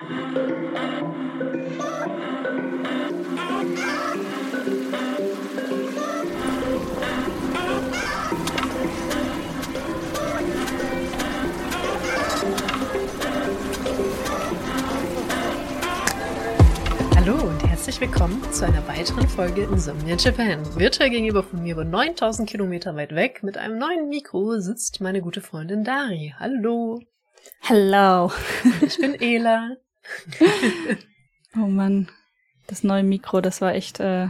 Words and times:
Hallo 0.00 0.08
und 17.34 17.62
herzlich 17.66 18.00
willkommen 18.00 18.42
zu 18.52 18.64
einer 18.64 18.88
weiteren 18.88 19.28
Folge 19.28 19.64
Insomnia 19.64 20.16
Japan. 20.16 20.64
Virtuell 20.76 21.10
gegenüber 21.10 21.42
von 21.42 21.62
mir, 21.62 21.74
über 21.74 21.84
9000 21.84 22.48
Kilometer 22.48 22.96
weit 22.96 23.14
weg, 23.14 23.42
mit 23.42 23.58
einem 23.58 23.76
neuen 23.76 24.08
Mikro 24.08 24.60
sitzt 24.60 25.02
meine 25.02 25.20
gute 25.20 25.42
Freundin 25.42 25.84
Dari. 25.84 26.34
Hallo. 26.38 27.00
Hello. 27.60 28.32
Und 28.64 28.82
ich 28.82 28.98
bin 28.98 29.14
Ela. 29.20 29.76
oh 31.56 31.66
Mann, 31.66 32.10
das 32.66 32.82
neue 32.84 33.02
Mikro, 33.02 33.40
das 33.40 33.60
war 33.60 33.74
echt 33.74 34.00
äh, 34.00 34.28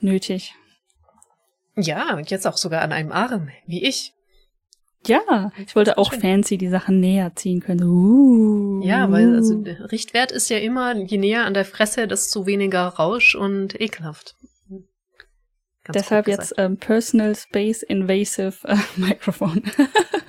nötig. 0.00 0.54
Ja, 1.76 2.16
und 2.16 2.30
jetzt 2.30 2.46
auch 2.46 2.56
sogar 2.56 2.82
an 2.82 2.92
einem 2.92 3.12
Arm, 3.12 3.50
wie 3.66 3.84
ich. 3.84 4.12
Ja, 5.06 5.52
ich 5.64 5.76
wollte 5.76 5.96
auch 5.96 6.12
schön. 6.12 6.20
fancy 6.20 6.58
die 6.58 6.68
Sachen 6.68 6.98
näher 6.98 7.34
ziehen 7.36 7.60
können. 7.60 7.84
Uh. 7.84 8.82
Ja, 8.82 9.10
weil 9.10 9.34
also 9.36 9.62
der 9.62 9.90
Richtwert 9.92 10.32
ist 10.32 10.50
ja 10.50 10.58
immer, 10.58 10.96
je 10.96 11.18
näher 11.18 11.44
an 11.44 11.54
der 11.54 11.64
Fresse, 11.64 12.08
desto 12.08 12.46
weniger 12.46 12.86
Rausch 12.88 13.34
und 13.34 13.80
ekelhaft. 13.80 14.34
Ganz 15.84 16.02
Deshalb 16.02 16.28
jetzt 16.28 16.54
ähm, 16.58 16.76
Personal 16.76 17.34
Space 17.34 17.82
Invasive 17.82 18.56
äh, 18.64 18.76
Microphone. 18.96 19.62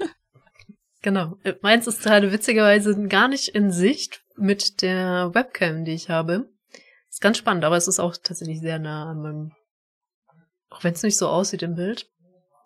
genau. 1.02 1.38
Meins 1.62 1.88
ist 1.88 2.04
gerade 2.04 2.32
witzigerweise 2.32 3.08
gar 3.08 3.28
nicht 3.28 3.50
in 3.50 3.72
Sicht 3.72 4.22
mit 4.36 4.82
der 4.82 5.34
Webcam, 5.34 5.86
die 5.86 5.94
ich 5.94 6.10
habe. 6.10 6.50
Ist 7.10 7.22
ganz 7.22 7.38
spannend, 7.38 7.66
aber 7.66 7.78
es 7.78 7.88
ist 7.88 8.00
auch 8.00 8.16
tatsächlich 8.18 8.60
sehr 8.60 8.80
nah 8.80 9.10
an 9.10 9.22
meinem, 9.22 9.52
auch 10.70 10.84
wenn 10.84 10.94
es 10.94 11.04
nicht 11.04 11.18
so 11.18 11.28
aussieht 11.28 11.64
im 11.64 11.76
Bild, 11.76 12.10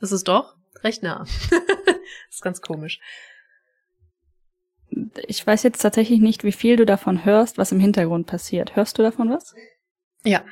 ist 0.02 0.12
es 0.12 0.24
doch 0.24 0.56
recht 0.84 1.04
nah. 1.04 1.26
ist 2.30 2.42
ganz 2.42 2.62
komisch. 2.62 3.00
Ich 5.28 5.46
weiß 5.46 5.64
jetzt 5.64 5.82
tatsächlich 5.82 6.20
nicht, 6.20 6.44
wie 6.44 6.52
viel 6.52 6.76
du 6.76 6.86
davon 6.86 7.26
hörst, 7.26 7.58
was 7.58 7.72
im 7.72 7.80
Hintergrund 7.80 8.28
passiert. 8.28 8.76
Hörst 8.76 8.98
du 8.98 9.02
davon 9.02 9.30
was? 9.30 9.56
Ja. 10.24 10.44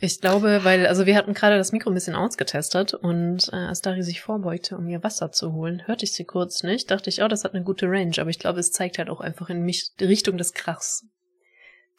Ich 0.00 0.20
glaube, 0.20 0.60
weil, 0.62 0.86
also 0.86 1.06
wir 1.06 1.16
hatten 1.16 1.34
gerade 1.34 1.56
das 1.56 1.72
Mikro 1.72 1.90
ein 1.90 1.94
bisschen 1.94 2.14
ausgetestet 2.14 2.94
und 2.94 3.48
äh, 3.52 3.56
als 3.56 3.80
Dari 3.80 4.02
sich 4.04 4.20
vorbeugte, 4.20 4.76
um 4.76 4.86
ihr 4.86 5.02
Wasser 5.02 5.32
zu 5.32 5.52
holen, 5.52 5.82
hörte 5.86 6.04
ich 6.04 6.12
sie 6.12 6.24
kurz 6.24 6.62
nicht, 6.62 6.90
dachte 6.90 7.10
ich, 7.10 7.22
oh, 7.22 7.28
das 7.28 7.42
hat 7.42 7.54
eine 7.54 7.64
gute 7.64 7.86
Range, 7.86 8.14
aber 8.18 8.30
ich 8.30 8.38
glaube, 8.38 8.60
es 8.60 8.70
zeigt 8.70 8.98
halt 8.98 9.10
auch 9.10 9.20
einfach 9.20 9.50
in 9.50 9.62
mich 9.62 9.94
die 9.98 10.04
Richtung 10.04 10.38
des 10.38 10.52
Krachs. 10.52 11.04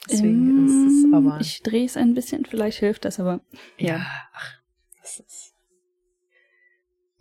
Deswegen 0.09 0.49
ähm, 0.49 0.87
ist 0.87 1.05
es 1.05 1.13
aber. 1.13 1.41
Ich 1.41 1.61
drehe 1.61 1.85
es 1.85 1.97
ein 1.97 2.13
bisschen, 2.13 2.45
vielleicht 2.45 2.79
hilft 2.79 3.03
das, 3.03 3.19
aber. 3.19 3.41
Ja, 3.77 3.97
ja 3.97 4.05
ach, 4.33 4.53
das 5.01 5.19
ist. 5.19 5.53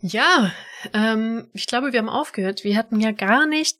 Ja, 0.01 0.53
ähm, 0.93 1.49
ich 1.51 1.67
glaube, 1.67 1.91
wir 1.91 1.99
haben 1.99 2.07
aufgehört. 2.07 2.63
Wir 2.63 2.77
hatten 2.77 3.01
ja 3.01 3.11
gar 3.11 3.45
nicht 3.45 3.79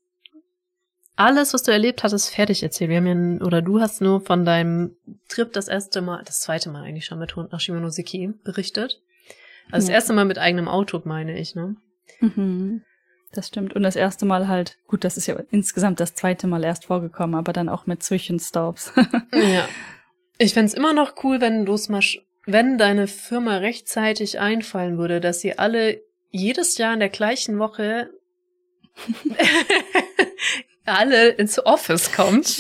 alles, 1.20 1.54
was 1.54 1.64
du 1.64 1.72
erlebt 1.72 2.04
hattest, 2.04 2.34
fertig 2.34 2.64
erzählt. 2.64 2.90
Wir 2.90 2.98
haben 2.98 3.38
ja, 3.40 3.46
oder 3.46 3.62
du 3.62 3.82
hast 3.82 4.02
nur 4.02 4.22
von 4.22 4.46
deinem 4.46 4.96
Trip 5.28 5.52
das 5.52 5.68
erste 5.68 6.02
Mal, 6.02 6.24
das 6.24 6.40
zweite 6.40 6.70
Mal 6.70 6.84
eigentlich 6.84 7.06
schon 7.06 7.20
mit 7.20 7.36
Hund 7.36 7.52
nach 7.52 7.60
Shimonoseki 7.60 8.34
berichtet. 8.44 9.02
Also 9.70 9.88
ja. 9.88 9.94
das 9.94 10.04
erste 10.04 10.14
Mal 10.14 10.26
mit 10.26 10.38
eigenem 10.38 10.70
Auto, 10.70 11.02
meine 11.04 11.38
ich, 11.38 11.56
ne? 11.56 11.76
Mhm. 12.22 12.84
Das 13.34 13.48
stimmt. 13.48 13.76
Und 13.76 13.84
das 13.84 13.98
erste 13.98 14.26
Mal 14.26 14.48
halt, 14.48 14.78
gut, 14.88 15.04
das 15.04 15.18
ist 15.18 15.28
ja 15.28 15.36
insgesamt 15.52 16.00
das 16.00 16.16
zweite 16.16 16.48
Mal 16.48 16.64
erst 16.64 16.86
vorgekommen, 16.86 17.36
aber 17.36 17.52
dann 17.52 17.70
auch 17.70 17.86
mit 17.86 18.02
Zwischenstops. 18.02 18.94
ja. 19.34 19.68
Ich 20.38 20.54
fände 20.54 20.76
immer 20.76 20.94
noch 20.94 21.24
cool, 21.24 21.42
wenn 21.42 21.66
du 21.66 21.74
es 21.74 21.90
mal, 21.90 22.02
wenn 22.46 22.78
deine 22.78 23.08
Firma 23.08 23.58
rechtzeitig 23.58 24.40
einfallen 24.40 24.98
würde, 24.98 25.20
dass 25.20 25.42
sie 25.42 25.60
alle 25.60 26.02
jedes 26.32 26.78
Jahr 26.78 26.94
in 26.94 27.00
der 27.02 27.10
gleichen 27.10 27.60
Woche 27.60 28.10
alle 30.90 31.30
ins 31.30 31.64
Office 31.66 32.12
kommt, 32.12 32.58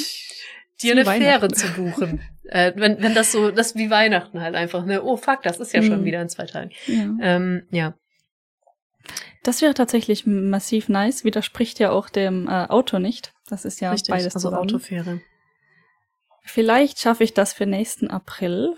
dir 0.82 0.94
eine 0.94 1.06
Fähre 1.06 1.50
zu 1.50 1.68
buchen. 1.74 2.22
Äh, 2.46 2.74
wenn, 2.76 3.02
wenn 3.02 3.14
das 3.14 3.32
so, 3.32 3.52
das 3.52 3.76
wie 3.76 3.90
Weihnachten 3.90 4.42
halt 4.42 4.56
einfach, 4.56 4.86
ne? 4.86 5.04
Oh 5.04 5.18
fuck, 5.18 5.44
das 5.44 5.60
ist 5.60 5.74
ja 5.74 5.84
schon 5.84 6.02
mhm. 6.02 6.06
wieder 6.06 6.22
in 6.22 6.30
zwei 6.30 6.46
Tagen. 6.46 6.72
Ja. 6.88 7.16
Ähm, 7.22 7.68
ja. 7.70 7.94
Das 9.44 9.62
wäre 9.62 9.74
tatsächlich 9.74 10.26
massiv 10.26 10.90
nice, 10.90 11.24
widerspricht 11.24 11.80
ja 11.80 11.92
auch 11.92 12.10
dem 12.10 12.48
äh, 12.48 12.66
Auto 12.66 13.00
nicht. 13.00 13.34
Das 13.48 13.66
ist 13.66 13.80
ja 13.82 13.92
Richtig, 13.92 14.12
beides 14.12 14.36
also 14.36 14.50
zusammen. 14.50 14.64
Autofähre. 14.64 15.22
Vielleicht 16.44 17.00
schaffe 17.00 17.24
ich 17.24 17.34
das 17.34 17.54
für 17.54 17.66
nächsten 17.66 18.10
April 18.10 18.76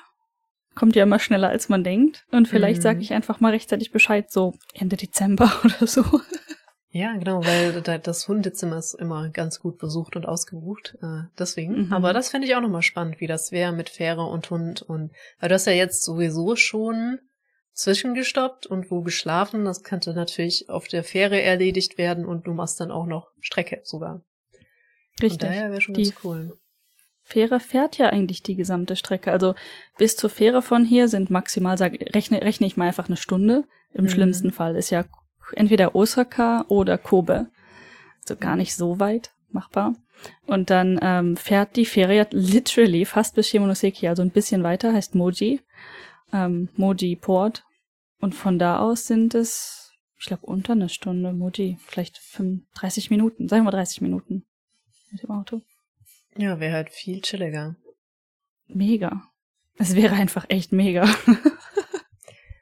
kommt 0.76 0.96
ja 0.96 1.04
immer 1.04 1.20
schneller, 1.20 1.50
als 1.50 1.70
man 1.70 1.84
denkt. 1.84 2.26
Und 2.32 2.48
vielleicht 2.48 2.80
mhm. 2.80 2.84
sage 2.84 3.02
ich 3.02 3.14
einfach 3.14 3.40
mal 3.40 3.52
rechtzeitig 3.52 3.92
Bescheid, 3.92 4.32
so 4.32 4.54
Ende 4.74 4.98
Dezember 4.98 5.52
oder 5.64 5.88
so. 5.88 6.04
Ja, 6.94 7.16
genau, 7.16 7.46
weil 7.46 7.82
das 7.82 8.28
Hundezimmer 8.28 8.78
ist 8.78 8.94
immer 8.96 9.30
ganz 9.30 9.62
gut 9.62 9.78
besucht 9.78 10.18
und 10.18 10.26
ausgebucht. 10.26 10.98
Äh, 11.02 11.24
deswegen. 11.40 11.86
Mhm. 11.86 11.94
Aber 11.94 12.12
das 12.12 12.30
fände 12.30 12.48
ich 12.48 12.56
auch 12.56 12.62
nochmal 12.62 12.82
spannend, 12.82 13.22
wie 13.22 13.28
das 13.28 13.54
wäre 13.54 13.72
mit 13.72 13.90
Fähre 13.90 14.26
und 14.26 14.50
Hund. 14.50 14.82
Und 14.82 15.12
weil 15.40 15.48
du 15.48 15.56
hast 15.56 15.68
ja 15.68 15.74
jetzt 15.74 16.04
sowieso 16.04 16.58
schon 16.58 17.20
zwischengestoppt 17.74 18.68
und 18.68 18.92
wo 18.92 19.02
geschlafen. 19.02 19.64
Das 19.64 19.84
könnte 19.84 20.14
natürlich 20.14 20.70
auf 20.70 20.90
der 20.90 21.06
Fähre 21.06 21.42
erledigt 21.42 21.98
werden 21.98 22.26
und 22.26 22.46
du 22.46 22.54
machst 22.54 22.82
dann 22.82 22.92
auch 22.92 23.06
noch 23.06 23.32
Strecke 23.40 23.80
sogar. 23.84 24.22
Richtig. 25.22 25.32
Und 25.32 25.44
daher 25.44 25.72
wäre 25.72 25.82
schon 25.82 25.96
ganz 25.96 26.14
cool. 26.26 26.58
Fähre 27.24 27.62
fährt 27.62 27.98
ja 27.98 28.10
eigentlich 28.10 28.44
die 28.44 28.56
gesamte 28.56 28.98
Strecke. 28.98 29.32
Also 29.32 29.56
bis 29.98 30.18
zur 30.18 30.30
Fähre 30.30 30.62
von 30.62 30.84
hier 30.84 31.08
sind 31.08 31.30
maximal, 31.30 31.78
sag, 31.78 31.94
rechne, 32.14 32.42
rechne 32.42 32.68
ich 32.68 32.76
mal 32.76 32.88
einfach 32.88 33.08
eine 33.08 33.16
Stunde. 33.16 33.64
Im 33.94 34.06
mhm. 34.06 34.10
schlimmsten 34.10 34.52
Fall 34.52 34.76
ist 34.76 34.90
ja 34.90 35.06
entweder 35.56 35.96
Osaka 35.96 36.66
oder 36.68 36.98
Kobe. 36.98 37.48
Also 38.22 38.36
gar 38.36 38.56
nicht 38.56 38.76
so 38.76 39.00
weit 39.00 39.32
machbar. 39.50 39.96
Und 40.46 40.70
dann 40.70 41.00
ähm, 41.02 41.36
fährt 41.36 41.76
die 41.76 41.86
Fähre 41.86 42.28
literally 42.32 43.06
fast 43.06 43.36
bis 43.36 43.50
Shimonoseki, 43.50 44.08
also 44.08 44.22
ein 44.22 44.30
bisschen 44.30 44.64
weiter, 44.64 44.94
heißt 44.94 45.16
Moji. 45.16 45.62
Ähm, 46.32 46.70
Moji 46.76 47.16
Port. 47.16 47.64
Und 48.20 48.36
von 48.36 48.60
da 48.60 48.80
aus 48.80 49.08
sind 49.08 49.34
es, 49.34 49.92
ich 50.20 50.28
glaube, 50.28 50.46
unter 50.46 50.74
eine 50.74 50.90
Stunde 50.90 51.34
Moji. 51.34 51.78
Vielleicht 51.86 52.18
35 52.18 53.10
Minuten, 53.10 53.48
sagen 53.48 53.64
wir 53.64 53.72
30 53.72 54.02
Minuten 54.02 54.46
mit 55.12 55.24
dem 55.24 55.32
Auto. 55.32 55.62
Ja, 56.38 56.60
wäre 56.60 56.74
halt 56.74 56.90
viel 56.92 57.22
chilliger. 57.22 57.76
Mega. 58.68 59.24
Es 59.78 59.96
wäre 59.96 60.16
einfach 60.16 60.46
echt 60.50 60.72
mega. 60.72 61.10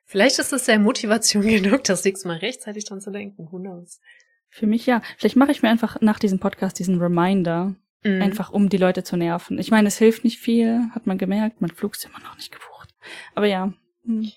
Vielleicht 0.09 0.39
ist 0.39 0.51
das 0.51 0.65
ja 0.65 0.79
Motivation 0.79 1.43
genug, 1.47 1.83
das 1.83 2.03
nächste 2.03 2.27
Mal 2.27 2.37
rechtzeitig 2.37 2.83
dran 2.85 2.99
zu 2.99 3.11
denken. 3.11 3.47
Who 3.51 3.59
knows? 3.59 4.01
Für 4.49 4.65
mich 4.65 4.87
ja. 4.87 5.03
Vielleicht 5.19 5.35
mache 5.35 5.51
ich 5.51 5.61
mir 5.61 5.69
einfach 5.69 6.01
nach 6.01 6.17
diesem 6.17 6.39
Podcast 6.39 6.79
diesen 6.79 6.99
Reminder, 6.99 7.75
mhm. 8.03 8.19
einfach 8.23 8.49
um 8.49 8.69
die 8.69 8.77
Leute 8.77 9.03
zu 9.03 9.17
nerven. 9.17 9.59
Ich 9.59 9.69
meine, 9.69 9.87
es 9.87 9.99
hilft 9.99 10.23
nicht 10.23 10.39
viel, 10.39 10.81
hat 10.95 11.05
man 11.05 11.19
gemerkt. 11.19 11.61
Mein 11.61 11.69
Flug 11.69 11.95
ist 11.95 12.05
immer 12.05 12.17
noch 12.23 12.35
nicht 12.37 12.51
gebucht. 12.51 12.95
Aber 13.35 13.45
ja. 13.45 13.71
Hm. 14.03 14.31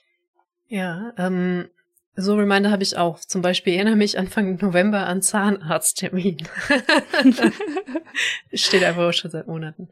Ja, 0.69 1.15
ähm, 1.17 1.71
so 2.17 2.35
Reminder 2.37 2.71
habe 2.71 2.83
ich 2.83 2.99
auch. 2.99 3.21
Zum 3.21 3.41
Beispiel 3.41 3.73
erinnere 3.73 3.97
mich 3.97 4.19
Anfang 4.19 4.59
November 4.61 5.07
an 5.07 5.23
Zahnarzttermin. 5.23 6.37
Steht 8.53 8.85
einfach 8.85 9.15
schon 9.15 9.31
seit 9.31 9.47
Monaten. 9.47 9.89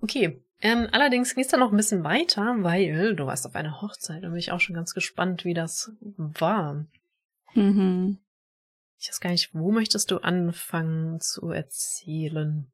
Okay. 0.00 0.42
Ähm, 0.64 0.88
allerdings 0.92 1.34
geht's 1.34 1.50
dann 1.50 1.60
noch 1.60 1.72
ein 1.72 1.76
bisschen 1.76 2.04
weiter, 2.04 2.54
weil 2.60 3.16
du 3.16 3.26
warst 3.26 3.46
auf 3.46 3.56
einer 3.56 3.82
Hochzeit 3.82 4.22
und 4.22 4.30
bin 4.30 4.38
ich 4.38 4.52
auch 4.52 4.60
schon 4.60 4.76
ganz 4.76 4.94
gespannt, 4.94 5.44
wie 5.44 5.54
das 5.54 5.90
war. 6.16 6.86
Mhm. 7.54 8.18
Ich 9.00 9.08
weiß 9.08 9.18
gar 9.18 9.30
nicht, 9.30 9.52
wo 9.52 9.72
möchtest 9.72 10.12
du 10.12 10.18
anfangen 10.18 11.20
zu 11.20 11.50
erzählen? 11.50 12.70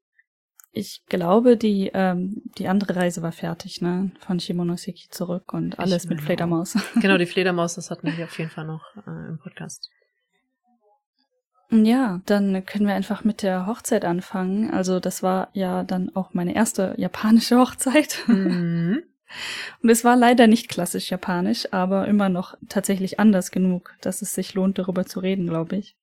Ich 0.70 1.06
glaube, 1.06 1.56
die, 1.56 1.90
ähm, 1.94 2.42
die 2.58 2.68
andere 2.68 2.94
Reise 2.94 3.22
war 3.22 3.32
fertig, 3.32 3.80
ne? 3.80 4.12
Von 4.20 4.38
Shimonoseki 4.38 5.08
zurück 5.08 5.54
und 5.54 5.78
alles 5.78 6.04
ich 6.04 6.10
mit 6.10 6.20
Fledermaus. 6.20 6.76
Genau, 7.00 7.16
die 7.16 7.24
Fledermaus, 7.24 7.76
das 7.76 7.90
hatten 7.90 8.14
wir 8.14 8.26
auf 8.26 8.38
jeden 8.38 8.50
Fall 8.50 8.66
noch 8.66 8.84
äh, 9.06 9.28
im 9.28 9.38
Podcast. 9.42 9.90
Ja, 11.70 12.22
dann 12.24 12.64
können 12.64 12.86
wir 12.86 12.94
einfach 12.94 13.24
mit 13.24 13.42
der 13.42 13.66
Hochzeit 13.66 14.04
anfangen. 14.04 14.70
Also 14.70 15.00
das 15.00 15.22
war 15.22 15.48
ja 15.52 15.82
dann 15.84 16.14
auch 16.14 16.32
meine 16.32 16.54
erste 16.54 16.94
japanische 16.96 17.58
Hochzeit. 17.58 18.24
Mhm. 18.26 19.02
Und 19.82 19.90
es 19.90 20.04
war 20.04 20.16
leider 20.16 20.46
nicht 20.46 20.70
klassisch 20.70 21.10
japanisch, 21.10 21.70
aber 21.70 22.08
immer 22.08 22.30
noch 22.30 22.54
tatsächlich 22.70 23.20
anders 23.20 23.50
genug, 23.50 23.94
dass 24.00 24.22
es 24.22 24.32
sich 24.32 24.54
lohnt, 24.54 24.78
darüber 24.78 25.04
zu 25.04 25.20
reden, 25.20 25.46
glaube 25.46 25.76
ich. 25.76 25.96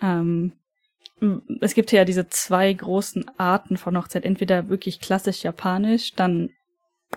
Ähm, 0.00 0.52
es 1.60 1.74
gibt 1.74 1.92
ja 1.92 2.06
diese 2.06 2.28
zwei 2.28 2.72
großen 2.72 3.30
Arten 3.38 3.76
von 3.76 3.96
Hochzeit. 3.96 4.24
Entweder 4.24 4.70
wirklich 4.70 5.00
klassisch 5.00 5.42
japanisch, 5.44 6.14
dann, 6.14 6.50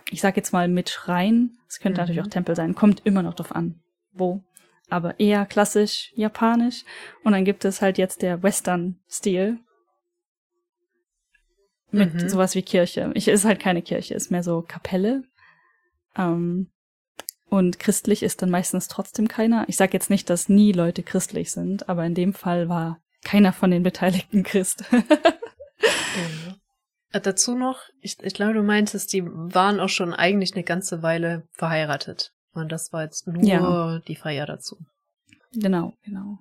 ich 0.09 0.19
sag 0.19 0.35
jetzt 0.35 0.51
mal 0.51 0.67
mit 0.67 0.89
Schrein. 0.89 1.51
Es 1.69 1.79
könnte 1.79 2.01
mhm. 2.01 2.03
natürlich 2.03 2.21
auch 2.21 2.31
Tempel 2.31 2.55
sein. 2.55 2.75
Kommt 2.75 3.05
immer 3.05 3.23
noch 3.23 3.33
drauf 3.33 3.55
an, 3.55 3.79
wo. 4.11 4.43
Aber 4.89 5.19
eher 5.19 5.45
klassisch 5.45 6.11
japanisch. 6.15 6.83
Und 7.23 7.33
dann 7.33 7.45
gibt 7.45 7.65
es 7.65 7.81
halt 7.81 7.97
jetzt 7.97 8.21
der 8.21 8.41
Western-Stil. 8.43 9.59
mit 11.91 12.13
mhm. 12.13 12.29
sowas 12.29 12.55
wie 12.55 12.61
Kirche. 12.61 13.11
Ich 13.15 13.27
ist 13.27 13.45
halt 13.45 13.59
keine 13.59 13.81
Kirche, 13.81 14.13
ist 14.13 14.31
mehr 14.31 14.43
so 14.43 14.61
Kapelle. 14.61 15.23
Ähm, 16.15 16.69
und 17.49 17.79
christlich 17.79 18.23
ist 18.23 18.41
dann 18.41 18.49
meistens 18.49 18.87
trotzdem 18.87 19.27
keiner. 19.27 19.65
Ich 19.67 19.77
sage 19.77 19.93
jetzt 19.93 20.09
nicht, 20.09 20.29
dass 20.29 20.49
nie 20.49 20.73
Leute 20.73 21.01
christlich 21.03 21.51
sind, 21.51 21.87
aber 21.87 22.05
in 22.05 22.13
dem 22.13 22.33
Fall 22.33 22.67
war 22.67 22.99
keiner 23.23 23.53
von 23.53 23.71
den 23.71 23.83
Beteiligten 23.83 24.43
Christ. 24.43 24.83
ja. 24.91 25.01
Äh, 27.13 27.21
dazu 27.21 27.55
noch, 27.55 27.83
ich, 28.01 28.17
ich 28.21 28.33
glaube, 28.33 28.53
du 28.53 28.63
meintest, 28.63 29.13
die 29.13 29.23
waren 29.25 29.79
auch 29.79 29.87
schon 29.87 30.13
eigentlich 30.13 30.55
eine 30.55 30.65
ganze 30.65 31.03
Weile 31.03 31.47
verheiratet. 31.53 32.33
Und 32.57 32.71
das 32.71 32.93
war 32.93 33.03
jetzt 33.03 33.27
nur 33.27 33.43
ja. 33.43 33.99
die 34.07 34.15
Feier 34.15 34.45
dazu. 34.45 34.77
Genau, 35.53 35.93
genau. 36.03 36.39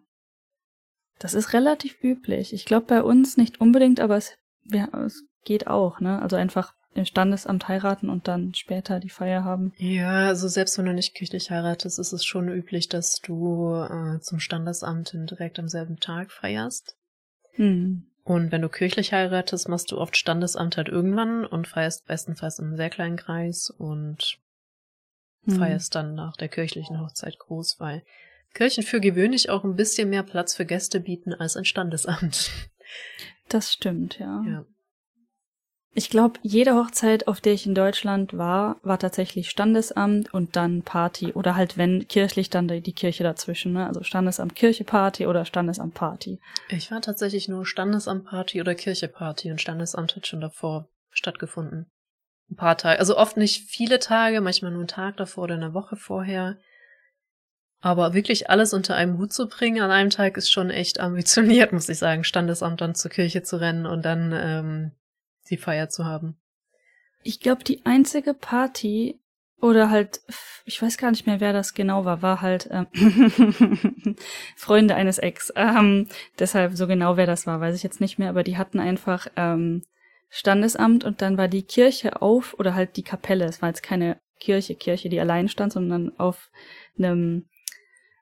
Das 1.18 1.34
ist 1.34 1.52
relativ 1.52 1.96
üblich. 2.02 2.52
Ich 2.52 2.64
glaube 2.64 2.86
bei 2.86 3.02
uns 3.02 3.36
nicht 3.36 3.60
unbedingt, 3.60 4.00
aber 4.00 4.16
es, 4.16 4.34
ja, 4.64 4.88
es 5.04 5.24
geht 5.44 5.66
auch, 5.66 6.00
ne? 6.00 6.20
Also 6.20 6.36
einfach 6.36 6.74
im 6.96 7.04
Standesamt 7.04 7.68
heiraten 7.68 8.08
und 8.08 8.26
dann 8.26 8.54
später 8.54 9.00
die 9.00 9.10
Feier 9.10 9.44
haben. 9.44 9.72
Ja, 9.76 10.28
also 10.28 10.48
selbst 10.48 10.78
wenn 10.78 10.86
du 10.86 10.94
nicht 10.94 11.14
kirchlich 11.14 11.50
heiratest, 11.50 11.98
ist 11.98 12.12
es 12.12 12.24
schon 12.24 12.48
üblich, 12.48 12.88
dass 12.88 13.20
du 13.20 13.74
äh, 13.74 14.20
zum 14.20 14.40
Standesamt 14.40 15.12
direkt 15.12 15.58
am 15.58 15.68
selben 15.68 15.98
Tag 15.98 16.32
feierst. 16.32 16.96
Hm. 17.52 18.06
Und 18.24 18.50
wenn 18.50 18.62
du 18.62 18.68
kirchlich 18.68 19.12
heiratest, 19.12 19.68
machst 19.68 19.92
du 19.92 19.98
oft 19.98 20.16
Standesamt 20.16 20.76
halt 20.76 20.88
irgendwann 20.88 21.46
und 21.46 21.68
feierst 21.68 22.06
bestenfalls 22.06 22.58
einem 22.58 22.76
sehr 22.76 22.90
kleinen 22.90 23.16
Kreis 23.16 23.70
und. 23.70 24.38
Feierst 25.50 25.94
dann 25.94 26.14
nach 26.14 26.36
der 26.36 26.48
kirchlichen 26.48 27.00
Hochzeit 27.00 27.38
groß, 27.38 27.76
weil 27.78 28.02
Kirchen 28.54 28.82
für 28.82 29.00
gewöhnlich 29.00 29.50
auch 29.50 29.64
ein 29.64 29.76
bisschen 29.76 30.10
mehr 30.10 30.22
Platz 30.22 30.54
für 30.54 30.64
Gäste 30.64 31.00
bieten 31.00 31.34
als 31.34 31.56
ein 31.56 31.64
Standesamt. 31.64 32.50
Das 33.48 33.72
stimmt, 33.72 34.18
ja. 34.18 34.42
ja. 34.44 34.64
Ich 35.98 36.10
glaube, 36.10 36.38
jede 36.42 36.74
Hochzeit, 36.74 37.26
auf 37.26 37.40
der 37.40 37.54
ich 37.54 37.64
in 37.64 37.74
Deutschland 37.74 38.36
war, 38.36 38.76
war 38.82 38.98
tatsächlich 38.98 39.48
Standesamt 39.48 40.32
und 40.34 40.54
dann 40.54 40.82
Party. 40.82 41.32
Oder 41.32 41.56
halt, 41.56 41.78
wenn 41.78 42.06
kirchlich, 42.06 42.50
dann 42.50 42.68
die 42.68 42.92
Kirche 42.92 43.22
dazwischen. 43.22 43.72
Ne? 43.72 43.86
Also 43.86 44.02
Standesamt 44.02 44.54
Kirche 44.54 44.84
Party 44.84 45.26
oder 45.26 45.46
Standesamt 45.46 45.94
Party. 45.94 46.38
Ich 46.68 46.90
war 46.90 47.00
tatsächlich 47.00 47.48
nur 47.48 47.64
Standesamt 47.64 48.26
Party 48.26 48.60
oder 48.60 48.74
Kirche 48.74 49.08
Party 49.08 49.50
und 49.50 49.60
Standesamt 49.60 50.16
hat 50.16 50.26
schon 50.26 50.42
davor 50.42 50.86
stattgefunden. 51.10 51.86
Ein 52.50 52.56
paar 52.56 52.76
Tage. 52.76 52.98
Also 52.98 53.16
oft 53.16 53.36
nicht 53.36 53.68
viele 53.68 53.98
Tage, 53.98 54.40
manchmal 54.40 54.70
nur 54.70 54.80
einen 54.80 54.88
Tag 54.88 55.16
davor 55.16 55.44
oder 55.44 55.54
eine 55.54 55.74
Woche 55.74 55.96
vorher. 55.96 56.56
Aber 57.80 58.14
wirklich 58.14 58.50
alles 58.50 58.72
unter 58.72 58.94
einem 58.94 59.18
Hut 59.18 59.32
zu 59.32 59.48
bringen 59.48 59.82
an 59.82 59.90
einem 59.90 60.10
Tag 60.10 60.36
ist 60.36 60.50
schon 60.50 60.70
echt 60.70 61.00
ambitioniert, 61.00 61.72
muss 61.72 61.88
ich 61.88 61.98
sagen. 61.98 62.24
Standesamt 62.24 62.80
dann 62.80 62.94
zur 62.94 63.10
Kirche 63.10 63.42
zu 63.42 63.60
rennen 63.60 63.86
und 63.86 64.04
dann 64.04 64.32
ähm, 64.32 64.92
die 65.50 65.56
Feier 65.56 65.88
zu 65.88 66.04
haben. 66.04 66.36
Ich 67.22 67.40
glaube, 67.40 67.64
die 67.64 67.84
einzige 67.84 68.34
Party 68.34 69.20
oder 69.60 69.90
halt, 69.90 70.20
ich 70.64 70.80
weiß 70.80 70.98
gar 70.98 71.10
nicht 71.10 71.26
mehr, 71.26 71.40
wer 71.40 71.52
das 71.52 71.74
genau 71.74 72.04
war, 72.04 72.22
war 72.22 72.42
halt 72.42 72.68
ähm, 72.70 72.86
Freunde 74.56 74.94
eines 74.94 75.18
Ex. 75.18 75.52
Ähm, 75.56 76.08
deshalb 76.38 76.76
so 76.76 76.86
genau, 76.86 77.16
wer 77.16 77.26
das 77.26 77.46
war, 77.46 77.60
weiß 77.60 77.74
ich 77.74 77.82
jetzt 77.82 78.00
nicht 78.00 78.18
mehr, 78.18 78.28
aber 78.28 78.42
die 78.42 78.58
hatten 78.58 78.78
einfach 78.78 79.26
ähm, 79.36 79.82
Standesamt 80.28 81.04
und 81.04 81.22
dann 81.22 81.38
war 81.38 81.48
die 81.48 81.62
Kirche 81.62 82.20
auf 82.20 82.54
oder 82.58 82.74
halt 82.74 82.96
die 82.96 83.02
Kapelle. 83.02 83.44
Es 83.44 83.62
war 83.62 83.68
jetzt 83.68 83.82
keine 83.82 84.18
Kirche, 84.40 84.74
Kirche, 84.74 85.08
die 85.08 85.20
allein 85.20 85.48
stand, 85.48 85.72
sondern 85.72 86.18
auf 86.18 86.50
einem 86.98 87.48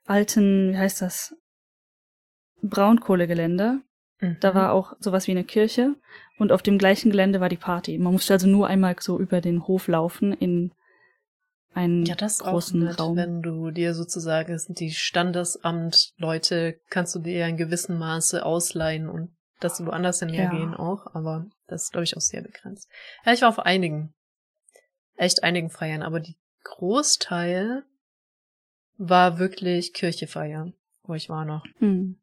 alten, 0.05 0.73
wie 0.73 0.79
heißt 0.79 1.03
das, 1.03 1.35
Braunkohlegelände. 2.63 3.81
Mhm. 4.21 4.37
Da 4.41 4.55
war 4.55 4.73
auch 4.73 4.95
sowas 5.01 5.27
wie 5.27 5.33
eine 5.33 5.45
Kirche 5.45 5.95
und 6.39 6.53
auf 6.53 6.63
dem 6.63 6.79
gleichen 6.79 7.11
Gelände 7.11 7.41
war 7.41 7.49
die 7.49 7.57
Party. 7.57 7.99
Man 7.99 8.13
musste 8.13 8.35
also 8.35 8.47
nur 8.47 8.67
einmal 8.67 8.97
so 9.01 9.19
über 9.19 9.41
den 9.41 9.67
Hof 9.67 9.89
laufen 9.89 10.33
in 10.33 10.73
einen 11.75 12.05
ja, 12.05 12.15
das 12.15 12.39
großen 12.39 12.83
auch 12.83 12.89
nett, 12.89 13.01
Raum. 13.01 13.17
Wenn 13.17 13.43
du 13.43 13.71
dir 13.71 13.95
sozusagen 13.95 14.61
die 14.69 14.93
Standesamt-Leute 14.93 16.79
kannst 16.89 17.15
du 17.17 17.19
dir 17.19 17.47
in 17.47 17.57
gewissem 17.57 17.99
Maße 17.99 18.45
ausleihen 18.47 19.09
und 19.09 19.34
dass 19.61 19.79
du 19.79 19.87
woanders 19.87 20.21
hinhergehen 20.21 20.73
ja. 20.73 20.79
auch, 20.79 21.15
aber 21.15 21.47
das 21.67 21.85
ist, 21.85 21.93
glaube 21.93 22.05
ich, 22.05 22.17
auch 22.17 22.21
sehr 22.21 22.43
begrenzt. 22.43 22.89
Ja, 23.25 23.33
ich 23.33 23.43
war 23.43 23.49
auf 23.49 23.59
einigen, 23.59 24.15
echt 25.17 25.43
einigen 25.43 25.71
Feiern, 25.71 26.03
aber 26.03 26.21
die 26.21 26.37
Großteil 26.65 27.85
war 28.97 29.39
wirklich 29.39 29.93
Kirchefeier, 29.93 30.73
wo 31.05 31.15
ich 31.15 31.29
war 31.29 31.45
noch. 31.45 31.65
Hm. 31.79 32.19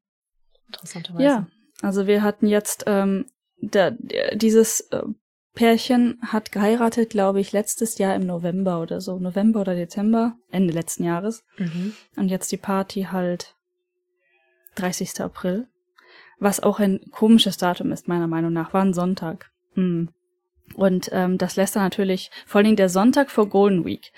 Interessanterweise. 0.67 1.23
Ja, 1.23 1.47
also 1.81 2.07
wir 2.07 2.23
hatten 2.23 2.47
jetzt 2.47 2.83
ähm, 2.87 3.25
der, 3.57 3.91
der, 3.91 4.35
dieses 4.35 4.81
äh, 4.91 5.03
Pärchen 5.53 6.19
hat 6.25 6.51
geheiratet, 6.51 7.09
glaube 7.09 7.41
ich, 7.41 7.51
letztes 7.51 7.97
Jahr 7.97 8.15
im 8.15 8.25
November 8.25 8.81
oder 8.81 9.01
so, 9.01 9.19
November 9.19 9.61
oder 9.61 9.75
Dezember, 9.75 10.37
Ende 10.49 10.73
letzten 10.73 11.03
Jahres. 11.03 11.43
Mhm. 11.57 11.93
Und 12.15 12.29
jetzt 12.29 12.51
die 12.51 12.57
Party 12.57 13.07
halt 13.11 13.55
30. 14.75 15.19
April. 15.21 15.67
Was 16.41 16.59
auch 16.59 16.79
ein 16.79 16.99
komisches 17.11 17.57
Datum 17.57 17.91
ist, 17.91 18.07
meiner 18.07 18.25
Meinung 18.25 18.51
nach, 18.51 18.73
war 18.73 18.81
ein 18.81 18.95
Sonntag. 18.95 19.51
Mhm. 19.75 20.09
Und 20.73 21.09
ähm, 21.13 21.37
das 21.37 21.55
lässt 21.55 21.75
dann 21.75 21.83
natürlich, 21.83 22.31
vor 22.47 22.59
allen 22.59 22.65
Dingen 22.65 22.77
der 22.77 22.89
Sonntag 22.89 23.29
vor 23.29 23.47
Golden 23.47 23.85
Week, 23.85 24.11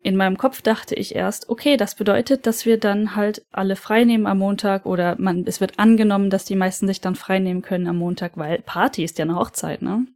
in 0.00 0.14
meinem 0.16 0.36
Kopf 0.36 0.62
dachte 0.62 0.94
ich 0.94 1.16
erst, 1.16 1.48
okay, 1.48 1.76
das 1.76 1.96
bedeutet, 1.96 2.46
dass 2.46 2.66
wir 2.66 2.78
dann 2.78 3.16
halt 3.16 3.44
alle 3.50 3.74
frei 3.74 4.04
nehmen 4.04 4.28
am 4.28 4.38
Montag 4.38 4.86
oder 4.86 5.16
man, 5.18 5.44
es 5.44 5.60
wird 5.60 5.80
angenommen, 5.80 6.30
dass 6.30 6.44
die 6.44 6.54
meisten 6.54 6.86
sich 6.86 7.00
dann 7.00 7.16
frei 7.16 7.40
nehmen 7.40 7.62
können 7.62 7.88
am 7.88 7.96
Montag, 7.96 8.36
weil 8.36 8.60
Party 8.60 9.02
ist 9.02 9.18
ja 9.18 9.24
eine 9.24 9.34
Hochzeit, 9.36 9.82
ne? 9.82 10.06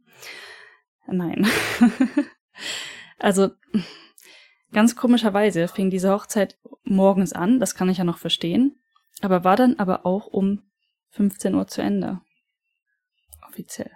Nein. 1.07 1.47
also, 3.19 3.49
ganz 4.71 4.95
komischerweise 4.95 5.67
fing 5.67 5.89
diese 5.89 6.13
Hochzeit 6.13 6.57
morgens 6.85 7.33
an, 7.33 7.59
das 7.59 7.75
kann 7.75 7.89
ich 7.89 7.97
ja 7.97 8.05
noch 8.05 8.19
verstehen, 8.19 8.79
aber 9.21 9.43
war 9.43 9.57
dann 9.57 9.79
aber 9.79 10.05
auch 10.05 10.27
um 10.27 10.68
15 11.11 11.55
Uhr 11.55 11.67
zu 11.67 11.81
Ende. 11.81 12.21
Offiziell. 13.47 13.91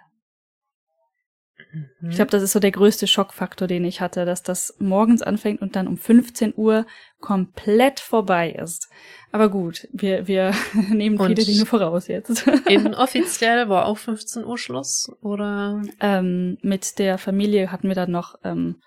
Mhm. 1.74 2.10
Ich 2.10 2.16
glaube, 2.16 2.30
das 2.30 2.42
ist 2.42 2.52
so 2.52 2.60
der 2.60 2.70
größte 2.70 3.06
Schockfaktor, 3.06 3.68
den 3.68 3.84
ich 3.84 4.00
hatte, 4.00 4.24
dass 4.24 4.42
das 4.42 4.74
morgens 4.78 5.22
anfängt 5.22 5.60
und 5.60 5.76
dann 5.76 5.88
um 5.88 5.96
15 5.96 6.54
Uhr 6.56 6.86
komplett 7.20 8.00
vorbei 8.00 8.50
ist. 8.50 8.88
Aber 9.32 9.48
gut, 9.48 9.88
wir, 9.92 10.26
wir 10.26 10.54
nehmen 10.90 11.18
und 11.18 11.26
viele 11.28 11.44
Dinge 11.44 11.66
voraus 11.66 12.08
jetzt. 12.08 12.46
Inoffiziell 12.68 13.68
war 13.68 13.86
auch 13.86 13.98
15 13.98 14.44
Uhr 14.44 14.58
Schluss, 14.58 15.10
oder? 15.20 15.82
Ähm, 16.00 16.58
mit 16.62 16.98
der 16.98 17.18
Familie 17.18 17.72
hatten 17.72 17.88
wir 17.88 17.96
dann 17.96 18.10
noch, 18.10 18.36
ähm, 18.44 18.80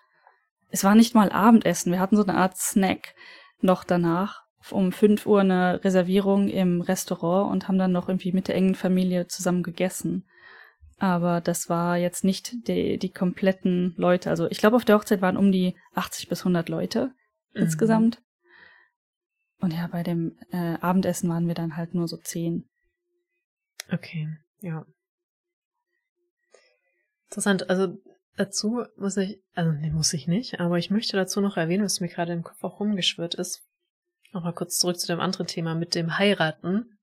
es 0.69 0.83
war 0.83 0.95
nicht 0.95 1.15
mal 1.15 1.31
Abendessen, 1.31 1.91
wir 1.91 1.99
hatten 1.99 2.17
so 2.17 2.23
eine 2.23 2.35
Art 2.35 2.57
Snack 2.57 3.13
noch 3.61 3.83
danach. 3.83 4.46
Um 4.71 4.91
5 4.91 5.25
Uhr 5.25 5.41
eine 5.41 5.83
Reservierung 5.83 6.47
im 6.47 6.81
Restaurant 6.81 7.51
und 7.51 7.67
haben 7.67 7.77
dann 7.77 7.91
noch 7.91 8.09
irgendwie 8.09 8.31
mit 8.31 8.47
der 8.47 8.55
engen 8.55 8.75
Familie 8.75 9.27
zusammen 9.27 9.63
gegessen. 9.63 10.25
Aber 10.97 11.41
das 11.41 11.69
war 11.69 11.97
jetzt 11.97 12.23
nicht 12.23 12.67
die, 12.67 12.97
die 12.97 13.11
kompletten 13.11 13.93
Leute. 13.97 14.29
Also 14.29 14.49
ich 14.49 14.57
glaube, 14.57 14.75
auf 14.75 14.85
der 14.85 14.97
Hochzeit 14.97 15.21
waren 15.21 15.37
um 15.37 15.51
die 15.51 15.75
80 15.93 16.27
bis 16.27 16.41
100 16.41 16.69
Leute 16.69 17.13
mhm. 17.53 17.61
insgesamt. 17.61 18.21
Und 19.59 19.73
ja, 19.73 19.87
bei 19.87 20.03
dem 20.03 20.37
äh, 20.51 20.75
Abendessen 20.81 21.29
waren 21.29 21.47
wir 21.47 21.55
dann 21.55 21.77
halt 21.77 21.93
nur 21.93 22.07
so 22.07 22.17
zehn. 22.17 22.67
Okay, 23.91 24.27
ja. 24.61 24.85
Interessant. 27.29 27.69
Also 27.69 27.97
dazu 28.35 28.83
muss 28.97 29.17
ich, 29.17 29.41
also 29.53 29.71
nee, 29.71 29.91
muss 29.91 30.13
ich 30.13 30.27
nicht, 30.27 30.59
aber 30.59 30.77
ich 30.77 30.89
möchte 30.89 31.17
dazu 31.17 31.41
noch 31.41 31.57
erwähnen, 31.57 31.83
was 31.83 31.99
mir 31.99 32.07
gerade 32.07 32.33
im 32.33 32.43
Kopf 32.43 32.63
auch 32.63 32.79
rumgeschwirrt 32.79 33.35
ist. 33.35 33.66
Nochmal 34.37 34.53
kurz 34.53 34.77
zurück 34.77 34.99
zu 34.99 35.07
dem 35.07 35.19
anderen 35.19 35.47
Thema 35.47 35.73
mit 35.73 35.95
dem 35.95 36.19
Heiraten. 36.19 36.99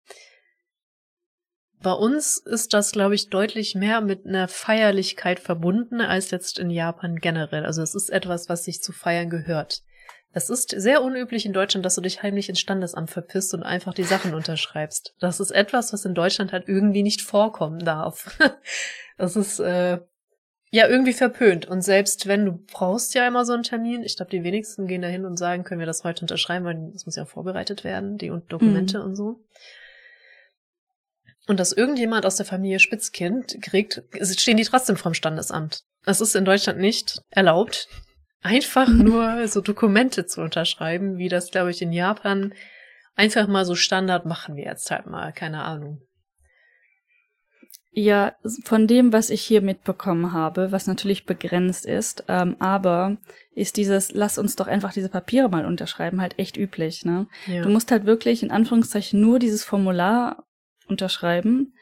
Bei 1.82 1.90
uns 1.90 2.38
ist 2.38 2.72
das, 2.72 2.92
glaube 2.92 3.16
ich, 3.16 3.28
deutlich 3.28 3.74
mehr 3.74 4.00
mit 4.02 4.24
einer 4.24 4.46
Feierlichkeit 4.46 5.40
verbunden 5.40 6.00
als 6.00 6.30
jetzt 6.30 6.60
in 6.60 6.70
Japan 6.70 7.16
generell. 7.16 7.66
Also 7.66 7.82
es 7.82 7.96
ist 7.96 8.10
etwas, 8.10 8.48
was 8.48 8.62
sich 8.62 8.82
zu 8.82 8.92
feiern 8.92 9.30
gehört. 9.30 9.82
Es 10.30 10.48
ist 10.48 10.80
sehr 10.80 11.02
unüblich 11.02 11.44
in 11.44 11.52
Deutschland, 11.52 11.84
dass 11.84 11.96
du 11.96 12.02
dich 12.02 12.22
heimlich 12.22 12.48
ins 12.48 12.60
Standesamt 12.60 13.10
verpisst 13.10 13.52
und 13.52 13.64
einfach 13.64 13.94
die 13.94 14.04
Sachen 14.04 14.32
unterschreibst. 14.32 15.16
Das 15.18 15.40
ist 15.40 15.50
etwas, 15.50 15.92
was 15.92 16.04
in 16.04 16.14
Deutschland 16.14 16.52
halt 16.52 16.68
irgendwie 16.68 17.02
nicht 17.02 17.20
vorkommen 17.20 17.80
darf. 17.80 18.38
das 19.18 19.34
ist 19.34 19.58
äh, 19.58 19.98
ja 20.74 20.88
irgendwie 20.88 21.12
verpönt. 21.12 21.66
Und 21.66 21.82
selbst 21.82 22.26
wenn 22.26 22.44
du 22.44 22.52
brauchst 22.52 23.14
ja 23.14 23.26
immer 23.28 23.44
so 23.44 23.52
einen 23.52 23.62
Termin, 23.62 24.02
ich 24.02 24.16
glaube, 24.16 24.30
die 24.30 24.42
wenigsten 24.42 24.86
gehen 24.86 25.02
da 25.02 25.08
hin 25.08 25.24
und 25.24 25.36
sagen, 25.36 25.62
können 25.62 25.78
wir 25.78 25.86
das 25.86 26.04
heute 26.04 26.22
unterschreiben, 26.22 26.64
weil 26.64 26.90
das 26.92 27.06
muss 27.06 27.16
ja 27.16 27.24
vorbereitet 27.24 27.84
werden, 27.84 28.18
die 28.18 28.32
Dokumente 28.48 28.98
mhm. 28.98 29.04
und 29.04 29.16
so 29.16 29.44
und 31.46 31.60
dass 31.60 31.72
irgendjemand 31.72 32.24
aus 32.26 32.36
der 32.36 32.46
Familie 32.46 32.78
Spitzkind 32.78 33.58
kriegt, 33.60 34.02
stehen 34.22 34.56
die 34.56 34.64
trotzdem 34.64 34.96
vom 34.96 35.14
Standesamt. 35.14 35.82
Es 36.06 36.20
ist 36.20 36.34
in 36.34 36.44
Deutschland 36.44 36.78
nicht 36.78 37.20
erlaubt, 37.30 37.88
einfach 38.40 38.88
nur 38.88 39.46
so 39.48 39.60
Dokumente 39.60 40.26
zu 40.26 40.40
unterschreiben, 40.40 41.18
wie 41.18 41.28
das, 41.28 41.50
glaube 41.50 41.70
ich, 41.70 41.82
in 41.82 41.92
Japan 41.92 42.54
einfach 43.14 43.46
mal 43.46 43.64
so 43.64 43.74
Standard 43.74 44.26
machen 44.26 44.56
wir 44.56 44.64
jetzt 44.64 44.90
halt 44.90 45.06
mal, 45.06 45.32
keine 45.32 45.62
Ahnung. 45.62 46.00
Ja, 47.96 48.34
von 48.64 48.88
dem, 48.88 49.12
was 49.12 49.30
ich 49.30 49.40
hier 49.40 49.62
mitbekommen 49.62 50.32
habe, 50.32 50.72
was 50.72 50.88
natürlich 50.88 51.26
begrenzt 51.26 51.86
ist, 51.86 52.24
ähm, 52.26 52.56
aber 52.58 53.18
ist 53.54 53.76
dieses, 53.76 54.12
lass 54.12 54.36
uns 54.36 54.56
doch 54.56 54.66
einfach 54.66 54.92
diese 54.92 55.08
Papiere 55.08 55.48
mal 55.48 55.64
unterschreiben, 55.64 56.20
halt 56.20 56.38
echt 56.38 56.56
üblich. 56.56 57.04
Ne? 57.04 57.28
Ja. 57.46 57.62
Du 57.62 57.68
musst 57.68 57.92
halt 57.92 58.04
wirklich 58.04 58.42
in 58.42 58.50
Anführungszeichen 58.50 59.20
nur 59.20 59.38
dieses 59.38 59.62
Formular 59.62 60.44
unterschreiben 60.88 61.74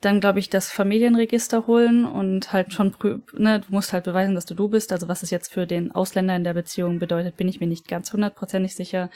dann 0.00 0.20
glaube 0.20 0.38
ich 0.38 0.50
das 0.50 0.70
Familienregister 0.70 1.66
holen 1.66 2.04
und 2.04 2.52
halt 2.52 2.72
schon, 2.72 2.94
ne, 3.32 3.60
du 3.60 3.66
musst 3.70 3.92
halt 3.92 4.04
beweisen, 4.04 4.34
dass 4.34 4.44
du 4.44 4.54
du 4.54 4.68
bist. 4.68 4.92
Also 4.92 5.08
was 5.08 5.22
es 5.22 5.30
jetzt 5.30 5.52
für 5.52 5.66
den 5.66 5.92
Ausländer 5.92 6.36
in 6.36 6.44
der 6.44 6.54
Beziehung 6.54 6.98
bedeutet, 6.98 7.36
bin 7.36 7.48
ich 7.48 7.60
mir 7.60 7.66
nicht 7.66 7.88
ganz 7.88 8.12
hundertprozentig 8.12 8.74
sicher, 8.74 9.08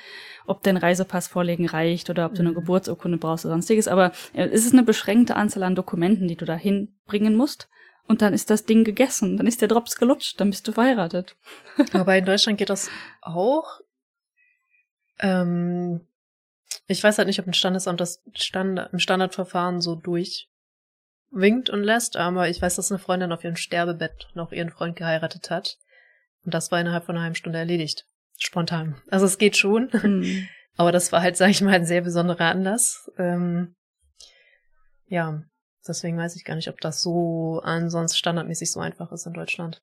ob 0.46 0.62
dein 0.62 0.78
Reisepass 0.78 1.28
vorlegen 1.28 1.66
reicht 1.66 2.08
oder 2.08 2.26
ob 2.26 2.34
du 2.34 2.40
eine 2.40 2.50
mhm. 2.50 2.56
Geburtsurkunde 2.56 3.18
brauchst 3.18 3.44
oder 3.44 3.54
sonstiges. 3.54 3.88
Aber 3.88 4.12
äh, 4.32 4.46
es 4.46 4.64
ist 4.64 4.72
eine 4.72 4.82
beschränkte 4.82 5.36
Anzahl 5.36 5.62
an 5.62 5.74
Dokumenten, 5.74 6.26
die 6.26 6.36
du 6.36 6.46
da 6.46 6.56
hinbringen 6.56 7.36
musst. 7.36 7.68
Und 8.06 8.22
dann 8.22 8.32
ist 8.32 8.48
das 8.48 8.64
Ding 8.64 8.84
gegessen, 8.84 9.36
dann 9.36 9.46
ist 9.46 9.60
der 9.60 9.68
Drops 9.68 9.96
gelutscht, 9.96 10.40
dann 10.40 10.48
bist 10.48 10.66
du 10.66 10.72
verheiratet. 10.72 11.36
Aber 11.92 12.16
in 12.16 12.24
Deutschland 12.24 12.56
geht 12.56 12.70
das 12.70 12.90
auch. 13.20 13.80
Ähm, 15.18 16.00
ich 16.86 17.04
weiß 17.04 17.18
halt 17.18 17.28
nicht, 17.28 17.38
ob 17.38 17.46
ein 17.46 17.52
Standesamt 17.52 18.00
das 18.00 18.22
Stand 18.34 18.88
im 18.92 18.98
Standardverfahren 18.98 19.82
so 19.82 19.94
durch 19.94 20.48
winkt 21.30 21.70
und 21.70 21.82
lässt, 21.82 22.16
aber 22.16 22.48
ich 22.48 22.60
weiß, 22.60 22.76
dass 22.76 22.90
eine 22.90 22.98
Freundin 22.98 23.32
auf 23.32 23.44
ihrem 23.44 23.56
Sterbebett 23.56 24.28
noch 24.34 24.52
ihren 24.52 24.70
Freund 24.70 24.96
geheiratet 24.96 25.50
hat. 25.50 25.78
Und 26.44 26.54
das 26.54 26.70
war 26.70 26.80
innerhalb 26.80 27.04
von 27.04 27.14
einer 27.14 27.24
halben 27.24 27.34
Stunde 27.34 27.58
erledigt. 27.58 28.06
Spontan. 28.38 29.00
Also 29.10 29.26
es 29.26 29.38
geht 29.38 29.56
schon. 29.56 29.90
Mhm. 29.92 30.48
Aber 30.76 30.92
das 30.92 31.10
war 31.10 31.20
halt, 31.22 31.36
sag 31.36 31.50
ich 31.50 31.60
mal, 31.60 31.74
ein 31.74 31.84
sehr 31.84 32.02
besonderer 32.02 32.46
Anlass. 32.46 33.10
Ähm, 33.18 33.74
ja, 35.06 35.42
deswegen 35.86 36.16
weiß 36.16 36.36
ich 36.36 36.44
gar 36.44 36.54
nicht, 36.54 36.68
ob 36.68 36.80
das 36.80 37.02
so 37.02 37.60
ansonsten 37.64 38.16
standardmäßig 38.16 38.70
so 38.70 38.78
einfach 38.78 39.10
ist 39.10 39.26
in 39.26 39.32
Deutschland. 39.32 39.82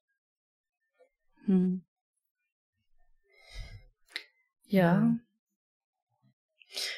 Hm. 1.45 1.83
Ja. 4.67 5.15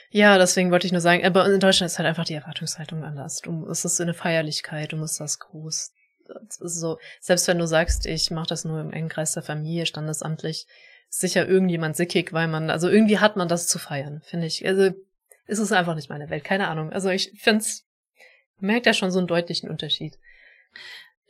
Ja, 0.09 0.37
deswegen 0.37 0.71
wollte 0.71 0.87
ich 0.87 0.91
nur 0.93 1.01
sagen, 1.01 1.25
aber 1.25 1.45
in 1.45 1.59
Deutschland 1.59 1.91
ist 1.91 1.97
halt 1.99 2.07
einfach 2.07 2.25
die 2.25 2.33
Erwartungshaltung 2.33 3.03
anders. 3.03 3.41
Du, 3.41 3.67
es 3.69 3.85
ist 3.85 3.99
eine 4.01 4.13
Feierlichkeit, 4.13 4.91
du 4.91 4.97
musst 4.97 5.19
das 5.19 5.39
groß. 5.39 5.91
Das 6.27 6.57
so, 6.57 6.99
selbst 7.21 7.47
wenn 7.47 7.59
du 7.59 7.67
sagst, 7.67 8.05
ich 8.05 8.31
mache 8.31 8.47
das 8.47 8.65
nur 8.65 8.81
im 8.81 8.91
engen 8.91 9.09
Kreis 9.09 9.33
der 9.33 9.43
Familie, 9.43 9.85
standesamtlich, 9.85 10.67
ist 11.09 11.21
sicher 11.21 11.47
irgendjemand 11.47 11.95
sickig, 11.95 12.33
weil 12.33 12.47
man, 12.47 12.69
also 12.69 12.89
irgendwie 12.89 13.19
hat 13.19 13.37
man 13.37 13.47
das 13.47 13.67
zu 13.67 13.79
feiern, 13.79 14.21
finde 14.25 14.47
ich. 14.47 14.65
Also 14.65 14.91
ist 15.45 15.59
es 15.59 15.71
einfach 15.71 15.95
nicht 15.95 16.09
meine 16.09 16.29
Welt, 16.29 16.43
keine 16.43 16.67
Ahnung. 16.67 16.91
Also 16.91 17.09
ich 17.09 17.31
finde 17.39 17.61
es, 17.61 17.85
merkt 18.59 18.85
ja 18.85 18.93
schon 18.93 19.11
so 19.11 19.19
einen 19.19 19.27
deutlichen 19.27 19.69
Unterschied. 19.69 20.17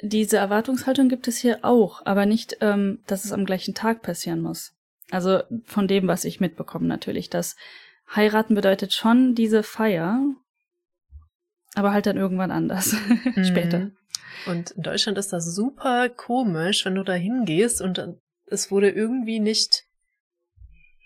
Diese 0.01 0.38
Erwartungshaltung 0.38 1.10
gibt 1.10 1.27
es 1.27 1.38
hier 1.38 1.60
auch, 1.63 2.06
aber 2.06 2.25
nicht, 2.25 2.58
ähm, 2.62 3.00
dass 3.08 3.25
es 3.25 3.32
am 3.32 3.46
gleichen 3.46 3.74
Tag 3.74 4.01
passieren 4.01 4.42
muss. 4.42 4.74
Also 5.10 5.42
von 5.66 5.88
dem, 5.88 6.08
was 6.08 6.25
ich 6.25 6.39
mitbekomme 6.39 6.88
natürlich, 6.88 7.30
dass 7.30 7.56
heiraten 8.16 8.56
bedeutet 8.56 8.94
schon 8.94 9.36
diese 9.36 9.64
Feier, 9.64 10.20
aber 11.76 11.92
halt 11.92 12.06
dann 12.06 12.18
irgendwann 12.18 12.52
anders. 12.52 12.96
Mhm. 13.36 13.44
Später. 13.44 13.92
Und 14.46 14.72
in 14.72 14.84
Deutschland 14.84 15.18
ist 15.18 15.34
das 15.34 15.54
super 15.54 16.10
komisch, 16.10 16.86
wenn 16.86 16.96
du 16.96 17.04
da 17.04 17.14
hingehst 17.14 17.82
und 17.82 18.02
es 18.46 18.72
wurde 18.72 18.90
irgendwie 18.90 19.40
nicht 19.40 19.84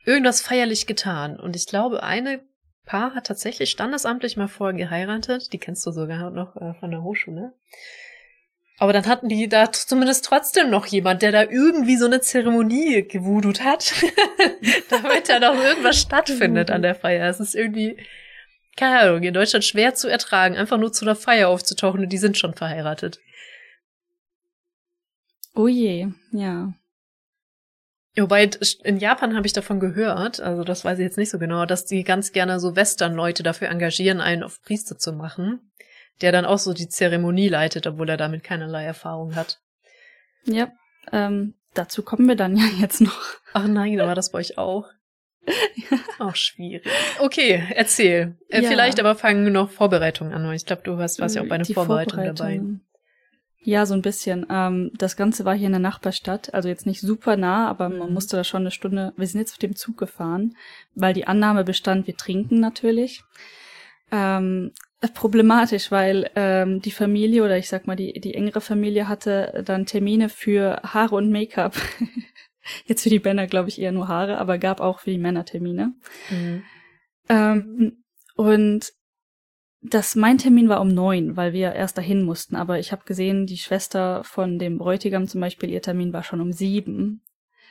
irgendwas 0.05 0.41
feierlich 0.41 0.88
getan. 0.88 1.39
Und 1.39 1.55
ich 1.55 1.65
glaube, 1.65 2.03
eine 2.03 2.41
Paar 2.86 3.13
hat 3.15 3.27
tatsächlich 3.27 3.72
standesamtlich 3.72 4.38
mal 4.38 4.48
vorher 4.48 4.77
geheiratet. 4.77 5.53
Die 5.53 5.60
kennst 5.60 5.86
du 5.86 5.91
sogar 5.91 6.29
noch 6.31 6.55
äh, 6.55 6.74
von 6.75 6.91
der 6.91 7.03
Hochschule. 7.03 7.53
Aber 8.81 8.93
dann 8.93 9.05
hatten 9.05 9.29
die 9.29 9.47
da 9.47 9.71
zumindest 9.71 10.25
trotzdem 10.25 10.71
noch 10.71 10.88
jemand, 10.88 11.21
der 11.21 11.31
da 11.31 11.43
irgendwie 11.43 11.97
so 11.97 12.07
eine 12.07 12.19
Zeremonie 12.19 13.03
gewudut 13.07 13.63
hat, 13.63 13.93
damit 14.89 15.29
da 15.29 15.39
noch 15.39 15.53
irgendwas 15.53 16.00
stattfindet 16.00 16.71
an 16.71 16.81
der 16.81 16.95
Feier. 16.95 17.29
Es 17.29 17.39
ist 17.39 17.53
irgendwie, 17.53 18.03
keine 18.75 19.01
Ahnung, 19.01 19.21
in 19.21 19.35
Deutschland 19.35 19.65
schwer 19.65 19.93
zu 19.93 20.07
ertragen, 20.07 20.57
einfach 20.57 20.79
nur 20.79 20.91
zu 20.91 21.05
einer 21.05 21.15
Feier 21.15 21.50
aufzutauchen 21.50 22.01
und 22.01 22.09
die 22.09 22.17
sind 22.17 22.39
schon 22.39 22.55
verheiratet. 22.55 23.19
Oh 25.53 25.67
je, 25.67 26.07
ja. 26.31 26.73
Wobei, 28.17 28.50
in 28.83 28.97
Japan 28.97 29.35
habe 29.35 29.45
ich 29.45 29.53
davon 29.53 29.79
gehört, 29.79 30.39
also 30.39 30.63
das 30.63 30.83
weiß 30.83 30.97
ich 30.97 31.03
jetzt 31.03 31.19
nicht 31.19 31.29
so 31.29 31.38
genau, 31.38 31.67
dass 31.67 31.85
die 31.85 32.03
ganz 32.03 32.31
gerne 32.31 32.59
so 32.59 32.75
Western-Leute 32.75 33.43
dafür 33.43 33.69
engagieren, 33.69 34.21
einen 34.21 34.41
auf 34.41 34.59
Priester 34.63 34.97
zu 34.97 35.13
machen 35.13 35.71
der 36.21 36.31
dann 36.31 36.45
auch 36.45 36.59
so 36.59 36.73
die 36.73 36.89
Zeremonie 36.89 37.47
leitet, 37.47 37.87
obwohl 37.87 38.09
er 38.09 38.17
damit 38.17 38.43
keinerlei 38.43 38.83
Erfahrung 38.83 39.35
hat. 39.35 39.59
Ja, 40.43 40.71
ähm, 41.11 41.55
dazu 41.73 42.03
kommen 42.03 42.27
wir 42.27 42.35
dann 42.35 42.55
ja 42.57 42.65
jetzt 42.79 43.01
noch. 43.01 43.21
Ach 43.53 43.67
nein, 43.67 43.97
war 43.99 44.15
das 44.15 44.31
bei 44.31 44.39
euch 44.39 44.57
auch? 44.57 44.87
ja. 45.45 45.97
Auch 46.19 46.35
schwierig. 46.35 46.85
Okay, 47.19 47.63
erzähl. 47.73 48.37
Äh, 48.49 48.61
ja. 48.61 48.69
Vielleicht 48.69 48.99
aber 48.99 49.15
fangen 49.15 49.51
noch 49.51 49.71
Vorbereitungen 49.71 50.33
an. 50.33 50.53
Ich 50.53 50.65
glaube, 50.65 50.83
du 50.83 50.97
hast 50.97 51.19
was 51.19 51.33
ja 51.33 51.41
auch 51.41 51.47
bei 51.47 51.55
einer 51.55 51.65
Vorbereitung, 51.65 52.19
Vorbereitung 52.19 52.35
dabei. 52.35 52.61
Ja, 53.63 53.85
so 53.85 53.93
ein 53.93 54.01
bisschen. 54.01 54.45
Ähm, 54.49 54.91
das 54.95 55.15
Ganze 55.15 55.45
war 55.45 55.55
hier 55.55 55.67
in 55.67 55.73
der 55.73 55.79
Nachbarstadt, 55.79 56.53
also 56.53 56.67
jetzt 56.67 56.85
nicht 56.85 57.01
super 57.01 57.37
nah, 57.37 57.67
aber 57.67 57.89
mhm. 57.89 57.97
man 57.99 58.13
musste 58.13 58.35
da 58.35 58.43
schon 58.43 58.61
eine 58.61 58.71
Stunde. 58.71 59.13
Wir 59.17 59.27
sind 59.27 59.39
jetzt 59.39 59.53
auf 59.53 59.59
dem 59.59 59.75
Zug 59.75 59.97
gefahren, 59.97 60.55
weil 60.95 61.13
die 61.13 61.27
Annahme 61.27 61.63
bestand, 61.63 62.07
wir 62.07 62.17
trinken 62.17 62.59
natürlich. 62.59 63.23
Ähm, 64.11 64.73
problematisch, 65.10 65.91
weil 65.91 66.29
ähm, 66.36 66.81
die 66.81 66.91
Familie 66.91 67.43
oder 67.43 67.58
ich 67.58 67.67
sag 67.70 67.88
mal 67.88 67.96
die, 67.96 68.13
die 68.20 68.36
engere 68.36 68.62
Familie 68.62 69.08
hatte 69.08 69.63
dann 69.65 69.86
Termine 69.86 70.29
für 70.29 70.81
Haare 70.84 71.15
und 71.15 71.31
Make-up. 71.31 71.75
Jetzt 72.86 73.03
für 73.03 73.10
die 73.10 73.20
Männer 73.20 73.48
glaube 73.48 73.70
ich 73.70 73.81
eher 73.81 73.91
nur 73.91 74.08
Haare, 74.08 74.38
aber 74.38 74.60
gab 74.60 74.79
auch 74.79 75.00
für 75.00 75.10
die 75.10 75.17
Männer 75.17 75.46
Termine. 75.46 75.93
Mhm. 76.29 76.63
Ähm, 77.29 78.03
und 78.36 78.93
das 79.81 80.15
mein 80.15 80.38
Termin 80.38 80.70
war 80.70 80.79
um 80.79 80.89
neun, 80.89 81.36
weil 81.36 81.53
wir 81.53 81.74
erst 81.74 81.98
dahin 81.98 82.24
mussten. 82.24 82.55
Aber 82.55 82.77
ich 82.77 82.91
habe 82.91 83.03
gesehen, 83.05 83.48
die 83.48 83.58
Schwester 83.58 84.24
von 84.24 84.60
dem 84.60 84.77
Bräutigam 84.77 85.27
zum 85.27 85.41
Beispiel, 85.41 85.72
ihr 85.72 85.81
Termin 85.81 86.13
war 86.13 86.24
schon 86.24 86.41
um 86.41 86.53
sieben. 86.53 87.24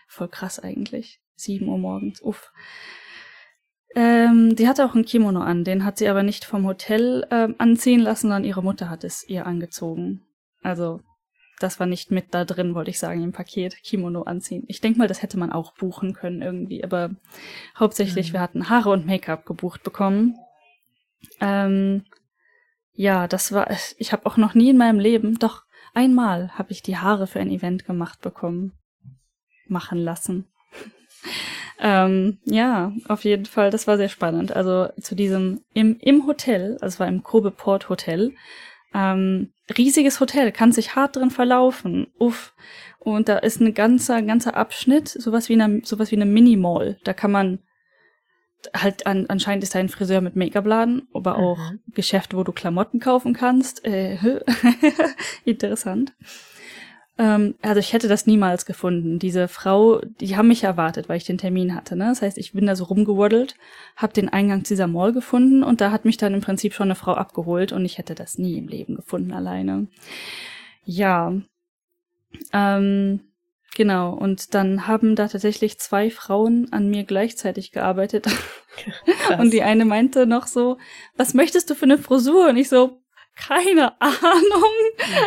Voll 0.08 0.28
krass 0.28 0.58
eigentlich. 0.58 1.20
Sieben 1.36 1.68
Uhr 1.68 1.78
morgens. 1.78 2.20
Uff. 2.20 2.52
Ähm, 3.96 4.54
die 4.54 4.68
hatte 4.68 4.84
auch 4.84 4.94
ein 4.94 5.04
Kimono 5.04 5.40
an, 5.40 5.64
den 5.64 5.84
hat 5.84 5.98
sie 5.98 6.08
aber 6.08 6.22
nicht 6.22 6.44
vom 6.44 6.64
Hotel 6.64 7.26
ähm, 7.30 7.56
anziehen 7.58 8.00
lassen, 8.00 8.22
sondern 8.22 8.44
ihre 8.44 8.62
Mutter 8.62 8.88
hat 8.88 9.02
es 9.02 9.28
ihr 9.28 9.46
angezogen. 9.46 10.22
Also 10.62 11.00
das 11.58 11.78
war 11.78 11.86
nicht 11.86 12.10
mit 12.10 12.32
da 12.32 12.44
drin, 12.44 12.74
wollte 12.74 12.90
ich 12.90 12.98
sagen, 12.98 13.22
im 13.22 13.32
Paket 13.32 13.82
Kimono 13.82 14.22
anziehen. 14.22 14.64
Ich 14.68 14.80
denke 14.80 14.98
mal, 14.98 15.08
das 15.08 15.22
hätte 15.22 15.38
man 15.38 15.52
auch 15.52 15.74
buchen 15.74 16.14
können 16.14 16.40
irgendwie, 16.40 16.84
aber 16.84 17.10
hauptsächlich 17.78 18.28
mhm. 18.28 18.32
wir 18.34 18.40
hatten 18.40 18.68
Haare 18.70 18.90
und 18.90 19.06
Make-up 19.06 19.44
gebucht 19.44 19.82
bekommen. 19.82 20.36
Ähm, 21.40 22.04
ja, 22.92 23.28
das 23.28 23.52
war, 23.52 23.70
ich 23.98 24.12
habe 24.12 24.26
auch 24.26 24.36
noch 24.36 24.54
nie 24.54 24.70
in 24.70 24.78
meinem 24.78 25.00
Leben, 25.00 25.38
doch 25.38 25.64
einmal 25.94 26.56
habe 26.56 26.72
ich 26.72 26.82
die 26.82 26.96
Haare 26.96 27.26
für 27.26 27.40
ein 27.40 27.50
Event 27.50 27.84
gemacht 27.84 28.20
bekommen, 28.20 28.72
machen 29.66 29.98
lassen. 29.98 30.46
Ähm, 31.82 32.38
ja, 32.44 32.92
auf 33.08 33.24
jeden 33.24 33.46
Fall, 33.46 33.70
das 33.70 33.86
war 33.86 33.96
sehr 33.96 34.10
spannend. 34.10 34.54
Also 34.54 34.88
zu 35.00 35.14
diesem 35.14 35.62
im, 35.72 35.96
im 36.00 36.26
Hotel, 36.26 36.74
also 36.74 36.94
es 36.94 37.00
war 37.00 37.08
im 37.08 37.22
Kobe 37.22 37.50
Port 37.50 37.88
Hotel, 37.88 38.34
ähm, 38.92 39.52
riesiges 39.76 40.20
Hotel, 40.20 40.52
kann 40.52 40.72
sich 40.72 40.94
hart 40.94 41.16
drin 41.16 41.30
verlaufen. 41.30 42.08
Uff. 42.18 42.54
Und 42.98 43.30
da 43.30 43.38
ist 43.38 43.60
ein 43.60 43.72
ganzer, 43.72 44.20
ganzer 44.20 44.56
Abschnitt, 44.56 45.08
sowas 45.08 45.48
wie 45.48 45.54
eine, 45.54 45.80
sowas 45.84 46.10
wie 46.10 46.16
eine 46.16 46.26
Mini-Mall. 46.26 46.98
Da 47.04 47.14
kann 47.14 47.30
man 47.30 47.60
halt 48.74 49.06
an, 49.06 49.24
anscheinend 49.28 49.62
ist 49.62 49.74
da 49.74 49.78
ein 49.78 49.88
Friseur 49.88 50.20
mit 50.20 50.36
Make-up-Laden, 50.36 51.08
aber 51.14 51.36
auch 51.36 51.56
mhm. 51.56 51.80
Geschäfte, 51.94 52.36
wo 52.36 52.44
du 52.44 52.52
Klamotten 52.52 53.00
kaufen 53.00 53.32
kannst. 53.32 53.86
Äh, 53.86 54.18
interessant. 55.46 56.12
Ähm, 57.20 57.54
also 57.60 57.80
ich 57.80 57.92
hätte 57.92 58.08
das 58.08 58.26
niemals 58.26 58.64
gefunden. 58.64 59.18
Diese 59.18 59.46
Frau, 59.46 60.00
die 60.20 60.36
haben 60.36 60.48
mich 60.48 60.64
erwartet, 60.64 61.10
weil 61.10 61.18
ich 61.18 61.24
den 61.24 61.36
Termin 61.36 61.74
hatte. 61.74 61.94
Ne? 61.94 62.06
Das 62.06 62.22
heißt, 62.22 62.38
ich 62.38 62.52
bin 62.52 62.66
da 62.66 62.74
so 62.74 62.84
rumgewaddelt, 62.84 63.56
habe 63.94 64.14
den 64.14 64.30
Eingang 64.30 64.64
zu 64.64 64.72
dieser 64.72 64.86
Mall 64.86 65.12
gefunden 65.12 65.62
und 65.62 65.82
da 65.82 65.90
hat 65.90 66.06
mich 66.06 66.16
dann 66.16 66.32
im 66.32 66.40
Prinzip 66.40 66.72
schon 66.72 66.86
eine 66.86 66.94
Frau 66.94 67.12
abgeholt 67.12 67.72
und 67.72 67.84
ich 67.84 67.98
hätte 67.98 68.14
das 68.14 68.38
nie 68.38 68.56
im 68.56 68.68
Leben 68.68 68.94
gefunden 68.94 69.32
alleine. 69.32 69.88
Ja. 70.84 71.34
Ähm, 72.54 73.20
genau. 73.76 74.14
Und 74.14 74.54
dann 74.54 74.86
haben 74.86 75.14
da 75.14 75.28
tatsächlich 75.28 75.78
zwei 75.78 76.08
Frauen 76.10 76.72
an 76.72 76.88
mir 76.88 77.04
gleichzeitig 77.04 77.70
gearbeitet. 77.70 78.28
und 79.38 79.52
die 79.52 79.62
eine 79.62 79.84
meinte 79.84 80.24
noch 80.24 80.46
so, 80.46 80.78
was 81.18 81.34
möchtest 81.34 81.68
du 81.68 81.74
für 81.74 81.84
eine 81.84 81.98
Frisur? 81.98 82.48
Und 82.48 82.56
ich 82.56 82.70
so, 82.70 82.99
keine 83.40 83.92
Ahnung. 84.00 84.74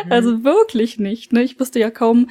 Mhm. 0.04 0.12
Also 0.12 0.44
wirklich 0.44 0.98
nicht. 0.98 1.32
Ne? 1.32 1.42
Ich 1.42 1.58
wusste 1.58 1.78
ja 1.78 1.90
kaum, 1.90 2.30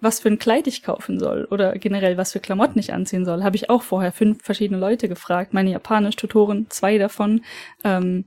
was 0.00 0.20
für 0.20 0.28
ein 0.28 0.38
Kleid 0.38 0.66
ich 0.66 0.82
kaufen 0.82 1.18
soll 1.18 1.46
oder 1.50 1.72
generell 1.72 2.16
was 2.16 2.32
für 2.32 2.40
Klamotten 2.40 2.78
ich 2.78 2.92
anziehen 2.92 3.24
soll. 3.24 3.42
Habe 3.42 3.56
ich 3.56 3.68
auch 3.68 3.82
vorher 3.82 4.12
fünf 4.12 4.42
verschiedene 4.42 4.78
Leute 4.78 5.08
gefragt. 5.08 5.52
Meine 5.52 5.70
Japanisch-Tutoren, 5.70 6.66
zwei 6.70 6.98
davon. 6.98 7.42
Ähm, 7.84 8.24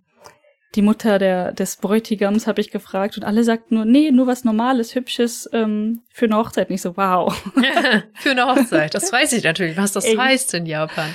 die 0.75 0.81
Mutter 0.81 1.19
der, 1.19 1.51
des 1.51 1.75
Bräutigams 1.77 2.47
habe 2.47 2.61
ich 2.61 2.71
gefragt 2.71 3.17
und 3.17 3.25
alle 3.25 3.43
sagten 3.43 3.75
nur, 3.75 3.85
nee, 3.85 4.11
nur 4.11 4.27
was 4.27 4.45
Normales, 4.45 4.95
Hübsches 4.95 5.49
ähm, 5.51 6.01
für 6.09 6.25
eine 6.25 6.37
Hochzeit. 6.37 6.69
Nicht 6.69 6.81
so, 6.81 6.95
wow. 6.95 7.33
für 8.15 8.31
eine 8.31 8.45
Hochzeit, 8.45 8.93
das 8.93 9.11
weiß 9.11 9.33
ich 9.33 9.43
natürlich, 9.43 9.75
was 9.75 9.91
das 9.91 10.05
Ey. 10.05 10.15
heißt 10.15 10.53
in 10.53 10.65
Japan. 10.65 11.13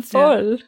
Voll. 0.00 0.58
Ja. 0.60 0.66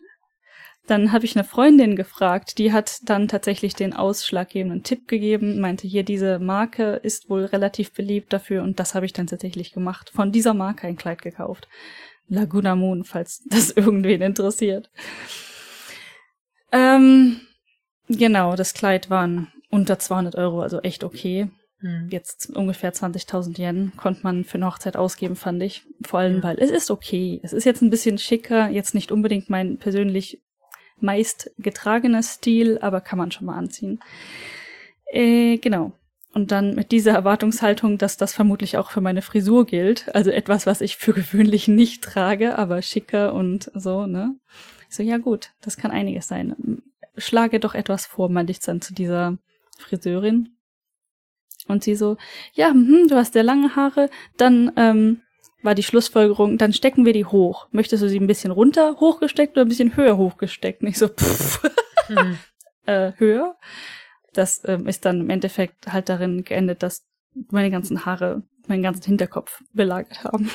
Dann 0.89 1.13
habe 1.13 1.27
ich 1.27 1.37
eine 1.37 1.45
Freundin 1.45 1.97
gefragt, 1.97 2.57
die 2.57 2.73
hat 2.73 3.01
dann 3.03 3.29
tatsächlich 3.29 3.75
den 3.75 3.93
ausschlaggebenden 3.93 4.85
Tipp 4.85 5.07
gegeben, 5.07 5.61
meinte 5.61 5.87
hier, 5.87 6.03
diese 6.03 6.39
Marke 6.39 6.95
ist 7.03 7.29
wohl 7.29 7.45
relativ 7.45 7.93
beliebt 7.93 8.33
dafür 8.33 8.63
und 8.63 8.81
das 8.81 8.95
habe 8.95 9.05
ich 9.05 9.13
dann 9.13 9.27
tatsächlich 9.27 9.73
gemacht. 9.73 10.09
Von 10.09 10.33
dieser 10.33 10.55
Marke 10.55 10.87
ein 10.87 10.97
Kleid 10.97 11.21
gekauft. 11.21 11.69
Laguna 12.27 12.75
Moon, 12.75 13.05
falls 13.05 13.45
das 13.51 13.71
irgendwen 13.71 14.23
interessiert. 14.23 14.91
Ähm, 16.73 17.43
genau, 18.09 18.57
das 18.57 18.73
Kleid 18.73 19.11
waren 19.11 19.53
unter 19.69 19.99
200 19.99 20.37
Euro, 20.37 20.63
also 20.63 20.81
echt 20.81 21.05
okay. 21.05 21.51
Hm. 21.81 22.09
Jetzt 22.11 22.49
ungefähr 22.57 22.95
20.000 22.95 23.59
Yen 23.59 23.93
konnte 23.99 24.23
man 24.23 24.45
für 24.45 24.55
eine 24.55 24.67
Hochzeit 24.67 24.97
ausgeben, 24.97 25.37
fand 25.37 25.63
ich. 25.63 25.85
Vor 26.01 26.21
allem, 26.21 26.37
ja. 26.37 26.45
weil 26.45 26.59
es 26.59 26.71
ist 26.71 26.91
okay. 26.91 27.41
Es 27.43 27.53
ist 27.53 27.65
jetzt 27.65 27.83
ein 27.83 27.91
bisschen 27.91 28.17
schicker, 28.17 28.71
jetzt 28.71 28.95
nicht 28.95 29.13
unbedingt 29.13 29.51
mein 29.51 29.77
persönlich 29.77 30.41
meist 31.01 31.51
getragener 31.59 32.23
Stil, 32.23 32.79
aber 32.81 33.01
kann 33.01 33.19
man 33.19 33.31
schon 33.31 33.47
mal 33.47 33.57
anziehen. 33.57 34.01
Äh, 35.07 35.59
genau. 35.59 35.93
Und 36.35 36.53
dann 36.53 36.75
mit 36.75 36.93
dieser 36.93 37.13
Erwartungshaltung, 37.13 37.99
dass 37.99 38.17
das 38.17 38.35
vermutlich 38.35 38.77
auch 38.77 38.91
für 38.91 39.01
meine 39.01 39.23
Frisur 39.23 39.67
gilt, 39.67 40.15
also 40.15 40.31
etwas, 40.31 40.67
was 40.67 40.81
ich 40.81 40.97
für 40.97 41.13
gewöhnlich 41.15 41.69
nicht 41.69 42.05
trage, 42.05 42.59
aber 42.59 42.83
schicker 42.83 43.33
und 43.35 43.71
so, 43.75 44.07
ne? 44.07 44.37
so, 44.89 45.03
ja 45.03 45.19
gut, 45.19 45.51
das 45.61 45.77
kann 45.77 45.91
einiges 45.91 46.29
sein. 46.29 46.83
Schlage 47.17 47.61
doch 47.61 47.75
etwas 47.75 48.07
vor, 48.07 48.29
meinte 48.29 48.53
ich 48.53 48.61
dann 48.61 48.81
zu 48.81 48.95
dieser 48.95 49.39
Friseurin. 49.79 50.51
Und 51.67 51.85
sie 51.85 51.95
so, 51.95 52.17
ja, 52.55 52.71
hm, 52.71 53.09
du 53.09 53.17
hast 53.17 53.35
sehr 53.35 53.43
lange 53.43 53.77
Haare, 53.77 54.09
dann 54.37 54.73
ähm, 54.77 55.21
war 55.63 55.75
die 55.75 55.83
Schlussfolgerung, 55.83 56.59
dann 56.59 56.73
stecken 56.73 57.05
wir 57.05 57.13
die 57.13 57.25
hoch. 57.25 57.69
Möchtest 57.73 58.03
du 58.03 58.09
sie 58.09 58.21
ein 58.21 58.27
bisschen 58.27 58.51
runter 58.51 58.97
hochgesteckt 59.01 59.53
oder 59.57 59.65
ein 59.65 59.69
bisschen 59.69 59.97
höher 59.97 60.17
hochgesteckt? 60.17 60.83
Nicht 60.83 60.99
so, 60.99 61.09
pff, 61.09 61.63
hm. 62.07 62.39
äh, 62.87 63.13
höher. 63.17 63.57
Das 64.33 64.63
ähm, 64.67 64.87
ist 64.87 65.05
dann 65.05 65.21
im 65.21 65.31
Endeffekt 65.31 65.93
halt 65.93 66.09
darin 66.09 66.45
geendet, 66.45 66.83
dass 66.83 67.07
meine 67.51 67.71
ganzen 67.71 68.05
Haare 68.05 68.43
meinen 68.67 68.83
ganzen 68.83 69.05
Hinterkopf 69.05 69.63
belagert 69.73 70.25
haben. 70.25 70.51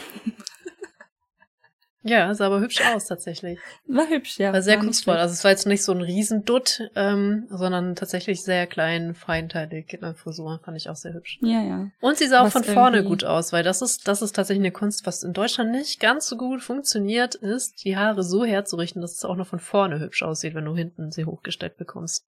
Ja, 2.03 2.33
sah 2.33 2.47
aber 2.47 2.59
hübsch 2.59 2.81
aus 2.93 3.05
tatsächlich. 3.05 3.57
War 3.87 4.09
hübsch, 4.09 4.37
ja. 4.37 4.51
War 4.51 4.61
sehr 4.61 4.75
war 4.75 4.83
kunstvoll. 4.83 5.15
Also 5.15 5.33
es 5.33 5.43
war 5.45 5.51
jetzt 5.51 5.65
nicht 5.65 5.83
so 5.83 5.93
ein 5.93 6.01
Riesendutt, 6.01 6.81
ähm, 6.95 7.47
sondern 7.49 7.95
tatsächlich 7.95 8.43
sehr 8.43 8.67
klein, 8.67 9.15
feinteilig 9.15 9.93
in 9.93 10.01
der 10.01 10.13
Frisur. 10.13 10.59
Fand 10.63 10.75
ich 10.75 10.89
auch 10.89 10.97
sehr 10.97 11.13
hübsch. 11.13 11.39
Ja, 11.41 11.61
ja. 11.61 11.87
Und 12.01 12.17
sie 12.17 12.27
sah 12.27 12.41
auch 12.41 12.49
von 12.49 12.65
vorne 12.65 13.05
gut 13.05 13.23
aus, 13.23 13.53
weil 13.53 13.63
das 13.63 13.81
ist, 13.81 14.07
das 14.07 14.21
ist 14.21 14.35
tatsächlich 14.35 14.63
eine 14.63 14.73
Kunst, 14.73 15.05
was 15.05 15.23
in 15.23 15.31
Deutschland 15.31 15.71
nicht 15.71 16.01
ganz 16.01 16.27
so 16.27 16.35
gut 16.35 16.61
funktioniert, 16.61 17.35
ist, 17.35 17.85
die 17.85 17.95
Haare 17.95 18.23
so 18.23 18.43
herzurichten, 18.43 19.01
dass 19.01 19.13
es 19.13 19.23
auch 19.23 19.37
noch 19.37 19.47
von 19.47 19.59
vorne 19.59 19.99
hübsch 19.99 20.23
aussieht, 20.23 20.55
wenn 20.55 20.65
du 20.65 20.75
hinten 20.75 21.11
sie 21.11 21.23
hochgestellt 21.23 21.77
bekommst. 21.77 22.27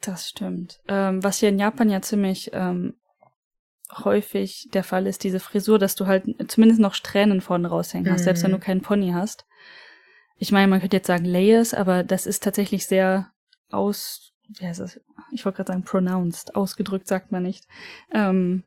Das 0.00 0.28
stimmt. 0.28 0.80
Ähm, 0.86 1.24
was 1.24 1.38
hier 1.38 1.48
in 1.48 1.58
Japan 1.58 1.90
ja 1.90 2.02
ziemlich 2.02 2.50
ähm, 2.52 2.94
häufig 3.90 4.68
der 4.72 4.84
Fall 4.84 5.06
ist, 5.06 5.24
diese 5.24 5.40
Frisur, 5.40 5.78
dass 5.78 5.94
du 5.94 6.06
halt 6.06 6.24
zumindest 6.48 6.80
noch 6.80 6.94
Strähnen 6.94 7.40
vorne 7.40 7.68
raushängen 7.68 8.12
hast, 8.12 8.20
mhm. 8.20 8.24
selbst 8.24 8.44
wenn 8.44 8.50
du 8.50 8.58
mhm. 8.58 8.62
keinen 8.62 8.80
Pony 8.82 9.12
hast. 9.12 9.46
Ich 10.38 10.52
meine, 10.52 10.68
man 10.68 10.80
könnte 10.80 10.96
jetzt 10.96 11.06
sagen 11.06 11.24
Layers, 11.24 11.74
aber 11.74 12.04
das 12.04 12.26
ist 12.26 12.42
tatsächlich 12.42 12.86
sehr 12.86 13.32
aus, 13.70 14.32
wie 14.48 14.66
heißt 14.66 14.80
das? 14.80 15.00
Ich 15.32 15.44
wollte 15.44 15.56
gerade 15.56 15.72
sagen 15.72 15.84
pronounced, 15.84 16.54
ausgedrückt 16.54 17.08
sagt 17.08 17.32
man 17.32 17.42
nicht. 17.42 17.66
Ähm, 18.12 18.64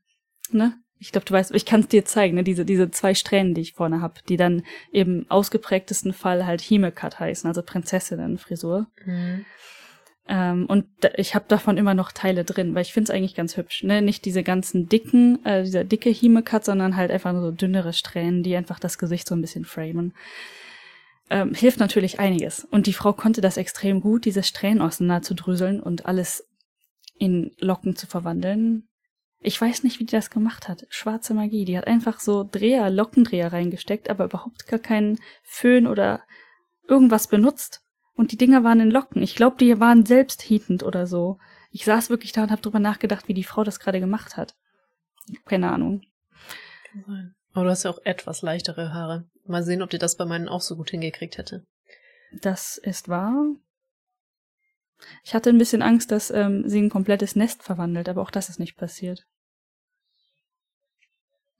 ne? 0.52 0.78
Ich 1.00 1.12
glaube, 1.12 1.26
du 1.26 1.34
weißt, 1.34 1.52
ich 1.56 1.66
kann 1.66 1.80
es 1.82 1.88
dir 1.88 2.06
zeigen, 2.06 2.36
ne? 2.36 2.44
diese, 2.44 2.66
diese 2.66 2.92
zwei 2.92 3.16
Strähnen, 3.16 3.54
die 3.54 3.62
ich 3.62 3.74
vorne 3.74 4.02
habe, 4.02 4.16
die 4.28 4.38
dann 4.38 4.64
im 4.92 5.26
ausgeprägtesten 5.30 6.14
Fall 6.14 6.46
halt 6.46 6.62
Hime-Cut 6.62 7.20
heißen, 7.20 7.48
also 7.48 7.64
Prinzessinnenfrisur. 7.64 8.88
Mhm. 9.06 9.46
Ähm, 10.32 10.66
und 10.66 10.86
ich 11.18 11.36
habe 11.36 11.44
davon 11.50 11.78
immer 11.78 11.94
noch 11.94 12.14
Teile 12.14 12.46
drin, 12.46 12.74
weil 12.74 12.84
ich 12.84 12.94
finde 12.94 13.12
es 13.12 13.16
eigentlich 13.16 13.36
ganz 13.36 13.58
hübsch. 13.58 13.84
Ne? 13.84 14.02
Nicht 14.02 14.24
diese 14.24 14.44
ganzen 14.44 14.88
dicken, 14.88 15.46
äh, 15.46 15.64
dieser 15.64 15.84
dicke 15.84 16.10
Hime-Cut, 16.10 16.64
sondern 16.64 16.96
halt 16.96 17.12
einfach 17.12 17.34
nur 17.34 17.42
so 17.42 17.52
dünnere 17.52 17.92
Strähnen, 17.92 18.42
die 18.42 18.56
einfach 18.56 18.80
das 18.80 18.98
Gesicht 18.98 19.28
so 19.28 19.36
ein 19.36 19.42
bisschen 19.42 19.66
framen. 19.66 20.14
Ähm, 21.30 21.54
hilft 21.54 21.82
natürlich 21.82 22.22
einiges. 22.22 22.64
Und 22.64 22.88
die 22.88 22.94
Frau 22.94 23.12
konnte 23.12 23.42
das 23.42 23.58
extrem 23.58 24.00
gut, 24.00 24.24
diese 24.24 24.42
Strähnen 24.42 24.82
auseinander 24.82 25.22
zu 25.22 25.34
drüseln 25.34 25.82
und 25.82 26.06
alles 26.06 26.48
in 27.20 27.52
Locken 27.60 27.98
zu 27.98 28.08
verwandeln. 28.08 28.88
Ich 29.42 29.60
weiß 29.60 29.84
nicht, 29.84 30.00
wie 30.00 30.06
die 30.06 30.16
das 30.16 30.30
gemacht 30.30 30.70
hat. 30.70 30.86
Schwarze 30.90 31.34
Magie. 31.34 31.66
Die 31.66 31.78
hat 31.78 31.88
einfach 31.88 32.22
so 32.22 32.48
Dreher, 32.50 32.90
Lockendreher 32.90 33.52
reingesteckt, 33.52 34.10
aber 34.10 34.26
überhaupt 34.26 34.66
gar 34.68 34.80
keinen 34.80 35.20
Föhn 35.44 35.88
oder 35.88 36.22
irgendwas 36.88 37.28
benutzt. 37.28 37.82
Und 38.22 38.32
die 38.32 38.38
Dinger 38.38 38.64
waren 38.64 38.80
in 38.80 38.92
Locken. 38.92 39.24
Ich 39.24 39.34
glaube, 39.34 39.58
die 39.58 39.80
waren 39.80 40.06
selbst 40.06 40.48
heatend 40.48 40.84
oder 40.84 41.08
so. 41.08 41.40
Ich 41.72 41.86
saß 41.86 42.12
wirklich 42.12 42.32
da 42.32 42.44
und 42.44 42.52
habe 42.52 42.62
drüber 42.62 42.78
nachgedacht, 42.78 43.28
wie 43.28 43.34
die 43.34 43.44
Frau 43.44 43.64
das 43.64 43.80
gerade 43.80 44.00
gemacht 44.00 44.38
hat. 44.38 44.54
Keine 45.46 45.72
Ahnung. 45.72 46.04
Aber 47.54 47.64
du 47.64 47.70
hast 47.72 47.82
ja 47.82 47.90
auch 47.90 47.98
etwas 48.04 48.44
leichtere 48.44 48.94
Haare. 48.94 49.28
Mal 49.48 49.64
sehen, 49.64 49.82
ob 49.82 49.90
die 49.90 49.98
das 49.98 50.18
bei 50.18 50.26
meinen 50.26 50.50
auch 50.50 50.62
so 50.62 50.76
gut 50.76 50.92
hingekriegt 50.92 51.40
hätte. 51.40 51.66
Das 52.32 52.78
ist 52.78 53.10
wahr. 53.10 53.56
Ich 55.24 55.34
hatte 55.34 55.50
ein 55.50 55.58
bisschen 55.58 55.82
Angst, 55.82 56.12
dass 56.12 56.30
ähm, 56.30 56.70
sie 56.70 56.80
ein 56.80 56.92
komplettes 56.92 57.36
Nest 57.36 57.64
verwandelt, 57.64 58.08
aber 58.08 58.22
auch 58.22 58.30
das 58.30 58.50
ist 58.50 58.60
nicht 58.60 58.78
passiert. 58.78 59.26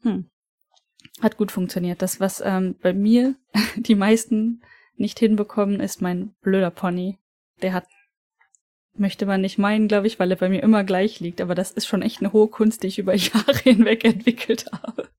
Hm. 0.04 0.30
Hat 1.22 1.38
gut 1.38 1.52
funktioniert. 1.52 2.04
Das, 2.04 2.20
was 2.20 2.40
ähm, 2.40 2.78
bei 2.84 2.94
mir 2.94 3.34
die 3.78 3.96
meisten 3.96 4.62
nicht 4.98 5.20
hinbekommen, 5.20 5.80
ist 5.80 6.02
mein 6.02 6.34
blöder 6.42 6.72
Pony. 6.72 7.18
Der 7.62 7.74
hat, 7.74 7.86
möchte 8.94 9.26
man 9.26 9.42
nicht 9.42 9.58
meinen, 9.58 9.88
glaube 9.88 10.08
ich, 10.08 10.20
weil 10.20 10.32
er 10.32 10.38
bei 10.38 10.50
mir 10.50 10.64
immer 10.64 10.84
gleich 10.84 11.20
liegt, 11.20 11.42
aber 11.42 11.56
das 11.56 11.72
ist 11.72 11.88
schon 11.88 12.02
echt 12.02 12.20
eine 12.20 12.34
hohe 12.34 12.48
Kunst, 12.48 12.84
die 12.84 12.88
ich 12.88 13.00
über 13.00 13.14
Jahre 13.16 13.58
hinweg 13.58 14.04
entwickelt 14.06 14.66
habe. 14.72 15.10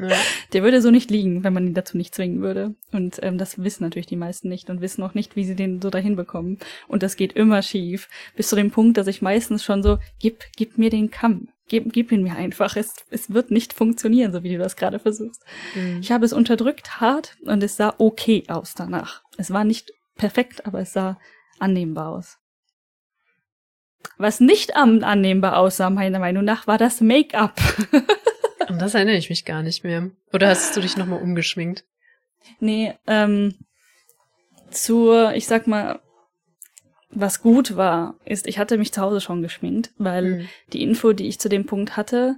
Ja. 0.00 0.16
Der 0.52 0.62
würde 0.62 0.80
so 0.80 0.90
nicht 0.90 1.10
liegen, 1.10 1.44
wenn 1.44 1.52
man 1.52 1.66
ihn 1.66 1.74
dazu 1.74 1.96
nicht 1.96 2.14
zwingen 2.14 2.40
würde. 2.40 2.74
Und 2.92 3.18
ähm, 3.22 3.38
das 3.38 3.62
wissen 3.62 3.84
natürlich 3.84 4.06
die 4.06 4.16
meisten 4.16 4.48
nicht 4.48 4.70
und 4.70 4.80
wissen 4.80 5.02
auch 5.02 5.14
nicht, 5.14 5.36
wie 5.36 5.44
sie 5.44 5.56
den 5.56 5.80
so 5.80 5.90
dahin 5.90 6.16
bekommen. 6.16 6.58
Und 6.86 7.02
das 7.02 7.16
geht 7.16 7.32
immer 7.32 7.62
schief. 7.62 8.08
Bis 8.36 8.48
zu 8.48 8.56
dem 8.56 8.70
Punkt, 8.70 8.96
dass 8.96 9.06
ich 9.06 9.22
meistens 9.22 9.64
schon 9.64 9.82
so, 9.82 9.98
gib, 10.20 10.44
gib 10.56 10.78
mir 10.78 10.90
den 10.90 11.10
Kamm. 11.10 11.48
Gib, 11.68 11.92
gib 11.92 12.12
ihn 12.12 12.22
mir 12.22 12.36
einfach. 12.36 12.76
Es, 12.76 12.94
es 13.10 13.32
wird 13.32 13.50
nicht 13.50 13.72
funktionieren, 13.72 14.32
so 14.32 14.42
wie 14.42 14.52
du 14.52 14.58
das 14.58 14.76
gerade 14.76 14.98
versuchst. 14.98 15.44
Mhm. 15.74 16.00
Ich 16.00 16.12
habe 16.12 16.24
es 16.24 16.32
unterdrückt, 16.32 17.00
hart, 17.00 17.36
und 17.44 17.62
es 17.62 17.76
sah 17.76 17.94
okay 17.98 18.44
aus 18.48 18.74
danach. 18.74 19.22
Es 19.36 19.50
war 19.50 19.64
nicht 19.64 19.92
perfekt, 20.16 20.66
aber 20.66 20.80
es 20.80 20.92
sah 20.92 21.18
annehmbar 21.58 22.08
aus. 22.08 22.38
Was 24.16 24.40
nicht 24.40 24.76
annehmbar 24.76 25.58
aussah, 25.58 25.90
meiner 25.90 26.18
Meinung 26.18 26.44
nach, 26.44 26.66
war 26.66 26.78
das 26.78 27.00
Make-up. 27.00 27.60
Und 28.68 28.80
das 28.80 28.94
erinnere 28.94 29.16
ich 29.16 29.30
mich 29.30 29.44
gar 29.44 29.62
nicht 29.62 29.84
mehr. 29.84 30.10
Oder 30.32 30.48
hast 30.48 30.76
du 30.76 30.80
dich 30.80 30.96
nochmal 30.96 31.20
umgeschminkt? 31.20 31.84
Nee, 32.60 32.94
ähm, 33.06 33.54
zur, 34.70 35.32
ich 35.34 35.46
sag 35.46 35.66
mal, 35.66 36.00
was 37.10 37.40
gut 37.40 37.76
war, 37.76 38.18
ist, 38.24 38.46
ich 38.46 38.58
hatte 38.58 38.76
mich 38.76 38.92
zu 38.92 39.00
Hause 39.00 39.20
schon 39.20 39.42
geschminkt, 39.42 39.92
weil 39.96 40.24
mhm. 40.24 40.48
die 40.72 40.82
Info, 40.82 41.12
die 41.12 41.28
ich 41.28 41.38
zu 41.38 41.48
dem 41.48 41.64
Punkt 41.64 41.96
hatte, 41.96 42.36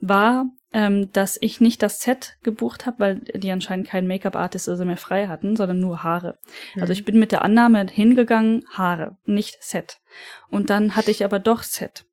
war, 0.00 0.46
ähm, 0.72 1.10
dass 1.12 1.38
ich 1.40 1.60
nicht 1.60 1.82
das 1.82 2.00
Set 2.00 2.36
gebucht 2.42 2.86
habe, 2.86 3.00
weil 3.00 3.14
die 3.20 3.50
anscheinend 3.50 3.88
keinen 3.88 4.06
Make-up-Artist 4.06 4.68
also 4.68 4.84
mehr 4.84 4.96
frei 4.96 5.26
hatten, 5.26 5.56
sondern 5.56 5.80
nur 5.80 6.02
Haare. 6.02 6.38
Mhm. 6.74 6.82
Also 6.82 6.92
ich 6.92 7.04
bin 7.04 7.18
mit 7.18 7.32
der 7.32 7.42
Annahme 7.42 7.86
hingegangen, 7.90 8.64
Haare, 8.70 9.16
nicht 9.24 9.62
Set. 9.62 9.98
Und 10.50 10.70
dann 10.70 10.96
hatte 10.96 11.10
ich 11.10 11.24
aber 11.24 11.38
doch 11.38 11.62
Set. 11.62 12.04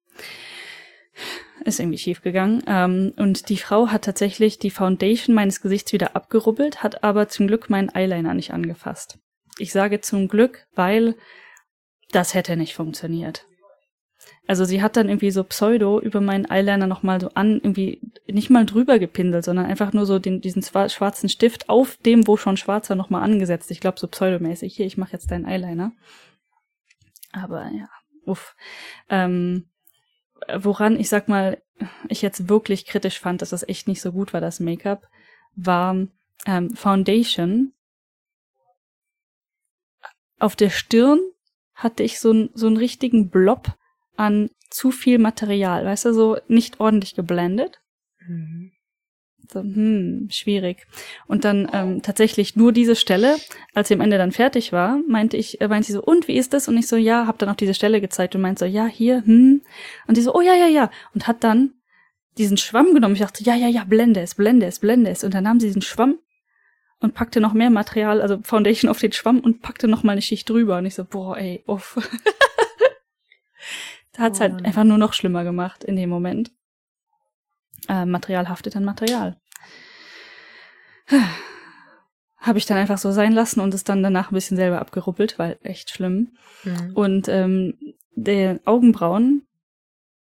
Ist 1.65 1.80
irgendwie 1.80 1.97
schief 1.97 2.21
gegangen. 2.21 2.63
Ähm, 2.67 3.13
und 3.17 3.49
die 3.49 3.58
Frau 3.58 3.88
hat 3.88 4.04
tatsächlich 4.04 4.60
die 4.60 4.69
Foundation 4.69 5.36
meines 5.36 5.62
Gesichts 5.62 5.91
wieder 5.93 6.15
abgerubbelt, 6.15 6.84
hat 6.84 7.04
aber 7.04 7.28
zum 7.28 7.47
Glück 7.47 7.69
meinen 7.69 7.89
Eyeliner 7.93 8.36
nicht 8.36 8.54
angefasst. 8.54 9.17
Ich 9.58 9.71
sage 9.71 9.99
zum 9.99 10.28
Glück, 10.28 10.67
weil 10.75 11.15
das 12.12 12.36
hätte 12.36 12.56
nicht 12.56 12.75
funktioniert. 12.75 13.47
Also 14.47 14.63
sie 14.63 14.82
hat 14.82 14.95
dann 14.95 15.10
irgendwie 15.10 15.32
so 15.32 15.43
Pseudo 15.43 15.99
über 15.99 16.21
meinen 16.21 16.45
Eyeliner 16.45 16.86
nochmal 16.86 17.19
so 17.19 17.30
an, 17.34 17.56
irgendwie 17.56 17.99
nicht 18.28 18.51
mal 18.51 18.65
drüber 18.65 18.99
gepinselt, 18.99 19.43
sondern 19.43 19.65
einfach 19.65 19.91
nur 19.91 20.06
so 20.06 20.19
den, 20.19 20.41
diesen 20.41 20.62
schwarzen 20.62 21.30
Stift 21.30 21.67
auf 21.67 21.97
dem, 21.97 22.28
wo 22.28 22.38
schon 22.38 22.58
schwarzer 22.58 22.93
nochmal 22.95 23.23
angesetzt. 23.23 23.71
Ich 23.71 23.80
glaube 23.80 23.99
so 23.99 24.08
pseudomäßig. 24.08 24.75
Hier, 24.75 24.86
ich 24.86 24.97
mache 24.97 25.13
jetzt 25.13 25.32
deinen 25.32 25.45
Eyeliner. 25.45 25.93
Aber 27.32 27.69
ja, 27.71 27.89
uff. 28.25 28.56
Ähm, 29.10 29.67
woran 30.54 31.00
ich 31.00 31.10
sag 31.10 31.28
mal, 31.28 31.62
ich 32.08 32.22
jetzt 32.22 32.50
wirklich 32.50 32.86
kritisch 32.86 33.20
fand, 33.20 33.42
dass 33.42 33.50
das 33.50 33.68
echt 33.68 33.88
nicht 33.88 34.02
so 34.02 34.12
gut 34.12 34.34
war, 34.34 34.42
das 34.42 34.60
Make-up, 34.60 35.08
war 35.56 35.96
ähm, 36.46 36.76
Foundation 36.76 37.74
auf 40.40 40.56
der 40.56 40.70
Stirn 40.70 41.20
hatte 41.74 42.04
ich 42.04 42.20
so, 42.20 42.32
n, 42.32 42.50
so 42.54 42.68
einen 42.68 42.78
richtigen 42.78 43.30
Blob 43.30 43.78
an 44.16 44.50
zu 44.70 44.92
viel 44.92 45.20
Material, 45.20 45.86
weißt 45.86 46.06
du, 46.06 46.14
so 46.14 46.38
nicht 46.48 46.80
ordentlich 46.80 47.16
geblendet. 47.16 47.82
Mhm. 48.28 48.72
So, 49.52 49.62
hm, 49.62 50.28
schwierig. 50.32 50.88
Und 51.28 51.46
dann 51.46 51.70
ähm, 51.74 52.02
tatsächlich 52.02 52.56
nur 52.56 52.72
diese 52.72 52.96
Stelle, 52.96 53.38
als 53.74 53.88
sie 53.88 53.94
am 53.94 54.02
Ende 54.02 54.18
dann 54.18 54.32
fertig 54.32 54.72
war, 54.72 55.00
meinte 55.08 55.38
ich, 55.38 55.62
äh, 55.62 55.68
meinte 55.68 55.88
sie 55.88 55.94
so, 55.94 56.04
und 56.04 56.28
wie 56.28 56.38
ist 56.38 56.54
das? 56.54 56.68
Und 56.68 56.78
ich 56.78 56.88
so, 56.88 56.96
ja, 56.96 57.28
hab 57.28 57.38
dann 57.38 57.50
auch 57.50 57.56
diese 57.56 57.74
Stelle 57.74 58.02
gezeigt 58.02 58.36
und 58.36 58.42
meinte 58.42 58.66
so, 58.66 58.66
ja, 58.66 58.86
hier, 58.86 59.24
hm. 59.26 59.62
Und 60.08 60.18
die 60.18 60.22
so, 60.22 60.34
oh 60.34 60.42
ja, 60.42 60.56
ja, 60.56 60.68
ja. 60.68 60.90
Und 61.14 61.28
hat 61.28 61.44
dann 61.44 61.74
diesen 62.38 62.58
Schwamm 62.58 62.94
genommen. 62.94 63.16
Ich 63.16 63.22
dachte, 63.22 63.44
ja, 63.44 63.56
ja, 63.56 63.68
ja, 63.68 63.84
blende 63.84 64.22
es, 64.22 64.36
blende 64.36 64.66
es, 64.66 64.80
blende 64.80 65.10
es. 65.10 65.24
Und 65.24 65.34
dann 65.34 65.44
nahm 65.44 65.60
sie 65.60 65.68
diesen 65.68 65.82
Schwamm 65.82 66.20
und 67.00 67.14
packte 67.14 67.40
noch 67.40 67.54
mehr 67.54 67.70
Material, 67.70 68.22
also 68.22 68.40
Foundation 68.44 68.90
auf 68.90 69.00
den 69.00 69.12
Schwamm 69.12 69.40
und 69.40 69.62
packte 69.62 69.88
noch 69.88 70.04
mal 70.04 70.14
eine 70.14 70.22
Schicht 70.22 70.50
drüber. 70.50 70.78
Und 70.78 70.86
ich 70.86 70.96
so, 70.96 71.06
boah, 71.06 71.38
ey, 71.38 71.64
uff. 71.68 71.98
da 74.14 74.24
hat's 74.24 74.40
oh, 74.40 74.42
halt 74.42 74.66
einfach 74.66 74.84
nur 74.84 74.98
noch 74.98 75.14
schlimmer 75.14 75.44
gemacht 75.44 75.84
in 75.84 75.96
dem 75.96 76.10
Moment. 76.10 76.52
Äh, 78.02 78.06
Material 78.06 78.50
haftet 78.50 78.76
an 78.76 78.86
Material. 78.86 79.38
Habe 82.38 82.58
ich 82.58 82.66
dann 82.66 82.78
einfach 82.78 82.98
so 82.98 83.12
sein 83.12 83.32
lassen 83.32 83.60
und 83.60 83.74
es 83.74 83.84
dann 83.84 84.04
danach 84.04 84.32
ein 84.32 84.36
bisschen 84.36 84.58
selber 84.58 84.80
abgeruppelt, 84.80 85.40
weil 85.40 85.58
echt 85.64 85.90
schlimm. 85.90 86.36
Mhm. 86.64 86.92
Und 86.94 87.28
ähm, 87.28 87.78
der 88.16 88.60
Augenbrauen 88.66 89.48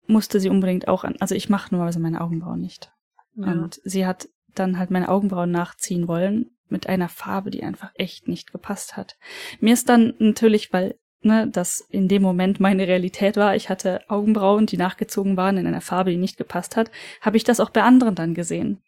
musste 0.07 0.41
sie 0.41 0.49
unbedingt 0.49 0.89
auch 0.89 1.05
an. 1.05 1.17
Also 1.21 1.35
ich 1.35 1.49
mache 1.49 1.69
normalerweise 1.71 2.01
meine 2.01 2.21
Augenbrauen 2.21 2.61
nicht. 2.61 2.93
Ja. 3.37 3.53
Und 3.53 3.81
sie 3.85 4.07
hat 4.07 4.29
dann 4.55 4.79
halt 4.79 4.91
meine 4.91 5.09
Augenbrauen 5.09 5.51
nachziehen 5.51 6.09
wollen 6.09 6.51
mit 6.69 6.89
einer 6.89 7.09
Farbe, 7.09 7.51
die 7.51 7.63
einfach 7.63 7.93
echt 7.95 8.29
nicht 8.29 8.53
gepasst 8.53 8.97
hat. 8.97 9.17
Mir 9.61 9.75
ist 9.75 9.89
dann 9.89 10.15
natürlich, 10.19 10.73
weil 10.73 10.99
ne, 11.23 11.49
das 11.49 11.87
in 11.91 12.09
dem 12.09 12.23
Moment 12.23 12.61
meine 12.61 12.87
Realität 12.87 13.37
war, 13.37 13.55
ich 13.57 13.69
hatte 13.69 14.03
Augenbrauen, 14.09 14.67
die 14.67 14.77
nachgezogen 14.77 15.37
waren 15.37 15.57
in 15.57 15.67
einer 15.67 15.81
Farbe, 15.81 16.11
die 16.11 16.17
nicht 16.17 16.37
gepasst 16.37 16.77
hat, 16.77 16.91
habe 17.21 17.37
ich 17.37 17.45
das 17.45 17.61
auch 17.61 17.71
bei 17.71 17.83
anderen 17.83 18.15
dann 18.15 18.35
gesehen. 18.35 18.81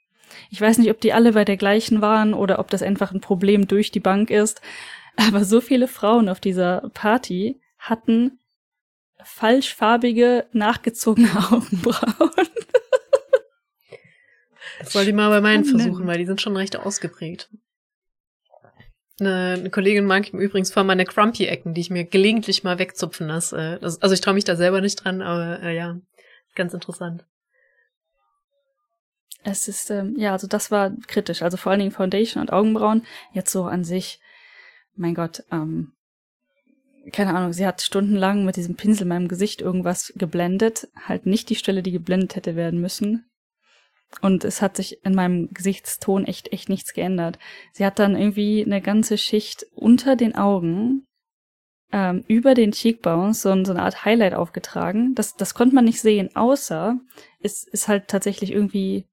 Ich 0.50 0.60
weiß 0.60 0.78
nicht, 0.78 0.90
ob 0.90 1.00
die 1.00 1.12
alle 1.12 1.32
bei 1.32 1.44
der 1.44 1.56
gleichen 1.56 2.00
waren 2.00 2.34
oder 2.34 2.58
ob 2.58 2.70
das 2.70 2.82
einfach 2.82 3.12
ein 3.12 3.20
Problem 3.20 3.68
durch 3.68 3.90
die 3.90 4.00
Bank 4.00 4.30
ist, 4.30 4.62
aber 5.16 5.44
so 5.44 5.60
viele 5.60 5.88
Frauen 5.88 6.28
auf 6.28 6.40
dieser 6.40 6.90
Party 6.94 7.60
hatten 7.78 8.38
falschfarbige, 9.22 10.46
nachgezogene 10.52 11.30
Augenbrauen. 11.50 12.30
Das 14.80 14.92
soll 14.92 15.06
ich 15.06 15.14
mal 15.14 15.28
bei 15.28 15.40
meinen 15.40 15.64
versuchen, 15.64 16.06
weil 16.06 16.18
die 16.18 16.26
sind 16.26 16.40
schon 16.40 16.56
recht 16.56 16.76
ausgeprägt. 16.76 17.48
Eine, 19.20 19.56
eine 19.58 19.70
Kollegin 19.70 20.06
mag 20.06 20.32
übrigens 20.32 20.72
vor 20.72 20.84
meine 20.84 21.04
Crumpy-Ecken, 21.04 21.74
die 21.74 21.80
ich 21.80 21.90
mir 21.90 22.04
gelegentlich 22.04 22.64
mal 22.64 22.78
wegzupfen 22.78 23.28
lasse. 23.28 23.78
Also 23.82 24.12
ich 24.12 24.20
traue 24.20 24.34
mich 24.34 24.44
da 24.44 24.56
selber 24.56 24.80
nicht 24.80 24.96
dran, 24.96 25.22
aber 25.22 25.62
äh, 25.62 25.76
ja, 25.76 25.98
ganz 26.54 26.74
interessant. 26.74 27.24
Es 29.44 29.68
ist, 29.68 29.90
ähm, 29.90 30.14
ja, 30.16 30.32
also 30.32 30.46
das 30.46 30.70
war 30.70 30.92
kritisch. 31.08 31.42
Also 31.42 31.56
vor 31.56 31.72
allen 31.72 31.80
Dingen 31.80 31.92
Foundation 31.92 32.40
und 32.40 32.52
Augenbrauen. 32.52 33.04
Jetzt 33.32 33.52
so 33.52 33.64
an 33.64 33.84
sich, 33.84 34.20
mein 34.94 35.14
Gott, 35.14 35.44
ähm, 35.50 35.92
keine 37.12 37.34
Ahnung, 37.34 37.52
sie 37.52 37.66
hat 37.66 37.82
stundenlang 37.82 38.44
mit 38.44 38.56
diesem 38.56 38.76
Pinsel 38.76 39.02
in 39.02 39.08
meinem 39.08 39.28
Gesicht 39.28 39.60
irgendwas 39.60 40.12
geblendet. 40.16 40.88
Halt 40.94 41.26
nicht 41.26 41.50
die 41.50 41.56
Stelle, 41.56 41.82
die 41.82 41.90
geblendet 41.90 42.36
hätte 42.36 42.54
werden 42.54 42.80
müssen. 42.80 43.24
Und 44.20 44.44
es 44.44 44.62
hat 44.62 44.76
sich 44.76 45.04
in 45.04 45.14
meinem 45.14 45.50
Gesichtston 45.52 46.24
echt, 46.26 46.52
echt 46.52 46.68
nichts 46.68 46.92
geändert. 46.92 47.38
Sie 47.72 47.84
hat 47.84 47.98
dann 47.98 48.16
irgendwie 48.16 48.64
eine 48.64 48.80
ganze 48.80 49.18
Schicht 49.18 49.66
unter 49.74 50.16
den 50.16 50.34
Augen, 50.34 51.06
ähm, 51.92 52.24
über 52.26 52.54
den 52.54 52.72
Cheekbones, 52.72 53.42
so, 53.42 53.64
so 53.64 53.72
eine 53.72 53.82
Art 53.82 54.04
Highlight 54.04 54.34
aufgetragen. 54.34 55.14
Das, 55.14 55.36
das 55.36 55.54
konnte 55.54 55.74
man 55.74 55.84
nicht 55.84 56.00
sehen, 56.00 56.30
außer 56.34 56.98
es 57.40 57.64
ist 57.64 57.88
halt 57.88 58.08
tatsächlich 58.08 58.52
irgendwie 58.52 59.06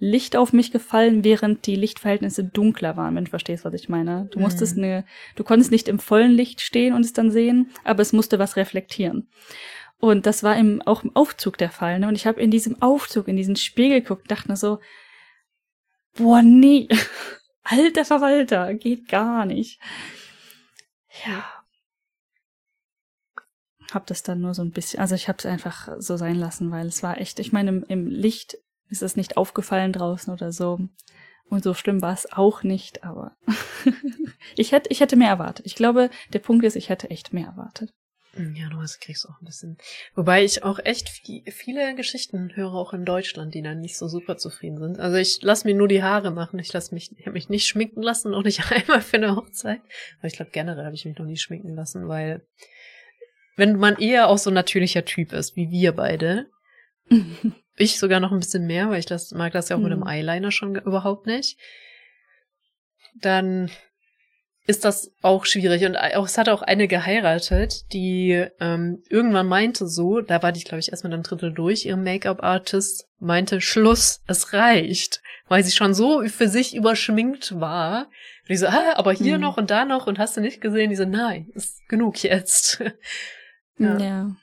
Licht 0.00 0.34
auf 0.34 0.54
mich 0.54 0.72
gefallen, 0.72 1.24
während 1.24 1.66
die 1.66 1.76
Lichtverhältnisse 1.76 2.42
dunkler 2.42 2.96
waren, 2.96 3.14
wenn 3.14 3.26
du 3.26 3.30
verstehst, 3.30 3.66
was 3.66 3.74
ich 3.74 3.90
meine. 3.90 4.28
Du 4.32 4.40
musstest 4.40 4.76
mhm. 4.76 4.84
eine, 4.84 5.04
du 5.36 5.44
konntest 5.44 5.70
nicht 5.70 5.88
im 5.88 5.98
vollen 5.98 6.32
Licht 6.32 6.62
stehen 6.62 6.94
und 6.94 7.04
es 7.04 7.12
dann 7.12 7.30
sehen, 7.30 7.70
aber 7.84 8.00
es 8.00 8.14
musste 8.14 8.38
was 8.38 8.56
reflektieren. 8.56 9.28
Und 10.00 10.24
das 10.24 10.42
war 10.42 10.56
im, 10.56 10.80
auch 10.82 11.04
im 11.04 11.14
Aufzug 11.14 11.58
der 11.58 11.70
Fall. 11.70 11.98
Ne? 11.98 12.08
Und 12.08 12.14
ich 12.14 12.26
habe 12.26 12.40
in 12.40 12.50
diesem 12.50 12.80
Aufzug, 12.80 13.28
in 13.28 13.36
diesen 13.36 13.56
Spiegel 13.56 14.00
geguckt, 14.00 14.30
dachte 14.30 14.48
mir 14.48 14.56
so, 14.56 14.80
boah, 16.14 16.40
nee, 16.42 16.88
alter 17.62 18.06
Verwalter, 18.06 18.72
geht 18.74 19.08
gar 19.08 19.44
nicht. 19.44 19.78
Ja. 21.26 21.44
Hab 23.92 24.06
das 24.06 24.22
dann 24.22 24.40
nur 24.40 24.54
so 24.54 24.62
ein 24.62 24.70
bisschen, 24.70 25.00
also 25.00 25.14
ich 25.14 25.28
habe 25.28 25.38
es 25.38 25.46
einfach 25.46 25.88
so 25.98 26.16
sein 26.16 26.36
lassen, 26.36 26.70
weil 26.70 26.86
es 26.86 27.02
war 27.02 27.20
echt, 27.20 27.38
ich 27.38 27.52
meine, 27.52 27.70
im, 27.70 27.84
im 27.88 28.06
Licht 28.06 28.56
ist 28.88 29.02
es 29.02 29.16
nicht 29.16 29.36
aufgefallen 29.36 29.92
draußen 29.92 30.32
oder 30.32 30.50
so. 30.50 30.80
Und 31.50 31.64
so 31.64 31.74
schlimm 31.74 32.00
war 32.00 32.14
es 32.14 32.32
auch 32.32 32.62
nicht, 32.62 33.04
aber 33.04 33.36
ich 34.56 34.72
hätte, 34.72 34.88
ich 34.90 35.00
hätte 35.00 35.16
mehr 35.16 35.28
erwartet. 35.28 35.66
Ich 35.66 35.74
glaube, 35.74 36.08
der 36.32 36.38
Punkt 36.38 36.64
ist, 36.64 36.76
ich 36.76 36.88
hätte 36.88 37.10
echt 37.10 37.32
mehr 37.32 37.46
erwartet. 37.46 37.92
Hm, 38.34 38.54
ja, 38.54 38.68
du 38.68 38.78
kriegst 39.00 39.28
auch 39.28 39.40
ein 39.40 39.44
bisschen. 39.44 39.76
Wobei 40.14 40.44
ich 40.44 40.62
auch 40.62 40.78
echt 40.78 41.08
viele 41.08 41.94
Geschichten 41.94 42.54
höre, 42.54 42.74
auch 42.74 42.92
in 42.92 43.04
Deutschland, 43.04 43.54
die 43.54 43.62
dann 43.62 43.80
nicht 43.80 43.98
so 43.98 44.06
super 44.06 44.36
zufrieden 44.36 44.78
sind. 44.78 45.00
Also 45.00 45.16
ich 45.16 45.42
lasse 45.42 45.66
mir 45.66 45.74
nur 45.74 45.88
die 45.88 46.02
Haare 46.02 46.30
machen. 46.30 46.58
Ich 46.60 46.72
lasse 46.72 46.94
mich, 46.94 47.10
ich 47.16 47.26
habe 47.26 47.32
mich 47.32 47.48
nicht 47.48 47.66
schminken 47.66 48.02
lassen, 48.02 48.34
auch 48.34 48.44
nicht 48.44 48.62
einmal 48.70 49.00
für 49.00 49.16
eine 49.16 49.34
Hochzeit. 49.34 49.80
Aber 50.18 50.28
ich 50.28 50.34
glaube 50.34 50.52
generell 50.52 50.84
habe 50.84 50.94
ich 50.94 51.04
mich 51.04 51.18
noch 51.18 51.26
nie 51.26 51.36
schminken 51.36 51.74
lassen, 51.74 52.08
weil 52.08 52.46
wenn 53.56 53.76
man 53.76 53.96
eher 53.96 54.28
auch 54.28 54.38
so 54.38 54.50
ein 54.50 54.54
natürlicher 54.54 55.04
Typ 55.04 55.32
ist, 55.32 55.56
wie 55.56 55.70
wir 55.70 55.92
beide, 55.92 56.48
ich 57.76 57.98
sogar 57.98 58.20
noch 58.20 58.30
ein 58.32 58.38
bisschen 58.38 58.66
mehr, 58.66 58.90
weil 58.90 59.00
ich 59.00 59.06
das 59.06 59.32
mag 59.32 59.52
das 59.52 59.68
ja 59.68 59.76
auch 59.76 59.80
mhm. 59.80 59.84
mit 59.84 59.92
dem 59.92 60.02
hm. 60.02 60.08
Eyeliner 60.08 60.52
schon 60.52 60.76
überhaupt 60.76 61.26
nicht, 61.26 61.58
dann 63.16 63.70
ist 64.70 64.84
das 64.84 65.12
auch 65.20 65.44
schwierig. 65.44 65.84
Und 65.84 65.96
auch, 65.96 66.26
es 66.26 66.38
hat 66.38 66.48
auch 66.48 66.62
eine 66.62 66.86
geheiratet, 66.86 67.92
die 67.92 68.46
ähm, 68.60 69.02
irgendwann 69.08 69.48
meinte 69.48 69.86
so, 69.88 70.20
da 70.20 70.42
war 70.42 70.52
die, 70.52 70.62
glaube 70.62 70.78
ich, 70.78 70.90
erstmal 70.90 71.12
ein 71.12 71.24
Drittel 71.24 71.52
durch, 71.52 71.84
ihre 71.84 71.96
Make-up-Artist 71.96 73.08
meinte, 73.18 73.60
Schluss, 73.60 74.22
es 74.28 74.52
reicht. 74.52 75.22
Weil 75.48 75.64
sie 75.64 75.72
schon 75.72 75.92
so 75.92 76.22
für 76.28 76.48
sich 76.48 76.76
überschminkt 76.76 77.58
war. 77.60 78.04
Und 78.04 78.48
die 78.48 78.56
so, 78.56 78.68
ah, 78.68 78.94
aber 78.94 79.12
hier 79.12 79.36
mhm. 79.36 79.42
noch 79.42 79.56
und 79.56 79.70
da 79.70 79.84
noch 79.84 80.06
und 80.06 80.20
hast 80.20 80.36
du 80.36 80.40
nicht 80.40 80.60
gesehen? 80.60 80.90
Die 80.90 80.96
so, 80.96 81.04
nein, 81.04 81.50
ist 81.54 81.86
genug 81.88 82.22
jetzt. 82.22 82.80
ja. 83.78 83.98
ja. 83.98 84.36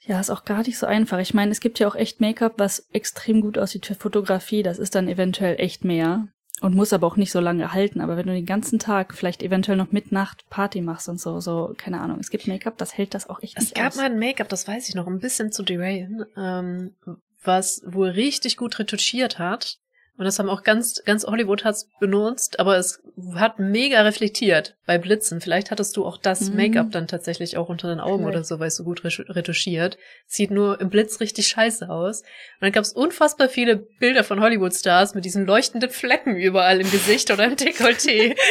Ja, 0.00 0.20
ist 0.20 0.30
auch 0.30 0.44
gar 0.44 0.62
nicht 0.62 0.78
so 0.78 0.86
einfach. 0.86 1.18
Ich 1.18 1.34
meine, 1.34 1.50
es 1.50 1.60
gibt 1.60 1.78
ja 1.78 1.88
auch 1.88 1.94
echt 1.94 2.20
Make-up, 2.20 2.54
was 2.58 2.88
extrem 2.92 3.40
gut 3.40 3.58
aussieht 3.58 3.86
für 3.86 3.94
Fotografie. 3.94 4.62
Das 4.62 4.78
ist 4.78 4.94
dann 4.94 5.08
eventuell 5.08 5.58
echt 5.58 5.84
mehr 5.84 6.28
und 6.60 6.74
muss 6.74 6.92
aber 6.92 7.06
auch 7.06 7.16
nicht 7.16 7.32
so 7.32 7.40
lange 7.40 7.72
halten. 7.72 8.00
Aber 8.00 8.16
wenn 8.16 8.26
du 8.26 8.32
den 8.32 8.46
ganzen 8.46 8.78
Tag 8.78 9.14
vielleicht 9.14 9.42
eventuell 9.42 9.76
noch 9.76 9.92
mit 9.92 10.12
Nacht 10.12 10.48
Party 10.50 10.80
machst 10.80 11.08
und 11.08 11.20
so, 11.20 11.40
so, 11.40 11.74
keine 11.76 12.00
Ahnung, 12.00 12.18
es 12.20 12.30
gibt 12.30 12.46
Make-up, 12.46 12.78
das 12.78 12.96
hält 12.96 13.14
das 13.14 13.28
auch 13.28 13.42
echt 13.42 13.56
es 13.56 13.64
nicht 13.64 13.76
Es 13.76 13.82
gab 13.82 13.96
mal 13.96 14.06
ein 14.06 14.18
Make-up, 14.18 14.48
das 14.48 14.66
weiß 14.66 14.88
ich 14.88 14.94
noch, 14.94 15.06
ein 15.06 15.20
bisschen 15.20 15.52
zu 15.52 15.62
derailen, 15.62 16.24
ähm, 16.36 16.94
was 17.42 17.82
wohl 17.86 18.08
richtig 18.08 18.56
gut 18.56 18.78
retuschiert 18.78 19.38
hat. 19.38 19.78
Und 20.18 20.24
das 20.24 20.40
haben 20.40 20.50
auch 20.50 20.64
ganz, 20.64 21.00
ganz 21.04 21.24
Hollywood 21.24 21.64
hat's 21.64 21.88
benutzt, 22.00 22.58
aber 22.58 22.76
es 22.76 23.00
hat 23.36 23.60
mega 23.60 24.02
reflektiert 24.02 24.76
bei 24.84 24.98
Blitzen. 24.98 25.40
Vielleicht 25.40 25.70
hattest 25.70 25.96
du 25.96 26.04
auch 26.04 26.16
das 26.16 26.50
mhm. 26.50 26.56
Make-up 26.56 26.90
dann 26.90 27.06
tatsächlich 27.06 27.56
auch 27.56 27.68
unter 27.68 27.88
den 27.88 28.00
Augen 28.00 28.24
Vielleicht. 28.24 28.36
oder 28.36 28.44
so, 28.44 28.58
weil 28.58 28.66
es 28.66 28.74
so 28.74 28.82
gut 28.82 29.04
retuschiert. 29.04 29.96
Sieht 30.26 30.50
nur 30.50 30.80
im 30.80 30.90
Blitz 30.90 31.20
richtig 31.20 31.46
scheiße 31.46 31.88
aus. 31.88 32.22
Und 32.22 32.62
dann 32.62 32.72
gab's 32.72 32.92
unfassbar 32.92 33.48
viele 33.48 33.76
Bilder 33.76 34.24
von 34.24 34.40
Hollywood-Stars 34.40 35.14
mit 35.14 35.24
diesen 35.24 35.46
leuchtenden 35.46 35.90
Flecken 35.90 36.34
überall 36.34 36.80
im 36.80 36.90
Gesicht 36.90 37.30
oder 37.30 37.44
im 37.44 37.54
Dekolleté. 37.54 38.36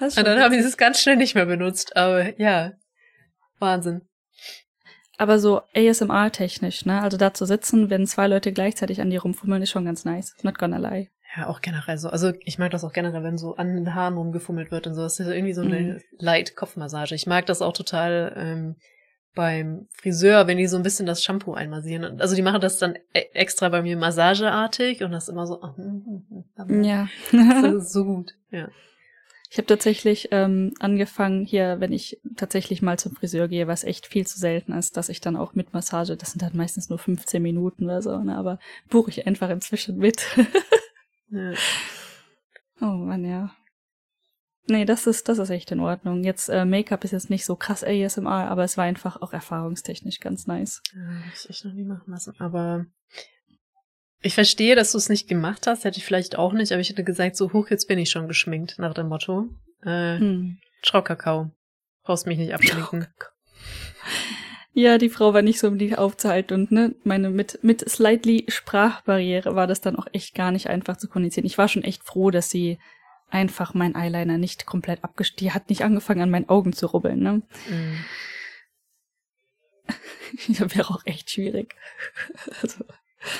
Und 0.00 0.16
dann 0.26 0.40
haben 0.40 0.54
sie 0.54 0.66
es 0.66 0.78
ganz 0.78 1.00
schnell 1.00 1.16
nicht 1.16 1.34
mehr 1.34 1.46
benutzt. 1.46 1.94
Aber 1.94 2.40
ja, 2.40 2.72
Wahnsinn 3.58 4.00
aber 5.18 5.38
so 5.38 5.62
ASMR-technisch, 5.74 6.84
ne? 6.86 7.02
Also 7.02 7.16
da 7.16 7.32
zu 7.32 7.46
sitzen, 7.46 7.90
wenn 7.90 8.06
zwei 8.06 8.28
Leute 8.28 8.52
gleichzeitig 8.52 9.00
an 9.00 9.10
dir 9.10 9.22
rumfummeln, 9.22 9.62
ist 9.62 9.70
schon 9.70 9.84
ganz 9.84 10.04
nice. 10.04 10.34
Not 10.42 10.58
gonna 10.58 10.78
lie. 10.78 11.08
Ja, 11.36 11.48
auch 11.48 11.60
generell 11.60 11.98
so. 11.98 12.08
Also 12.08 12.32
ich 12.44 12.58
mag 12.58 12.70
das 12.70 12.84
auch 12.84 12.92
generell, 12.92 13.22
wenn 13.22 13.36
so 13.36 13.56
an 13.56 13.74
den 13.74 13.94
Haaren 13.94 14.16
rumgefummelt 14.16 14.70
wird 14.70 14.86
und 14.86 14.94
so. 14.94 15.02
Das 15.02 15.18
ist 15.18 15.26
irgendwie 15.26 15.52
so 15.52 15.62
eine 15.62 15.80
mm. 15.80 16.00
Light-Kopfmassage. 16.18 17.14
Ich 17.14 17.26
mag 17.26 17.46
das 17.46 17.62
auch 17.62 17.74
total 17.74 18.32
ähm, 18.36 18.76
beim 19.34 19.86
Friseur, 19.92 20.46
wenn 20.46 20.56
die 20.56 20.66
so 20.66 20.76
ein 20.76 20.82
bisschen 20.82 21.06
das 21.06 21.22
Shampoo 21.22 21.52
einmassieren. 21.52 22.20
Also 22.20 22.34
die 22.34 22.42
machen 22.42 22.60
das 22.60 22.78
dann 22.78 22.96
e 23.12 23.26
extra 23.34 23.68
bei 23.68 23.82
mir 23.82 23.96
massageartig 23.96 25.04
und 25.04 25.12
das 25.12 25.24
ist 25.24 25.28
immer 25.28 25.46
so. 25.46 25.60
Oh, 25.62 25.80
mm, 25.80 26.44
mm, 26.66 26.82
ja. 26.82 27.08
das 27.32 27.74
ist 27.74 27.92
so 27.92 28.04
gut. 28.04 28.32
Ja. 28.50 28.68
Ich 29.56 29.58
habe 29.58 29.68
tatsächlich 29.68 30.28
ähm, 30.32 30.74
angefangen 30.80 31.46
hier, 31.46 31.80
wenn 31.80 31.90
ich 31.90 32.20
tatsächlich 32.36 32.82
mal 32.82 32.98
zum 32.98 33.16
Friseur 33.16 33.48
gehe, 33.48 33.66
was 33.66 33.84
echt 33.84 34.06
viel 34.06 34.26
zu 34.26 34.38
selten 34.38 34.72
ist, 34.72 34.98
dass 34.98 35.08
ich 35.08 35.22
dann 35.22 35.34
auch 35.34 35.54
mit 35.54 35.72
Massage, 35.72 36.14
das 36.14 36.32
sind 36.32 36.42
halt 36.42 36.52
meistens 36.52 36.90
nur 36.90 36.98
15 36.98 37.42
Minuten 37.42 37.84
oder 37.84 38.02
so, 38.02 38.18
ne, 38.18 38.36
aber 38.36 38.58
buche 38.90 39.08
ich 39.08 39.26
einfach 39.26 39.48
inzwischen 39.48 39.96
mit. 39.96 40.26
ja. 41.30 41.54
Oh 42.82 42.98
Mann, 42.98 43.24
ja. 43.24 43.56
Nee, 44.66 44.84
das 44.84 45.06
ist, 45.06 45.26
das 45.26 45.38
ist 45.38 45.48
echt 45.48 45.72
in 45.72 45.80
Ordnung. 45.80 46.22
Jetzt, 46.22 46.50
äh, 46.50 46.66
Make-up 46.66 47.04
ist 47.04 47.12
jetzt 47.12 47.30
nicht 47.30 47.46
so 47.46 47.56
krass 47.56 47.82
ASMR, 47.82 48.50
aber 48.50 48.62
es 48.62 48.76
war 48.76 48.84
einfach 48.84 49.22
auch 49.22 49.32
erfahrungstechnisch 49.32 50.20
ganz 50.20 50.46
nice. 50.46 50.82
Ja, 50.94 51.00
ich 51.32 51.48
echt 51.48 51.64
noch 51.64 51.72
nie 51.72 51.84
machen 51.84 52.10
lassen. 52.10 52.34
Aber 52.40 52.84
ich 54.26 54.34
verstehe, 54.34 54.76
dass 54.76 54.92
du 54.92 54.98
es 54.98 55.08
nicht 55.08 55.28
gemacht 55.28 55.66
hast. 55.66 55.84
Hätte 55.84 55.98
ich 55.98 56.04
vielleicht 56.04 56.36
auch 56.36 56.52
nicht, 56.52 56.72
aber 56.72 56.80
ich 56.80 56.90
hätte 56.90 57.04
gesagt, 57.04 57.36
so 57.36 57.52
hoch 57.52 57.70
jetzt 57.70 57.86
bin 57.86 57.98
ich 57.98 58.10
schon 58.10 58.28
geschminkt, 58.28 58.78
nach 58.78 58.94
dem 58.94 59.08
Motto. 59.08 59.48
Äh, 59.82 60.18
hm. 60.18 60.58
Schraukakao. 60.82 61.50
Brauchst 62.02 62.26
mich 62.26 62.38
nicht 62.38 62.54
abschminken. 62.54 63.06
Ja, 64.72 64.98
die 64.98 65.08
Frau 65.08 65.32
war 65.32 65.40
nicht 65.40 65.58
so 65.58 65.68
um 65.68 65.78
die 65.78 65.96
aufzuhalten 65.96 66.54
und 66.54 66.70
ne, 66.70 66.94
meine 67.02 67.30
mit 67.30 67.64
mit 67.64 67.88
slightly 67.88 68.44
Sprachbarriere 68.46 69.56
war 69.56 69.66
das 69.66 69.80
dann 69.80 69.96
auch 69.96 70.06
echt 70.12 70.34
gar 70.34 70.50
nicht 70.50 70.68
einfach 70.68 70.98
zu 70.98 71.08
kommunizieren. 71.08 71.46
Ich 71.46 71.56
war 71.56 71.66
schon 71.66 71.82
echt 71.82 72.04
froh, 72.04 72.30
dass 72.30 72.50
sie 72.50 72.78
einfach 73.30 73.72
mein 73.72 73.96
Eyeliner 73.96 74.38
nicht 74.38 74.66
komplett 74.66 75.02
abgest... 75.02 75.40
Die 75.40 75.52
hat 75.52 75.70
nicht 75.70 75.82
angefangen, 75.82 76.20
an 76.20 76.30
meinen 76.30 76.48
Augen 76.48 76.72
zu 76.72 76.86
rubbeln, 76.86 77.20
ne? 77.20 77.42
Mm. 80.48 80.52
das 80.58 80.76
wäre 80.76 80.90
auch 80.90 81.06
echt 81.06 81.30
schwierig. 81.30 81.76
Also, 82.60 82.84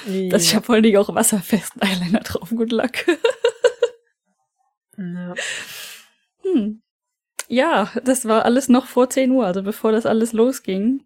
ja. 0.06 0.28
das, 0.28 0.44
ich 0.44 0.54
habe 0.54 0.64
vor 0.64 0.74
allen 0.74 0.82
Dingen 0.82 0.98
auch 0.98 1.14
wasserfesten 1.14 1.82
Eyeliner 1.82 2.20
drauf. 2.20 2.50
Gut 2.50 2.72
Luck. 2.72 2.92
ja. 4.96 5.34
Hm. 6.42 6.82
Ja, 7.48 7.92
das 8.04 8.24
war 8.26 8.44
alles 8.44 8.68
noch 8.68 8.86
vor 8.86 9.08
10 9.08 9.30
Uhr, 9.30 9.46
also 9.46 9.62
bevor 9.62 9.92
das 9.92 10.06
alles 10.06 10.32
losging. 10.32 11.04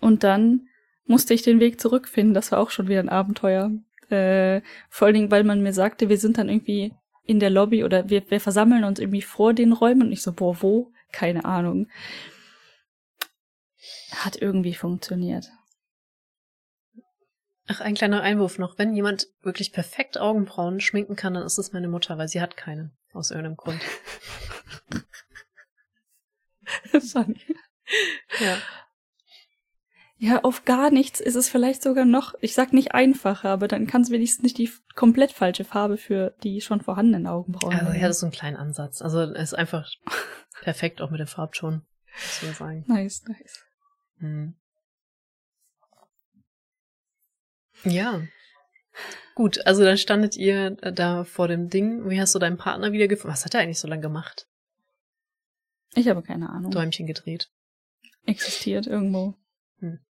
Und 0.00 0.24
dann 0.24 0.68
musste 1.06 1.32
ich 1.32 1.42
den 1.42 1.60
Weg 1.60 1.80
zurückfinden. 1.80 2.34
Das 2.34 2.52
war 2.52 2.60
auch 2.60 2.70
schon 2.70 2.88
wieder 2.88 3.00
ein 3.00 3.08
Abenteuer. 3.08 3.70
Äh, 4.10 4.60
vor 4.90 5.06
allen 5.06 5.14
Dingen, 5.14 5.30
weil 5.30 5.44
man 5.44 5.62
mir 5.62 5.72
sagte, 5.72 6.08
wir 6.08 6.18
sind 6.18 6.38
dann 6.38 6.48
irgendwie 6.48 6.92
in 7.24 7.40
der 7.40 7.50
Lobby 7.50 7.84
oder 7.84 8.08
wir, 8.08 8.30
wir 8.30 8.40
versammeln 8.40 8.84
uns 8.84 8.98
irgendwie 8.98 9.22
vor 9.22 9.52
den 9.52 9.72
Räumen 9.72 10.02
und 10.02 10.12
ich 10.12 10.22
so, 10.22 10.32
boah, 10.32 10.56
wo? 10.62 10.92
Keine 11.12 11.44
Ahnung. 11.44 11.88
Hat 14.10 14.40
irgendwie 14.40 14.74
funktioniert. 14.74 15.50
Ach, 17.68 17.80
ein 17.80 17.94
kleiner 17.94 18.22
Einwurf 18.22 18.58
noch. 18.58 18.78
Wenn 18.78 18.94
jemand 18.94 19.28
wirklich 19.42 19.72
perfekt 19.72 20.18
Augenbrauen 20.18 20.80
schminken 20.80 21.16
kann, 21.16 21.34
dann 21.34 21.44
ist 21.44 21.58
es 21.58 21.72
meine 21.72 21.88
Mutter, 21.88 22.16
weil 22.16 22.28
sie 22.28 22.40
hat 22.40 22.56
keine. 22.56 22.90
Aus 23.12 23.30
irgendeinem 23.30 23.56
Grund. 23.56 23.80
Funny. 27.12 27.40
Ja. 28.40 28.58
Ja, 30.20 30.40
auf 30.42 30.64
gar 30.64 30.90
nichts 30.90 31.20
ist 31.20 31.36
es 31.36 31.48
vielleicht 31.48 31.82
sogar 31.82 32.04
noch, 32.04 32.34
ich 32.40 32.54
sag 32.54 32.72
nicht 32.72 32.92
einfacher, 32.92 33.50
aber 33.50 33.68
dann 33.68 33.86
kann 33.86 34.02
es 34.02 34.10
wenigstens 34.10 34.42
nicht 34.42 34.58
die 34.58 34.70
komplett 34.96 35.30
falsche 35.30 35.64
Farbe 35.64 35.96
für 35.96 36.34
die 36.42 36.60
schon 36.60 36.80
vorhandenen 36.80 37.28
Augenbrauen 37.28 37.72
Also 37.72 37.92
ja, 37.92 38.08
das 38.08 38.16
ist 38.16 38.20
so 38.20 38.26
ein 38.26 38.32
kleiner 38.32 38.58
Ansatz. 38.58 39.00
Also 39.00 39.20
es 39.20 39.52
ist 39.52 39.54
einfach 39.54 39.88
perfekt 40.62 41.00
auch 41.00 41.10
mit 41.10 41.20
der 41.20 41.28
man 42.42 42.54
sagen. 42.54 42.84
Nice, 42.88 43.22
nice. 43.28 43.64
Hm. 44.18 44.56
Ja. 47.84 48.22
Gut, 49.34 49.64
also 49.66 49.84
dann 49.84 49.98
standet 49.98 50.36
ihr 50.36 50.72
da 50.72 51.24
vor 51.24 51.48
dem 51.48 51.68
Ding. 51.68 52.08
Wie 52.10 52.20
hast 52.20 52.34
du 52.34 52.38
deinen 52.38 52.56
Partner 52.56 52.92
wieder 52.92 53.06
gefunden? 53.06 53.32
Was 53.32 53.44
hat 53.44 53.54
er 53.54 53.60
eigentlich 53.60 53.78
so 53.78 53.88
lange 53.88 54.02
gemacht? 54.02 54.48
Ich 55.94 56.08
habe 56.08 56.22
keine 56.22 56.50
Ahnung. 56.50 56.70
Däumchen 56.70 57.06
gedreht. 57.06 57.50
Existiert 58.26 58.86
irgendwo. 58.86 59.34
Hm. 59.78 60.00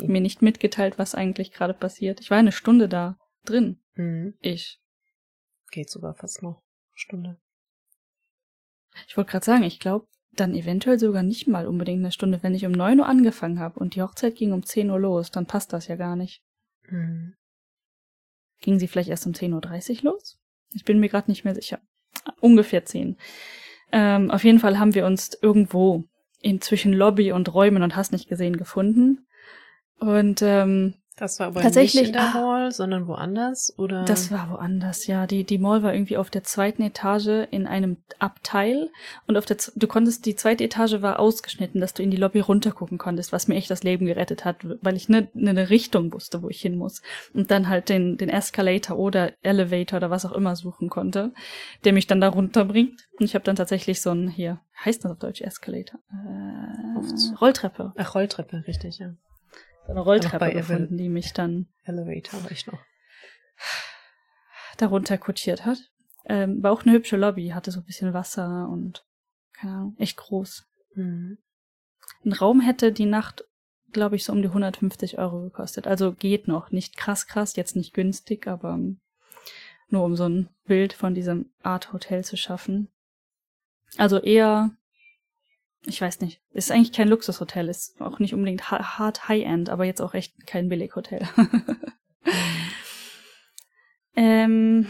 Mir 0.00 0.20
nicht 0.20 0.42
mitgeteilt, 0.42 0.98
was 0.98 1.14
eigentlich 1.14 1.52
gerade 1.52 1.74
passiert. 1.74 2.20
Ich 2.20 2.30
war 2.30 2.38
eine 2.38 2.52
Stunde 2.52 2.88
da 2.88 3.18
drin. 3.44 3.78
Mhm. 3.94 4.34
Ich. 4.40 4.80
Geht 5.70 5.90
sogar 5.90 6.14
fast 6.14 6.42
noch. 6.42 6.62
Stunde. 6.94 7.38
Ich 9.06 9.16
wollte 9.16 9.32
gerade 9.32 9.44
sagen, 9.44 9.64
ich 9.64 9.80
glaube, 9.80 10.06
dann 10.32 10.54
eventuell 10.54 10.98
sogar 10.98 11.22
nicht 11.22 11.46
mal 11.46 11.66
unbedingt 11.66 12.00
eine 12.00 12.12
Stunde. 12.12 12.42
Wenn 12.42 12.54
ich 12.54 12.64
um 12.64 12.72
neun 12.72 13.00
Uhr 13.00 13.06
angefangen 13.06 13.60
habe 13.60 13.78
und 13.78 13.94
die 13.94 14.02
Hochzeit 14.02 14.36
ging 14.36 14.52
um 14.52 14.64
zehn 14.64 14.90
Uhr 14.90 14.98
los, 14.98 15.30
dann 15.30 15.46
passt 15.46 15.72
das 15.72 15.88
ja 15.88 15.96
gar 15.96 16.16
nicht. 16.16 16.42
Mhm. 16.88 17.34
Ging 18.60 18.78
sie 18.78 18.88
vielleicht 18.88 19.10
erst 19.10 19.26
um 19.26 19.34
zehn 19.34 19.52
Uhr 19.52 19.60
dreißig 19.60 20.02
los? 20.02 20.38
Ich 20.74 20.84
bin 20.84 20.98
mir 20.98 21.08
gerade 21.08 21.30
nicht 21.30 21.44
mehr 21.44 21.54
sicher. 21.54 21.80
Ungefähr 22.40 22.84
zehn. 22.84 23.16
Ähm, 23.92 24.30
auf 24.30 24.44
jeden 24.44 24.58
Fall 24.58 24.78
haben 24.78 24.94
wir 24.94 25.06
uns 25.06 25.38
irgendwo 25.40 26.04
in 26.40 26.60
zwischen 26.60 26.92
Lobby 26.92 27.32
und 27.32 27.52
Räumen 27.52 27.82
und 27.82 27.96
hast 27.96 28.12
nicht 28.12 28.28
gesehen 28.28 28.56
gefunden. 28.56 29.26
Und 29.98 30.42
ähm, 30.42 30.94
das 31.16 31.40
war 31.40 31.46
aber 31.46 31.62
tatsächlich 31.62 32.02
nicht 32.02 32.06
in 32.08 32.12
der 32.12 32.34
Mall, 32.34 32.72
sondern 32.72 33.06
woanders, 33.06 33.72
oder? 33.78 34.04
Das 34.04 34.30
war 34.30 34.50
woanders, 34.50 35.06
ja. 35.06 35.26
Die, 35.26 35.44
die 35.44 35.56
Mall 35.56 35.82
war 35.82 35.94
irgendwie 35.94 36.18
auf 36.18 36.28
der 36.28 36.44
zweiten 36.44 36.82
Etage 36.82 37.48
in 37.50 37.66
einem 37.66 37.96
Abteil 38.18 38.90
und 39.26 39.38
auf 39.38 39.46
der, 39.46 39.56
du 39.74 39.86
konntest, 39.86 40.26
die 40.26 40.36
zweite 40.36 40.64
Etage 40.64 41.00
war 41.00 41.18
ausgeschnitten, 41.18 41.80
dass 41.80 41.94
du 41.94 42.02
in 42.02 42.10
die 42.10 42.18
Lobby 42.18 42.40
runtergucken 42.40 42.98
konntest, 42.98 43.32
was 43.32 43.48
mir 43.48 43.54
echt 43.54 43.70
das 43.70 43.82
Leben 43.82 44.04
gerettet 44.04 44.44
hat, 44.44 44.58
weil 44.82 44.94
ich 44.94 45.08
ne, 45.08 45.28
ne, 45.32 45.54
ne 45.54 45.70
Richtung 45.70 46.12
wusste, 46.12 46.42
wo 46.42 46.50
ich 46.50 46.60
hin 46.60 46.76
muss. 46.76 47.00
Und 47.32 47.50
dann 47.50 47.70
halt 47.70 47.88
den, 47.88 48.18
den 48.18 48.28
Escalator 48.28 48.98
oder 48.98 49.32
Elevator 49.42 49.96
oder 49.96 50.10
was 50.10 50.26
auch 50.26 50.32
immer 50.32 50.54
suchen 50.54 50.90
konnte, 50.90 51.32
der 51.84 51.94
mich 51.94 52.06
dann 52.06 52.20
da 52.20 52.28
runterbringt. 52.28 53.08
Und 53.18 53.24
ich 53.24 53.34
habe 53.34 53.44
dann 53.44 53.56
tatsächlich 53.56 54.02
so 54.02 54.10
ein, 54.10 54.28
hier, 54.28 54.60
heißt 54.84 55.02
das 55.02 55.12
auf 55.12 55.18
Deutsch 55.18 55.40
Escalator? 55.40 55.98
Äh, 56.10 57.34
Rolltreppe. 57.40 57.94
Ach, 57.96 58.14
Rolltreppe, 58.14 58.64
richtig, 58.66 58.98
ja 58.98 59.14
so 59.86 59.92
eine 59.92 60.00
Rolltreppe 60.00 60.52
gefunden, 60.52 60.96
die 60.96 61.08
mich 61.08 61.32
dann 61.32 61.68
Elevator 61.84 62.42
war 62.42 62.50
ich 62.50 62.66
noch 62.66 62.78
darunter 64.76 65.16
kutschiert 65.16 65.64
hat. 65.64 65.78
Ähm, 66.26 66.62
war 66.62 66.72
auch 66.72 66.82
eine 66.82 66.92
hübsche 66.92 67.16
Lobby, 67.16 67.48
hatte 67.48 67.70
so 67.70 67.80
ein 67.80 67.86
bisschen 67.86 68.12
Wasser 68.12 68.68
und 68.68 69.06
keine 69.52 69.72
Ahnung, 69.72 69.96
echt 69.98 70.16
groß. 70.16 70.66
Mhm. 70.94 71.38
Ein 72.24 72.32
Raum 72.32 72.60
hätte 72.60 72.92
die 72.92 73.06
Nacht, 73.06 73.44
glaube 73.92 74.16
ich, 74.16 74.24
so 74.24 74.32
um 74.32 74.42
die 74.42 74.48
150 74.48 75.18
Euro 75.18 75.42
gekostet. 75.42 75.86
Also 75.86 76.12
geht 76.12 76.48
noch, 76.48 76.72
nicht 76.72 76.96
krass 76.96 77.26
krass, 77.26 77.56
jetzt 77.56 77.76
nicht 77.76 77.94
günstig, 77.94 78.48
aber 78.48 78.78
nur 79.88 80.04
um 80.04 80.16
so 80.16 80.28
ein 80.28 80.48
Bild 80.64 80.92
von 80.92 81.14
diesem 81.14 81.52
Art 81.62 81.92
Hotel 81.92 82.24
zu 82.24 82.36
schaffen. 82.36 82.88
Also 83.96 84.18
eher 84.18 84.72
ich 85.86 86.00
weiß 86.00 86.20
nicht, 86.20 86.40
ist 86.52 86.70
eigentlich 86.70 86.92
kein 86.92 87.08
Luxushotel, 87.08 87.68
ist 87.68 88.00
auch 88.00 88.18
nicht 88.18 88.34
unbedingt 88.34 88.70
hart 88.70 89.28
High-End, 89.28 89.70
aber 89.70 89.84
jetzt 89.84 90.02
auch 90.02 90.14
echt 90.14 90.46
kein 90.46 90.68
Billighotel. 90.68 91.26
ähm, 94.16 94.86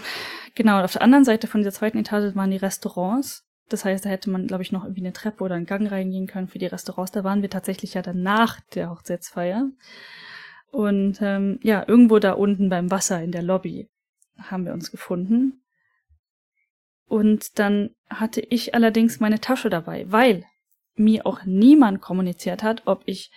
genau, 0.54 0.82
auf 0.82 0.92
der 0.92 1.02
anderen 1.02 1.24
Seite 1.24 1.46
von 1.46 1.60
dieser 1.60 1.72
zweiten 1.72 1.98
Etage 1.98 2.34
waren 2.34 2.50
die 2.50 2.56
Restaurants. 2.56 3.44
Das 3.68 3.84
heißt, 3.84 4.04
da 4.04 4.08
hätte 4.08 4.30
man, 4.30 4.46
glaube 4.46 4.62
ich, 4.62 4.72
noch 4.72 4.84
irgendwie 4.84 5.02
eine 5.02 5.12
Treppe 5.12 5.44
oder 5.44 5.56
einen 5.56 5.66
Gang 5.66 5.90
reingehen 5.90 6.26
können 6.26 6.48
für 6.48 6.58
die 6.58 6.66
Restaurants. 6.66 7.12
Da 7.12 7.24
waren 7.24 7.42
wir 7.42 7.50
tatsächlich 7.50 7.94
ja 7.94 8.02
dann 8.02 8.22
nach 8.22 8.60
der 8.74 8.90
Hochzeitsfeier. 8.90 9.68
Und 10.70 11.18
ähm, 11.20 11.58
ja, 11.62 11.84
irgendwo 11.86 12.18
da 12.18 12.32
unten 12.32 12.68
beim 12.68 12.90
Wasser 12.90 13.22
in 13.22 13.32
der 13.32 13.42
Lobby 13.42 13.88
haben 14.38 14.64
wir 14.64 14.72
uns 14.72 14.90
gefunden. 14.90 15.62
Und 17.06 17.58
dann 17.58 17.90
hatte 18.08 18.40
ich 18.40 18.74
allerdings 18.74 19.20
meine 19.20 19.40
Tasche 19.40 19.70
dabei, 19.70 20.10
weil 20.10 20.44
mir 20.96 21.26
auch 21.26 21.40
niemand 21.44 22.00
kommuniziert 22.00 22.62
hat, 22.62 22.82
ob 22.86 23.02
ich 23.06 23.30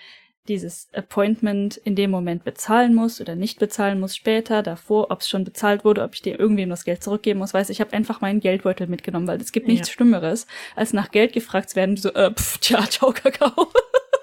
dieses 0.49 0.89
Appointment 0.93 1.77
in 1.77 1.95
dem 1.95 2.09
Moment 2.09 2.43
bezahlen 2.43 2.95
muss 2.95 3.21
oder 3.21 3.35
nicht 3.35 3.59
bezahlen 3.59 3.99
muss 3.99 4.15
später, 4.15 4.63
davor, 4.63 5.11
ob 5.11 5.21
es 5.21 5.29
schon 5.29 5.43
bezahlt 5.43 5.85
wurde, 5.85 6.01
ob 6.03 6.15
ich 6.15 6.21
dir 6.21 6.39
irgendwem 6.39 6.69
das 6.69 6.83
Geld 6.83 7.03
zurückgeben 7.03 7.39
muss, 7.39 7.53
weiß 7.53 7.69
ich 7.69 7.79
habe 7.79 7.93
einfach 7.93 8.19
meinen 8.19 8.39
Geldbeutel 8.39 8.87
mitgenommen, 8.87 9.27
weil 9.27 9.39
es 9.39 9.51
gibt 9.51 9.67
nichts 9.67 9.87
ja. 9.87 9.93
Schlimmeres, 9.93 10.47
als 10.75 10.91
nach 10.91 11.11
Geld 11.11 11.33
gefragt 11.33 11.69
zu 11.69 11.75
werden, 11.75 11.95
so, 11.95 12.11
äh, 12.13 12.33
pff, 12.33 12.57
tja, 12.57 12.83
ciao, 12.89 13.11
Kakao. 13.11 13.71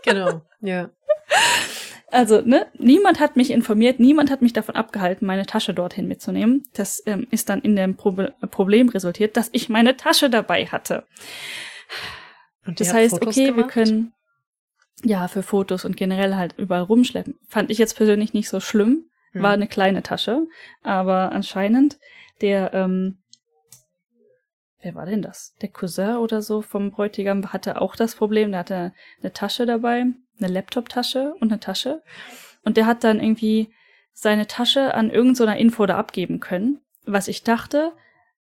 Genau, 0.03 0.43
ja. 0.61 0.91
Also, 2.11 2.41
ne, 2.41 2.67
niemand 2.79 3.19
hat 3.21 3.37
mich 3.37 3.51
informiert, 3.51 3.99
niemand 3.99 4.31
hat 4.31 4.41
mich 4.41 4.53
davon 4.53 4.77
abgehalten, 4.77 5.27
meine 5.27 5.45
Tasche 5.45 5.75
dorthin 5.75 6.07
mitzunehmen. 6.07 6.63
Das 6.73 7.03
ähm, 7.07 7.27
ist 7.31 7.49
dann 7.49 7.61
in 7.61 7.75
dem 7.75 7.97
Pro 7.97 8.13
Problem 8.51 8.89
resultiert, 8.89 9.37
dass 9.37 9.51
ich 9.53 9.69
meine 9.69 9.97
Tasche 9.97 10.31
dabei 10.31 10.67
hatte. 10.67 11.05
Und 12.67 12.81
das 12.81 12.93
heißt, 12.93 13.15
Fotos 13.15 13.37
okay, 13.37 13.47
gemacht? 13.47 13.59
wir 13.59 13.73
können 13.85 14.13
ja 15.05 15.29
für 15.29 15.43
Fotos 15.43 15.85
und 15.85 15.97
generell 15.97 16.35
halt 16.37 16.55
überall 16.59 16.83
rumschleppen. 16.83 17.39
Fand 17.49 17.71
ich 17.71 17.79
jetzt 17.79 17.97
persönlich 17.97 18.33
nicht 18.33 18.49
so 18.49 18.61
schlimm. 18.61 19.05
Hm. 19.33 19.43
War 19.43 19.53
eine 19.53 19.69
kleine 19.69 20.03
Tasche, 20.03 20.47
aber 20.83 21.33
anscheinend 21.33 21.99
der 22.41 22.73
ähm, 22.75 23.19
wer 24.87 24.95
war 24.95 25.07
denn 25.07 25.21
das? 25.21 25.55
Der 25.61 25.69
Cousin 25.69 26.17
oder 26.17 26.43
so 26.43 26.63
vom 26.63 26.93
Bräutigam 26.93 27.53
hatte 27.53 27.81
auch 27.81 27.97
das 27.97 28.15
Problem. 28.15 28.53
Der 28.53 28.61
hatte 28.61 28.93
eine 29.21 29.33
Tasche 29.33 29.67
dabei, 29.67 30.07
eine 30.39 30.49
Laptop-Tasche 30.49 31.35
und 31.41 31.51
eine 31.51 31.61
Tasche. 31.61 32.03
Und 32.63 32.77
der 32.77 32.87
hat 32.87 33.03
dann 33.03 33.21
irgendwie 33.21 33.73
seine 34.13 34.47
Tasche 34.47 34.95
an 34.95 35.11
irgendeiner 35.11 35.55
so 35.55 35.59
Info 35.59 35.87
da 35.87 35.99
abgeben 35.99 36.39
können. 36.41 36.81
Was 37.05 37.27
ich 37.27 37.43
dachte, 37.43 37.93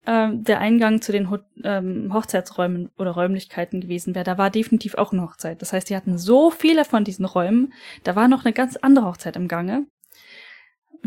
ähm, 0.06 0.44
der 0.44 0.60
Eingang 0.60 1.02
zu 1.02 1.12
den 1.12 1.30
Ho 1.30 1.38
ähm, 1.64 2.12
Hochzeitsräumen 2.12 2.90
oder 2.96 3.12
Räumlichkeiten 3.12 3.80
gewesen 3.80 4.14
wäre. 4.14 4.24
Da 4.24 4.38
war 4.38 4.50
definitiv 4.50 4.94
auch 4.94 5.12
eine 5.12 5.22
Hochzeit. 5.22 5.60
Das 5.62 5.72
heißt, 5.72 5.90
die 5.90 5.96
hatten 5.96 6.18
so 6.18 6.50
viele 6.50 6.84
von 6.84 7.04
diesen 7.04 7.24
Räumen. 7.24 7.72
Da 8.04 8.16
war 8.16 8.28
noch 8.28 8.44
eine 8.44 8.52
ganz 8.52 8.76
andere 8.76 9.06
Hochzeit 9.06 9.36
im 9.36 9.48
Gange. 9.48 9.86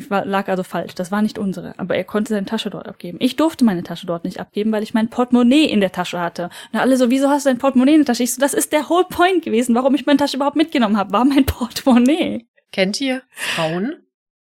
war, 0.10 0.26
lag 0.26 0.48
also 0.50 0.64
falsch. 0.64 0.96
Das 0.96 1.12
war 1.12 1.22
nicht 1.22 1.38
unsere. 1.38 1.78
Aber 1.80 1.96
er 1.96 2.04
konnte 2.04 2.34
seine 2.34 2.46
Tasche 2.46 2.70
dort 2.70 2.88
abgeben. 2.88 3.18
Ich 3.22 3.36
durfte 3.36 3.66
meine 3.66 3.84
Tasche 3.84 4.06
dort 4.06 4.24
nicht 4.24 4.40
abgeben, 4.40 4.72
weil 4.72 4.84
ich 4.84 4.94
mein 4.94 5.10
Portemonnaie 5.10 5.66
in 5.66 5.82
der 5.82 5.92
Tasche 5.92 6.20
hatte. 6.20 6.50
Und 6.74 6.80
alle 6.80 6.98
so, 6.98 7.10
wieso 7.10 7.30
hast 7.30 7.46
du 7.46 7.50
dein 7.50 7.58
Portemonnaie 7.58 7.94
in 7.94 8.02
der 8.02 8.08
Tasche? 8.08 8.24
Ich 8.24 8.34
so, 8.34 8.42
das 8.42 8.54
ist 8.54 8.74
der 8.74 8.90
whole 8.90 9.06
point 9.10 9.44
gewesen, 9.44 9.76
warum 9.76 9.96
ich 9.96 10.06
meine 10.06 10.18
Tasche 10.18 10.38
überhaupt 10.38 10.58
mitgenommen 10.58 10.98
habe, 10.98 11.14
war 11.14 11.26
mein 11.26 11.46
Portemonnaie. 11.48 12.48
Kennt 12.72 13.00
ihr 13.02 13.24
Frauen 13.32 13.96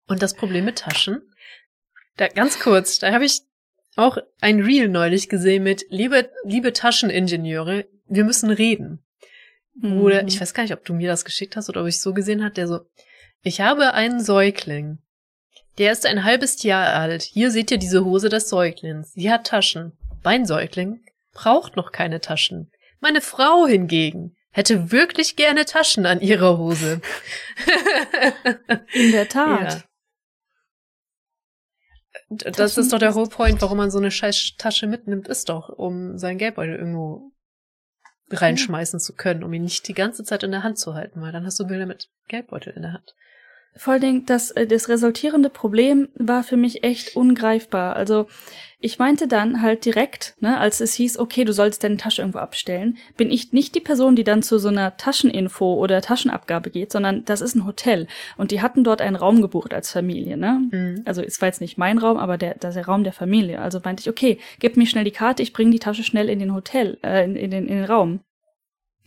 und 0.07 0.21
das 0.21 0.35
Problem 0.35 0.65
mit 0.65 0.79
Taschen? 0.79 1.21
Da, 2.17 2.27
ganz 2.27 2.59
kurz, 2.59 2.99
da 2.99 3.13
habe 3.13 3.25
ich 3.25 3.43
auch 3.99 4.17
ein 4.41 4.61
Reel 4.61 4.89
neulich 4.89 5.29
gesehen 5.29 5.63
mit 5.63 5.85
liebe, 5.89 6.29
liebe 6.43 6.73
Tascheningenieure, 6.73 7.85
wir 8.07 8.23
müssen 8.23 8.49
reden. 8.49 9.03
Mhm. 9.75 10.01
Oder 10.01 10.27
ich 10.27 10.39
weiß 10.39 10.53
gar 10.53 10.63
nicht, 10.63 10.73
ob 10.73 10.85
du 10.85 10.93
mir 10.93 11.09
das 11.09 11.25
geschickt 11.25 11.55
hast 11.55 11.69
oder 11.69 11.81
ob 11.81 11.87
ich 11.87 11.99
so 11.99 12.13
gesehen 12.13 12.43
hat, 12.43 12.57
der 12.57 12.67
so, 12.67 12.81
ich 13.41 13.61
habe 13.61 13.93
einen 13.93 14.19
Säugling. 14.21 14.99
Der 15.77 15.91
ist 15.91 16.05
ein 16.05 16.23
halbes 16.23 16.61
Jahr 16.63 16.93
alt. 16.93 17.23
Hier 17.23 17.51
seht 17.51 17.71
ihr 17.71 17.77
diese 17.77 18.03
Hose 18.03 18.27
des 18.27 18.49
Säuglings. 18.49 19.13
Sie 19.13 19.31
hat 19.31 19.47
Taschen. 19.47 19.93
Mein 20.23 20.45
Säugling 20.45 20.99
braucht 21.31 21.77
noch 21.77 21.91
keine 21.91 22.19
Taschen. 22.19 22.69
Meine 22.99 23.21
Frau 23.21 23.65
hingegen 23.65 24.35
hätte 24.51 24.91
wirklich 24.91 25.37
gerne 25.37 25.63
Taschen 25.65 26.05
an 26.05 26.19
ihrer 26.19 26.57
Hose. 26.57 26.99
In 28.93 29.11
der 29.11 29.29
Tat. 29.29 29.73
Ja. 29.73 29.83
Das 32.29 32.77
ist 32.77 32.93
doch 32.93 32.99
der 32.99 33.15
whole 33.15 33.27
point, 33.27 33.61
warum 33.61 33.77
man 33.77 33.89
so 33.89 33.97
eine 33.97 34.11
scheiß 34.11 34.53
Tasche 34.57 34.85
mitnimmt, 34.85 35.27
ist 35.27 35.49
doch, 35.49 35.69
um 35.69 36.17
sein 36.17 36.37
Geldbeutel 36.37 36.75
irgendwo 36.75 37.31
reinschmeißen 38.29 38.99
ja. 38.99 39.03
zu 39.03 39.15
können, 39.15 39.43
um 39.43 39.51
ihn 39.53 39.63
nicht 39.63 39.87
die 39.87 39.93
ganze 39.93 40.23
Zeit 40.23 40.43
in 40.43 40.51
der 40.51 40.61
Hand 40.61 40.77
zu 40.77 40.93
halten, 40.93 41.21
weil 41.21 41.31
dann 41.31 41.45
hast 41.45 41.59
du 41.59 41.65
Bilder 41.65 41.87
mit 41.87 42.09
Geldbeutel 42.27 42.73
in 42.73 42.83
der 42.83 42.93
Hand. 42.93 43.15
Vor 43.75 43.93
allen 43.93 44.01
Dingen, 44.01 44.25
das, 44.25 44.51
äh, 44.51 44.67
das 44.67 44.89
resultierende 44.89 45.49
Problem 45.49 46.09
war 46.15 46.43
für 46.43 46.57
mich 46.57 46.83
echt 46.83 47.15
ungreifbar. 47.15 47.95
Also 47.95 48.27
ich 48.81 48.97
meinte 48.97 49.27
dann 49.27 49.61
halt 49.61 49.83
direkt, 49.83 50.35
ne, 50.39 50.57
als 50.57 50.79
es 50.79 50.93
hieß, 50.93 51.19
okay, 51.19 51.43
du 51.43 51.51
sollst 51.51 51.83
deine 51.83 51.97
Tasche 51.97 52.21
irgendwo 52.21 52.39
abstellen, 52.39 52.97
bin 53.17 53.29
ich 53.29 53.51
nicht 53.51 53.75
die 53.75 53.81
Person, 53.81 54.15
die 54.15 54.23
dann 54.23 54.41
zu 54.41 54.57
so 54.57 54.69
einer 54.69 54.95
Tascheninfo 54.95 55.73
oder 55.75 56.01
Taschenabgabe 56.01 56.69
geht, 56.69 56.91
sondern 56.91 57.25
das 57.25 57.41
ist 57.41 57.55
ein 57.55 57.65
Hotel 57.65 58.07
und 58.37 58.51
die 58.51 58.61
hatten 58.61 58.85
dort 58.85 59.01
einen 59.01 59.17
Raum 59.17 59.41
gebucht 59.41 59.73
als 59.73 59.91
Familie, 59.91 60.37
ne? 60.37 60.61
Mhm. 60.71 61.01
Also 61.05 61.21
es 61.21 61.41
war 61.41 61.47
jetzt 61.49 61.59
nicht 61.59 61.77
mein 61.77 61.97
Raum, 61.97 62.17
aber 62.17 62.37
der, 62.37 62.55
das 62.55 62.69
ist 62.69 62.75
der 62.77 62.85
Raum 62.85 63.03
der 63.03 63.13
Familie. 63.13 63.59
Also 63.59 63.81
meinte 63.83 64.01
ich, 64.01 64.09
okay, 64.09 64.39
gib 64.59 64.77
mir 64.77 64.87
schnell 64.87 65.03
die 65.03 65.11
Karte, 65.11 65.43
ich 65.43 65.51
bringe 65.51 65.71
die 65.71 65.79
Tasche 65.79 66.03
schnell 66.03 66.29
in 66.29 66.39
den 66.39 66.53
Hotel, 66.53 66.97
äh, 67.03 67.25
in, 67.25 67.35
in, 67.35 67.51
den, 67.51 67.67
in 67.67 67.75
den 67.75 67.85
Raum. 67.85 68.21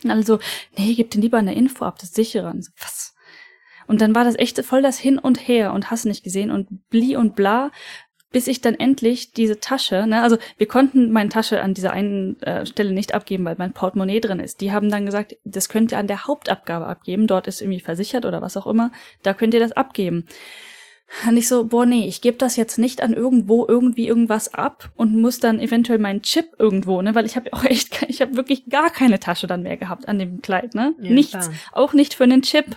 Also, 0.07 0.38
nee, 0.77 0.94
gib 0.94 1.11
den 1.12 1.22
lieber 1.22 1.38
eine 1.38 1.55
Info 1.55 1.85
ab, 1.85 1.98
das 1.98 2.11
ist 2.11 2.16
sicherer. 2.16 2.53
So, 2.59 2.70
was? 2.79 3.12
Und 3.92 4.00
dann 4.00 4.14
war 4.14 4.24
das 4.24 4.38
echt 4.38 4.59
voll 4.64 4.81
das 4.81 4.98
Hin 4.98 5.18
und 5.18 5.46
Her 5.46 5.74
und 5.74 5.90
hast 5.90 6.07
nicht 6.07 6.24
gesehen 6.24 6.50
und 6.50 6.88
bli 6.88 7.14
und 7.14 7.37
bla, 7.37 7.70
bis 8.31 8.46
ich 8.46 8.62
dann 8.62 8.74
endlich 8.74 9.33
diese 9.33 9.61
Tasche, 9.61 10.07
ne, 10.07 10.22
also 10.22 10.38
wir 10.57 10.66
konnten 10.66 11.12
meine 11.12 11.28
Tasche 11.28 11.61
an 11.61 11.74
dieser 11.74 11.92
einen 11.92 12.40
äh, 12.40 12.64
Stelle 12.64 12.92
nicht 12.92 13.12
abgeben, 13.12 13.44
weil 13.44 13.57
mein 13.59 13.74
Portemonnaie 13.74 14.20
drin 14.20 14.40
ist. 14.40 14.62
Die 14.62 14.72
haben 14.72 14.88
dann 14.88 15.05
gesagt, 15.05 15.37
das 15.44 15.68
könnt 15.68 15.92
ihr 15.92 15.98
an 15.98 16.07
der 16.07 16.26
Hauptabgabe 16.26 16.87
abgeben, 16.87 17.26
dort 17.26 17.46
ist 17.48 17.61
irgendwie 17.61 17.81
versichert 17.81 18.24
oder 18.24 18.40
was 18.40 18.57
auch 18.57 18.66
immer, 18.66 18.92
da 19.22 19.35
könnt 19.35 19.52
ihr 19.52 19.61
das 19.61 19.72
abgeben. 19.72 20.24
Und 21.28 21.37
ich 21.37 21.46
so, 21.46 21.66
boah, 21.66 21.85
nee, 21.85 22.09
ich 22.09 22.22
gebe 22.22 22.38
das 22.38 22.57
jetzt 22.57 22.78
nicht 22.78 23.02
an 23.02 23.12
irgendwo 23.12 23.66
irgendwie 23.68 24.09
irgendwas 24.09 24.55
ab 24.55 24.90
und 24.96 25.20
muss 25.20 25.38
dann 25.38 25.61
eventuell 25.61 25.98
meinen 25.98 26.22
Chip 26.22 26.46
irgendwo, 26.59 27.02
ne, 27.02 27.14
weil 27.14 27.26
ich 27.26 27.37
habe 27.37 27.52
auch 27.52 27.64
echt, 27.64 28.07
ich 28.09 28.22
habe 28.22 28.38
wirklich 28.38 28.70
gar 28.70 28.88
keine 28.88 29.20
Tasche 29.20 29.46
dann 29.46 29.62
mehr 29.62 29.76
gehabt 29.76 30.09
an 30.09 30.18
dem 30.18 30.40
Kleid, 30.40 30.74
ne, 30.74 30.94
ja, 30.98 31.11
nichts, 31.11 31.33
klar. 31.33 31.50
auch 31.72 31.92
nicht 31.92 32.14
für 32.14 32.24
einen 32.24 32.40
Chip. 32.40 32.74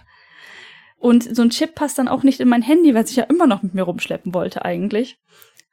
Und 0.97 1.35
so 1.35 1.41
ein 1.41 1.49
Chip 1.49 1.75
passt 1.75 1.97
dann 1.97 2.07
auch 2.07 2.23
nicht 2.23 2.39
in 2.39 2.47
mein 2.47 2.61
Handy, 2.61 2.95
was 2.95 3.09
ich 3.09 3.17
ja 3.17 3.23
immer 3.25 3.47
noch 3.47 3.63
mit 3.63 3.73
mir 3.73 3.83
rumschleppen 3.83 4.33
wollte 4.33 4.65
eigentlich. 4.65 5.19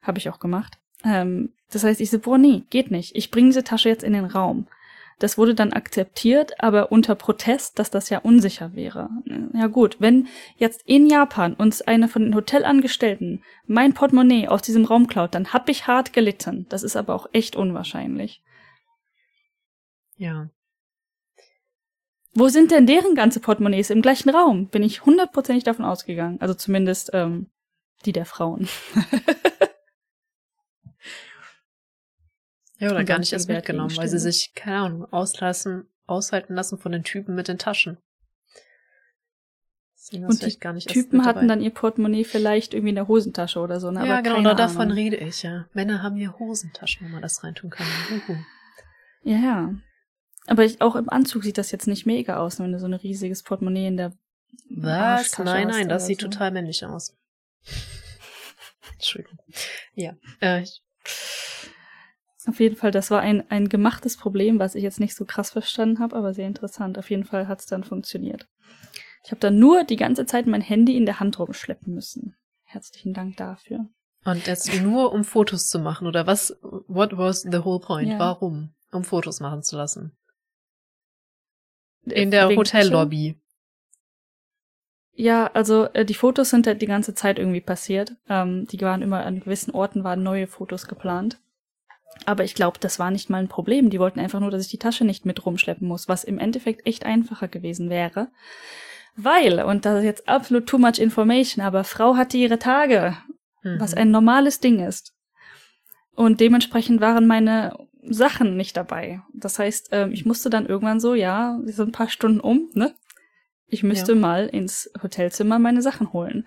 Habe 0.02 0.18
ich 0.18 0.28
auch 0.28 0.40
gemacht. 0.40 0.78
Ähm, 1.04 1.52
das 1.70 1.85
heißt, 1.85 2.00
ich 2.00 2.11
so, 2.11 2.18
boah, 2.18 2.38
nee, 2.38 2.64
geht 2.70 2.90
nicht. 2.90 3.16
Ich 3.16 3.30
bringe 3.30 3.48
diese 3.48 3.64
Tasche 3.64 3.88
jetzt 3.88 4.04
in 4.04 4.12
den 4.12 4.26
Raum. 4.26 4.66
Das 5.18 5.38
wurde 5.38 5.54
dann 5.54 5.72
akzeptiert, 5.72 6.61
aber 6.61 6.90
unter 6.90 7.14
Protest, 7.14 7.78
dass 7.78 7.90
das 7.90 8.11
ja 8.11 8.18
unsicher 8.18 8.74
wäre. 8.74 9.08
Ja 9.54 9.68
gut, 9.68 9.96
wenn 10.00 10.26
jetzt 10.56 10.82
in 10.85 11.06
Japan 11.06 11.54
uns 11.54 11.80
eine 11.80 12.08
von 12.08 12.22
den 12.22 12.35
Hotelangestellten 12.35 13.44
mein 13.66 13.94
Portemonnaie 13.94 14.48
aus 14.48 14.62
diesem 14.62 14.85
Raum 14.85 15.06
klaut, 15.06 15.37
dann 15.37 15.52
hab 15.52 15.68
ich 15.68 15.87
hart 15.87 16.12
gelitten. 16.12 16.66
Das 16.70 16.82
ist 16.82 16.96
aber 16.96 17.14
auch 17.14 17.28
echt 17.32 17.54
unwahrscheinlich. 17.54 18.42
Ja. 20.16 20.48
Wo 22.34 22.48
sind 22.48 22.70
denn 22.70 22.86
deren 22.86 23.14
ganze 23.14 23.40
Portemonnaies 23.40 23.90
im 23.90 24.00
gleichen 24.00 24.30
Raum? 24.30 24.68
Bin 24.68 24.82
ich 24.82 25.04
hundertprozentig 25.04 25.64
davon 25.64 25.84
ausgegangen. 25.84 26.40
Also 26.40 26.54
zumindest 26.54 27.10
ähm, 27.12 27.50
die 28.04 28.12
der 28.12 28.24
Frauen. 28.24 28.68
ja, 32.78 32.90
oder 32.90 33.04
gar 33.04 33.18
nicht 33.18 33.32
erst 33.32 33.48
mitgenommen, 33.48 33.96
weil 33.96 34.08
sie 34.08 34.18
sich, 34.18 34.54
keine 34.54 34.78
Ahnung, 34.78 35.12
auslassen, 35.12 35.88
aushalten 36.06 36.54
lassen 36.54 36.78
von 36.78 36.92
den 36.92 37.04
Typen 37.04 37.34
mit 37.34 37.48
den 37.48 37.58
Taschen. 37.58 37.98
Und 40.12 40.42
die 40.42 40.58
Typen 40.86 41.24
hatten 41.24 41.48
dann 41.48 41.62
ihr 41.62 41.70
Portemonnaie 41.70 42.24
vielleicht 42.24 42.74
irgendwie 42.74 42.90
in 42.90 42.96
der 42.96 43.08
Hosentasche 43.08 43.60
oder 43.60 43.80
so. 43.80 43.90
Ne? 43.90 44.06
Ja, 44.06 44.18
Aber 44.18 44.22
genau, 44.22 44.54
davon 44.54 44.90
rede 44.90 45.16
ich, 45.16 45.42
ja. 45.42 45.66
Männer 45.72 46.02
haben 46.02 46.16
hier 46.16 46.38
Hosentaschen, 46.38 47.06
wo 47.06 47.12
man 47.12 47.22
das 47.22 47.42
reintun 47.44 47.70
kann. 47.70 47.86
Uhu. 48.10 48.36
Ja, 49.22 49.36
ja. 49.36 49.74
Aber 50.46 50.64
ich, 50.64 50.81
auch 50.81 50.96
im 50.96 51.09
Anzug 51.09 51.44
sieht 51.44 51.59
das 51.59 51.70
jetzt 51.70 51.87
nicht 51.87 52.07
mega 52.07 52.38
aus, 52.38 52.59
wenn 52.59 52.72
du 52.72 52.78
so 52.78 52.87
ein 52.87 52.94
riesiges 52.94 53.42
Portemonnaie 53.42 53.87
in 53.87 53.96
der 53.96 54.12
Was? 54.70 55.38
Nein, 55.38 55.68
nein, 55.68 55.88
das 55.88 56.07
sieht 56.07 56.20
so. 56.20 56.28
total 56.28 56.50
männlich 56.50 56.85
aus. 56.85 57.16
Entschuldigung. 58.94 59.38
Ja. 59.94 60.14
Äh, 60.40 60.64
auf 62.46 62.59
jeden 62.59 62.76
Fall, 62.76 62.90
das 62.90 63.11
war 63.11 63.20
ein, 63.20 63.48
ein 63.50 63.68
gemachtes 63.68 64.16
Problem, 64.16 64.59
was 64.59 64.74
ich 64.74 64.83
jetzt 64.83 64.98
nicht 64.98 65.14
so 65.14 65.24
krass 65.24 65.50
verstanden 65.50 66.00
habe, 66.00 66.16
aber 66.16 66.35
sehr 66.35 66.48
interessant. 66.48 66.98
Auf 66.98 67.11
jeden 67.11 67.24
Fall 67.24 67.46
hat 67.46 67.61
es 67.61 67.66
dann 67.66 67.85
funktioniert. 67.85 68.48
Ich 69.24 69.31
habe 69.31 69.40
dann 69.40 69.59
nur 69.59 69.85
die 69.85 69.96
ganze 69.96 70.26
Zeit 70.26 70.46
mein 70.46 70.61
Handy 70.61 70.96
in 70.96 71.07
der 71.07 71.20
Hand 71.20 71.38
rumschleppen 71.38 71.94
müssen. 71.94 72.35
Herzlichen 72.64 73.14
Dank 73.14 73.37
dafür. 73.37 73.87
Und 74.24 74.46
jetzt 74.46 74.83
nur 74.83 75.12
um 75.12 75.24
Fotos 75.24 75.68
zu 75.68 75.78
machen, 75.78 76.07
oder 76.07 76.26
was? 76.26 76.57
What 76.62 77.16
was 77.16 77.42
the 77.42 77.64
whole 77.64 77.81
point? 77.81 78.11
Ja. 78.11 78.18
Warum? 78.18 78.74
Um 78.90 79.05
Fotos 79.05 79.40
machen 79.40 79.62
zu 79.62 79.76
lassen. 79.76 80.16
In 82.04 82.30
der 82.30 82.48
Hotellobby. 82.48 83.36
Ja, 85.14 85.50
also 85.52 85.84
äh, 85.92 86.04
die 86.04 86.14
Fotos 86.14 86.50
sind 86.50 86.66
halt 86.66 86.80
die 86.82 86.86
ganze 86.86 87.14
Zeit 87.14 87.38
irgendwie 87.38 87.60
passiert. 87.60 88.16
Ähm, 88.28 88.66
die 88.66 88.80
waren 88.80 89.02
immer 89.02 89.24
an 89.24 89.40
gewissen 89.40 89.72
Orten 89.72 90.04
waren 90.04 90.22
neue 90.22 90.46
Fotos 90.46 90.88
geplant. 90.88 91.38
Aber 92.24 92.44
ich 92.44 92.54
glaube, 92.54 92.78
das 92.80 92.98
war 92.98 93.10
nicht 93.10 93.30
mal 93.30 93.38
ein 93.38 93.48
Problem. 93.48 93.90
Die 93.90 93.98
wollten 93.98 94.20
einfach 94.20 94.40
nur, 94.40 94.50
dass 94.50 94.62
ich 94.62 94.70
die 94.70 94.78
Tasche 94.78 95.04
nicht 95.04 95.26
mit 95.26 95.44
rumschleppen 95.44 95.86
muss, 95.86 96.08
was 96.08 96.24
im 96.24 96.38
Endeffekt 96.38 96.86
echt 96.86 97.04
einfacher 97.04 97.48
gewesen 97.48 97.90
wäre. 97.90 98.28
Weil, 99.16 99.62
und 99.62 99.84
das 99.84 99.98
ist 99.98 100.04
jetzt 100.04 100.28
absolut 100.28 100.66
too 100.66 100.78
much 100.78 100.98
information, 100.98 101.64
aber 101.64 101.84
Frau 101.84 102.16
hatte 102.16 102.38
ihre 102.38 102.58
Tage, 102.58 103.16
mhm. 103.62 103.78
was 103.78 103.94
ein 103.94 104.10
normales 104.10 104.60
Ding 104.60 104.80
ist. 104.80 105.14
Und 106.14 106.40
dementsprechend 106.40 107.00
waren 107.00 107.26
meine 107.26 107.76
Sachen 108.02 108.56
nicht 108.56 108.76
dabei. 108.76 109.22
Das 109.32 109.58
heißt, 109.58 109.88
ähm, 109.92 110.12
ich 110.12 110.26
musste 110.26 110.50
dann 110.50 110.66
irgendwann 110.66 111.00
so, 111.00 111.14
ja, 111.14 111.58
so 111.66 111.82
ein 111.82 111.92
paar 111.92 112.08
Stunden 112.08 112.40
um, 112.40 112.70
ne? 112.74 112.94
Ich 113.66 113.82
müsste 113.82 114.12
ja. 114.12 114.18
mal 114.18 114.48
ins 114.48 114.90
Hotelzimmer 115.02 115.58
meine 115.58 115.80
Sachen 115.80 116.12
holen. 116.12 116.46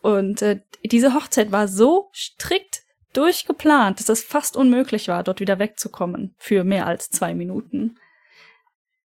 Und 0.00 0.40
äh, 0.40 0.60
diese 0.84 1.12
Hochzeit 1.12 1.52
war 1.52 1.68
so 1.68 2.10
strikt 2.14 2.82
durchgeplant, 3.12 4.00
dass 4.00 4.08
es 4.08 4.24
fast 4.24 4.56
unmöglich 4.56 5.08
war, 5.08 5.22
dort 5.22 5.40
wieder 5.40 5.58
wegzukommen 5.58 6.34
für 6.38 6.64
mehr 6.64 6.86
als 6.86 7.10
zwei 7.10 7.34
Minuten. 7.34 7.98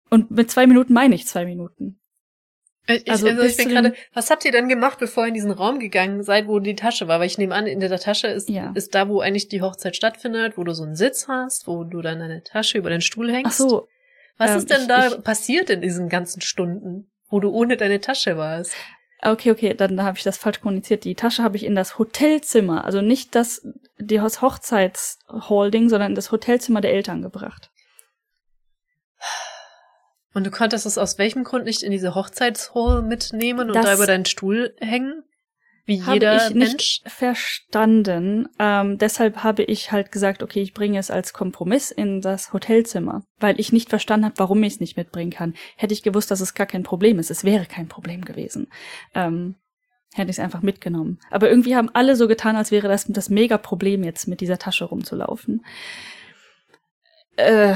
Und 0.09 0.31
mit 0.31 0.49
zwei 0.49 0.67
Minuten 0.67 0.93
meine 0.93 1.15
ich 1.15 1.27
zwei 1.27 1.45
Minuten. 1.45 1.99
Ich, 2.87 3.09
also, 3.11 3.27
also 3.27 3.43
ich 3.43 3.57
bin 3.57 3.69
gerade, 3.69 3.93
was 4.13 4.29
habt 4.29 4.45
ihr 4.45 4.51
denn 4.51 4.69
gemacht, 4.69 4.97
bevor 4.99 5.23
ihr 5.23 5.29
in 5.29 5.33
diesen 5.33 5.51
Raum 5.51 5.79
gegangen 5.79 6.23
seid, 6.23 6.47
wo 6.47 6.59
die 6.59 6.75
Tasche 6.75 7.07
war? 7.07 7.19
Weil 7.19 7.27
ich 7.27 7.37
nehme 7.37 7.53
an, 7.53 7.67
in 7.67 7.81
der 7.81 7.99
Tasche 7.99 8.27
ist, 8.27 8.49
ja. 8.49 8.71
ist 8.75 8.95
da, 8.95 9.09
wo 9.09 9.19
eigentlich 9.19 9.49
die 9.49 9.61
Hochzeit 9.61 9.95
stattfindet, 9.95 10.57
wo 10.57 10.63
du 10.63 10.73
so 10.73 10.83
einen 10.83 10.95
Sitz 10.95 11.27
hast, 11.27 11.67
wo 11.67 11.83
du 11.83 12.01
dann 12.01 12.19
deine 12.19 12.43
Tasche 12.43 12.77
über 12.77 12.89
den 12.89 13.01
Stuhl 13.01 13.31
hängst. 13.31 13.61
Ach 13.61 13.69
so. 13.69 13.87
Was 14.37 14.51
ähm, 14.51 14.57
ist 14.57 14.69
denn 14.69 14.81
ich, 14.81 14.87
da 14.87 15.07
ich, 15.07 15.23
passiert 15.23 15.69
in 15.69 15.81
diesen 15.81 16.07
ganzen 16.07 16.41
Stunden, 16.41 17.11
wo 17.29 17.39
du 17.39 17.49
ohne 17.49 17.75
deine 17.75 17.99
Tasche 17.99 18.37
warst? 18.37 18.73
Okay, 19.21 19.51
okay, 19.51 19.73
dann 19.73 20.01
habe 20.03 20.17
ich 20.17 20.23
das 20.23 20.37
falsch 20.37 20.61
kommuniziert. 20.61 21.03
Die 21.03 21.15
Tasche 21.15 21.43
habe 21.43 21.57
ich 21.57 21.65
in 21.65 21.75
das 21.75 21.97
Hotelzimmer, 21.97 22.85
also 22.85 23.01
nicht 23.01 23.35
das, 23.35 23.67
das 23.97 24.41
Hochzeitsholding, 24.41 25.89
sondern 25.89 26.11
in 26.11 26.15
das 26.15 26.31
Hotelzimmer 26.31 26.81
der 26.81 26.93
Eltern 26.93 27.23
gebracht. 27.23 27.71
Und 30.37 30.43
du 30.43 30.51
konntest 30.51 30.85
es 30.85 30.99
aus 30.99 31.17
welchem 31.17 31.43
Grund 31.43 31.65
nicht 31.65 31.81
in 31.81 31.91
diese 31.91 32.13
Hochzeitshall 32.13 33.01
mitnehmen 33.01 33.69
und 33.69 33.75
das 33.75 33.85
da 33.85 33.95
über 33.95 34.05
deinen 34.05 34.25
Stuhl 34.25 34.75
hängen? 34.79 35.23
Wie 35.85 35.95
jeder 35.95 36.49
ich 36.49 36.53
Mensch? 36.53 36.73
Nicht 36.73 37.03
verstanden. 37.09 38.47
Ähm, 38.59 38.99
deshalb 38.99 39.43
habe 39.43 39.63
ich 39.63 39.91
halt 39.91 40.11
gesagt, 40.11 40.43
okay, 40.43 40.61
ich 40.61 40.75
bringe 40.75 40.99
es 40.99 41.09
als 41.09 41.33
Kompromiss 41.33 41.89
in 41.89 42.21
das 42.21 42.53
Hotelzimmer, 42.53 43.23
weil 43.39 43.59
ich 43.59 43.71
nicht 43.73 43.89
verstanden 43.89 44.25
habe, 44.25 44.37
warum 44.37 44.61
ich 44.61 44.73
es 44.73 44.79
nicht 44.79 44.95
mitbringen 44.95 45.31
kann. 45.31 45.55
Hätte 45.75 45.95
ich 45.95 46.03
gewusst, 46.03 46.29
dass 46.29 46.39
es 46.39 46.53
gar 46.53 46.67
kein 46.67 46.83
Problem 46.83 47.17
ist, 47.17 47.31
es 47.31 47.43
wäre 47.43 47.65
kein 47.65 47.87
Problem 47.87 48.23
gewesen. 48.23 48.67
Ähm, 49.15 49.55
hätte 50.13 50.29
ich 50.29 50.37
es 50.37 50.43
einfach 50.43 50.61
mitgenommen. 50.61 51.17
Aber 51.31 51.49
irgendwie 51.49 51.75
haben 51.75 51.89
alle 51.95 52.15
so 52.15 52.27
getan, 52.27 52.55
als 52.55 52.69
wäre 52.69 52.87
das 52.87 53.05
das 53.07 53.31
mega 53.31 53.57
Problem 53.57 54.03
jetzt 54.03 54.27
mit 54.27 54.39
dieser 54.39 54.59
Tasche 54.59 54.85
rumzulaufen. 54.85 55.65
Äh, 57.37 57.73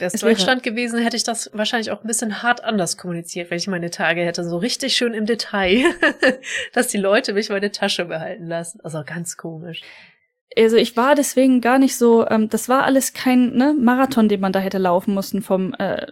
Wäre 0.00 0.10
es 0.12 0.20
Deutschland 0.20 0.62
gewesen, 0.62 1.00
hätte 1.00 1.16
ich 1.16 1.24
das 1.24 1.50
wahrscheinlich 1.52 1.90
auch 1.90 2.02
ein 2.02 2.06
bisschen 2.06 2.42
hart 2.42 2.64
anders 2.64 2.96
kommuniziert, 2.96 3.50
wenn 3.50 3.58
ich 3.58 3.68
meine 3.68 3.90
Tage 3.90 4.22
hätte, 4.22 4.44
so 4.44 4.56
richtig 4.56 4.96
schön 4.96 5.14
im 5.14 5.26
Detail, 5.26 5.84
dass 6.72 6.88
die 6.88 6.98
Leute 6.98 7.34
mich 7.34 7.50
meine 7.50 7.70
Tasche 7.70 8.06
behalten 8.06 8.46
lassen. 8.46 8.80
Also 8.82 9.02
ganz 9.04 9.36
komisch. 9.36 9.82
Also 10.56 10.76
ich 10.76 10.96
war 10.96 11.14
deswegen 11.14 11.60
gar 11.60 11.78
nicht 11.78 11.96
so, 11.96 12.26
ähm, 12.28 12.48
das 12.48 12.68
war 12.68 12.84
alles 12.84 13.12
kein 13.12 13.54
ne, 13.54 13.74
Marathon, 13.78 14.28
den 14.28 14.40
man 14.40 14.52
da 14.52 14.58
hätte 14.58 14.78
laufen 14.78 15.14
müssen 15.14 15.42
vom 15.42 15.74
äh, 15.74 15.94
äh, 16.02 16.06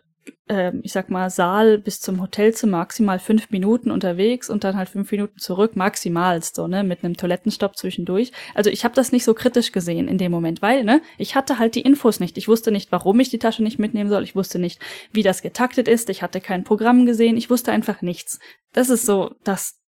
ich 0.82 0.92
sag 0.92 1.10
mal, 1.10 1.28
Saal 1.30 1.78
bis 1.78 2.00
zum 2.00 2.22
Hotelzimmer 2.22 2.78
maximal 2.78 3.18
fünf 3.18 3.50
Minuten 3.50 3.90
unterwegs 3.90 4.48
und 4.48 4.64
dann 4.64 4.76
halt 4.76 4.88
fünf 4.88 5.10
Minuten 5.10 5.38
zurück, 5.38 5.76
maximal 5.76 6.40
so, 6.42 6.66
ne, 6.66 6.84
mit 6.84 7.04
einem 7.04 7.16
Toilettenstopp 7.16 7.76
zwischendurch. 7.76 8.32
Also 8.54 8.70
ich 8.70 8.84
habe 8.84 8.94
das 8.94 9.12
nicht 9.12 9.24
so 9.24 9.34
kritisch 9.34 9.72
gesehen 9.72 10.08
in 10.08 10.16
dem 10.16 10.32
Moment, 10.32 10.62
weil, 10.62 10.84
ne, 10.84 11.02
ich 11.18 11.34
hatte 11.34 11.58
halt 11.58 11.74
die 11.74 11.82
Infos 11.82 12.20
nicht. 12.20 12.38
Ich 12.38 12.48
wusste 12.48 12.70
nicht, 12.70 12.92
warum 12.92 13.18
ich 13.20 13.30
die 13.30 13.38
Tasche 13.38 13.62
nicht 13.62 13.78
mitnehmen 13.78 14.10
soll. 14.10 14.22
Ich 14.22 14.36
wusste 14.36 14.58
nicht, 14.58 14.80
wie 15.12 15.22
das 15.22 15.42
getaktet 15.42 15.88
ist. 15.88 16.08
Ich 16.08 16.22
hatte 16.22 16.40
kein 16.40 16.64
Programm 16.64 17.04
gesehen. 17.04 17.36
Ich 17.36 17.50
wusste 17.50 17.72
einfach 17.72 18.00
nichts. 18.00 18.38
Das 18.72 18.90
ist 18.90 19.04
so 19.04 19.34
das 19.44 19.80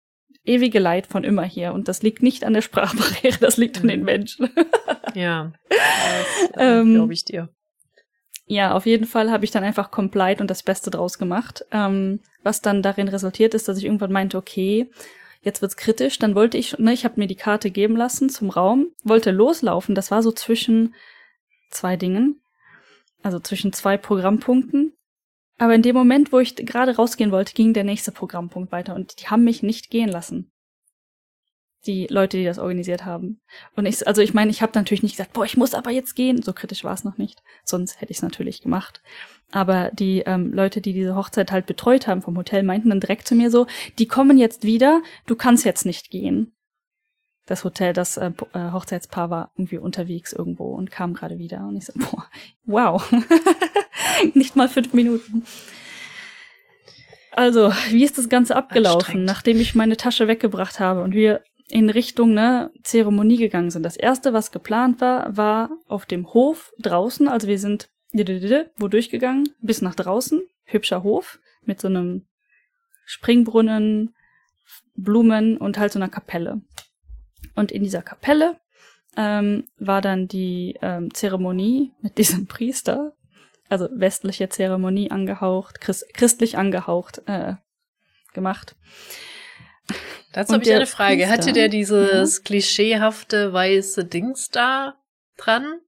ewige 0.45 0.79
Leid 0.79 1.07
von 1.07 1.25
immer 1.25 1.45
hier. 1.45 1.75
Und 1.75 1.89
das 1.89 2.03
liegt 2.03 2.23
nicht 2.23 2.45
an 2.45 2.55
der 2.55 2.63
Sprachbarriere, 2.63 3.39
das 3.41 3.59
liegt 3.59 3.81
an 3.81 3.89
den 3.89 4.01
mhm. 4.01 4.07
Menschen. 4.07 4.51
ja, 5.15 5.53
das 6.55 6.81
ähm, 6.81 6.95
glaube 6.95 7.13
ich 7.13 7.25
dir 7.25 7.49
ja, 8.49 8.73
auf 8.73 8.87
jeden 8.87 9.07
Fall 9.07 9.31
habe 9.31 9.45
ich 9.45 9.51
dann 9.51 9.63
einfach 9.63 9.91
complied 9.91 10.41
und 10.41 10.49
das 10.51 10.63
Beste 10.63 10.91
draus 10.91 11.19
gemacht. 11.19 11.65
Ähm, 11.71 12.21
was 12.43 12.63
dann 12.63 12.83
darin 12.83 13.09
resultiert 13.09 13.55
ist, 13.55 13.69
dass 13.69 13.79
ich 13.79 13.85
irgendwann 13.85 14.11
meinte, 14.11 14.39
okay, 14.39 14.91
jetzt 15.43 15.61
wird's 15.61 15.77
kritisch. 15.77 16.19
Dann 16.19 16.35
wollte 16.35 16.57
ich, 16.57 16.79
ne, 16.79 16.93
ich 16.93 17.05
habe 17.05 17.21
mir 17.21 17.27
die 17.27 17.37
Karte 17.37 17.71
geben 17.71 17.95
lassen 17.95 18.31
zum 18.31 18.49
Raum, 18.49 18.89
wollte 19.05 19.31
loslaufen. 19.31 19.95
Das 19.95 20.11
war 20.11 20.23
so 20.23 20.33
zwischen 20.33 20.95
zwei 21.71 21.97
Dingen, 21.97 22.41
also 23.23 23.39
zwischen 23.39 23.75
zwei 23.75 23.99
Programmpunkten. 23.99 24.95
Aber 25.59 25.75
in 25.75 25.83
dem 25.83 25.95
Moment, 25.95 26.33
wo 26.33 26.39
ich 26.39 26.57
gerade 26.57 26.97
rausgehen 26.97 27.31
wollte, 27.31 27.53
ging 27.53 27.75
der 27.75 27.85
nächste 27.85 28.13
Programmpunkt 28.13 28.73
weiter 28.73 28.95
und 28.95 29.21
die 29.21 29.27
haben 29.27 29.45
mich 29.45 29.63
nicht 29.63 29.91
gehen 29.91 30.09
lassen 30.09 30.51
die 31.87 32.07
Leute, 32.09 32.37
die 32.37 32.45
das 32.45 32.59
organisiert 32.59 33.05
haben. 33.05 33.41
Und 33.77 33.87
ich, 33.87 34.07
also 34.07 34.21
ich 34.21 34.35
meine, 34.35 34.51
ich 34.51 34.63
habe 34.63 34.73
natürlich 34.75 35.03
nicht 35.03 35.17
gesagt, 35.17 35.33
boah, 35.33 35.45
ich 35.45 35.57
muss 35.57 35.75
aber 35.75 35.91
jetzt 35.91 36.15
gehen. 36.17 36.43
So 36.43 36.53
kritisch 36.53 36.85
war 36.85 36.93
es 36.93 37.05
noch 37.05 37.19
nicht. 37.19 37.43
Sonst 37.65 38.01
hätte 38.01 38.11
ich 38.11 38.19
es 38.19 38.23
natürlich 38.23 38.61
gemacht. 38.63 39.03
Aber 39.51 39.91
die 39.93 40.21
ähm, 40.21 40.53
Leute, 40.53 40.81
die 40.81 40.93
diese 40.93 41.15
Hochzeit 41.15 41.53
halt 41.53 41.67
betreut 41.67 42.07
haben 42.07 42.23
vom 42.23 42.37
Hotel, 42.37 42.63
meinten 42.63 42.91
dann 42.91 43.01
direkt 43.01 43.27
zu 43.27 43.35
mir 43.35 43.51
so, 43.51 43.67
die 43.99 44.07
kommen 44.07 44.39
jetzt 44.39 44.65
wieder, 44.65 45.03
du 45.27 45.37
kannst 45.37 45.65
jetzt 45.65 45.87
nicht 45.87 46.11
gehen. 46.11 46.53
Das 47.47 47.65
Hotel, 47.65 47.95
das 47.95 48.19
äh, 48.19 48.33
äh 48.53 48.73
Hochzeitspaar 48.73 49.31
war 49.31 49.53
irgendwie 49.57 49.79
unterwegs 49.79 50.35
irgendwo 50.35 50.75
und 50.75 50.91
kam 50.91 51.15
gerade 51.15 51.39
wieder. 51.39 51.67
Und 51.67 51.77
ich 51.77 51.87
so, 51.87 51.95
boah, 51.95 52.27
wow. 52.67 53.11
nicht 54.35 54.57
mal 54.57 54.69
fünf 54.69 54.93
Minuten. 54.93 55.45
Also, 57.31 57.73
wie 57.91 58.05
ist 58.05 58.19
das 58.19 58.29
Ganze 58.29 58.57
abgelaufen, 58.57 59.25
nachdem 59.25 59.61
ich 59.61 59.77
meine 59.77 59.97
Tasche 59.97 60.27
weggebracht 60.27 60.81
habe 60.81 61.03
und 61.03 61.15
wir 61.15 61.41
in 61.71 61.91
Richtung 61.91 62.33
ne, 62.33 62.71
Zeremonie 62.83 63.37
gegangen 63.37 63.71
sind. 63.71 63.83
Das 63.83 63.97
erste, 63.97 64.33
was 64.33 64.53
geplant 64.53 65.01
war, 65.01 65.37
war 65.37 65.71
auf 65.87 66.07
dem 66.07 66.33
Hof 66.33 66.73
draußen. 66.79 67.29
Also 67.29 67.49
wir 67.49 67.59
sind 67.59 67.91
wo 68.77 68.89
durchgegangen, 68.89 69.51
bis 69.61 69.83
nach 69.83 69.95
draußen. 69.95 70.43
Hübscher 70.65 71.03
Hof 71.03 71.39
mit 71.65 71.81
so 71.81 71.89
einem 71.89 72.27
Springbrunnen, 73.05 74.15
Blumen 74.95 75.57
und 75.57 75.79
halt 75.79 75.93
so 75.93 75.99
einer 75.99 76.09
Kapelle. 76.09 76.63
Und 77.55 77.73
in 77.73 77.83
dieser 77.83 78.03
Kapelle 78.03 78.59
ähm, 79.17 79.65
war 79.79 80.01
dann 80.01 80.29
die 80.29 80.79
ähm, 80.81 81.13
Zeremonie 81.13 81.93
mit 82.01 82.19
diesem 82.19 82.47
Priester, 82.49 83.15
also 83.69 83.89
westliche 83.93 84.49
Zeremonie 84.49 85.11
angehaucht, 85.11 85.81
christ 85.81 86.13
christlich 86.15 86.57
angehaucht 86.57 87.23
äh, 87.27 87.55
gemacht. 88.33 88.77
Dazu 90.33 90.55
habe 90.55 90.63
ich 90.63 90.73
eine 90.73 90.87
Frage. 90.87 91.25
Priester, 91.25 91.33
Hatte 91.33 91.53
der 91.53 91.69
dieses 91.69 92.39
ja. 92.39 92.45
klischeehafte 92.45 93.53
weiße 93.53 94.05
Dings 94.05 94.51
da 94.51 94.95
dran? 95.37 95.81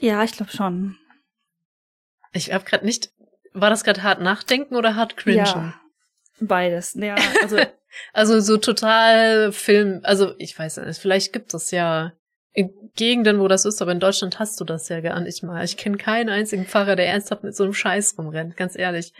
Ja, 0.00 0.22
ich 0.24 0.32
glaube 0.32 0.52
schon. 0.52 0.96
Ich 2.32 2.52
habe 2.52 2.64
gerade 2.64 2.84
nicht. 2.84 3.10
War 3.52 3.70
das 3.70 3.84
gerade 3.84 4.02
hart 4.02 4.20
nachdenken 4.20 4.74
oder 4.74 4.96
hart 4.96 5.16
cringen? 5.16 5.44
Ja, 5.44 5.80
beides. 6.40 6.94
Ja, 6.94 7.14
also 7.42 7.58
also 8.12 8.40
so 8.40 8.56
total 8.56 9.52
Film. 9.52 10.00
Also 10.02 10.34
ich 10.38 10.58
weiß 10.58 10.78
nicht. 10.78 10.98
Vielleicht 10.98 11.32
gibt 11.32 11.54
es 11.54 11.70
ja 11.70 12.12
in 12.52 12.72
Gegenden, 12.96 13.40
wo 13.40 13.48
das 13.48 13.64
ist, 13.64 13.82
aber 13.82 13.92
in 13.92 14.00
Deutschland 14.00 14.38
hast 14.38 14.60
du 14.60 14.64
das 14.64 14.88
ja 14.88 15.00
gar 15.00 15.20
nicht 15.20 15.42
mal. 15.42 15.64
Ich 15.64 15.76
kenne 15.76 15.96
keinen 15.96 16.28
einzigen 16.28 16.66
Pfarrer, 16.66 16.96
der 16.96 17.08
ernsthaft 17.08 17.42
mit 17.42 17.56
so 17.56 17.64
einem 17.64 17.74
Scheiß 17.74 18.16
rumrennt. 18.18 18.56
Ganz 18.56 18.76
ehrlich. 18.76 19.12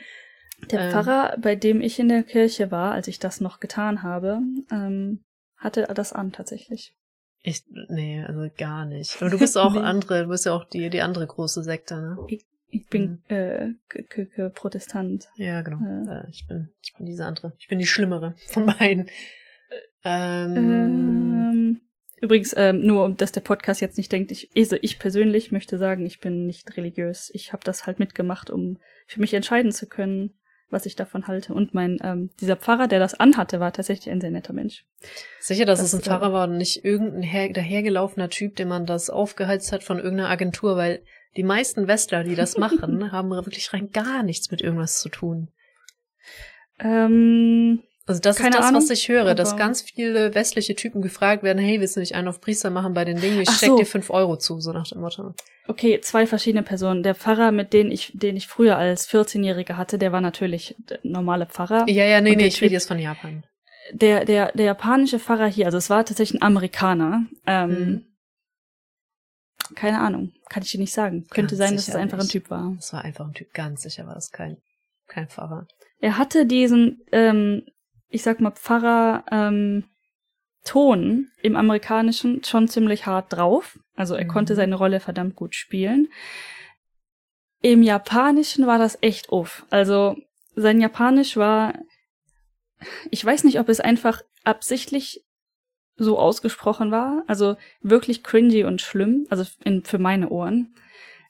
Der 0.71 0.81
ähm, 0.81 0.91
Pfarrer, 0.91 1.37
bei 1.39 1.57
dem 1.57 1.81
ich 1.81 1.99
in 1.99 2.09
der 2.09 2.23
Kirche 2.23 2.71
war, 2.71 2.93
als 2.93 3.09
ich 3.09 3.19
das 3.19 3.41
noch 3.41 3.61
getan 3.61 4.03
habe, 4.03 4.41
ähm, 4.71 5.23
hatte 5.57 5.87
das 5.95 6.13
an 6.13 6.33
tatsächlich. 6.33 6.95
Ich, 7.43 7.63
nee, 7.89 8.23
also 8.25 8.49
gar 8.57 8.87
nicht. 8.87 9.21
Aber 9.21 9.31
du 9.31 9.39
bist 9.39 9.59
auch 9.59 9.75
nee. 9.75 9.81
andere, 9.81 10.23
du 10.23 10.29
bist 10.31 10.47
ja 10.47 10.53
auch 10.53 10.65
die, 10.65 10.89
die 10.91 11.03
andere 11.03 11.27
große 11.27 11.63
Sekte, 11.63 11.97
ne? 11.97 12.19
Ich, 12.29 12.45
ich 12.69 12.89
bin 12.89 13.23
mhm. 13.29 13.79
äh, 13.89 14.51
Protestant. 14.51 15.29
Ja, 15.37 15.63
genau. 15.63 15.79
Äh. 16.11 16.29
ich 16.31 16.47
bin, 16.47 16.71
ich 16.83 16.95
bin 16.95 17.07
diese 17.07 17.25
andere. 17.27 17.53
Ich 17.59 17.69
bin 17.69 17.79
die 17.79 17.87
schlimmere 17.87 18.35
von 18.49 18.67
beiden. 18.67 19.11
Ähm, 20.05 20.57
ähm, 20.57 21.81
übrigens, 22.21 22.55
ähm, 22.57 22.81
nur 22.81 23.11
dass 23.11 23.33
der 23.33 23.43
Podcast 23.43 23.81
jetzt 23.81 23.97
nicht 23.97 24.11
denkt, 24.11 24.31
ich, 24.31 24.51
also 24.57 24.77
ich 24.81 24.99
persönlich 24.99 25.53
möchte 25.53 25.79
sagen, 25.79 26.05
ich 26.07 26.21
bin 26.21 26.47
nicht 26.47 26.77
religiös. 26.77 27.31
Ich 27.35 27.53
habe 27.53 27.63
das 27.65 27.87
halt 27.87 27.99
mitgemacht, 27.99 28.51
um 28.51 28.79
für 29.07 29.21
mich 29.21 29.35
entscheiden 29.35 29.73
zu 29.73 29.87
können, 29.87 30.35
was 30.75 30.85
ich 30.85 30.97
davon 30.97 31.27
halte. 31.27 31.55
Und 31.55 31.73
mein, 31.73 31.99
ähm, 32.03 32.29
dieser 32.41 32.57
Pfarrer, 32.57 32.87
der 32.87 32.99
das 32.99 33.15
anhatte, 33.15 33.61
war 33.61 33.73
tatsächlich 33.73 34.11
ein 34.11 34.21
sehr 34.21 34.31
netter 34.31 34.53
Mensch. 34.53 34.85
Sicher, 35.41 35.65
dass 35.65 35.79
das, 35.79 35.89
es 35.89 35.95
ein 35.95 36.03
Pfarrer 36.03 36.33
war 36.33 36.49
und 36.49 36.59
nicht 36.59 36.85
irgendein 36.85 37.23
her 37.23 37.49
dahergelaufener 37.49 38.29
Typ, 38.29 38.57
dem 38.57 38.69
man 38.69 38.85
das 38.85 39.09
aufgeheizt 39.09 39.73
hat 39.73 39.83
von 39.83 39.99
irgendeiner 39.99 40.29
Agentur, 40.29 40.77
weil 40.77 41.01
die 41.37 41.43
meisten 41.43 41.89
Westler, 41.89 42.25
die 42.25 42.35
das 42.35 42.59
machen, 42.59 43.13
haben 43.13 43.31
wirklich 43.31 43.73
rein 43.73 43.91
gar 43.91 44.23
nichts 44.23 44.51
mit 44.51 44.61
irgendwas 44.61 45.01
zu 45.01 45.09
tun. 45.09 45.49
Ähm, 46.79 47.83
also 48.07 48.21
das 48.21 48.37
Keine 48.37 48.51
ist 48.51 48.59
das, 48.59 48.67
Ahnung, 48.67 48.83
was 48.83 48.91
ich 48.91 49.09
höre, 49.09 49.35
dass 49.35 49.57
ganz 49.57 49.81
viele 49.81 50.35
westliche 50.35 50.75
Typen 50.75 51.01
gefragt 51.01 51.43
werden, 51.43 51.59
hey, 51.59 51.81
willst 51.81 51.97
du 51.97 52.01
nicht 52.01 52.15
einen 52.15 52.29
auf 52.29 52.41
Priester 52.41 52.69
machen 52.69 52.93
bei 52.93 53.07
den 53.07 53.19
Dingen? 53.19 53.41
Ich 53.41 53.51
steck 53.51 53.71
so. 53.71 53.77
dir 53.79 53.87
fünf 53.87 54.11
Euro 54.11 54.37
zu, 54.37 54.61
so 54.61 54.73
nach 54.73 54.87
dem 54.87 55.01
Motto. 55.01 55.35
Okay, 55.67 56.01
zwei 56.03 56.27
verschiedene 56.27 56.63
Personen. 56.63 57.03
Der 57.03 57.15
Pfarrer, 57.15 57.51
mit 57.51 57.73
dem 57.73 57.91
ich, 57.91 58.13
den 58.15 58.37
ich 58.37 58.47
früher 58.47 58.77
als 58.77 59.09
14-Jähriger 59.09 59.79
hatte, 59.79 59.97
der 59.97 60.13
war 60.13 60.21
natürlich 60.21 60.77
der 60.79 60.99
normale 61.03 61.47
Pfarrer. 61.47 61.89
Ja, 61.89 62.05
ja, 62.05 62.21
nee, 62.21 62.37
nee, 62.37 62.49
ich 62.49 62.61
rede 62.61 62.75
jetzt 62.75 62.89
von 62.89 62.99
Japan. 62.99 63.45
Der, 63.93 64.27
der, 64.27 64.53
der 64.53 64.67
japanische 64.67 65.19
Pfarrer 65.19 65.47
hier, 65.47 65.67
also 65.67 65.79
es 65.79 65.89
war 65.89 66.05
tatsächlich 66.05 66.41
ein 66.41 66.47
Amerikaner. 66.47 67.25
Ähm, 67.47 67.71
mhm. 67.71 68.05
Keine 69.75 70.01
Ahnung, 70.01 70.33
kann 70.51 70.63
ich 70.63 70.71
dir 70.71 70.81
nicht 70.81 70.93
sagen. 70.93 71.21
Ganz 71.21 71.31
Könnte 71.31 71.57
sein, 71.57 71.75
dass 71.75 71.89
es 71.89 71.95
einfach 71.95 72.19
nicht. 72.19 72.27
ein 72.27 72.33
Typ 72.33 72.51
war. 72.51 72.77
Es 72.79 72.93
war 72.93 73.03
einfach 73.03 73.27
ein 73.27 73.33
Typ, 73.33 73.55
ganz 73.55 73.83
sicher 73.83 74.07
war 74.07 74.17
es 74.17 74.31
kein, 74.31 74.59
kein 75.07 75.29
Pfarrer. 75.29 75.67
Er 76.01 76.19
hatte 76.19 76.45
diesen, 76.45 77.01
ähm, 77.13 77.63
ich 78.09 78.23
sag 78.23 78.41
mal, 78.41 78.53
Pfarrer 78.53 79.25
ähm, 79.31 79.85
Ton 80.65 81.29
im 81.43 81.57
Amerikanischen 81.57 82.43
schon 82.43 82.69
ziemlich 82.69 83.07
hart 83.07 83.33
drauf. 83.33 83.79
Also 83.97 84.15
er 84.15 84.25
mhm. 84.25 84.29
konnte 84.29 84.55
seine 84.55 84.77
Rolle 84.77 85.01
verdammt 85.01 85.37
gut 85.37 85.55
spielen. 85.55 86.09
Im 87.61 87.83
Japanischen 87.83 88.67
war 88.67 88.79
das 88.79 88.99
echt 89.03 89.31
uff. 89.31 89.67
Also 89.71 90.17
sein 90.57 90.81
Japanisch 90.81 91.37
war, 91.37 91.75
ich 93.11 93.25
weiß 93.25 93.45
nicht, 93.45 93.59
ob 93.59 93.69
es 93.69 93.81
einfach 93.81 94.23
absichtlich 94.43 95.25
so 95.97 96.19
ausgesprochen 96.19 96.91
war, 96.91 97.23
also 97.27 97.57
wirklich 97.81 98.25
cringy 98.25 98.65
und 98.65 98.81
schlimm, 98.81 99.27
also 99.31 99.45
in, 99.65 99.85
für 99.85 99.99
meine 99.99 100.29
Ohren. 100.31 100.75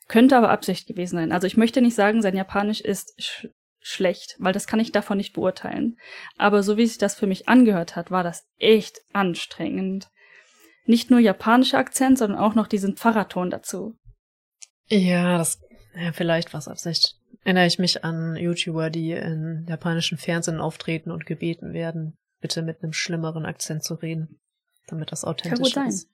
Könnte 0.09 0.37
aber 0.37 0.51
Absicht 0.51 0.87
gewesen 0.87 1.17
sein. 1.17 1.33
Also 1.33 1.47
ich 1.47 1.57
möchte 1.57 1.81
nicht 1.83 1.95
sagen, 1.95 2.23
sein 2.23 2.37
Japanisch 2.37 2.81
ist 2.81 3.49
schlecht, 3.85 4.37
weil 4.39 4.55
das 4.55 4.67
kann 4.67 4.81
ich 4.81 4.93
davon 4.93 5.19
nicht 5.19 5.35
beurteilen. 5.35 5.99
Aber 6.39 6.63
so 6.63 6.79
wie 6.79 6.87
sich 6.87 6.97
das 6.97 7.15
für 7.15 7.27
mich 7.27 7.49
angehört 7.49 7.97
hat, 7.97 8.11
war 8.11 8.25
das 8.25 8.49
echt 8.59 9.03
anstrengend. 9.13 10.09
Nicht 10.87 11.11
nur 11.11 11.21
japanischer 11.21 11.79
Akzent, 11.79 12.19
sondern 12.19 12.39
auch 12.39 12.55
noch 12.55 12.67
diesen 12.67 12.97
Pfarrerton 12.97 13.51
dazu. 13.51 13.95
Ja, 14.89 15.37
das, 15.37 15.61
ja, 15.95 16.13
vielleicht 16.13 16.55
was 16.55 16.67
Absicht. 16.67 17.17
Erinnere 17.43 17.67
ich 17.67 17.79
mich 17.79 18.05
an 18.05 18.37
YouTuber, 18.37 18.89
die 18.89 19.13
in 19.13 19.67
japanischen 19.69 20.17
Fernsehen 20.17 20.61
auftreten 20.61 21.11
und 21.11 21.27
gebeten 21.27 21.75
werden, 21.75 22.17
bitte 22.41 22.63
mit 22.63 22.83
einem 22.83 22.95
schlimmeren 22.95 23.45
Akzent 23.45 23.85
zu 23.85 23.95
reden, 23.95 24.41
damit 24.87 25.13
das 25.13 25.25
authentisch 25.25 25.51
kann 25.51 25.63
gut 25.63 25.75
sein. 25.75 25.89
ist. 25.89 26.09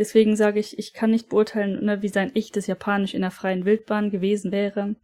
Deswegen 0.00 0.34
sage 0.36 0.58
ich, 0.58 0.78
ich 0.78 0.92
kann 0.92 1.12
nicht 1.12 1.28
beurteilen, 1.28 1.84
ne, 1.84 2.02
wie 2.02 2.08
sein 2.08 2.34
echtes 2.34 2.66
Japanisch 2.66 3.14
in 3.14 3.22
der 3.22 3.30
freien 3.30 3.64
Wildbahn 3.64 4.10
gewesen 4.10 4.50
wäre. 4.50 4.96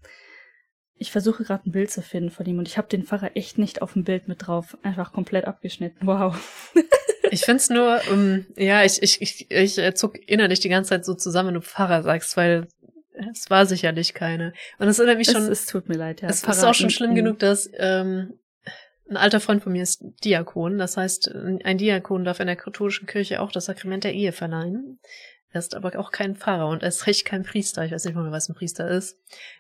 Ich 0.97 1.11
versuche 1.11 1.45
gerade 1.45 1.69
ein 1.69 1.73
Bild 1.73 1.91
zu 1.91 2.03
finden 2.03 2.31
von 2.31 2.47
ihm 2.47 2.59
und 2.59 2.69
ich 2.69 2.79
habe 2.79 2.89
den 2.89 3.05
Pfarrer 3.05 3.37
echt 3.37 3.59
nicht 3.59 3.83
auf 3.83 3.95
dem 3.95 4.05
Bild 4.05 4.29
mit 4.29 4.47
drauf. 4.47 4.79
Einfach 4.83 5.13
komplett 5.13 5.45
abgeschnitten. 5.45 6.07
Wow. 6.07 6.37
ich 7.31 7.43
find's 7.43 7.69
nur, 7.69 8.01
um, 8.13 8.47
ja, 8.57 8.85
ich, 8.85 9.03
ich, 9.03 9.21
ich, 9.21 9.51
ich 9.51 9.95
zuck 9.95 10.17
innerlich 10.29 10.61
die 10.61 10.69
ganze 10.69 10.91
Zeit 10.91 11.05
so 11.05 11.15
zusammen, 11.15 11.49
wenn 11.49 11.55
du 11.55 11.63
Pfarrer 11.63 12.03
sagst, 12.03 12.37
weil 12.37 12.69
es 13.33 13.51
war 13.51 13.67
sicherlich 13.67 14.15
keine. 14.15 14.53
Und 14.79 14.89
es 14.89 14.99
erinnert 14.99 15.19
mich 15.19 15.31
schon. 15.31 15.43
Es, 15.43 15.61
es 15.61 15.67
tut 15.67 15.89
mir 15.89 15.97
leid, 15.97 16.21
ja. 16.21 16.29
Es 16.29 16.41
Pfarrer 16.41 16.59
ist 16.59 16.65
auch 16.65 16.75
schon 16.75 16.91
schlimm 16.91 17.15
genug, 17.15 17.39
dass 17.39 17.71
ähm, 17.77 18.39
ein 19.09 19.17
alter 19.17 19.41
Freund 19.41 19.63
von 19.63 19.73
mir 19.73 19.83
ist 19.83 20.05
Diakon. 20.25 20.79
Das 20.79 20.97
heißt, 20.97 21.31
ein 21.33 21.79
Diakon 21.79 22.25
darf 22.25 22.41
in 22.41 22.47
der 22.47 22.57
katholischen 22.57 23.07
Kirche 23.07 23.41
auch 23.41 23.53
das 23.53 23.67
Sakrament 23.67 24.05
der 24.05 24.15
Ehe 24.15 24.33
verleihen. 24.33 24.99
Er 25.55 25.61
ist 25.61 25.77
aber 25.77 25.97
auch 26.01 26.11
kein 26.11 26.35
Pfarrer 26.35 26.67
und 26.67 26.83
er 26.83 26.89
ist 26.89 27.07
recht 27.07 27.25
kein 27.25 27.45
Priester. 27.45 27.85
Ich 27.85 27.93
weiß 27.93 28.07
nicht 28.07 28.17
mal, 28.17 28.33
was 28.33 28.49
ein 28.49 28.57
Priester 28.57 28.89
ist. 28.89 29.17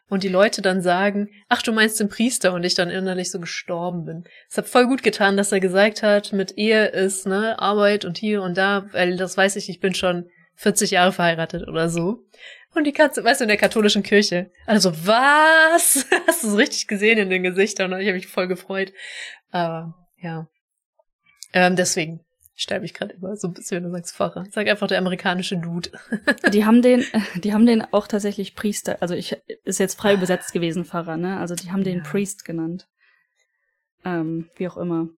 Und 0.09 0.24
die 0.24 0.28
Leute 0.28 0.61
dann 0.61 0.82
sagen, 0.82 1.28
ach, 1.49 1.62
du 1.62 1.72
meinst 1.72 2.01
den 2.01 2.09
Priester 2.09 2.53
und 2.53 2.64
ich 2.64 2.74
dann 2.74 2.90
innerlich 2.90 3.30
so 3.30 3.38
gestorben 3.38 4.05
bin. 4.05 4.24
Es 4.51 4.59
hat 4.59 4.66
voll 4.66 4.88
gut 4.88 5.05
getan, 5.05 5.36
dass 5.36 5.53
er 5.53 5.61
gesagt 5.61 6.03
hat, 6.03 6.32
mit 6.32 6.59
Ehe 6.59 6.86
ist, 6.86 7.28
ne, 7.28 7.61
Arbeit 7.61 8.05
und 8.05 8.18
hier 8.18 8.42
und 8.42 8.59
da, 8.59 8.88
weil 8.90 9.16
das 9.16 9.36
weiß 9.36 9.55
ich, 9.55 9.68
ich 9.68 9.78
bin 9.78 9.95
schon 9.95 10.28
40 10.57 10.90
Jahre 10.90 11.12
verheiratet 11.12 11.68
oder 11.68 11.88
so. 11.88 12.24
Und 12.74 12.88
die 12.88 12.92
Katze, 12.92 13.22
weißt 13.22 13.42
du, 13.42 13.45
in 13.45 13.49
der 13.49 13.57
katholischen 13.57 14.03
Kirche. 14.03 14.51
Also, 14.66 14.92
was? 15.07 16.07
Hast 16.26 16.42
du 16.42 16.49
es 16.49 16.57
richtig 16.57 16.88
gesehen 16.88 17.18
in 17.18 17.30
den 17.30 17.45
Gesichtern? 17.45 17.92
Ich 18.01 18.09
habe 18.09 18.16
mich 18.16 18.26
voll 18.26 18.49
gefreut. 18.49 18.92
Aber, 19.53 19.95
ja. 20.20 20.49
Ähm, 21.53 21.76
deswegen 21.76 22.24
sterbe 22.55 22.84
ich 22.84 22.94
gerade 22.94 23.14
immer 23.14 23.36
so 23.36 23.48
ein 23.48 23.55
bisschen, 23.55 23.76
wenn 23.76 23.84
du 23.84 23.96
sagst 23.96 24.16
Pfarrer. 24.16 24.44
Sag 24.50 24.68
einfach 24.68 24.86
der 24.86 24.98
amerikanische 24.98 25.57
Dude. 25.57 25.90
die 26.52 26.64
haben 26.64 26.82
den, 26.82 27.05
die 27.36 27.52
haben 27.52 27.66
den 27.66 27.82
auch 27.92 28.07
tatsächlich 28.07 28.55
Priester, 28.55 28.98
also 29.00 29.14
ich, 29.14 29.36
ist 29.64 29.80
jetzt 29.80 29.98
frei 29.98 30.14
übersetzt 30.14 30.52
gewesen, 30.52 30.84
Pfarrer, 30.84 31.16
ne? 31.16 31.38
Also 31.38 31.55
die 31.55 31.72
haben 31.72 31.84
den 31.84 32.02
Priest 32.02 32.44
genannt. 32.44 32.88
Ähm, 34.05 34.50
wie 34.57 34.68
auch 34.68 34.76
immer. 34.76 35.09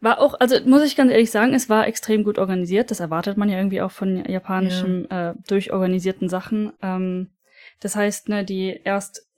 War 0.00 0.20
auch, 0.20 0.34
also 0.40 0.56
muss 0.64 0.82
ich 0.82 0.96
ganz 0.96 1.12
ehrlich 1.12 1.30
sagen, 1.30 1.54
es 1.54 1.68
war 1.68 1.86
extrem 1.86 2.24
gut 2.24 2.38
organisiert. 2.38 2.90
Das 2.90 3.00
erwartet 3.00 3.36
man 3.36 3.48
ja 3.48 3.58
irgendwie 3.58 3.82
auch 3.82 3.90
von 3.90 4.24
japanischen 4.24 5.06
ja. 5.10 5.30
äh, 5.30 5.34
durchorganisierten 5.46 6.28
Sachen. 6.28 6.72
Ähm, 6.82 7.30
das 7.80 7.94
heißt, 7.94 8.28
ne, 8.28 8.44
die 8.44 8.80
erst 8.82 9.28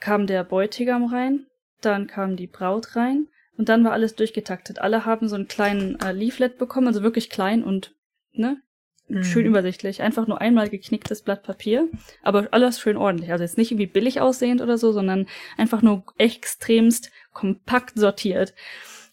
kam 0.00 0.26
der 0.26 0.44
Bräutigam 0.44 1.04
rein, 1.04 1.46
dann 1.80 2.06
kam 2.06 2.36
die 2.36 2.46
Braut 2.46 2.96
rein 2.96 3.28
und 3.62 3.68
dann 3.68 3.84
war 3.84 3.92
alles 3.92 4.16
durchgetaktet. 4.16 4.80
Alle 4.80 5.06
haben 5.06 5.28
so 5.28 5.36
einen 5.36 5.46
kleinen 5.46 5.96
äh, 6.00 6.10
Leaflet 6.10 6.58
bekommen, 6.58 6.88
also 6.88 7.04
wirklich 7.04 7.30
klein 7.30 7.62
und 7.62 7.94
ne, 8.32 8.60
mhm. 9.06 9.22
schön 9.22 9.46
übersichtlich. 9.46 10.02
Einfach 10.02 10.26
nur 10.26 10.40
einmal 10.40 10.68
geknicktes 10.68 11.22
Blatt 11.22 11.44
Papier, 11.44 11.88
aber 12.24 12.48
alles 12.50 12.80
schön 12.80 12.96
ordentlich. 12.96 13.30
Also 13.30 13.44
jetzt 13.44 13.58
nicht 13.58 13.70
irgendwie 13.70 13.86
billig 13.86 14.20
aussehend 14.20 14.62
oder 14.62 14.78
so, 14.78 14.90
sondern 14.90 15.28
einfach 15.56 15.80
nur 15.80 16.02
extremst 16.18 17.12
kompakt 17.32 17.96
sortiert. 17.96 18.52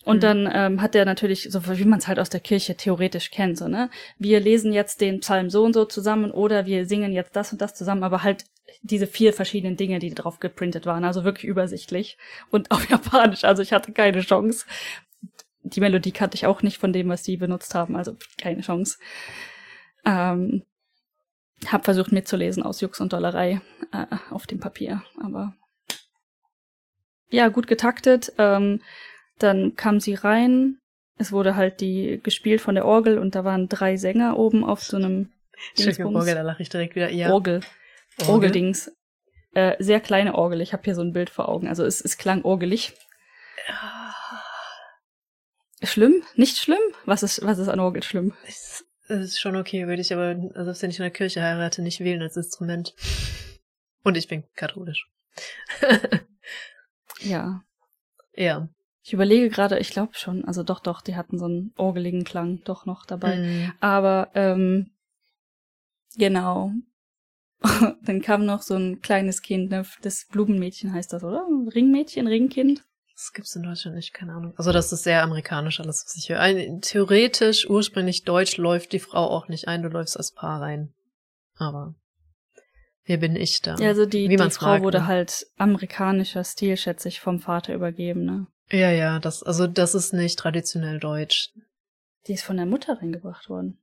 Und 0.06 0.18
mhm. 0.18 0.22
dann 0.22 0.50
ähm, 0.52 0.82
hat 0.82 0.96
er 0.96 1.06
natürlich, 1.06 1.50
so 1.52 1.78
wie 1.78 1.86
man 1.86 2.00
es 2.00 2.08
halt 2.08 2.20
aus 2.20 2.30
der 2.30 2.40
Kirche 2.40 2.76
theoretisch 2.76 3.32
kennt, 3.32 3.58
so, 3.58 3.68
ne? 3.68 3.90
Wir 4.18 4.40
lesen 4.40 4.72
jetzt 4.72 5.02
den 5.02 5.20
Psalm 5.20 5.50
so 5.50 5.64
und 5.64 5.74
so 5.74 5.86
zusammen 5.86 6.32
oder 6.32 6.66
wir 6.66 6.86
singen 6.86 7.12
jetzt 7.12 7.36
das 7.36 7.52
und 7.52 7.62
das 7.62 7.76
zusammen, 7.76 8.04
aber 8.04 8.24
halt 8.24 8.46
diese 8.82 9.08
vier 9.08 9.34
verschiedenen 9.34 9.76
Dinge, 9.76 10.00
die 10.00 10.14
drauf 10.14 10.40
geprintet 10.40 10.86
waren, 10.86 11.04
also 11.04 11.26
wirklich 11.26 11.46
übersichtlich 11.46 12.18
und 12.50 12.72
auf 12.72 12.90
Japanisch, 12.90 13.44
also 13.44 13.62
ich 13.62 13.74
hatte 13.74 13.92
keine 13.92 14.22
Chance. 14.22 14.66
Die 15.64 15.82
Melodie 15.82 16.14
kannte 16.14 16.36
ich 16.36 16.46
auch 16.46 16.62
nicht 16.62 16.78
von 16.78 16.94
dem, 16.94 17.10
was 17.10 17.24
die 17.24 17.36
benutzt 17.36 17.76
haben, 17.76 17.98
also 17.98 18.16
keine 18.38 18.62
Chance. 18.62 18.98
Ähm, 20.06 20.64
hab 21.68 21.84
versucht 21.84 22.14
mitzulesen 22.14 22.64
aus 22.64 22.80
Jux 22.80 23.02
und 23.02 23.12
Dollerei 23.12 23.60
äh, 23.92 24.06
auf 24.30 24.48
dem 24.48 24.62
Papier, 24.62 25.04
aber 25.22 25.54
ja, 27.30 27.50
gut 27.50 27.68
getaktet. 27.68 28.34
Ähm, 28.38 28.82
dann 29.40 29.76
kam 29.76 30.00
sie 30.00 30.14
rein. 30.14 30.78
Es 31.18 31.32
wurde 31.32 31.56
halt 31.56 31.82
die 31.82 32.20
gespielt 32.24 32.62
von 32.62 32.76
der 32.76 32.86
Orgel 32.86 33.18
und 33.18 33.36
da 33.36 33.44
waren 33.44 33.68
drei 33.68 33.98
Sänger 33.98 34.38
oben 34.38 34.64
auf 34.64 34.84
so 34.84 34.98
einem 34.98 35.32
Dingsbums. 35.78 36.16
Orgel, 36.16 36.36
da 36.36 36.42
lache 36.42 36.62
ich 36.62 36.70
direkt 36.70 36.96
wieder. 36.96 37.12
Ja. 37.12 37.32
Orgel. 37.32 37.62
Orgel. 38.20 38.34
Orgeldings. 38.34 38.92
Äh, 39.54 39.76
sehr 39.80 40.00
kleine 40.00 40.36
Orgel. 40.36 40.62
Ich 40.62 40.74
habe 40.74 40.84
hier 40.84 40.96
so 40.96 41.02
ein 41.02 41.14
Bild 41.14 41.30
vor 41.30 41.50
Augen. 41.50 41.68
Also 41.68 41.84
es, 41.84 42.02
es 42.02 42.18
klang 42.18 42.44
orgelig. 42.44 42.94
Ja. 43.68 44.16
Schlimm? 45.84 46.24
Nicht 46.36 46.58
schlimm? 46.58 46.80
Was 47.06 47.24
ist, 47.24 47.44
was 47.44 47.58
ist 47.58 47.70
an 47.70 47.80
Orgel 47.80 48.04
schlimm? 48.04 48.34
Es 48.46 48.86
ist 49.08 49.40
schon 49.40 49.56
okay, 49.56 49.88
würde 49.88 50.02
ich 50.02 50.14
aber, 50.14 50.36
also 50.54 50.82
wenn 50.82 50.90
ich 50.90 51.00
in 51.00 51.04
der 51.04 51.12
Kirche 51.12 51.42
heirate, 51.42 51.82
nicht 51.82 52.00
wählen 52.02 52.22
als 52.22 52.38
Instrument. 52.38 52.94
Und 54.04 54.18
ich 54.18 54.28
bin 54.28 54.44
katholisch. 54.56 55.10
ja. 57.22 57.64
Ja. 58.34 58.70
Ich 59.02 59.14
überlege 59.14 59.50
gerade, 59.50 59.80
ich 59.80 59.92
glaube 59.92 60.14
schon, 60.14 60.46
also 60.46 60.64
doch, 60.64 60.80
doch, 60.80 61.02
die 61.02 61.16
hatten 61.16 61.38
so 61.38 61.46
einen 61.46 61.74
orgeligen 61.78 62.24
Klang 62.24 62.62
doch 62.64 62.86
noch 62.86 63.06
dabei. 63.06 63.38
Mhm. 63.38 63.74
Aber 63.80 64.30
ähm, 64.36 64.92
genau. 66.18 66.72
Dann 68.04 68.22
kam 68.22 68.46
noch 68.46 68.62
so 68.62 68.76
ein 68.76 69.02
kleines 69.02 69.42
Kind, 69.42 69.72
ne? 69.72 69.86
das 70.02 70.26
Blumenmädchen 70.32 70.94
heißt 70.94 71.12
das, 71.14 71.24
oder? 71.24 71.46
Ringmädchen, 71.74 72.28
Ringkind? 72.28 72.84
Das 73.20 73.34
gibt's 73.34 73.56
in 73.56 73.64
Deutschland 73.64 73.98
nicht, 73.98 74.14
keine 74.14 74.32
Ahnung. 74.32 74.54
Also 74.56 74.72
das 74.72 74.94
ist 74.94 75.04
sehr 75.04 75.24
amerikanisch 75.24 75.82
alles, 75.82 76.06
was 76.06 76.16
ich 76.16 76.30
höre. 76.30 76.40
Ein, 76.40 76.80
theoretisch, 76.80 77.70
ursprünglich 77.70 78.24
deutsch 78.24 78.56
läuft 78.56 78.94
die 78.94 79.00
Frau 79.00 79.30
auch 79.30 79.50
nicht 79.50 79.68
ein, 79.68 79.84
du 79.84 79.90
läufst 79.90 80.16
als 80.16 80.32
Paar 80.32 80.62
rein. 80.62 80.94
Aber 81.58 81.96
wer 83.04 83.18
bin 83.18 83.36
ich 83.36 83.62
da? 83.62 83.76
Ja, 83.76 83.90
also 83.90 84.06
die, 84.06 84.30
Wie 84.30 84.38
die 84.38 84.50
Frau 84.52 84.68
mag, 84.68 84.84
wurde 84.84 85.00
ne? 85.00 85.08
halt 85.08 85.48
amerikanischer 85.58 86.46
Stil, 86.46 86.78
schätze 86.78 87.10
ich, 87.10 87.20
vom 87.20 87.42
Vater 87.42 87.74
übergeben, 87.74 88.24
ne? 88.24 88.48
Ja, 88.72 88.92
ja, 88.92 89.20
das, 89.20 89.44
also 89.44 89.68
das 89.68 89.96
ist 89.96 90.14
nicht 90.14 90.38
traditionell 90.38 91.00
deutsch. 91.00 91.52
Die 92.28 92.34
ist 92.34 92.44
von 92.44 92.58
der 92.58 92.66
Mutter 92.66 93.00
reingebracht 93.00 93.50
worden. 93.50 93.80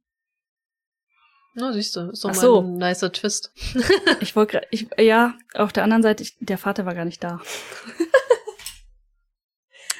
Na, 1.54 1.72
siehst 1.72 1.96
du, 1.96 2.10
ist 2.10 2.22
doch 2.22 2.30
Ach 2.30 2.34
mal 2.34 2.40
so. 2.40 2.60
ein 2.60 2.76
nicer 2.76 3.10
Twist. 3.10 3.50
ich 4.20 4.36
wollte 4.36 4.52
gerade, 4.52 4.66
ich, 4.70 4.88
ja, 4.98 5.34
auf 5.54 5.72
der 5.72 5.84
anderen 5.84 6.02
Seite, 6.02 6.22
ich, 6.22 6.36
der 6.38 6.58
Vater 6.58 6.84
war 6.84 6.94
gar 6.94 7.06
nicht 7.06 7.24
da. 7.24 7.40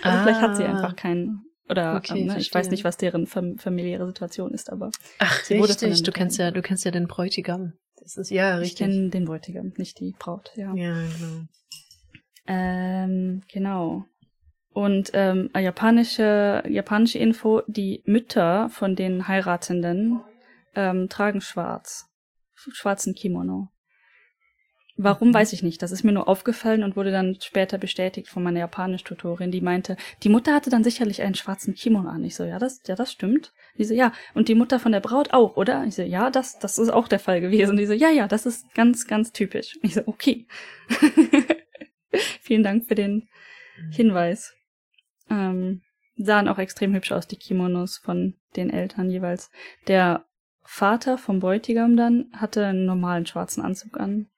also 0.02 0.18
ah. 0.18 0.22
vielleicht 0.22 0.40
hat 0.40 0.56
sie 0.56 0.64
ah. 0.64 0.74
einfach 0.74 0.94
keinen, 0.94 1.46
oder 1.68 1.96
okay, 1.96 2.20
ähm, 2.20 2.26
ne, 2.26 2.38
ich 2.38 2.54
weiß 2.54 2.68
nicht, 2.70 2.84
was 2.84 2.98
deren 2.98 3.26
fam 3.26 3.58
familiäre 3.58 4.06
Situation 4.06 4.52
ist, 4.52 4.70
aber. 4.70 4.90
Ach, 5.18 5.50
richtig, 5.50 6.02
du 6.02 6.12
kennst 6.12 6.38
ja, 6.38 6.50
du 6.50 6.60
kennst 6.60 6.84
ja 6.84 6.90
den 6.90 7.08
Bräutigam. 7.08 7.72
Das 7.96 8.18
ist 8.18 8.30
ja 8.30 8.56
richtig. 8.56 8.72
Ich 8.72 8.78
kenne 8.78 9.08
den 9.08 9.24
Bräutigam, 9.24 9.72
nicht 9.78 9.98
die 9.98 10.14
Braut, 10.16 10.52
ja. 10.56 10.74
Ja, 10.74 10.94
genau. 10.94 11.46
Ähm, 12.46 13.42
genau. 13.50 14.04
Und 14.76 15.12
ähm, 15.14 15.48
japanische, 15.54 16.62
japanische 16.68 17.18
Info, 17.18 17.62
die 17.66 18.02
Mütter 18.04 18.68
von 18.68 18.94
den 18.94 19.26
Heiratenden 19.26 20.20
ähm, 20.74 21.08
tragen 21.08 21.40
schwarz. 21.40 22.10
Schwarzen 22.54 23.14
Kimono. 23.14 23.68
Warum, 24.98 25.28
mhm. 25.28 25.34
weiß 25.34 25.54
ich 25.54 25.62
nicht. 25.62 25.80
Das 25.80 25.92
ist 25.92 26.04
mir 26.04 26.12
nur 26.12 26.28
aufgefallen 26.28 26.82
und 26.82 26.94
wurde 26.94 27.10
dann 27.10 27.38
später 27.40 27.78
bestätigt 27.78 28.28
von 28.28 28.42
meiner 28.42 28.60
Japanisch-Tutorin, 28.60 29.50
die 29.50 29.62
meinte, 29.62 29.96
die 30.22 30.28
Mutter 30.28 30.54
hatte 30.54 30.68
dann 30.68 30.84
sicherlich 30.84 31.22
einen 31.22 31.34
schwarzen 31.34 31.74
Kimono 31.74 32.10
an. 32.10 32.22
Ich 32.22 32.36
so, 32.36 32.44
ja, 32.44 32.58
das, 32.58 32.82
ja, 32.86 32.96
das 32.96 33.10
stimmt. 33.10 33.54
Die 33.78 33.84
so, 33.84 33.94
ja, 33.94 34.12
und 34.34 34.48
die 34.48 34.54
Mutter 34.54 34.78
von 34.78 34.92
der 34.92 35.00
Braut 35.00 35.32
auch, 35.32 35.56
oder? 35.56 35.84
Ich 35.84 35.94
so, 35.94 36.02
ja, 36.02 36.30
das, 36.30 36.58
das 36.58 36.78
ist 36.78 36.90
auch 36.90 37.08
der 37.08 37.18
Fall 37.18 37.40
gewesen. 37.40 37.78
Die 37.78 37.86
so, 37.86 37.94
ja, 37.94 38.10
ja, 38.10 38.28
das 38.28 38.44
ist 38.44 38.66
ganz, 38.74 39.06
ganz 39.06 39.32
typisch. 39.32 39.78
Ich 39.82 39.94
so, 39.94 40.02
okay. 40.04 40.46
Vielen 42.42 42.62
Dank 42.62 42.86
für 42.86 42.94
den. 42.94 43.28
Hinweis. 43.90 44.54
Ähm, 45.30 45.82
sahen 46.16 46.48
auch 46.48 46.58
extrem 46.58 46.94
hübsch 46.94 47.12
aus, 47.12 47.26
die 47.26 47.36
Kimonos 47.36 47.98
von 47.98 48.34
den 48.56 48.70
Eltern 48.70 49.10
jeweils. 49.10 49.50
Der 49.86 50.24
Vater 50.62 51.18
vom 51.18 51.40
Bräutigam 51.40 51.96
dann 51.96 52.26
hatte 52.32 52.66
einen 52.66 52.86
normalen 52.86 53.26
schwarzen 53.26 53.62
Anzug 53.62 54.00
an. 54.00 54.28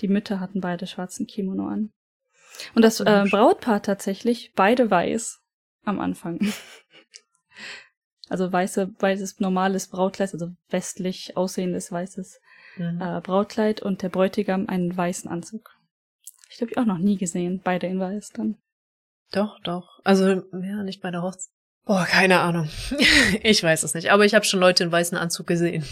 Die 0.00 0.08
Mütter 0.08 0.40
hatten 0.40 0.60
beide 0.60 0.86
schwarzen 0.86 1.26
Kimono 1.26 1.66
an. 1.66 1.90
Und 2.74 2.82
das 2.82 3.00
äh, 3.00 3.24
Brautpaar 3.30 3.82
tatsächlich 3.82 4.52
beide 4.54 4.90
weiß 4.90 5.40
am 5.84 6.00
Anfang. 6.00 6.40
also 8.28 8.52
weiße, 8.52 8.94
weißes 8.98 9.40
normales 9.40 9.88
Brautkleid, 9.88 10.32
also 10.32 10.50
westlich 10.68 11.36
aussehendes 11.36 11.90
weißes 11.90 12.40
mhm. 12.76 13.00
äh, 13.00 13.20
Brautkleid 13.20 13.80
und 13.80 14.02
der 14.02 14.08
Bräutigam 14.08 14.66
einen 14.68 14.96
weißen 14.96 15.30
Anzug. 15.30 15.76
Ich 16.50 16.60
habe 16.60 16.70
ich 16.70 16.78
auch 16.78 16.84
noch 16.84 16.98
nie 16.98 17.16
gesehen, 17.16 17.60
beide 17.62 17.86
in 17.86 18.00
weiß 18.00 18.30
dann. 18.30 18.56
Doch, 19.32 19.60
doch. 19.60 20.00
Also, 20.04 20.26
ja, 20.26 20.82
nicht 20.82 21.02
bei 21.02 21.10
der 21.10 21.22
Hochzeit. 21.22 21.52
Boah, 21.84 22.04
keine 22.04 22.40
Ahnung. 22.40 22.68
ich 23.42 23.62
weiß 23.62 23.82
es 23.82 23.94
nicht. 23.94 24.10
Aber 24.10 24.24
ich 24.24 24.34
habe 24.34 24.44
schon 24.44 24.60
Leute 24.60 24.84
in 24.84 24.92
weißen 24.92 25.16
Anzug 25.16 25.46
gesehen. 25.46 25.84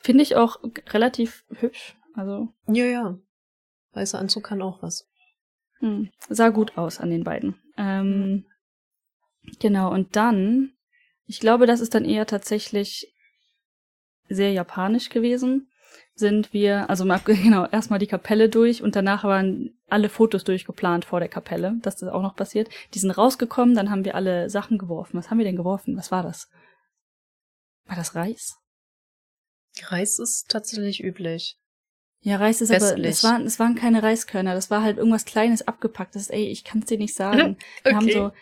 Finde 0.00 0.22
ich 0.22 0.36
auch 0.36 0.58
relativ 0.88 1.44
hübsch. 1.48 1.96
Also. 2.14 2.48
Ja, 2.66 2.84
ja. 2.84 3.18
Weißer 3.92 4.18
Anzug 4.18 4.44
kann 4.44 4.62
auch 4.62 4.82
was. 4.82 5.08
Hm. 5.78 6.10
Sah 6.28 6.50
gut 6.50 6.76
aus 6.76 7.00
an 7.00 7.10
den 7.10 7.24
beiden. 7.24 7.56
Ähm, 7.76 8.44
genau, 9.60 9.90
und 9.90 10.16
dann, 10.16 10.72
ich 11.26 11.40
glaube, 11.40 11.66
das 11.66 11.80
ist 11.80 11.94
dann 11.94 12.04
eher 12.04 12.26
tatsächlich 12.26 13.14
sehr 14.28 14.52
japanisch 14.52 15.08
gewesen. 15.08 15.70
Sind 16.14 16.52
wir, 16.52 16.88
also 16.88 17.04
mal, 17.04 17.18
genau, 17.24 17.66
erstmal 17.66 17.98
die 17.98 18.06
Kapelle 18.06 18.48
durch 18.48 18.82
und 18.82 18.96
danach 18.96 19.24
waren 19.24 19.76
alle 19.88 20.08
Fotos 20.08 20.44
durchgeplant 20.44 21.04
vor 21.04 21.20
der 21.20 21.28
Kapelle, 21.28 21.76
dass 21.82 21.96
das 21.96 22.08
auch 22.08 22.22
noch 22.22 22.36
passiert. 22.36 22.68
Die 22.94 22.98
sind 22.98 23.10
rausgekommen, 23.10 23.74
dann 23.74 23.90
haben 23.90 24.04
wir 24.04 24.14
alle 24.14 24.48
Sachen 24.50 24.78
geworfen. 24.78 25.18
Was 25.18 25.30
haben 25.30 25.38
wir 25.38 25.44
denn 25.44 25.56
geworfen? 25.56 25.96
Was 25.96 26.10
war 26.10 26.22
das? 26.22 26.48
War 27.86 27.96
das 27.96 28.14
Reis? 28.14 28.56
Reis 29.82 30.18
ist 30.18 30.48
tatsächlich 30.48 31.02
üblich. 31.02 31.58
Ja, 32.20 32.36
Reis 32.36 32.62
ist 32.62 32.70
Westlich. 32.70 32.92
aber, 32.92 33.08
es 33.08 33.24
waren, 33.24 33.46
es 33.46 33.58
waren 33.58 33.74
keine 33.74 34.02
Reiskörner, 34.02 34.54
das 34.54 34.70
war 34.70 34.82
halt 34.82 34.96
irgendwas 34.96 35.26
Kleines 35.26 35.66
abgepacktes. 35.68 36.30
Ey, 36.30 36.46
ich 36.46 36.64
kann's 36.64 36.86
dir 36.86 36.96
nicht 36.96 37.14
sagen. 37.14 37.58
okay. 37.80 37.84
Wir 37.84 37.96
haben 37.96 38.10
so, 38.10 38.32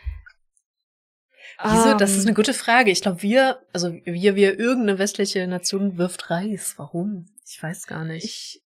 Wieso? 1.64 1.96
Das 1.96 2.16
ist 2.16 2.26
eine 2.26 2.34
gute 2.34 2.54
Frage. 2.54 2.90
Ich 2.90 3.02
glaube, 3.02 3.22
wir, 3.22 3.60
also 3.72 3.92
wir, 4.04 4.34
wir, 4.34 4.58
irgendeine 4.58 4.98
westliche 4.98 5.46
Nation 5.46 5.96
wirft 5.98 6.30
Reis. 6.30 6.74
Warum? 6.76 7.26
Ich 7.46 7.62
weiß 7.62 7.86
gar 7.86 8.04
nicht. 8.04 8.24
Ich, 8.24 8.62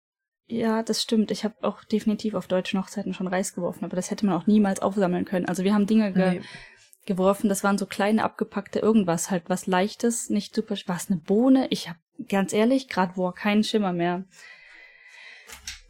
ja, 0.47 0.83
das 0.83 1.03
stimmt. 1.03 1.31
Ich 1.31 1.45
habe 1.45 1.55
auch 1.63 1.85
definitiv 1.85 2.35
auf 2.35 2.47
deutschen 2.47 2.81
Hochzeiten 2.81 3.15
schon 3.15 3.27
Reis 3.27 3.55
geworfen, 3.55 3.85
aber 3.85 3.97
das 3.97 4.11
hätte 4.11 4.27
man 4.27 4.37
auch 4.37 4.47
niemals 4.47 4.81
aufsammeln 4.81 5.25
können. 5.25 5.47
Also 5.47 5.65
wir 5.65 5.75
haben 5.75 5.87
Dinge 5.87 6.13
ge 6.13 6.31
nee. 6.31 6.41
geworfen, 7.05 7.49
das 7.49 7.65
waren 7.65 7.79
so 7.79 7.87
kleine 7.87 8.23
abgepackte 8.23 8.79
irgendwas, 8.79 9.31
halt 9.31 9.45
was 9.49 9.67
leichtes, 9.67 10.31
nicht 10.31 10.55
super. 10.55 10.77
War 10.87 10.97
es 10.97 11.11
eine 11.11 11.19
Bohne? 11.19 11.67
Ich 11.71 11.89
habe 11.89 11.99
ganz 12.29 12.53
ehrlich, 12.53 12.89
gerade 12.89 13.17
wo 13.17 13.31
keinen 13.33 13.65
Schimmer 13.65 13.93
mehr. 13.93 14.25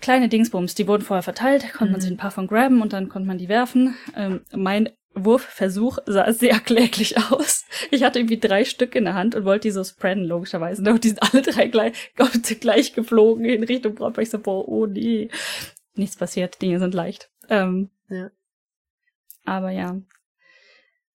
Kleine 0.01 0.29
Dingsbums, 0.29 0.75
die 0.75 0.87
wurden 0.87 1.03
vorher 1.03 1.23
verteilt, 1.23 1.73
konnte 1.73 1.87
mhm. 1.87 1.93
man 1.93 2.01
sich 2.01 2.11
ein 2.11 2.17
paar 2.17 2.31
von 2.31 2.47
graben 2.47 2.81
und 2.81 2.93
dann 2.93 3.09
konnte 3.09 3.27
man 3.27 3.39
die 3.39 3.49
werfen. 3.49 3.97
Ähm, 4.15 4.45
mein 4.55 4.91
Wurfversuch 5.17 5.99
sah 6.07 6.33
sehr 6.33 6.61
kläglich 6.61 7.17
aus. 7.33 7.65
Ich 7.91 8.05
hatte 8.05 8.19
irgendwie 8.19 8.39
drei 8.39 8.65
Stück 8.65 8.95
in 8.95 9.05
der 9.05 9.15
Hand 9.15 9.35
und 9.35 9.45
wollte 9.45 9.69
die 9.69 9.73
so 9.73 9.83
spreaden, 9.83 10.25
logischerweise. 10.25 10.83
Und 10.89 11.05
die 11.05 11.09
sind 11.09 11.23
alle 11.23 11.43
drei 11.43 11.67
gleich, 11.67 12.13
gleich 12.61 12.93
geflogen 12.93 13.47
in 13.47 13.65
Richtung 13.65 13.95
Brautpaar. 13.95 14.23
Ich 14.23 14.31
so, 14.31 14.39
boah, 14.39 14.69
oh 14.69 14.87
nee. 14.87 15.31
Nichts 15.95 16.17
passiert, 16.17 16.61
Dinge 16.61 16.79
sind 16.79 16.95
leicht. 16.95 17.31
Ähm, 17.49 17.91
ja. 18.09 18.31
Aber 19.45 19.71
ja, 19.71 19.99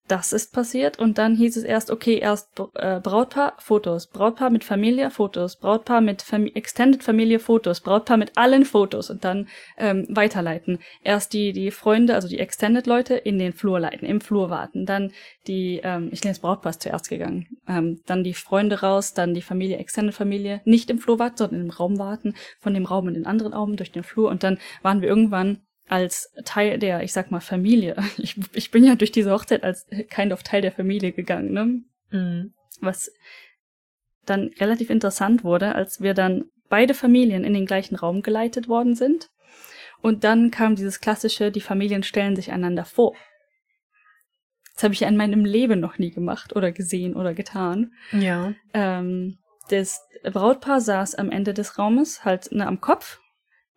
das 0.07 0.33
ist 0.33 0.53
passiert. 0.53 0.99
Und 0.99 1.17
dann 1.17 1.35
hieß 1.35 1.57
es 1.57 1.63
erst, 1.63 1.89
okay, 1.89 2.17
erst 2.17 2.49
äh, 2.75 2.99
Brautpaar, 2.99 3.53
Fotos, 3.59 4.07
Brautpaar 4.07 4.49
mit 4.49 4.63
Familie, 4.63 5.09
Fotos, 5.09 5.55
Brautpaar 5.55 6.01
mit 6.01 6.21
Fam 6.21 6.47
Extended 6.47 7.03
Familie, 7.03 7.39
Fotos, 7.39 7.79
Brautpaar 7.79 8.17
mit 8.17 8.37
allen 8.37 8.65
Fotos. 8.65 9.09
Und 9.09 9.23
dann 9.23 9.47
ähm, 9.77 10.05
weiterleiten. 10.09 10.79
Erst 11.03 11.33
die, 11.33 11.53
die 11.53 11.71
Freunde, 11.71 12.15
also 12.15 12.27
die 12.27 12.39
Extended 12.39 12.87
Leute 12.87 13.15
in 13.15 13.39
den 13.39 13.53
Flur 13.53 13.79
leiten, 13.79 14.07
im 14.07 14.21
Flur 14.21 14.49
warten. 14.49 14.85
Dann 14.85 15.11
die, 15.47 15.79
ähm, 15.83 16.09
ich 16.11 16.23
nenne 16.23 16.33
es 16.33 16.39
Brautpaar 16.39 16.71
ist 16.71 16.81
zuerst 16.81 17.09
gegangen. 17.09 17.47
Ähm, 17.67 18.01
dann 18.05 18.23
die 18.23 18.33
Freunde 18.33 18.81
raus, 18.81 19.13
dann 19.13 19.33
die 19.33 19.41
Familie, 19.41 19.77
Extended 19.77 20.13
Familie, 20.13 20.61
nicht 20.65 20.89
im 20.89 20.99
Flur 20.99 21.19
warten, 21.19 21.37
sondern 21.37 21.61
im 21.61 21.69
Raum 21.69 21.99
warten, 21.99 22.35
von 22.59 22.73
dem 22.73 22.85
Raum 22.85 23.07
in 23.07 23.13
den 23.13 23.25
anderen 23.25 23.53
Raum 23.53 23.77
durch 23.77 23.91
den 23.91 24.03
Flur. 24.03 24.29
Und 24.29 24.43
dann 24.43 24.57
waren 24.81 25.01
wir 25.01 25.09
irgendwann 25.09 25.61
als 25.91 26.33
Teil 26.45 26.79
der, 26.79 27.03
ich 27.03 27.11
sag 27.11 27.31
mal, 27.31 27.41
Familie. 27.41 27.97
Ich, 28.17 28.37
ich 28.53 28.71
bin 28.71 28.85
ja 28.85 28.95
durch 28.95 29.11
diese 29.11 29.31
Hochzeit 29.31 29.63
als 29.63 29.87
kind 30.09 30.31
of 30.31 30.41
Teil 30.41 30.61
der 30.61 30.71
Familie 30.71 31.11
gegangen, 31.11 31.51
ne? 31.51 31.83
Mhm. 32.17 32.53
Was 32.79 33.11
dann 34.25 34.51
relativ 34.59 34.89
interessant 34.89 35.43
wurde, 35.43 35.75
als 35.75 35.99
wir 35.99 36.13
dann 36.13 36.45
beide 36.69 36.93
Familien 36.93 37.43
in 37.43 37.53
den 37.53 37.65
gleichen 37.65 37.95
Raum 37.95 38.21
geleitet 38.21 38.69
worden 38.69 38.95
sind. 38.95 39.29
Und 40.01 40.23
dann 40.23 40.49
kam 40.49 40.75
dieses 40.75 41.01
klassische, 41.01 41.51
die 41.51 41.61
Familien 41.61 42.03
stellen 42.03 42.37
sich 42.37 42.51
einander 42.51 42.85
vor. 42.85 43.13
Das 44.75 44.83
habe 44.83 44.93
ich 44.93 45.01
in 45.01 45.17
meinem 45.17 45.43
Leben 45.43 45.81
noch 45.81 45.97
nie 45.97 46.11
gemacht 46.11 46.55
oder 46.55 46.71
gesehen 46.71 47.15
oder 47.15 47.33
getan. 47.33 47.91
Ja. 48.13 48.53
Ähm, 48.73 49.39
das 49.69 49.99
Brautpaar 50.23 50.79
saß 50.79 51.15
am 51.15 51.29
Ende 51.31 51.53
des 51.53 51.77
Raumes, 51.77 52.23
halt 52.23 52.51
ne, 52.53 52.65
am 52.65 52.79
Kopf 52.79 53.19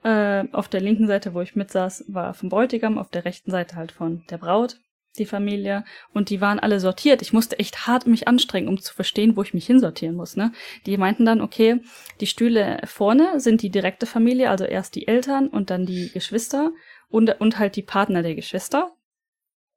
äh, 0.04 0.44
auf 0.52 0.68
der 0.68 0.80
linken 0.80 1.06
Seite, 1.06 1.34
wo 1.34 1.40
ich 1.40 1.56
mitsaß, 1.56 2.04
war 2.08 2.34
vom 2.34 2.50
Bräutigam, 2.50 2.98
auf 2.98 3.10
der 3.10 3.24
rechten 3.24 3.50
Seite 3.50 3.76
halt 3.76 3.90
von 3.90 4.22
der 4.30 4.38
Braut, 4.38 4.78
die 5.18 5.26
Familie. 5.26 5.84
Und 6.12 6.30
die 6.30 6.40
waren 6.40 6.58
alle 6.58 6.78
sortiert. 6.78 7.22
Ich 7.22 7.32
musste 7.32 7.58
echt 7.58 7.86
hart 7.86 8.06
mich 8.06 8.28
anstrengen, 8.28 8.68
um 8.68 8.78
zu 8.78 8.94
verstehen, 8.94 9.36
wo 9.36 9.42
ich 9.42 9.54
mich 9.54 9.66
hinsortieren 9.66 10.14
muss. 10.14 10.36
Ne? 10.36 10.52
Die 10.86 10.96
meinten 10.96 11.24
dann, 11.24 11.40
okay, 11.40 11.80
die 12.20 12.26
Stühle 12.26 12.80
vorne 12.84 13.40
sind 13.40 13.62
die 13.62 13.70
direkte 13.70 14.06
Familie, 14.06 14.50
also 14.50 14.64
erst 14.64 14.94
die 14.94 15.08
Eltern 15.08 15.48
und 15.48 15.70
dann 15.70 15.86
die 15.86 16.10
Geschwister 16.12 16.72
und, 17.08 17.40
und 17.40 17.58
halt 17.58 17.76
die 17.76 17.82
Partner 17.82 18.22
der 18.22 18.34
Geschwister. 18.34 18.92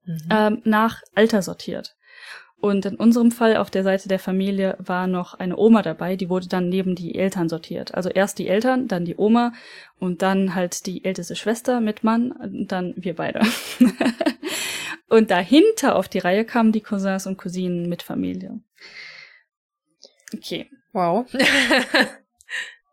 Mhm. 0.04 0.30
Ähm, 0.30 0.62
nach 0.66 1.02
Alter 1.16 1.42
sortiert. 1.42 1.96
Und 2.60 2.86
in 2.88 2.96
unserem 2.96 3.32
Fall 3.32 3.58
auf 3.58 3.70
der 3.70 3.84
Seite 3.84 4.10
der 4.10 4.18
Familie 4.18 4.78
war 4.80 5.06
noch 5.06 5.36
eine 5.36 5.58
Oma 5.58 5.84
dabei, 5.84 6.16
die 6.16 6.30
wurde 6.30 6.48
dann 6.48 6.70
neben 6.70 6.96
die 6.96 7.14
Eltern 7.14 7.50
sortiert. 7.50 7.94
Also 7.94 8.10
erst 8.10 8.40
die 8.40 8.48
Eltern, 8.48 8.88
dann 8.88 9.06
die 9.06 9.16
Oma 9.16 9.54
und 10.00 10.24
dann 10.24 10.56
halt 10.56 10.88
die 10.88 11.06
älteste 11.06 11.36
Schwester 11.36 11.82
mit 11.82 12.04
Mann 12.04 12.32
und 12.32 12.72
dann 12.72 12.94
wir 12.98 13.16
beide. 13.16 13.42
und 15.08 15.30
dahinter 15.30 15.96
auf 15.96 16.08
die 16.08 16.18
Reihe 16.18 16.46
kamen 16.46 16.72
die 16.72 16.82
Cousins 16.82 17.28
und 17.28 17.38
Cousinen 17.38 17.90
mit 17.90 18.02
Familie. 18.02 18.60
Okay. 20.34 20.68
Wow. 20.94 21.28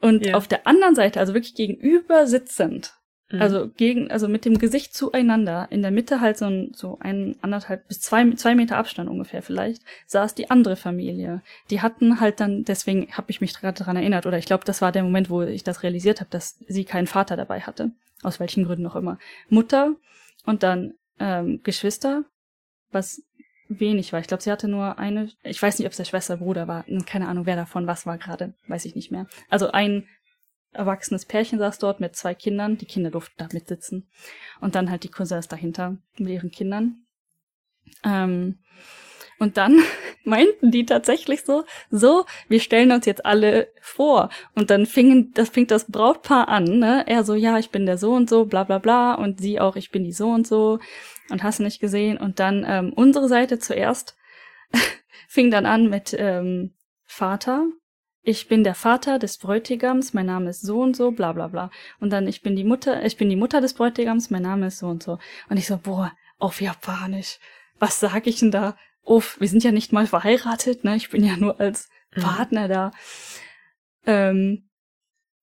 und 0.00 0.26
ja. 0.26 0.34
auf 0.34 0.46
der 0.46 0.66
anderen 0.66 0.94
Seite, 0.94 1.20
also 1.20 1.32
wirklich 1.32 1.54
gegenüber 1.54 2.26
sitzend, 2.26 2.94
Mhm. 3.34 3.42
Also 3.42 3.68
gegen, 3.68 4.10
also 4.10 4.28
mit 4.28 4.44
dem 4.44 4.58
Gesicht 4.58 4.94
zueinander, 4.94 5.66
in 5.70 5.82
der 5.82 5.90
Mitte 5.90 6.20
halt 6.20 6.38
so 6.38 6.46
ein, 6.46 6.72
so 6.74 6.98
ein 7.00 7.36
anderthalb 7.42 7.86
bis 7.88 8.00
zwei, 8.00 8.30
zwei 8.32 8.54
Meter 8.54 8.76
Abstand 8.76 9.10
ungefähr 9.10 9.42
vielleicht, 9.42 9.82
saß 10.06 10.34
die 10.34 10.50
andere 10.50 10.76
Familie. 10.76 11.42
Die 11.70 11.80
hatten 11.80 12.20
halt 12.20 12.40
dann, 12.40 12.64
deswegen 12.64 13.12
habe 13.12 13.30
ich 13.30 13.40
mich 13.40 13.54
gerade 13.54 13.78
daran 13.78 13.96
erinnert, 13.96 14.26
oder 14.26 14.38
ich 14.38 14.46
glaube, 14.46 14.64
das 14.64 14.80
war 14.80 14.92
der 14.92 15.02
Moment, 15.02 15.30
wo 15.30 15.42
ich 15.42 15.64
das 15.64 15.82
realisiert 15.82 16.20
habe, 16.20 16.30
dass 16.30 16.58
sie 16.66 16.84
keinen 16.84 17.06
Vater 17.06 17.36
dabei 17.36 17.60
hatte. 17.60 17.90
Aus 18.22 18.40
welchen 18.40 18.64
Gründen 18.64 18.86
auch 18.86 18.96
immer. 18.96 19.18
Mutter 19.48 19.94
und 20.46 20.62
dann 20.62 20.94
ähm, 21.18 21.60
Geschwister, 21.62 22.24
was 22.90 23.22
wenig 23.68 24.12
war. 24.12 24.20
Ich 24.20 24.26
glaube, 24.26 24.42
sie 24.42 24.52
hatte 24.52 24.68
nur 24.68 24.98
eine, 24.98 25.30
ich 25.42 25.60
weiß 25.60 25.78
nicht, 25.78 25.86
ob 25.86 25.92
es 25.92 25.96
der 25.96 26.04
Schwester, 26.04 26.36
Bruder 26.36 26.68
war, 26.68 26.84
keine 27.06 27.28
Ahnung, 27.28 27.46
wer 27.46 27.56
davon 27.56 27.86
was 27.86 28.06
war 28.06 28.18
gerade, 28.18 28.54
weiß 28.68 28.84
ich 28.84 28.94
nicht 28.94 29.10
mehr. 29.10 29.26
Also 29.48 29.72
ein 29.72 30.06
erwachsenes 30.74 31.24
Pärchen 31.24 31.58
saß 31.58 31.78
dort 31.78 32.00
mit 32.00 32.16
zwei 32.16 32.34
Kindern. 32.34 32.78
Die 32.78 32.86
Kinder 32.86 33.10
durften 33.10 33.34
da 33.38 33.48
mitsitzen. 33.52 34.08
Und 34.60 34.74
dann 34.74 34.90
halt 34.90 35.04
die 35.04 35.10
Cousins 35.10 35.48
dahinter 35.48 35.96
mit 36.18 36.30
ihren 36.30 36.50
Kindern. 36.50 37.04
Ähm, 38.04 38.58
und 39.38 39.56
dann 39.56 39.80
meinten 40.24 40.70
die 40.70 40.86
tatsächlich 40.86 41.42
so, 41.44 41.64
so, 41.90 42.24
wir 42.48 42.60
stellen 42.60 42.92
uns 42.92 43.06
jetzt 43.06 43.24
alle 43.26 43.68
vor. 43.80 44.30
Und 44.54 44.70
dann 44.70 44.86
fingen, 44.86 45.32
das 45.34 45.48
fing 45.48 45.66
das 45.66 45.90
Brautpaar 45.90 46.48
an, 46.48 46.64
ne? 46.64 47.04
Er 47.06 47.24
so, 47.24 47.34
ja, 47.34 47.58
ich 47.58 47.70
bin 47.70 47.86
der 47.86 47.98
so 47.98 48.12
und 48.12 48.28
so, 48.28 48.44
bla 48.44 48.64
bla 48.64 48.78
bla. 48.78 49.14
Und 49.14 49.40
sie 49.40 49.60
auch, 49.60 49.76
ich 49.76 49.90
bin 49.90 50.04
die 50.04 50.12
so 50.12 50.30
und 50.30 50.46
so. 50.46 50.78
Und 51.30 51.42
hast 51.42 51.60
nicht 51.60 51.80
gesehen. 51.80 52.18
Und 52.18 52.40
dann 52.40 52.64
ähm, 52.66 52.92
unsere 52.94 53.28
Seite 53.28 53.58
zuerst 53.58 54.16
fing 55.28 55.50
dann 55.50 55.66
an 55.66 55.88
mit 55.88 56.14
ähm, 56.18 56.74
Vater, 57.04 57.66
ich 58.24 58.48
bin 58.48 58.64
der 58.64 58.74
Vater 58.74 59.18
des 59.18 59.36
Bräutigams, 59.36 60.14
mein 60.14 60.26
Name 60.26 60.50
ist 60.50 60.62
so 60.62 60.80
und 60.80 60.96
so, 60.96 61.10
bla 61.10 61.32
bla 61.32 61.48
bla. 61.48 61.70
Und 62.00 62.10
dann, 62.10 62.26
ich 62.26 62.40
bin 62.42 62.56
die 62.56 62.64
Mutter, 62.64 63.04
ich 63.04 63.18
bin 63.18 63.28
die 63.28 63.36
Mutter 63.36 63.60
des 63.60 63.74
Bräutigams, 63.74 64.30
mein 64.30 64.42
Name 64.42 64.68
ist 64.68 64.78
so 64.78 64.88
und 64.88 65.02
so. 65.02 65.18
Und 65.50 65.58
ich 65.58 65.66
so, 65.66 65.76
boah, 65.76 66.10
auf 66.38 66.62
Japanisch. 66.62 67.38
Was 67.78 68.00
sag 68.00 68.26
ich 68.26 68.40
denn 68.40 68.50
da? 68.50 68.76
Uff, 69.04 69.38
wir 69.40 69.48
sind 69.48 69.62
ja 69.62 69.72
nicht 69.72 69.92
mal 69.92 70.06
verheiratet, 70.06 70.84
ne? 70.84 70.96
Ich 70.96 71.10
bin 71.10 71.22
ja 71.22 71.36
nur 71.36 71.60
als 71.60 71.90
mhm. 72.16 72.22
Partner 72.22 72.66
da. 72.66 72.90
Ähm, 74.06 74.70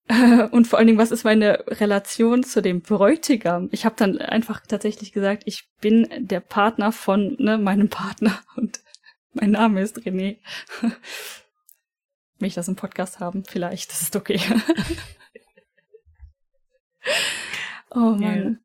und 0.50 0.66
vor 0.66 0.78
allen 0.78 0.88
Dingen, 0.88 0.98
was 0.98 1.12
ist 1.12 1.22
meine 1.22 1.64
Relation 1.68 2.42
zu 2.42 2.62
dem 2.62 2.80
Bräutigam? 2.80 3.68
Ich 3.70 3.84
habe 3.84 3.94
dann 3.96 4.18
einfach 4.18 4.66
tatsächlich 4.66 5.12
gesagt, 5.12 5.44
ich 5.46 5.70
bin 5.80 6.08
der 6.18 6.40
Partner 6.40 6.90
von 6.90 7.36
ne, 7.38 7.58
meinem 7.58 7.88
Partner 7.88 8.40
und 8.56 8.80
mein 9.34 9.52
Name 9.52 9.82
ist 9.82 9.98
René 9.98 10.38
will 12.42 12.48
ich 12.48 12.54
das 12.54 12.68
im 12.68 12.76
Podcast 12.76 13.20
haben? 13.20 13.44
Vielleicht, 13.44 13.90
das 13.90 14.02
ist 14.02 14.16
okay. 14.16 14.40
oh 17.90 18.14
Mann. 18.16 18.58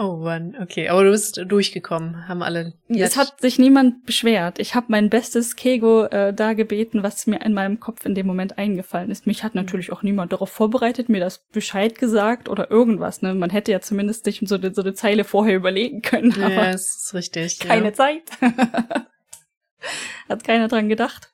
Oh 0.00 0.16
Mann, 0.16 0.56
okay. 0.62 0.90
Aber 0.90 1.02
du 1.02 1.10
bist 1.10 1.40
durchgekommen, 1.44 2.28
haben 2.28 2.42
alle. 2.42 2.74
Es 2.88 3.16
hat 3.16 3.40
sich 3.40 3.58
niemand 3.58 4.06
beschwert. 4.06 4.60
Ich 4.60 4.76
habe 4.76 4.86
mein 4.90 5.10
bestes 5.10 5.56
Kego 5.56 6.04
äh, 6.04 6.32
da 6.32 6.52
gebeten, 6.52 7.02
was 7.02 7.26
mir 7.26 7.40
in 7.40 7.52
meinem 7.52 7.80
Kopf 7.80 8.06
in 8.06 8.14
dem 8.14 8.26
Moment 8.26 8.58
eingefallen 8.58 9.10
ist. 9.10 9.26
Mich 9.26 9.42
hat 9.42 9.56
mhm. 9.56 9.62
natürlich 9.62 9.90
auch 9.90 10.04
niemand 10.04 10.32
darauf 10.32 10.50
vorbereitet, 10.50 11.08
mir 11.08 11.18
das 11.18 11.44
Bescheid 11.50 11.98
gesagt 11.98 12.48
oder 12.48 12.70
irgendwas. 12.70 13.22
Ne? 13.22 13.34
Man 13.34 13.50
hätte 13.50 13.72
ja 13.72 13.80
zumindest 13.80 14.24
sich 14.24 14.40
so, 14.44 14.56
so 14.72 14.82
eine 14.82 14.94
Zeile 14.94 15.24
vorher 15.24 15.56
überlegen 15.56 16.00
können. 16.00 16.32
Aber 16.32 16.54
ja, 16.54 16.70
das 16.70 16.86
ist 16.86 17.14
richtig. 17.14 17.58
Keine 17.58 17.86
ja. 17.86 17.92
Zeit. 17.92 18.22
hat 20.28 20.44
keiner 20.44 20.68
dran 20.68 20.88
gedacht. 20.88 21.32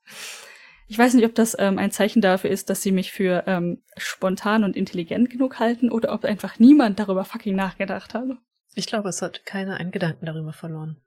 Ich 0.87 0.99
weiß 0.99 1.14
nicht, 1.14 1.24
ob 1.24 1.35
das 1.35 1.57
ähm, 1.59 1.78
ein 1.78 1.91
Zeichen 1.91 2.20
dafür 2.20 2.51
ist, 2.51 2.68
dass 2.68 2.82
sie 2.82 2.93
mich 2.93 3.12
für 3.12 3.45
ähm, 3.47 3.82
spontan 3.97 4.64
und 4.64 4.76
intelligent 4.76 5.30
genug 5.30 5.59
halten 5.59 5.91
oder 5.91 6.12
ob 6.12 6.24
einfach 6.24 6.59
niemand 6.59 6.99
darüber 6.99 7.24
fucking 7.24 7.57
nachgedacht 7.57 8.14
hat. 8.14 8.28
Ich 8.74 8.87
glaube, 8.87 9.09
es 9.09 9.22
hat 9.22 9.47
keiner 9.47 9.76
einen 9.76 9.93
Gedanken 9.93 10.26
darüber 10.26 10.53
verloren. 10.53 11.01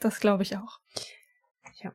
Das 0.00 0.20
glaube 0.20 0.44
ich 0.44 0.56
auch. 0.56 0.78
Ja. 1.82 1.92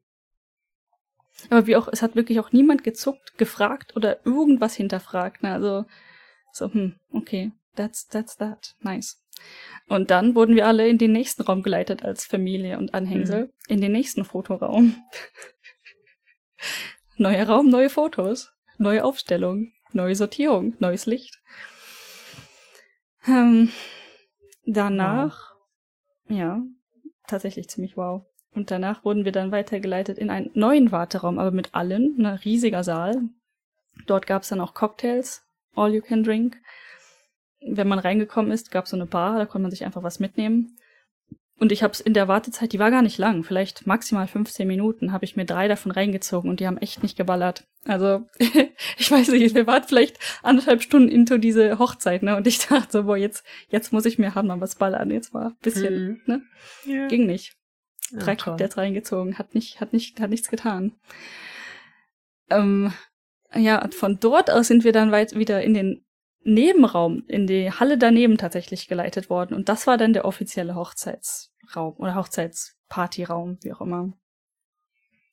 Aber 1.49 1.66
wie 1.66 1.76
auch, 1.76 1.88
es 1.88 2.02
hat 2.02 2.16
wirklich 2.16 2.39
auch 2.39 2.52
niemand 2.52 2.84
gezuckt, 2.84 3.38
gefragt 3.38 3.95
oder 3.95 4.26
irgendwas 4.26 4.76
hinterfragt. 4.76 5.43
Ne? 5.43 5.54
Also 5.54 5.86
so, 6.52 6.72
hm, 6.72 6.99
okay, 7.12 7.52
that's, 7.76 8.08
that's 8.08 8.38
that. 8.38 8.76
Nice. 8.82 9.24
Und 9.88 10.12
dann 10.12 10.36
wurden 10.36 10.56
wir 10.56 10.68
alle 10.68 10.88
in 10.88 10.97
den 10.97 11.14
nächsten 11.14 11.41
Raum 11.41 11.64
geleitet 11.64 12.04
als 12.04 12.26
Familie 12.26 12.78
und 12.78 12.93
Anhängsel. 12.93 13.45
Mhm. 13.45 13.52
In 13.68 13.82
den 13.82 13.91
nächsten 13.91 14.24
Fotoraum. 14.24 14.95
Neuer 17.18 17.47
Raum, 17.47 17.70
neue 17.70 17.89
Fotos, 17.89 18.51
neue 18.78 19.03
Aufstellung, 19.03 19.72
neue 19.93 20.16
Sortierung, 20.16 20.76
neues 20.80 21.05
Licht. 21.05 21.39
Ähm, 23.28 23.72
danach, 24.66 25.53
wow. 26.26 26.38
ja, 26.38 26.62
tatsächlich 27.28 27.70
ziemlich 27.70 27.97
wow. 27.97 28.26
Und 28.53 28.72
danach 28.72 29.05
wurden 29.05 29.24
wir 29.24 29.32
dann 29.32 29.51
weitergeleitet 29.51 30.18
in 30.18 30.30
einen 30.30 30.49
neuen 30.53 30.91
Warteraum, 30.91 31.39
aber 31.39 31.51
mit 31.51 31.74
allen, 31.74 32.16
ein 32.18 32.22
ne, 32.22 32.39
riesiger 32.43 32.84
Saal. 32.84 33.22
Dort 34.07 34.28
gab 34.28 34.41
es 34.41 34.49
dann 34.49 34.62
auch 34.62 34.74
Cocktails, 34.74 35.43
all 35.76 35.93
you 35.93 36.01
can 36.01 36.24
drink. 36.24 36.57
Wenn 37.62 37.88
man 37.88 37.99
reingekommen 37.99 38.51
ist, 38.51 38.72
gab 38.72 38.86
es 38.86 38.91
so 38.91 38.97
eine 38.97 39.05
Bar, 39.05 39.38
da 39.38 39.45
konnte 39.45 39.64
man 39.64 39.72
sich 39.72 39.86
einfach 39.86 40.03
was 40.03 40.20
mitnehmen. 40.20 40.78
Und 41.62 41.72
ich 41.72 41.84
habe 41.84 41.93
es 41.93 42.01
in 42.01 42.16
der 42.16 42.28
Wartezeit, 42.28 42.74
die 42.74 42.80
war 42.80 42.89
gar 42.89 43.03
nicht 43.03 43.20
lang, 43.20 43.43
vielleicht 43.43 43.86
maximal 43.86 44.26
15 44.26 44.68
Minuten, 44.68 45.12
habe 45.12 45.26
ich 45.26 45.36
mir 45.36 45.45
drei 45.45 45.68
davon 45.68 45.91
reingezogen 45.91 46.49
und 46.49 46.59
die 46.59 46.66
haben 46.66 46.80
echt 46.80 47.03
nicht 47.03 47.16
geballert. 47.16 47.66
Also 47.86 48.28
ich 48.97 49.12
weiß 49.12 49.28
nicht, 49.28 49.53
wir 49.53 49.68
waren 49.68 49.84
vielleicht 49.84 50.18
anderthalb 50.41 50.82
Stunden 50.82 51.09
into 51.09 51.38
diese 51.38 51.78
Hochzeit, 51.78 52.24
ne? 52.24 52.36
Und 52.36 52.47
ich 52.47 52.66
dachte 52.68 52.88
so, 52.91 53.03
boah, 53.03 53.16
jetzt 53.16 53.45
jetzt 53.70 53.93
muss 53.93 54.05
ich 54.05 54.18
mir 54.18 54.34
haben 54.34 54.47
mal 54.47 54.59
was 54.59 54.74
ballern. 54.74 55.12
Jetzt 55.12 55.36
war 55.36 55.49
ein 55.49 55.57
bisschen, 55.62 56.07
mhm. 56.07 56.22
ne? 56.26 56.41
Ja. 56.86 57.07
Ging 57.07 57.28
nicht. 57.28 57.53
Drei 58.12 58.32
ja, 58.32 58.38
Cocktails 58.38 58.78
reingezogen, 58.78 59.38
hat 59.38 59.53
nicht, 59.53 59.80
hat 59.82 59.93
nicht, 59.93 60.20
hat 60.20 60.32
nichts 60.32 60.49
getan. 60.49 60.93
Ähm, 62.49 62.91
ja, 63.53 63.88
von 63.91 64.20
dort 64.20 64.49
aus 64.49 64.68
sind 64.68 64.84
wir 64.84 64.93
dann 64.93 65.12
weit 65.12 65.36
wieder 65.36 65.62
in 65.62 65.76
den 65.76 66.03
Nebenraum, 66.43 67.24
in 67.28 67.45
die 67.45 67.72
Halle 67.72 67.99
daneben 67.99 68.39
tatsächlich 68.39 68.88
geleitet 68.88 69.30
worden. 69.30 69.53
Und 69.53 69.70
das 69.70 69.86
war 69.86 69.97
dann 69.97 70.14
der 70.14 70.26
offizielle 70.26 70.74
Hochzeitsraum 71.76 71.95
oder 71.97 72.15
Hochzeitspartyraum, 72.15 73.57
wie 73.61 73.74
auch 73.74 73.82
immer. 73.82 74.13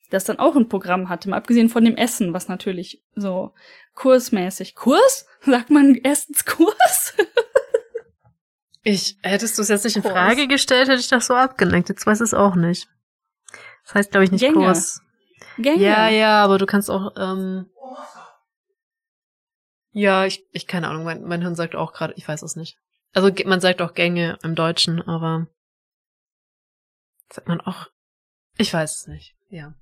Das 0.09 0.23
dann 0.23 0.39
auch 0.39 0.55
ein 0.55 0.69
Programm 0.69 1.09
hatte, 1.09 1.29
mal 1.29 1.37
abgesehen 1.37 1.69
von 1.69 1.85
dem 1.85 1.95
Essen, 1.95 2.33
was 2.33 2.47
natürlich 2.47 3.03
so 3.15 3.53
kursmäßig. 3.93 4.75
Kurs? 4.75 5.27
Sagt 5.41 5.69
man 5.69 5.95
Essenskurs? 5.95 7.13
ich, 8.83 9.17
hättest 9.21 9.57
du 9.57 9.61
es 9.61 9.67
jetzt 9.67 9.83
nicht 9.83 9.97
in 9.97 10.03
Frage 10.03 10.47
gestellt, 10.47 10.89
hätte 10.89 10.99
ich 10.99 11.09
das 11.09 11.27
so 11.27 11.35
abgelenkt. 11.35 11.89
Jetzt 11.89 12.07
weiß 12.07 12.21
ich 12.21 12.25
es 12.25 12.33
auch 12.33 12.55
nicht. 12.55 12.87
Das 13.85 13.95
heißt, 13.95 14.11
glaube 14.11 14.23
ich, 14.25 14.31
nicht 14.31 14.41
Gänge. 14.41 14.55
Kurs. 14.55 15.01
Gänge. 15.57 15.83
Ja, 15.83 16.09
ja, 16.09 16.43
aber 16.43 16.57
du 16.57 16.65
kannst 16.65 16.89
auch, 16.89 17.11
ähm, 17.17 17.69
ja, 19.91 20.25
ich, 20.25 20.45
ich 20.51 20.65
keine 20.65 20.87
Ahnung, 20.87 21.03
mein, 21.03 21.23
mein 21.23 21.41
Hirn 21.41 21.55
sagt 21.55 21.75
auch 21.75 21.93
gerade, 21.93 22.13
ich 22.15 22.27
weiß 22.27 22.41
es 22.41 22.55
nicht. 22.55 22.77
Also 23.13 23.31
man 23.45 23.59
sagt 23.61 23.81
auch 23.81 23.93
Gänge 23.93 24.37
im 24.43 24.55
Deutschen, 24.55 25.01
aber 25.01 25.47
sagt 27.31 27.47
man 27.47 27.61
auch, 27.61 27.87
ich 28.57 28.73
weiß 28.73 29.01
es 29.01 29.07
nicht, 29.07 29.35
ja. 29.49 29.73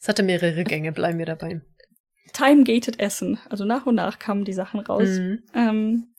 Es 0.00 0.08
hatte 0.08 0.22
mehrere 0.22 0.64
Gänge, 0.64 0.92
bleiben 0.92 1.18
wir 1.18 1.26
dabei. 1.26 1.60
Time-gated 2.32 2.98
Essen. 2.98 3.38
Also 3.50 3.64
nach 3.64 3.86
und 3.86 3.94
nach 3.96 4.18
kamen 4.18 4.44
die 4.44 4.52
Sachen 4.52 4.80
raus. 4.80 5.08
Mhm. 5.08 5.42
Ähm, 5.54 6.14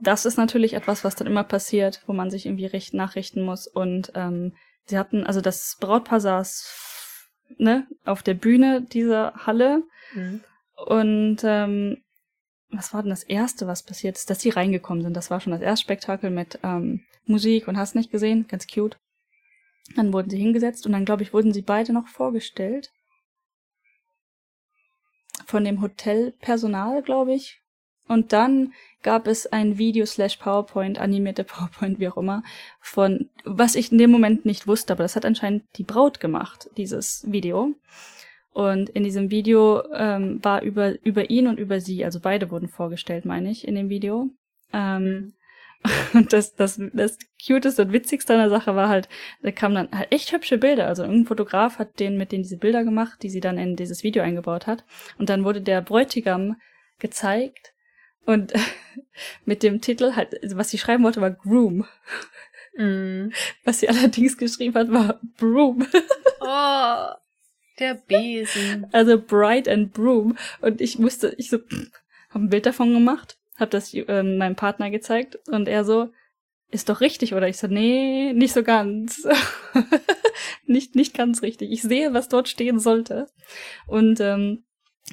das 0.00 0.26
ist 0.26 0.36
natürlich 0.36 0.74
etwas, 0.74 1.04
was 1.04 1.14
dann 1.14 1.28
immer 1.28 1.44
passiert, 1.44 2.02
wo 2.06 2.12
man 2.12 2.30
sich 2.30 2.46
irgendwie 2.46 2.66
richten, 2.66 2.96
nachrichten 2.96 3.42
muss. 3.42 3.68
Und 3.68 4.12
ähm, 4.14 4.56
sie 4.84 4.98
hatten, 4.98 5.24
also 5.24 5.40
das 5.40 5.76
Brautpaar 5.80 6.20
saß 6.20 7.30
ne, 7.58 7.86
auf 8.04 8.22
der 8.22 8.34
Bühne 8.34 8.82
dieser 8.82 9.32
Halle. 9.46 9.84
Mhm. 10.14 10.40
Und 10.86 11.38
ähm, 11.44 12.02
was 12.70 12.92
war 12.92 13.02
denn 13.02 13.10
das 13.10 13.22
erste, 13.22 13.66
was 13.66 13.84
passiert 13.84 14.16
ist, 14.16 14.30
dass 14.30 14.40
sie 14.40 14.50
reingekommen 14.50 15.02
sind. 15.04 15.16
Das 15.16 15.30
war 15.30 15.40
schon 15.40 15.52
das 15.52 15.60
erste 15.60 15.84
Spektakel 15.84 16.30
mit 16.30 16.58
ähm, 16.62 17.02
Musik 17.26 17.68
und 17.68 17.76
hast 17.76 17.94
nicht 17.94 18.10
gesehen, 18.10 18.46
ganz 18.48 18.66
cute. 18.66 18.96
Dann 19.96 20.12
wurden 20.12 20.30
sie 20.30 20.38
hingesetzt 20.38 20.86
und 20.86 20.92
dann, 20.92 21.04
glaube 21.04 21.22
ich, 21.22 21.32
wurden 21.32 21.52
sie 21.52 21.62
beide 21.62 21.92
noch 21.92 22.06
vorgestellt. 22.06 22.92
Von 25.46 25.64
dem 25.64 25.82
Hotelpersonal, 25.82 27.02
glaube 27.02 27.34
ich. 27.34 27.62
Und 28.08 28.32
dann 28.32 28.72
gab 29.02 29.26
es 29.26 29.46
ein 29.46 29.78
Video 29.78 30.06
slash 30.06 30.36
PowerPoint, 30.36 30.98
animierte 30.98 31.44
PowerPoint, 31.44 31.98
wie 31.98 32.08
auch 32.08 32.16
immer, 32.16 32.42
von, 32.80 33.30
was 33.44 33.74
ich 33.74 33.92
in 33.92 33.98
dem 33.98 34.10
Moment 34.10 34.44
nicht 34.44 34.66
wusste, 34.66 34.92
aber 34.92 35.02
das 35.02 35.16
hat 35.16 35.24
anscheinend 35.24 35.64
die 35.76 35.84
Braut 35.84 36.20
gemacht, 36.20 36.68
dieses 36.76 37.24
Video. 37.30 37.74
Und 38.52 38.90
in 38.90 39.02
diesem 39.02 39.30
Video 39.30 39.82
ähm, 39.94 40.44
war 40.44 40.62
über, 40.62 40.94
über 41.04 41.30
ihn 41.30 41.46
und 41.46 41.58
über 41.58 41.80
sie, 41.80 42.04
also 42.04 42.20
beide 42.20 42.50
wurden 42.50 42.68
vorgestellt, 42.68 43.24
meine 43.24 43.50
ich, 43.50 43.66
in 43.66 43.74
dem 43.74 43.88
Video. 43.88 44.28
Ähm, 44.74 45.32
und 46.12 46.32
das, 46.32 46.54
das, 46.54 46.80
das 46.92 47.18
cuteste 47.44 47.82
und 47.82 47.92
witzigste 47.92 48.34
an 48.34 48.40
der 48.40 48.50
Sache 48.50 48.76
war 48.76 48.88
halt, 48.88 49.08
da 49.42 49.50
kamen 49.50 49.74
dann 49.74 49.98
halt 49.98 50.12
echt 50.12 50.32
hübsche 50.32 50.58
Bilder. 50.58 50.86
Also 50.86 51.02
irgendein 51.02 51.26
Fotograf 51.26 51.78
hat 51.78 51.98
denen 51.98 52.18
mit 52.18 52.32
denen 52.32 52.44
diese 52.44 52.58
Bilder 52.58 52.84
gemacht, 52.84 53.22
die 53.22 53.30
sie 53.30 53.40
dann 53.40 53.58
in 53.58 53.76
dieses 53.76 54.02
Video 54.02 54.22
eingebaut 54.22 54.66
hat. 54.66 54.84
Und 55.18 55.28
dann 55.28 55.44
wurde 55.44 55.60
der 55.60 55.80
Bräutigam 55.82 56.56
gezeigt 56.98 57.72
und 58.24 58.52
mit 59.44 59.62
dem 59.62 59.80
Titel 59.80 60.14
halt, 60.14 60.40
also 60.42 60.56
was 60.56 60.70
sie 60.70 60.78
schreiben 60.78 61.04
wollte, 61.04 61.20
war 61.20 61.30
Groom. 61.30 61.86
Mm. 62.76 63.28
Was 63.64 63.80
sie 63.80 63.88
allerdings 63.88 64.38
geschrieben 64.38 64.74
hat, 64.74 64.90
war 64.90 65.20
Broom. 65.36 65.86
Oh. 66.40 67.08
Der 67.78 67.94
Besen. 67.94 68.86
Also 68.92 69.20
Bright 69.20 69.68
and 69.68 69.92
Broom. 69.92 70.36
Und 70.60 70.80
ich 70.80 70.98
musste, 70.98 71.34
ich 71.36 71.50
so, 71.50 71.58
hab 72.30 72.40
ein 72.40 72.48
Bild 72.48 72.66
davon 72.66 72.92
gemacht, 72.92 73.36
hab 73.62 73.70
das 73.70 73.94
ähm, 73.94 74.36
meinem 74.36 74.56
Partner 74.56 74.90
gezeigt 74.90 75.38
und 75.48 75.68
er 75.68 75.84
so, 75.84 76.10
ist 76.70 76.88
doch 76.88 77.00
richtig, 77.00 77.34
oder? 77.34 77.48
Ich 77.48 77.58
so, 77.58 77.66
nee, 77.66 78.32
nicht 78.32 78.54
so 78.54 78.62
ganz. 78.62 79.26
nicht, 80.66 80.94
nicht 80.94 81.14
ganz 81.14 81.42
richtig. 81.42 81.70
Ich 81.70 81.82
sehe, 81.82 82.14
was 82.14 82.28
dort 82.28 82.48
stehen 82.48 82.78
sollte. 82.78 83.26
Und 83.86 84.20
ähm, 84.20 84.64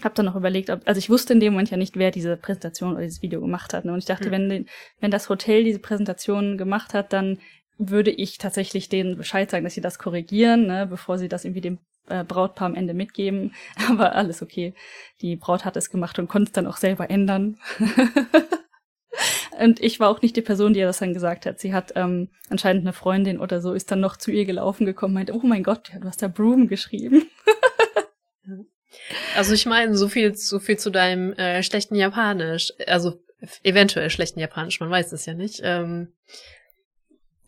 hab 0.02 0.16
dann 0.16 0.26
noch 0.26 0.38
überlegt, 0.38 0.70
ob, 0.70 0.82
also 0.86 1.00
ich 1.00 1.10
wusste 1.10 1.34
in 1.34 1.42
dem 1.42 1.54
Moment 1.54 1.70
ja 1.70 1.78
nicht, 1.78 1.98
wer 1.98 2.12
diese 2.12 2.38
Präsentation 2.38 2.94
oder 2.94 3.02
dieses 3.02 3.22
Video 3.22 3.42
gemacht 3.42 3.74
hat. 3.74 3.84
Ne? 3.84 3.92
Und 3.92 4.00
ich 4.00 4.06
dachte, 4.06 4.30
mhm. 4.30 4.32
wenn, 4.32 4.66
wenn 5.02 5.12
das 5.12 5.28
Hotel 5.28 5.66
diese 5.66 5.80
Präsentation 5.80 6.58
gemacht 6.58 6.94
hat, 6.94 7.12
dann 7.12 7.40
würde 7.78 8.12
ich 8.12 8.38
tatsächlich 8.38 8.90
denen 8.90 9.18
Bescheid 9.18 9.50
sagen, 9.50 9.64
dass 9.64 9.74
sie 9.74 9.82
das 9.82 10.00
korrigieren, 10.00 10.68
ne, 10.68 10.86
bevor 10.88 11.18
sie 11.18 11.30
das 11.30 11.46
irgendwie 11.46 11.62
dem 11.62 11.80
äh, 12.10 12.24
Brautpaar 12.24 12.68
am 12.68 12.76
Ende 12.76 12.94
mitgeben. 12.94 13.54
Aber 13.90 14.16
alles 14.16 14.42
okay. 14.42 14.74
Die 15.22 15.36
Braut 15.36 15.66
hat 15.66 15.78
es 15.78 15.90
gemacht 15.90 16.20
und 16.20 16.28
konnte 16.28 16.50
es 16.50 16.54
dann 16.54 16.68
auch 16.68 16.78
selber 16.78 17.10
ändern. 17.10 17.58
und 19.60 19.80
ich 19.82 20.00
war 20.00 20.10
auch 20.10 20.22
nicht 20.22 20.36
die 20.36 20.42
Person, 20.42 20.74
die 20.74 20.80
ihr 20.80 20.88
das 20.88 21.00
dann 21.00 21.14
gesagt 21.14 21.46
hat. 21.46 21.60
Sie 21.60 21.74
hat 21.74 21.94
ähm, 21.96 22.30
anscheinend 22.50 22.84
eine 22.84 22.94
Freundin 22.94 23.40
oder 23.40 23.62
so, 23.62 23.74
ist 23.74 23.92
dann 23.92 24.00
noch 24.00 24.18
zu 24.18 24.32
ihr 24.32 24.46
gelaufen 24.46 24.86
gekommen, 24.86 25.14
meinte, 25.14 25.34
oh 25.34 25.42
mein 25.44 25.64
Gott, 25.64 25.92
du 26.00 26.08
hast 26.08 26.22
da 26.22 26.28
Broom 26.28 26.68
geschrieben. 26.68 27.30
also 29.36 29.54
ich 29.54 29.66
meine, 29.66 29.96
so 29.96 30.08
viel, 30.08 30.36
so 30.36 30.60
viel 30.60 30.78
zu 30.78 30.90
deinem 30.90 31.34
äh, 31.34 31.64
schlechten 31.64 31.96
Japanisch. 31.96 32.74
Also 32.88 33.22
eventuell 33.64 34.10
schlechten 34.10 34.40
Japanisch, 34.40 34.80
man 34.80 34.90
weiß 34.90 35.12
es 35.12 35.26
ja 35.26 35.34
nicht. 35.34 35.62
Ähm, 35.64 36.14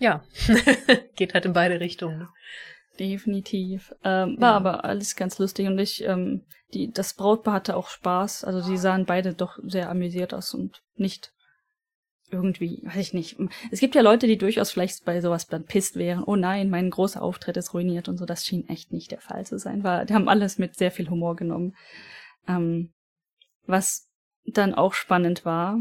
ja, 0.01 0.24
geht 1.16 1.34
halt 1.34 1.45
in 1.45 1.53
beide 1.53 1.80
Richtungen. 1.80 2.28
Definitiv. 3.02 3.95
Ähm, 4.04 4.39
war 4.39 4.52
ja. 4.52 4.58
aber 4.58 4.86
alles 4.86 5.16
ganz 5.16 5.39
lustig 5.39 5.66
und 5.66 5.80
ich, 5.80 6.04
ähm, 6.04 6.43
die, 6.72 6.91
das 6.91 7.16
Brautpaar 7.16 7.56
hatte 7.56 7.76
auch 7.76 7.88
Spaß. 7.88 8.43
Also 8.43 8.70
die 8.70 8.78
sahen 8.78 9.08
beide 9.08 9.34
doch 9.34 9.58
sehr 9.64 9.89
amüsiert 9.89 10.36
aus 10.36 10.54
und 10.54 10.84
nicht 10.95 11.34
irgendwie, 12.30 12.84
weiß 12.86 12.97
ich 12.97 13.14
nicht. 13.14 13.38
Es 13.72 13.80
gibt 13.80 13.95
ja 13.95 14.04
Leute, 14.04 14.28
die 14.28 14.38
durchaus 14.38 14.70
vielleicht 14.72 15.04
bei 15.04 15.20
sowas 15.20 15.47
dann 15.47 15.66
pisst 15.66 15.95
wären. 15.95 16.24
Oh 16.24 16.36
nein, 16.36 16.70
mein 16.70 16.91
großer 16.91 17.24
Auftritt 17.24 17.58
ist 17.58 17.74
ruiniert 17.74 18.08
und 18.08 18.18
so. 18.18 18.26
Das 18.26 18.45
schien 18.45 18.70
echt 18.70 18.93
nicht 18.93 19.10
der 19.10 19.20
Fall 19.20 19.47
zu 19.47 19.58
sein. 19.58 19.84
War, 19.84 20.06
die 20.06 20.14
haben 20.14 20.30
alles 20.30 20.60
mit 20.60 20.76
sehr 20.76 20.91
viel 20.91 21.10
Humor 21.10 21.36
genommen. 21.36 21.76
Ähm, 22.47 22.93
was 23.66 24.12
dann 24.45 24.76
auch 24.76 24.93
spannend 24.93 25.43
war, 25.43 25.80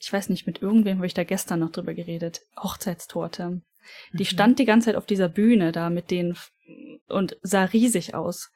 ich 0.00 0.10
weiß 0.10 0.30
nicht, 0.30 0.46
mit 0.46 0.62
irgendwem 0.62 0.96
habe 0.96 1.06
ich 1.06 1.14
da 1.14 1.24
gestern 1.24 1.60
noch 1.60 1.70
drüber 1.70 1.92
geredet, 1.92 2.40
Hochzeitstorte. 2.56 3.60
Die 4.12 4.22
mhm. 4.22 4.26
stand 4.26 4.58
die 4.58 4.64
ganze 4.64 4.86
Zeit 4.86 4.96
auf 4.96 5.06
dieser 5.06 5.28
Bühne 5.28 5.72
da 5.72 5.90
mit 5.90 6.10
denen 6.10 6.36
und 7.08 7.36
sah 7.42 7.64
riesig 7.64 8.14
aus. 8.14 8.50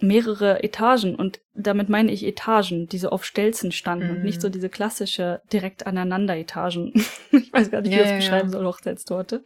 Mehrere 0.00 0.64
Etagen 0.64 1.14
und 1.14 1.40
damit 1.54 1.88
meine 1.88 2.10
ich 2.10 2.24
Etagen, 2.24 2.88
die 2.88 2.98
so 2.98 3.10
auf 3.10 3.24
Stelzen 3.24 3.70
standen 3.70 4.08
mhm. 4.08 4.16
und 4.16 4.24
nicht 4.24 4.40
so 4.40 4.48
mhm. 4.48 4.52
diese 4.52 4.68
klassische 4.68 5.40
direkt 5.52 5.86
aneinander 5.86 6.36
Etagen. 6.36 6.92
ich 7.30 7.52
weiß 7.52 7.70
gar 7.70 7.80
nicht, 7.80 7.92
wie 7.92 7.96
ja, 7.96 8.02
ich 8.02 8.02
das 8.02 8.10
ja, 8.10 8.16
beschreiben 8.16 8.48
ja. 8.48 8.52
soll, 8.52 8.66
Hochzeitstorte. 8.66 9.44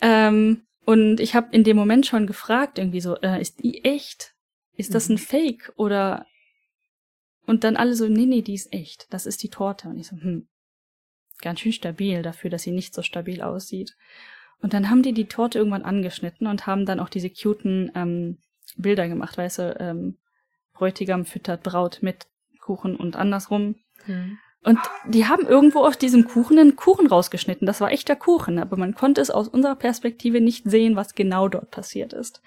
Ähm, 0.00 0.62
und 0.84 1.20
ich 1.20 1.34
habe 1.34 1.48
in 1.52 1.64
dem 1.64 1.76
Moment 1.76 2.06
schon 2.06 2.26
gefragt, 2.26 2.78
irgendwie 2.78 3.00
so, 3.00 3.16
äh, 3.16 3.40
ist 3.40 3.62
die 3.62 3.84
echt? 3.84 4.34
Ist 4.76 4.94
das 4.94 5.08
mhm. 5.08 5.16
ein 5.16 5.18
Fake? 5.18 5.72
Oder 5.76 6.26
und 7.46 7.64
dann 7.64 7.76
alle 7.76 7.94
so, 7.94 8.06
nee, 8.06 8.26
nee, 8.26 8.42
die 8.42 8.54
ist 8.54 8.72
echt. 8.72 9.06
Das 9.10 9.26
ist 9.26 9.42
die 9.42 9.48
Torte. 9.48 9.88
Und 9.88 9.98
ich 9.98 10.06
so, 10.06 10.16
hm, 10.16 10.46
ganz 11.40 11.60
schön 11.60 11.72
stabil 11.72 12.22
dafür, 12.22 12.50
dass 12.50 12.62
sie 12.62 12.70
nicht 12.70 12.94
so 12.94 13.02
stabil 13.02 13.42
aussieht. 13.42 13.96
Und 14.62 14.74
dann 14.74 14.90
haben 14.90 15.02
die 15.02 15.12
die 15.12 15.26
Torte 15.26 15.58
irgendwann 15.58 15.84
angeschnitten 15.84 16.46
und 16.46 16.66
haben 16.66 16.86
dann 16.86 17.00
auch 17.00 17.08
diese 17.08 17.30
cuten 17.30 17.90
ähm, 17.94 18.38
Bilder 18.76 19.08
gemacht, 19.08 19.38
weißt 19.38 19.58
du, 19.58 19.76
ähm, 19.80 20.18
Bräutigam 20.74 21.24
füttert 21.24 21.62
Braut 21.62 21.98
mit 22.02 22.26
Kuchen 22.60 22.96
und 22.96 23.16
andersrum. 23.16 23.76
Mhm. 24.06 24.38
Und 24.62 24.78
die 25.06 25.26
haben 25.26 25.46
irgendwo 25.46 25.80
auf 25.80 25.96
diesem 25.96 26.26
Kuchen 26.28 26.58
einen 26.58 26.76
Kuchen 26.76 27.06
rausgeschnitten. 27.06 27.66
Das 27.66 27.80
war 27.80 27.90
echter 27.92 28.14
Kuchen, 28.14 28.58
aber 28.58 28.76
man 28.76 28.94
konnte 28.94 29.22
es 29.22 29.30
aus 29.30 29.48
unserer 29.48 29.74
Perspektive 29.74 30.42
nicht 30.42 30.68
sehen, 30.68 30.96
was 30.96 31.14
genau 31.14 31.48
dort 31.48 31.70
passiert 31.70 32.12
ist. 32.12 32.42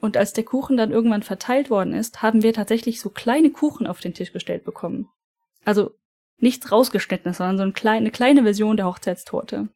Und 0.00 0.16
als 0.16 0.32
der 0.32 0.44
Kuchen 0.44 0.78
dann 0.78 0.90
irgendwann 0.90 1.22
verteilt 1.22 1.68
worden 1.68 1.92
ist, 1.92 2.22
haben 2.22 2.42
wir 2.42 2.54
tatsächlich 2.54 3.00
so 3.00 3.10
kleine 3.10 3.50
Kuchen 3.50 3.86
auf 3.86 4.00
den 4.00 4.14
Tisch 4.14 4.32
gestellt 4.32 4.64
bekommen. 4.64 5.10
Also 5.66 5.92
nichts 6.40 6.70
rausgeschnittenes, 6.70 7.38
sondern 7.38 7.56
so 7.56 7.62
eine 7.62 7.72
kleine, 7.72 7.98
eine 7.98 8.10
kleine 8.10 8.42
Version 8.42 8.76
der 8.76 8.86
Hochzeitstorte. 8.86 9.68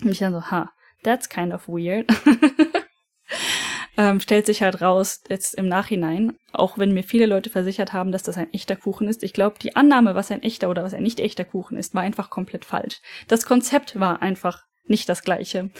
Und 0.00 0.10
ich 0.10 0.18
dann 0.18 0.32
so, 0.32 0.50
ha, 0.50 0.70
that's 1.02 1.28
kind 1.28 1.52
of 1.52 1.68
weird. 1.68 2.10
ähm, 3.96 4.20
stellt 4.20 4.46
sich 4.46 4.62
halt 4.62 4.80
raus, 4.80 5.22
jetzt 5.28 5.54
im 5.54 5.68
Nachhinein, 5.68 6.38
auch 6.52 6.78
wenn 6.78 6.92
mir 6.92 7.04
viele 7.04 7.26
Leute 7.26 7.50
versichert 7.50 7.92
haben, 7.92 8.12
dass 8.12 8.22
das 8.22 8.38
ein 8.38 8.52
echter 8.52 8.76
Kuchen 8.76 9.08
ist. 9.08 9.22
Ich 9.22 9.32
glaube, 9.32 9.58
die 9.60 9.76
Annahme, 9.76 10.14
was 10.14 10.30
ein 10.30 10.42
echter 10.42 10.70
oder 10.70 10.82
was 10.82 10.94
ein 10.94 11.02
nicht 11.02 11.20
echter 11.20 11.44
Kuchen 11.44 11.76
ist, 11.76 11.94
war 11.94 12.02
einfach 12.02 12.30
komplett 12.30 12.64
falsch. 12.64 13.00
Das 13.28 13.44
Konzept 13.44 13.98
war 14.00 14.22
einfach 14.22 14.64
nicht 14.86 15.08
das 15.08 15.22
gleiche. 15.22 15.70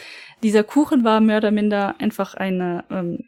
Dieser 0.43 0.63
Kuchen 0.63 1.05
war 1.05 1.21
mehr 1.21 1.39
oder 1.39 1.51
minder 1.51 1.97
einfach 1.99 2.35
eine, 2.35 2.85
ähm, 2.91 3.25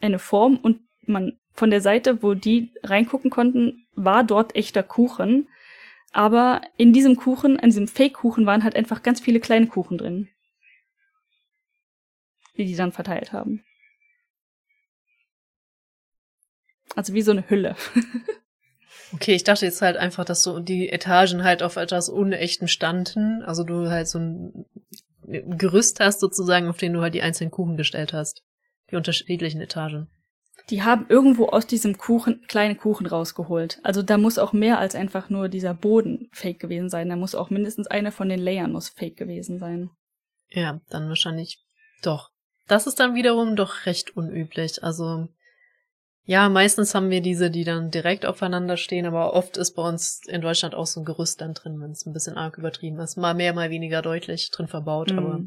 eine 0.00 0.18
Form 0.18 0.56
und 0.56 0.80
man 1.06 1.38
von 1.54 1.70
der 1.70 1.80
Seite, 1.80 2.22
wo 2.22 2.34
die 2.34 2.72
reingucken 2.82 3.30
konnten, 3.30 3.86
war 3.94 4.24
dort 4.24 4.54
echter 4.56 4.82
Kuchen. 4.82 5.48
Aber 6.12 6.60
in 6.76 6.92
diesem 6.92 7.16
Kuchen, 7.16 7.58
in 7.58 7.70
diesem 7.70 7.88
Fake-Kuchen 7.88 8.44
waren 8.44 8.64
halt 8.64 8.76
einfach 8.76 9.02
ganz 9.02 9.20
viele 9.20 9.40
kleine 9.40 9.66
Kuchen 9.66 9.96
drin. 9.96 10.28
Die 12.56 12.66
die 12.66 12.76
dann 12.76 12.92
verteilt 12.92 13.32
haben. 13.32 13.64
Also 16.94 17.14
wie 17.14 17.22
so 17.22 17.30
eine 17.30 17.48
Hülle. 17.48 17.76
okay, 19.14 19.34
ich 19.34 19.44
dachte 19.44 19.64
jetzt 19.64 19.80
halt 19.80 19.96
einfach, 19.96 20.26
dass 20.26 20.42
so 20.42 20.60
die 20.60 20.90
Etagen 20.90 21.44
halt 21.44 21.62
auf 21.62 21.76
etwas 21.76 22.10
Unechten 22.10 22.68
standen. 22.68 23.42
Also 23.42 23.64
du 23.64 23.90
halt 23.90 24.06
so 24.06 24.18
ein 24.18 24.66
Gerüst 25.24 26.00
hast 26.00 26.20
sozusagen, 26.20 26.68
auf 26.68 26.76
den 26.76 26.92
du 26.92 27.00
halt 27.00 27.14
die 27.14 27.22
einzelnen 27.22 27.50
Kuchen 27.50 27.78
gestellt 27.78 28.12
hast. 28.12 28.42
Die 28.90 28.96
unterschiedlichen 28.96 29.62
Etagen. 29.62 30.10
Die 30.70 30.82
haben 30.82 31.06
irgendwo 31.08 31.46
aus 31.46 31.66
diesem 31.66 31.98
Kuchen 31.98 32.42
kleine 32.46 32.76
Kuchen 32.76 33.06
rausgeholt. 33.06 33.80
Also 33.82 34.02
da 34.02 34.16
muss 34.18 34.38
auch 34.38 34.52
mehr 34.52 34.78
als 34.78 34.94
einfach 34.94 35.28
nur 35.28 35.48
dieser 35.48 35.74
Boden 35.74 36.28
fake 36.32 36.60
gewesen 36.60 36.88
sein. 36.88 37.08
Da 37.08 37.16
muss 37.16 37.34
auch 37.34 37.50
mindestens 37.50 37.86
eine 37.88 38.12
von 38.12 38.28
den 38.28 38.40
Layern 38.40 38.72
muss 38.72 38.88
fake 38.88 39.16
gewesen 39.16 39.58
sein. 39.58 39.90
Ja, 40.48 40.80
dann 40.88 41.08
wahrscheinlich 41.08 41.58
doch. 42.02 42.30
Das 42.68 42.86
ist 42.86 43.00
dann 43.00 43.14
wiederum 43.14 43.56
doch 43.56 43.86
recht 43.86 44.16
unüblich. 44.16 44.82
Also 44.84 45.28
ja, 46.24 46.48
meistens 46.48 46.94
haben 46.94 47.10
wir 47.10 47.20
diese, 47.20 47.50
die 47.50 47.64
dann 47.64 47.90
direkt 47.90 48.24
aufeinander 48.26 48.76
stehen, 48.76 49.06
aber 49.06 49.34
oft 49.34 49.56
ist 49.56 49.72
bei 49.72 49.82
uns 49.82 50.20
in 50.28 50.40
Deutschland 50.40 50.74
auch 50.74 50.86
so 50.86 51.00
ein 51.00 51.04
Gerüst 51.04 51.40
dann 51.40 51.54
drin, 51.54 51.80
wenn 51.80 51.90
es 51.90 52.06
ein 52.06 52.12
bisschen 52.12 52.36
arg 52.36 52.58
übertrieben 52.58 53.00
ist. 53.00 53.16
Mal 53.16 53.34
mehr, 53.34 53.52
mal 53.54 53.70
weniger 53.70 54.02
deutlich 54.02 54.50
drin 54.50 54.68
verbaut, 54.68 55.10
mhm. 55.10 55.18
aber. 55.18 55.40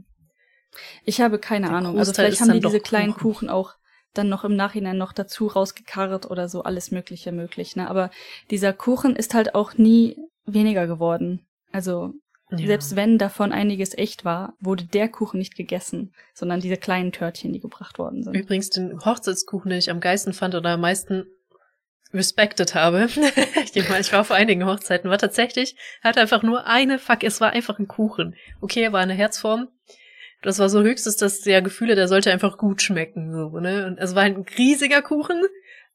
Ich 1.05 1.21
habe 1.21 1.39
keine 1.39 1.69
Ahnung. 1.69 1.97
Also 1.97 2.11
vielleicht 2.11 2.41
haben 2.41 2.51
die 2.51 2.59
diese 2.59 2.81
kleinen 2.81 3.13
Kuchen. 3.13 3.47
Kuchen 3.47 3.49
auch 3.49 3.75
dann 4.17 4.29
noch 4.29 4.43
im 4.43 4.55
Nachhinein 4.55 4.97
noch 4.97 5.13
dazu 5.13 5.47
rausgekarrt 5.47 6.29
oder 6.29 6.49
so, 6.49 6.63
alles 6.63 6.91
Mögliche 6.91 7.31
möglich, 7.31 7.75
ne? 7.75 7.89
Aber 7.89 8.11
dieser 8.51 8.73
Kuchen 8.73 9.15
ist 9.15 9.33
halt 9.33 9.55
auch 9.55 9.75
nie 9.75 10.17
weniger 10.45 10.87
geworden. 10.87 11.45
Also, 11.71 12.13
ja. 12.51 12.57
selbst 12.67 12.95
wenn 12.95 13.17
davon 13.17 13.51
einiges 13.51 13.97
echt 13.97 14.25
war, 14.25 14.53
wurde 14.59 14.85
der 14.85 15.09
Kuchen 15.09 15.37
nicht 15.37 15.55
gegessen, 15.55 16.13
sondern 16.33 16.59
diese 16.59 16.77
kleinen 16.77 17.11
Törtchen, 17.11 17.53
die 17.53 17.59
gebracht 17.59 17.99
worden 17.99 18.23
sind. 18.23 18.35
Übrigens, 18.35 18.69
den 18.69 19.03
Hochzeitskuchen, 19.03 19.69
den 19.69 19.79
ich 19.79 19.89
am 19.89 19.99
geilsten 19.99 20.33
fand 20.33 20.55
oder 20.55 20.71
am 20.71 20.81
meisten 20.81 21.25
respected 22.13 22.75
habe, 22.75 23.07
ich 23.73 24.13
war 24.13 24.21
auf 24.21 24.31
einigen 24.31 24.65
Hochzeiten, 24.65 25.09
war 25.09 25.17
tatsächlich, 25.17 25.75
hat 26.01 26.17
einfach 26.17 26.43
nur 26.43 26.65
eine, 26.65 26.99
fuck, 26.99 27.23
es 27.23 27.41
war 27.41 27.51
einfach 27.51 27.79
ein 27.79 27.87
Kuchen. 27.87 28.35
Okay, 28.61 28.81
er 28.81 28.93
war 28.93 29.01
eine 29.01 29.13
Herzform, 29.13 29.67
das 30.41 30.59
war 30.59 30.69
so 30.69 30.81
höchstes 30.81 31.17
das 31.17 31.41
der 31.41 31.61
Gefühle, 31.61 31.95
der 31.95 32.07
sollte 32.07 32.31
einfach 32.31 32.57
gut 32.57 32.81
schmecken, 32.81 33.31
so, 33.31 33.59
ne? 33.59 33.87
Und 33.87 33.97
es 33.97 34.15
war 34.15 34.23
ein 34.23 34.45
riesiger 34.57 35.01
Kuchen, 35.01 35.41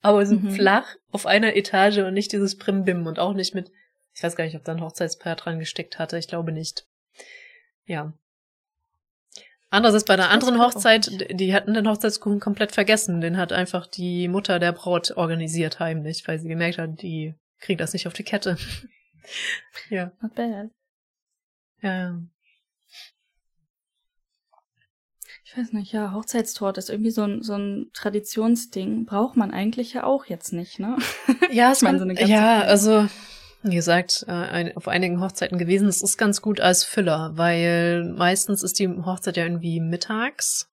aber 0.03 0.25
so 0.27 0.37
mhm. 0.37 0.51
flach 0.51 0.97
auf 1.11 1.27
einer 1.27 1.57
Etage 1.57 1.99
und 1.99 2.15
nicht 2.15 2.33
dieses 2.33 2.57
Primbim 2.57 3.07
und 3.07 3.19
auch 3.19 3.35
nicht 3.35 3.55
mit, 3.55 3.71
ich 4.15 4.23
weiß 4.23 4.37
gar 4.37 4.45
nicht, 4.45 4.57
ob 4.57 4.65
da 4.65 4.73
ein 4.73 4.81
Hochzeitspaar 4.81 5.37
dran 5.37 5.59
gesteckt 5.59 5.99
hatte, 5.99 6.19
ich 6.19 6.29
glaube 6.29 6.53
nicht. 6.53 6.87
Ja. 7.85 8.13
Andererseits 9.71 10.05
bei 10.05 10.15
einer 10.15 10.31
anderen 10.31 10.61
Hochzeit, 10.61 11.31
die 11.31 11.55
hatten 11.55 11.75
den 11.75 11.89
Hochzeitskuchen 11.89 12.41
komplett 12.41 12.73
vergessen. 12.73 13.21
Den 13.21 13.37
hat 13.37 13.53
einfach 13.53 13.87
die 13.87 14.27
Mutter 14.27 14.59
der 14.59 14.73
Braut 14.73 15.13
organisiert 15.13 15.79
heimlich, 15.79 16.27
weil 16.27 16.41
sie 16.41 16.49
gemerkt 16.49 16.79
hat, 16.79 17.01
die 17.03 17.35
kriegt 17.61 17.81
das 17.81 17.93
nicht 17.93 18.09
auf 18.09 18.13
die 18.13 18.25
Kette. 18.25 18.57
ja. 19.91 20.11
Not 20.21 20.35
bad. 20.35 20.71
Ja. 21.83 22.21
Ich 25.51 25.57
weiß 25.57 25.73
nicht, 25.73 25.93
ja, 25.93 26.13
Hochzeitstorte 26.13 26.79
ist 26.79 26.91
irgendwie 26.91 27.11
so 27.11 27.23
ein, 27.23 27.43
so 27.43 27.55
ein 27.55 27.91
Traditionsding. 27.93 29.05
Braucht 29.05 29.37
man 29.37 29.51
eigentlich 29.51 29.95
ja 29.95 30.05
auch 30.05 30.27
jetzt 30.27 30.53
nicht, 30.53 30.79
ne? 30.79 30.97
Ja, 31.51 31.73
ich 31.73 31.83
meine, 31.83 31.99
so 31.99 32.05
eine 32.05 32.15
ganze 32.15 32.33
ja, 32.33 32.61
also 32.61 33.09
wie 33.63 33.75
gesagt, 33.75 34.25
äh, 34.29 34.73
auf 34.77 34.87
einigen 34.87 35.21
Hochzeiten 35.21 35.59
gewesen. 35.59 35.89
Es 35.89 36.03
ist 36.03 36.19
ganz 36.19 36.41
gut 36.41 36.61
als 36.61 36.85
Füller, 36.85 37.33
weil 37.35 38.05
meistens 38.17 38.63
ist 38.63 38.79
die 38.79 38.89
Hochzeit 38.89 39.37
ja 39.37 39.43
irgendwie 39.43 39.81
mittags. 39.81 40.69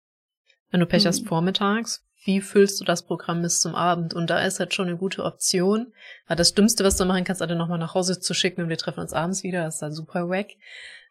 Wenn 0.69 0.79
du 0.81 0.85
Pech 0.85 1.07
hast, 1.07 1.27
vormittags. 1.27 2.03
Wie 2.23 2.39
füllst 2.39 2.79
du 2.79 2.83
das 2.83 3.03
Programm 3.03 3.41
bis 3.41 3.59
zum 3.59 3.73
Abend? 3.73 4.13
Und 4.13 4.29
da 4.29 4.41
ist 4.41 4.59
halt 4.59 4.75
schon 4.75 4.89
eine 4.89 4.97
gute 4.97 5.23
Option. 5.23 5.91
Weil 6.27 6.37
das 6.37 6.53
Dümmste, 6.53 6.83
was 6.83 6.97
du 6.97 7.05
machen 7.05 7.23
kannst, 7.23 7.41
alle 7.41 7.55
nochmal 7.55 7.79
nach 7.79 7.95
Hause 7.95 8.19
zu 8.19 8.35
schicken 8.35 8.61
und 8.61 8.69
wir 8.69 8.77
treffen 8.77 8.99
uns 8.99 9.13
abends 9.13 9.41
wieder. 9.41 9.63
Das 9.63 9.77
ist 9.77 9.81
halt 9.81 9.95
super 9.95 10.29
wack. 10.29 10.49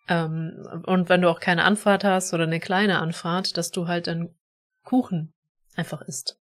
Ähm, 0.09 0.83
und 0.87 1.09
wenn 1.09 1.23
du 1.23 1.31
auch 1.31 1.41
keine 1.41 1.65
Anfahrt 1.65 2.05
hast 2.05 2.33
oder 2.33 2.45
eine 2.45 2.61
kleine 2.61 2.99
Anfahrt, 2.99 3.57
dass 3.57 3.71
du 3.71 3.89
halt 3.89 4.09
einen 4.09 4.35
Kuchen 4.85 5.33
einfach 5.75 6.03
isst. 6.03 6.39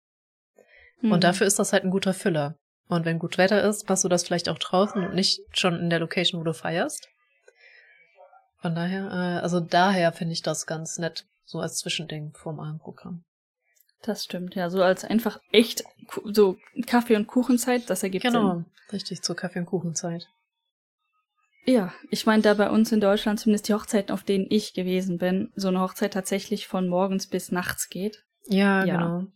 Mhm. 1.01 1.13
Und 1.13 1.25
dafür 1.25 1.47
ist 1.47 1.59
das 1.59 1.73
halt 1.73 1.85
ein 1.85 1.91
guter 1.91 2.15
Füller. 2.15 2.57
Und 2.89 3.05
wenn 3.05 3.19
gut 3.19 3.39
Wetter 3.39 3.63
ist, 3.63 3.89
machst 3.89 4.03
du 4.03 4.09
das 4.09 4.25
vielleicht 4.25 4.49
auch 4.49 4.59
draußen 4.59 5.05
und 5.05 5.15
nicht 5.15 5.41
schon 5.53 5.79
in 5.79 5.91
der 5.91 6.01
Location, 6.01 6.41
wo 6.41 6.45
du 6.45 6.53
feierst. 6.53 7.09
Von 8.61 8.75
daher, 8.75 9.07
äh, 9.07 9.43
also 9.43 9.61
daher 9.61 10.13
finde 10.13 10.33
ich 10.33 10.43
das 10.43 10.67
ganz 10.67 10.99
nett, 10.99 11.25
so 11.45 11.61
als 11.61 11.77
Zwischending 11.77 12.33
vorm 12.35 12.61
Abendprogramm. 12.61 13.25
Das 14.03 14.25
stimmt, 14.25 14.55
ja, 14.55 14.71
so 14.71 14.83
als 14.83 15.05
einfach 15.05 15.41
echt 15.53 15.85
so 16.25 16.57
Kaffee- 16.87 17.17
und 17.17 17.27
Kuchenzeit, 17.27 17.89
das 17.89 18.03
ergibt 18.03 18.25
genau, 18.25 18.41
Sinn. 18.41 18.65
Genau, 18.65 18.93
richtig, 18.93 19.23
zur 19.23 19.37
Kaffee- 19.37 19.61
und 19.61 19.67
Kuchenzeit. 19.67 20.29
Ja, 21.67 21.93
ich 22.11 22.27
meine, 22.27 22.43
da 22.43 22.55
bei 22.55 22.71
uns 22.71 22.91
in 22.91 23.01
Deutschland 23.01 23.39
zumindest 23.39 23.69
die 23.69 23.75
Hochzeiten, 23.75 24.13
auf 24.13 24.25
denen 24.25 24.47
ich 24.49 24.73
gewesen 24.73 25.19
bin, 25.19 25.53
so 25.55 25.69
eine 25.69 25.81
Hochzeit 25.81 26.13
tatsächlich 26.13 26.67
von 26.67 26.89
morgens 26.89 27.27
bis 27.27 27.53
nachts 27.53 27.89
geht. 27.91 28.25
Ja, 28.47 28.85
ja. 28.85 28.97
genau. 28.97 29.27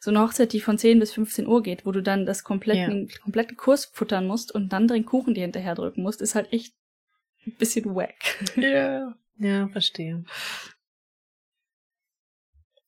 So 0.00 0.10
eine 0.10 0.20
Hochzeit, 0.20 0.52
die 0.52 0.60
von 0.60 0.78
10 0.78 1.00
bis 1.00 1.12
15 1.12 1.46
Uhr 1.46 1.62
geht, 1.62 1.84
wo 1.84 1.92
du 1.92 2.02
dann 2.02 2.24
das 2.24 2.44
kompletten, 2.44 3.08
ja. 3.08 3.18
kompletten 3.18 3.56
Kurs 3.56 3.86
futtern 3.86 4.26
musst 4.26 4.52
und 4.52 4.72
dann 4.72 4.86
den 4.86 5.04
Kuchen 5.04 5.34
dir 5.34 5.42
hinterher 5.42 5.74
drücken 5.74 6.02
musst, 6.02 6.22
ist 6.22 6.34
halt 6.34 6.52
echt 6.52 6.74
ein 7.46 7.56
bisschen 7.56 7.94
wack. 7.94 8.14
Ja, 8.56 9.14
ja, 9.38 9.68
verstehe. 9.68 10.24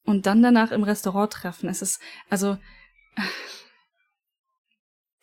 Und 0.05 0.26
dann 0.26 0.43
danach 0.43 0.70
im 0.70 0.85
Restaurant 0.85 1.33
treffen. 1.33 1.68
Es 1.68 1.83
ist, 1.83 2.01
also, 2.28 2.59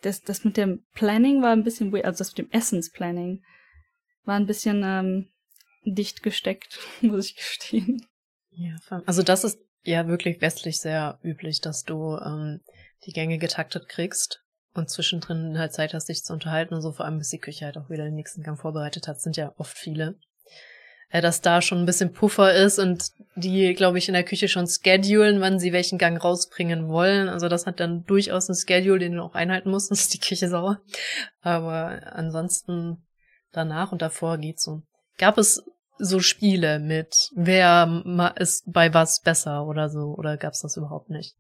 das, 0.01 0.21
das 0.21 0.43
mit 0.43 0.57
dem 0.57 0.83
Planning 0.93 1.41
war 1.41 1.51
ein 1.51 1.63
bisschen 1.63 1.91
weird, 1.91 2.05
also 2.05 2.19
das 2.19 2.35
mit 2.35 2.39
dem 2.39 2.51
Essensplanning 2.51 3.43
war 4.25 4.35
ein 4.35 4.45
bisschen 4.45 4.83
ähm, 4.83 5.29
dicht 5.83 6.23
gesteckt, 6.23 6.79
muss 7.01 7.27
ich 7.27 7.35
gestehen. 7.35 8.05
Ja, 8.51 8.75
also 9.05 9.23
das 9.23 9.43
ist 9.43 9.59
ja 9.83 10.07
wirklich 10.07 10.41
westlich 10.41 10.79
sehr 10.79 11.19
üblich, 11.23 11.61
dass 11.61 11.83
du 11.83 12.17
ähm, 12.17 12.61
die 13.05 13.11
Gänge 13.11 13.37
getaktet 13.37 13.87
kriegst 13.87 14.43
und 14.73 14.89
zwischendrin 14.89 15.57
halt 15.57 15.73
Zeit 15.73 15.93
hast, 15.93 16.09
dich 16.09 16.23
zu 16.23 16.33
unterhalten 16.33 16.73
und 16.73 16.81
so, 16.81 16.91
vor 16.91 17.05
allem 17.05 17.19
bis 17.19 17.29
die 17.29 17.39
Küche 17.39 17.65
halt 17.65 17.77
auch 17.77 17.89
wieder 17.89 18.05
den 18.05 18.15
nächsten 18.15 18.43
Gang 18.43 18.59
vorbereitet 18.59 19.07
hat, 19.07 19.21
sind 19.21 19.37
ja 19.37 19.53
oft 19.57 19.77
viele 19.77 20.19
äh, 21.09 21.21
dass 21.21 21.41
da 21.41 21.61
schon 21.61 21.79
ein 21.79 21.85
bisschen 21.85 22.13
Puffer 22.13 22.53
ist 22.53 22.79
und 22.79 23.11
die, 23.35 23.73
glaube 23.73 23.97
ich, 23.97 24.07
in 24.07 24.13
der 24.13 24.23
Küche 24.23 24.47
schon 24.47 24.67
schedulen, 24.67 25.41
wann 25.41 25.59
sie 25.59 25.73
welchen 25.73 25.97
Gang 25.97 26.21
rausbringen 26.21 26.87
wollen. 26.87 27.29
Also 27.29 27.49
das 27.49 27.65
hat 27.65 27.79
dann 27.79 28.03
durchaus 28.05 28.49
einen 28.49 28.57
Schedule, 28.57 28.99
den 28.99 29.13
du 29.13 29.23
auch 29.23 29.35
einhalten 29.35 29.69
musst, 29.69 29.87
sonst 29.89 30.01
ist 30.01 30.13
die 30.13 30.19
Küche 30.19 30.49
sauer. 30.49 30.81
Aber 31.41 32.01
ansonsten 32.13 33.05
danach 33.51 33.91
und 33.91 34.01
davor 34.01 34.37
geht's 34.37 34.63
so. 34.63 34.81
Gab 35.17 35.37
es 35.37 35.63
so 35.99 36.19
Spiele 36.19 36.79
mit, 36.79 37.29
wer 37.35 38.33
ist 38.35 38.71
bei 38.71 38.93
was 38.93 39.21
besser 39.21 39.65
oder 39.65 39.89
so, 39.89 40.13
oder 40.15 40.37
gab's 40.37 40.61
das 40.61 40.77
überhaupt 40.77 41.09
nicht? 41.09 41.35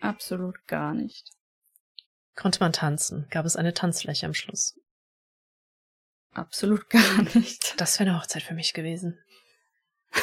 Absolut 0.00 0.54
gar 0.68 0.94
nicht. 0.94 1.30
Konnte 2.36 2.60
man 2.60 2.72
tanzen? 2.72 3.26
Gab 3.30 3.44
es 3.46 3.56
eine 3.56 3.74
Tanzfläche 3.74 4.26
am 4.26 4.34
Schluss? 4.34 4.78
Absolut 6.32 6.88
gar 6.90 7.22
nicht. 7.34 7.80
Das 7.80 7.98
wäre 7.98 8.10
eine 8.10 8.18
Hochzeit 8.18 8.42
für 8.42 8.54
mich 8.54 8.72
gewesen. 8.72 9.18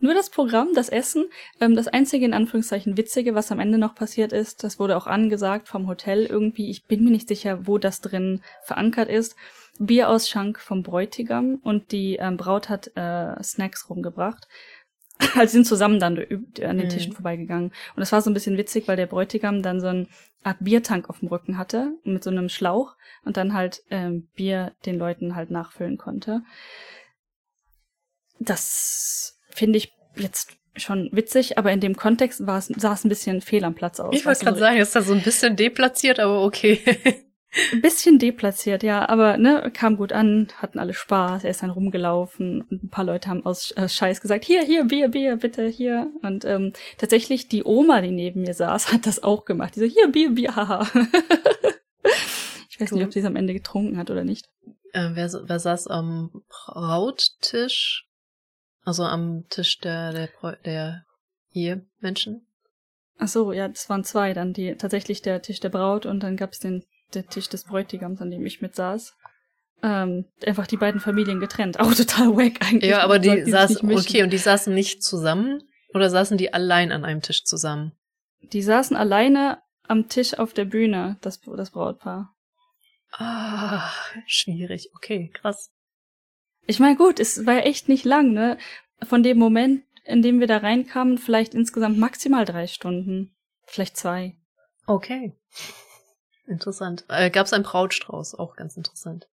nur 0.00 0.14
das 0.14 0.30
Programm, 0.30 0.68
das 0.74 0.88
Essen. 0.88 1.26
Ähm, 1.60 1.74
das 1.74 1.88
einzige 1.88 2.24
in 2.24 2.34
Anführungszeichen 2.34 2.96
Witzige, 2.96 3.34
was 3.34 3.50
am 3.50 3.60
Ende 3.60 3.78
noch 3.78 3.94
passiert 3.94 4.32
ist, 4.32 4.64
das 4.64 4.78
wurde 4.78 4.96
auch 4.96 5.06
angesagt 5.06 5.68
vom 5.68 5.88
Hotel 5.88 6.26
irgendwie. 6.26 6.70
Ich 6.70 6.86
bin 6.86 7.04
mir 7.04 7.10
nicht 7.10 7.28
sicher, 7.28 7.66
wo 7.66 7.78
das 7.78 8.00
drin 8.00 8.42
verankert 8.62 9.08
ist. 9.08 9.36
Bierausschank 9.78 10.58
vom 10.58 10.82
Bräutigam 10.82 11.60
und 11.62 11.92
die 11.92 12.16
ähm, 12.16 12.36
Braut 12.36 12.68
hat 12.68 12.90
äh, 12.96 13.42
Snacks 13.42 13.88
rumgebracht. 13.88 14.48
also 15.36 15.52
sind 15.52 15.66
zusammen 15.66 15.98
dann 15.98 16.18
an 16.18 16.78
den 16.78 16.88
Tischen 16.88 17.10
mhm. 17.10 17.16
vorbeigegangen. 17.16 17.68
Und 17.68 18.00
das 18.00 18.12
war 18.12 18.22
so 18.22 18.30
ein 18.30 18.34
bisschen 18.34 18.56
witzig, 18.56 18.88
weil 18.88 18.96
der 18.96 19.06
Bräutigam 19.06 19.62
dann 19.62 19.80
so 19.80 19.88
eine 19.88 20.06
Art 20.44 20.58
Biertank 20.60 21.10
auf 21.10 21.20
dem 21.20 21.28
Rücken 21.28 21.58
hatte, 21.58 21.92
mit 22.04 22.22
so 22.22 22.30
einem 22.30 22.48
Schlauch 22.48 22.94
und 23.24 23.36
dann 23.36 23.54
halt 23.54 23.82
ähm, 23.90 24.28
Bier 24.34 24.72
den 24.86 24.98
Leuten 24.98 25.34
halt 25.34 25.50
nachfüllen 25.50 25.98
konnte. 25.98 26.42
Das 28.38 29.40
finde 29.50 29.78
ich 29.78 29.92
jetzt 30.14 30.56
schon 30.76 31.10
witzig, 31.12 31.58
aber 31.58 31.72
in 31.72 31.80
dem 31.80 31.96
Kontext 31.96 32.46
war 32.46 32.58
es, 32.58 32.66
sah 32.66 32.92
es 32.92 33.04
ein 33.04 33.08
bisschen 33.08 33.40
fehl 33.40 33.64
am 33.64 33.74
Platz 33.74 33.98
aus. 33.98 34.14
Ich 34.14 34.24
wollte 34.24 34.44
gerade 34.44 34.56
so, 34.56 34.60
sagen, 34.60 34.78
ist 34.78 34.94
da 34.94 35.02
so 35.02 35.12
ein 35.12 35.22
bisschen 35.22 35.56
deplatziert, 35.56 36.20
aber 36.20 36.44
okay. 36.44 36.80
ein 37.72 37.80
bisschen 37.80 38.18
deplatziert, 38.18 38.82
ja, 38.82 39.08
aber 39.08 39.36
ne, 39.36 39.70
kam 39.72 39.96
gut 39.96 40.12
an, 40.12 40.48
hatten 40.56 40.78
alle 40.78 40.94
Spaß, 40.94 41.44
er 41.44 41.50
ist 41.50 41.62
dann 41.62 41.70
rumgelaufen 41.70 42.62
und 42.62 42.84
ein 42.84 42.90
paar 42.90 43.04
Leute 43.04 43.28
haben 43.28 43.44
aus 43.44 43.74
Scheiß 43.86 44.20
gesagt, 44.20 44.44
hier, 44.44 44.62
hier, 44.62 44.84
Bier, 44.84 45.08
Bier, 45.08 45.36
bitte, 45.36 45.66
hier. 45.66 46.10
Und 46.22 46.44
ähm, 46.44 46.72
tatsächlich 46.98 47.48
die 47.48 47.64
Oma, 47.64 48.00
die 48.00 48.10
neben 48.10 48.42
mir 48.42 48.54
saß, 48.54 48.92
hat 48.92 49.06
das 49.06 49.22
auch 49.22 49.44
gemacht. 49.44 49.76
Die 49.76 49.80
so, 49.80 49.86
hier, 49.86 50.08
Bier, 50.08 50.30
Bier, 50.30 50.56
haha. 50.56 50.86
ich 52.68 52.80
weiß 52.80 52.92
nicht, 52.92 53.04
ob 53.04 53.12
sie 53.12 53.20
es 53.20 53.26
am 53.26 53.36
Ende 53.36 53.54
getrunken 53.54 53.98
hat 53.98 54.10
oder 54.10 54.24
nicht. 54.24 54.48
Äh, 54.92 55.10
wer, 55.12 55.30
wer 55.44 55.58
saß 55.58 55.88
am 55.88 56.42
Brauttisch? 56.48 58.06
Also 58.84 59.04
am 59.04 59.44
Tisch 59.50 59.78
der, 59.80 60.12
der, 60.12 60.28
der 60.64 61.04
Ehemenschen? 61.52 62.46
Ach 63.18 63.28
so, 63.28 63.52
ja, 63.52 63.68
das 63.68 63.90
waren 63.90 64.04
zwei 64.04 64.32
dann, 64.32 64.52
die 64.52 64.76
tatsächlich 64.76 65.22
der 65.22 65.42
Tisch 65.42 65.60
der 65.60 65.70
Braut 65.70 66.06
und 66.06 66.22
dann 66.22 66.36
gab's 66.36 66.60
den 66.60 66.84
der 67.14 67.26
Tisch 67.26 67.48
des 67.48 67.64
Bräutigams, 67.64 68.20
an 68.20 68.30
dem 68.30 68.44
ich 68.44 68.60
mit 68.60 68.74
saß. 68.74 69.14
Ähm, 69.82 70.24
einfach 70.44 70.66
die 70.66 70.76
beiden 70.76 71.00
Familien 71.00 71.40
getrennt. 71.40 71.78
Auch 71.80 71.94
total 71.94 72.36
wack 72.36 72.66
eigentlich. 72.66 72.90
Ja, 72.90 73.02
aber 73.02 73.18
die 73.18 73.44
saßen, 73.44 73.90
okay, 73.92 74.22
und 74.22 74.32
die 74.32 74.38
saßen 74.38 74.74
nicht 74.74 75.02
zusammen? 75.02 75.62
Oder 75.94 76.10
saßen 76.10 76.36
die 76.36 76.52
allein 76.52 76.92
an 76.92 77.04
einem 77.04 77.22
Tisch 77.22 77.44
zusammen? 77.44 77.92
Die 78.52 78.62
saßen 78.62 78.96
alleine 78.96 79.62
am 79.86 80.08
Tisch 80.08 80.38
auf 80.38 80.52
der 80.52 80.66
Bühne, 80.66 81.16
das, 81.22 81.40
das 81.40 81.70
Brautpaar. 81.70 82.34
Ah, 83.12 83.90
schwierig. 84.26 84.90
Okay, 84.94 85.30
krass. 85.32 85.70
Ich 86.66 86.78
meine, 86.78 86.96
gut, 86.96 87.20
es 87.20 87.46
war 87.46 87.64
echt 87.64 87.88
nicht 87.88 88.04
lang, 88.04 88.32
ne? 88.32 88.58
Von 89.02 89.22
dem 89.22 89.38
Moment, 89.38 89.84
in 90.04 90.20
dem 90.20 90.40
wir 90.40 90.46
da 90.46 90.58
reinkamen, 90.58 91.16
vielleicht 91.16 91.54
insgesamt 91.54 91.98
maximal 91.98 92.44
drei 92.44 92.66
Stunden. 92.66 93.34
Vielleicht 93.64 93.96
zwei. 93.96 94.36
Okay. 94.86 95.34
Interessant. 96.48 97.04
Äh, 97.08 97.30
Gab 97.30 97.46
es 97.46 97.52
einen 97.52 97.64
Brautstrauß? 97.64 98.34
Auch 98.34 98.56
ganz 98.56 98.76
interessant. 98.76 99.28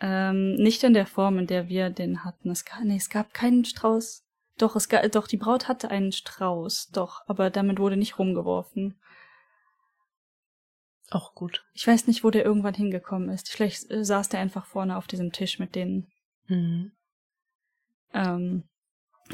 Ähm, 0.00 0.54
nicht 0.54 0.82
in 0.84 0.94
der 0.94 1.06
Form, 1.06 1.38
in 1.38 1.46
der 1.46 1.68
wir 1.68 1.90
den 1.90 2.24
hatten. 2.24 2.50
Es 2.50 2.64
gab, 2.64 2.80
nee, 2.82 2.96
es 2.96 3.08
gab 3.08 3.32
keinen 3.32 3.64
Strauß. 3.64 4.24
Doch, 4.58 4.76
es 4.76 4.88
gab, 4.88 5.10
doch, 5.12 5.26
die 5.26 5.36
Braut 5.36 5.68
hatte 5.68 5.90
einen 5.90 6.12
Strauß, 6.12 6.90
doch, 6.90 7.22
aber 7.26 7.50
damit 7.50 7.78
wurde 7.78 7.96
nicht 7.96 8.18
rumgeworfen. 8.18 8.98
Auch 11.10 11.34
gut. 11.34 11.64
Ich 11.72 11.86
weiß 11.86 12.06
nicht, 12.06 12.24
wo 12.24 12.30
der 12.30 12.44
irgendwann 12.44 12.74
hingekommen 12.74 13.28
ist. 13.30 13.48
Vielleicht 13.48 13.90
äh, 13.90 14.04
saß 14.04 14.28
der 14.28 14.40
einfach 14.40 14.66
vorne 14.66 14.96
auf 14.96 15.06
diesem 15.06 15.32
Tisch 15.32 15.58
mit 15.58 15.74
denen. 15.74 16.10
Mhm. 16.46 16.92
Ähm, 18.12 18.64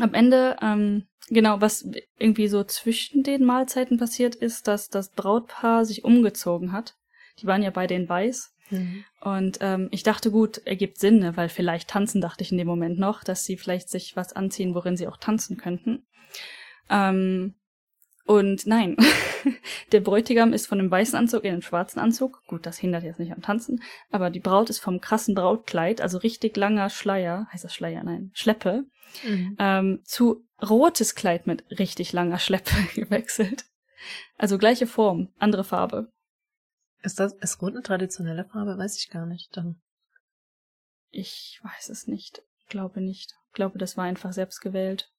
am 0.01 0.15
Ende, 0.15 0.57
ähm, 0.63 1.07
genau, 1.29 1.61
was 1.61 1.89
irgendwie 2.19 2.49
so 2.49 2.65
zwischen 2.65 3.23
den 3.23 3.45
Mahlzeiten 3.45 3.99
passiert 3.99 4.35
ist, 4.35 4.69
dass 4.69 4.89
das 4.89 5.11
Brautpaar 5.13 5.85
sich 5.85 6.05
umgezogen 6.05 6.73
hat. 6.73 6.97
Die 7.41 7.47
waren 7.47 7.63
ja 7.63 7.71
beide 7.71 7.95
in 7.95 8.09
Weiß. 8.09 8.55
Mhm. 8.71 9.05
Und 9.21 9.59
ähm, 9.61 9.89
ich 9.91 10.03
dachte, 10.03 10.31
gut, 10.31 10.59
ergibt 10.67 10.99
Sinn, 10.99 11.21
ne? 11.21 11.37
weil 11.37 11.49
vielleicht 11.49 11.89
tanzen, 11.89 12.21
dachte 12.21 12.43
ich 12.43 12.53
in 12.53 12.59
dem 12.59 12.67
Moment 12.67 12.99
noch, 12.99 13.25
dass 13.25 13.45
sie 13.45 13.57
vielleicht 13.57 13.89
sich 13.89 14.17
was 14.17 14.35
anziehen, 14.35 14.75
worin 14.75 14.97
sie 14.97 15.09
auch 15.09 15.17
tanzen 15.17 15.57
könnten. 15.57 16.07
Ähm, 16.91 17.55
und 18.29 18.67
nein, 18.67 18.95
der 19.93 20.01
Bräutigam 20.01 20.53
ist 20.53 20.67
von 20.67 20.79
einem 20.79 20.91
weißen 20.91 21.19
Anzug 21.19 21.45
in 21.45 21.53
einen 21.55 21.63
schwarzen 21.63 21.99
Anzug. 21.99 22.43
Gut, 22.47 22.67
das 22.67 22.77
hindert 22.77 23.03
jetzt 23.03 23.19
nicht 23.19 23.33
am 23.33 23.41
Tanzen. 23.41 23.83
Aber 24.11 24.29
die 24.29 24.39
Braut 24.39 24.69
ist 24.69 24.81
vom 24.81 25.01
krassen 25.01 25.35
Brautkleid, 25.35 26.03
also 26.03 26.19
richtig 26.19 26.55
langer 26.57 26.91
Schleier, 26.91 27.49
heißt 27.53 27.65
das 27.65 27.73
Schleier, 27.73 28.05
nein, 28.05 28.31
Schleppe, 28.35 28.85
mhm. 29.25 29.57
ähm, 29.59 30.01
zu 30.05 30.45
rotes 30.63 31.15
Kleid 31.15 31.47
mit 31.47 31.65
richtig 31.79 32.13
langer 32.13 32.39
Schleppe 32.39 32.75
gewechselt. 32.95 33.65
Also 34.37 34.59
gleiche 34.59 34.87
Form, 34.87 35.33
andere 35.39 35.65
Farbe. 35.65 36.13
Ist 37.03 37.21
das, 37.21 37.35
ist 37.35 37.63
rot 37.63 37.75
eine 37.75 37.83
traditionelle 37.83 38.45
Farbe? 38.45 38.77
Weiß 38.77 38.99
ich 38.99 39.11
gar 39.11 39.27
nicht. 39.27 39.57
Dann. 39.57 39.81
Ich 41.11 41.61
weiß 41.63 41.89
es 41.91 42.07
nicht. 42.07 42.43
Glaube 42.69 43.01
nicht. 43.01 43.35
Glaube, 43.53 43.79
das 43.79 43.97
war 43.97 44.05
einfach 44.05 44.33
selbst 44.33 44.61
gewählt. 44.61 45.11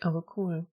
Aber 0.00 0.24
cool 0.36 0.66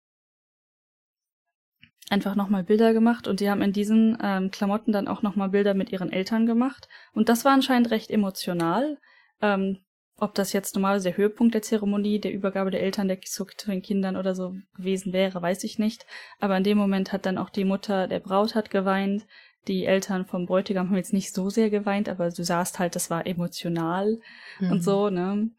einfach 2.09 2.35
nochmal 2.35 2.63
Bilder 2.63 2.93
gemacht 2.93 3.27
und 3.27 3.39
die 3.39 3.49
haben 3.49 3.61
in 3.61 3.73
diesen 3.73 4.17
ähm, 4.21 4.51
Klamotten 4.51 4.91
dann 4.91 5.07
auch 5.07 5.21
nochmal 5.21 5.49
Bilder 5.49 5.73
mit 5.73 5.91
ihren 5.91 6.11
Eltern 6.11 6.45
gemacht. 6.45 6.87
Und 7.13 7.29
das 7.29 7.45
war 7.45 7.53
anscheinend 7.53 7.91
recht 7.91 8.09
emotional. 8.09 8.97
Ähm, 9.41 9.79
ob 10.21 10.35
das 10.35 10.53
jetzt 10.53 10.75
normalerweise 10.75 11.09
der 11.09 11.17
Höhepunkt 11.17 11.53
der 11.53 11.61
Zeremonie, 11.61 12.19
der 12.19 12.33
Übergabe 12.33 12.71
der 12.71 12.81
Eltern 12.81 13.07
der, 13.07 13.21
zu 13.21 13.45
den 13.67 13.81
Kindern 13.81 14.15
oder 14.15 14.35
so 14.35 14.55
gewesen 14.75 15.13
wäre, 15.13 15.41
weiß 15.41 15.63
ich 15.63 15.79
nicht. 15.79 16.05
Aber 16.39 16.57
in 16.57 16.63
dem 16.63 16.77
Moment 16.77 17.11
hat 17.11 17.25
dann 17.25 17.37
auch 17.37 17.49
die 17.49 17.65
Mutter 17.65 18.07
der 18.07 18.19
Braut 18.19 18.55
hat 18.55 18.69
geweint. 18.69 19.25
Die 19.67 19.85
Eltern 19.85 20.25
vom 20.25 20.45
Bräutigam 20.45 20.89
haben 20.89 20.95
jetzt 20.95 21.13
nicht 21.13 21.33
so 21.33 21.49
sehr 21.49 21.69
geweint, 21.69 22.09
aber 22.09 22.29
du 22.29 22.43
sahst 22.43 22.79
halt, 22.79 22.95
das 22.95 23.09
war 23.09 23.27
emotional 23.27 24.19
mhm. 24.59 24.71
und 24.71 24.83
so, 24.83 25.09
ne? 25.09 25.51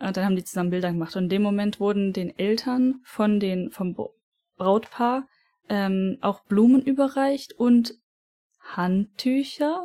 Und 0.00 0.16
dann 0.16 0.24
haben 0.24 0.36
die 0.36 0.44
zusammen 0.44 0.70
Bilder 0.70 0.92
gemacht. 0.92 1.16
Und 1.16 1.24
in 1.24 1.28
dem 1.28 1.42
Moment 1.42 1.80
wurden 1.80 2.12
den 2.12 2.38
Eltern 2.38 3.00
von 3.04 3.40
den, 3.40 3.70
vom 3.70 3.96
Brautpaar 4.56 5.26
ähm, 5.68 6.18
auch 6.20 6.44
Blumen 6.44 6.82
überreicht 6.82 7.52
und 7.54 7.94
Handtücher. 8.60 9.84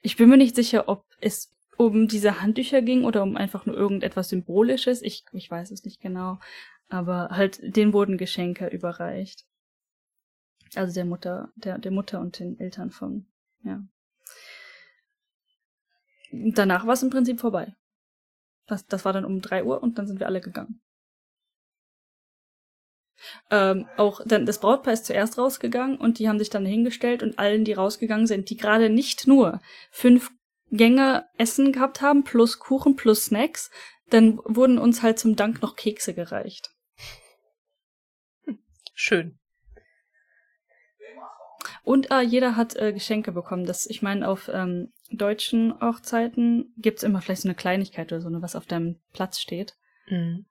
Ich 0.00 0.16
bin 0.16 0.28
mir 0.28 0.36
nicht 0.36 0.56
sicher, 0.56 0.88
ob 0.88 1.04
es 1.20 1.52
um 1.80 2.08
diese 2.08 2.42
Handtücher 2.42 2.82
ging 2.82 3.04
oder 3.04 3.22
um 3.22 3.38
einfach 3.38 3.64
nur 3.64 3.74
irgendetwas 3.74 4.28
Symbolisches. 4.28 5.00
Ich, 5.00 5.24
ich 5.32 5.50
weiß 5.50 5.70
es 5.70 5.82
nicht 5.82 6.00
genau. 6.02 6.38
Aber 6.90 7.30
halt, 7.30 7.58
denen 7.74 7.94
wurden 7.94 8.18
Geschenke 8.18 8.66
überreicht. 8.66 9.46
Also 10.74 10.92
der 10.92 11.06
Mutter, 11.06 11.50
der, 11.56 11.78
der 11.78 11.90
Mutter 11.90 12.20
und 12.20 12.38
den 12.38 12.60
Eltern 12.60 12.90
von, 12.90 13.26
ja. 13.62 13.82
Danach 16.32 16.86
war 16.86 16.92
es 16.92 17.02
im 17.02 17.08
Prinzip 17.08 17.40
vorbei. 17.40 17.74
Das, 18.66 18.86
das 18.86 19.06
war 19.06 19.14
dann 19.14 19.24
um 19.24 19.40
drei 19.40 19.64
Uhr 19.64 19.82
und 19.82 19.98
dann 19.98 20.06
sind 20.06 20.20
wir 20.20 20.26
alle 20.26 20.42
gegangen. 20.42 20.82
Ähm, 23.50 23.86
auch 23.96 24.20
dann 24.26 24.44
das 24.44 24.60
Brautpaar 24.60 24.92
ist 24.92 25.06
zuerst 25.06 25.38
rausgegangen 25.38 25.96
und 25.96 26.18
die 26.18 26.28
haben 26.28 26.38
sich 26.38 26.50
dann 26.50 26.66
hingestellt 26.66 27.22
und 27.22 27.38
allen, 27.38 27.64
die 27.64 27.72
rausgegangen 27.72 28.26
sind, 28.26 28.50
die 28.50 28.56
gerade 28.56 28.90
nicht 28.90 29.26
nur 29.26 29.60
fünf 29.90 30.30
Gänge 30.70 31.26
Essen 31.36 31.72
gehabt 31.72 32.00
haben, 32.00 32.24
plus 32.24 32.58
Kuchen, 32.58 32.96
plus 32.96 33.26
Snacks, 33.26 33.70
dann 34.08 34.38
wurden 34.44 34.78
uns 34.78 35.02
halt 35.02 35.18
zum 35.18 35.36
Dank 35.36 35.62
noch 35.62 35.76
Kekse 35.76 36.14
gereicht. 36.14 36.70
Schön. 38.94 39.38
Und 41.82 42.10
äh, 42.10 42.20
jeder 42.20 42.56
hat 42.56 42.76
äh, 42.76 42.92
Geschenke 42.92 43.32
bekommen. 43.32 43.64
Das, 43.64 43.86
ich 43.86 44.02
meine, 44.02 44.28
auf 44.28 44.50
ähm, 44.52 44.92
deutschen 45.10 45.80
Hochzeiten 45.80 46.74
gibt's 46.76 47.02
immer 47.02 47.20
vielleicht 47.20 47.42
so 47.42 47.48
eine 47.48 47.54
Kleinigkeit 47.54 48.12
oder 48.12 48.20
so, 48.20 48.28
ne, 48.28 48.42
was 48.42 48.56
auf 48.56 48.66
deinem 48.66 49.00
Platz 49.12 49.40
steht. 49.40 49.76
Mhm. 50.08 50.46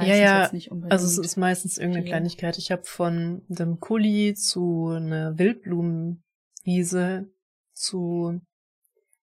Ja, 0.00 0.14
ja, 0.14 0.50
also 0.90 1.06
es 1.06 1.18
ist 1.18 1.36
meistens 1.36 1.76
irgendeine 1.76 2.04
viel. 2.04 2.12
Kleinigkeit. 2.12 2.56
Ich 2.56 2.70
habe 2.70 2.84
von 2.84 3.42
dem 3.48 3.80
Kuli 3.80 4.34
zu 4.34 4.90
einer 4.94 5.36
Wildblumenwiese 5.38 7.28
zu 7.72 8.40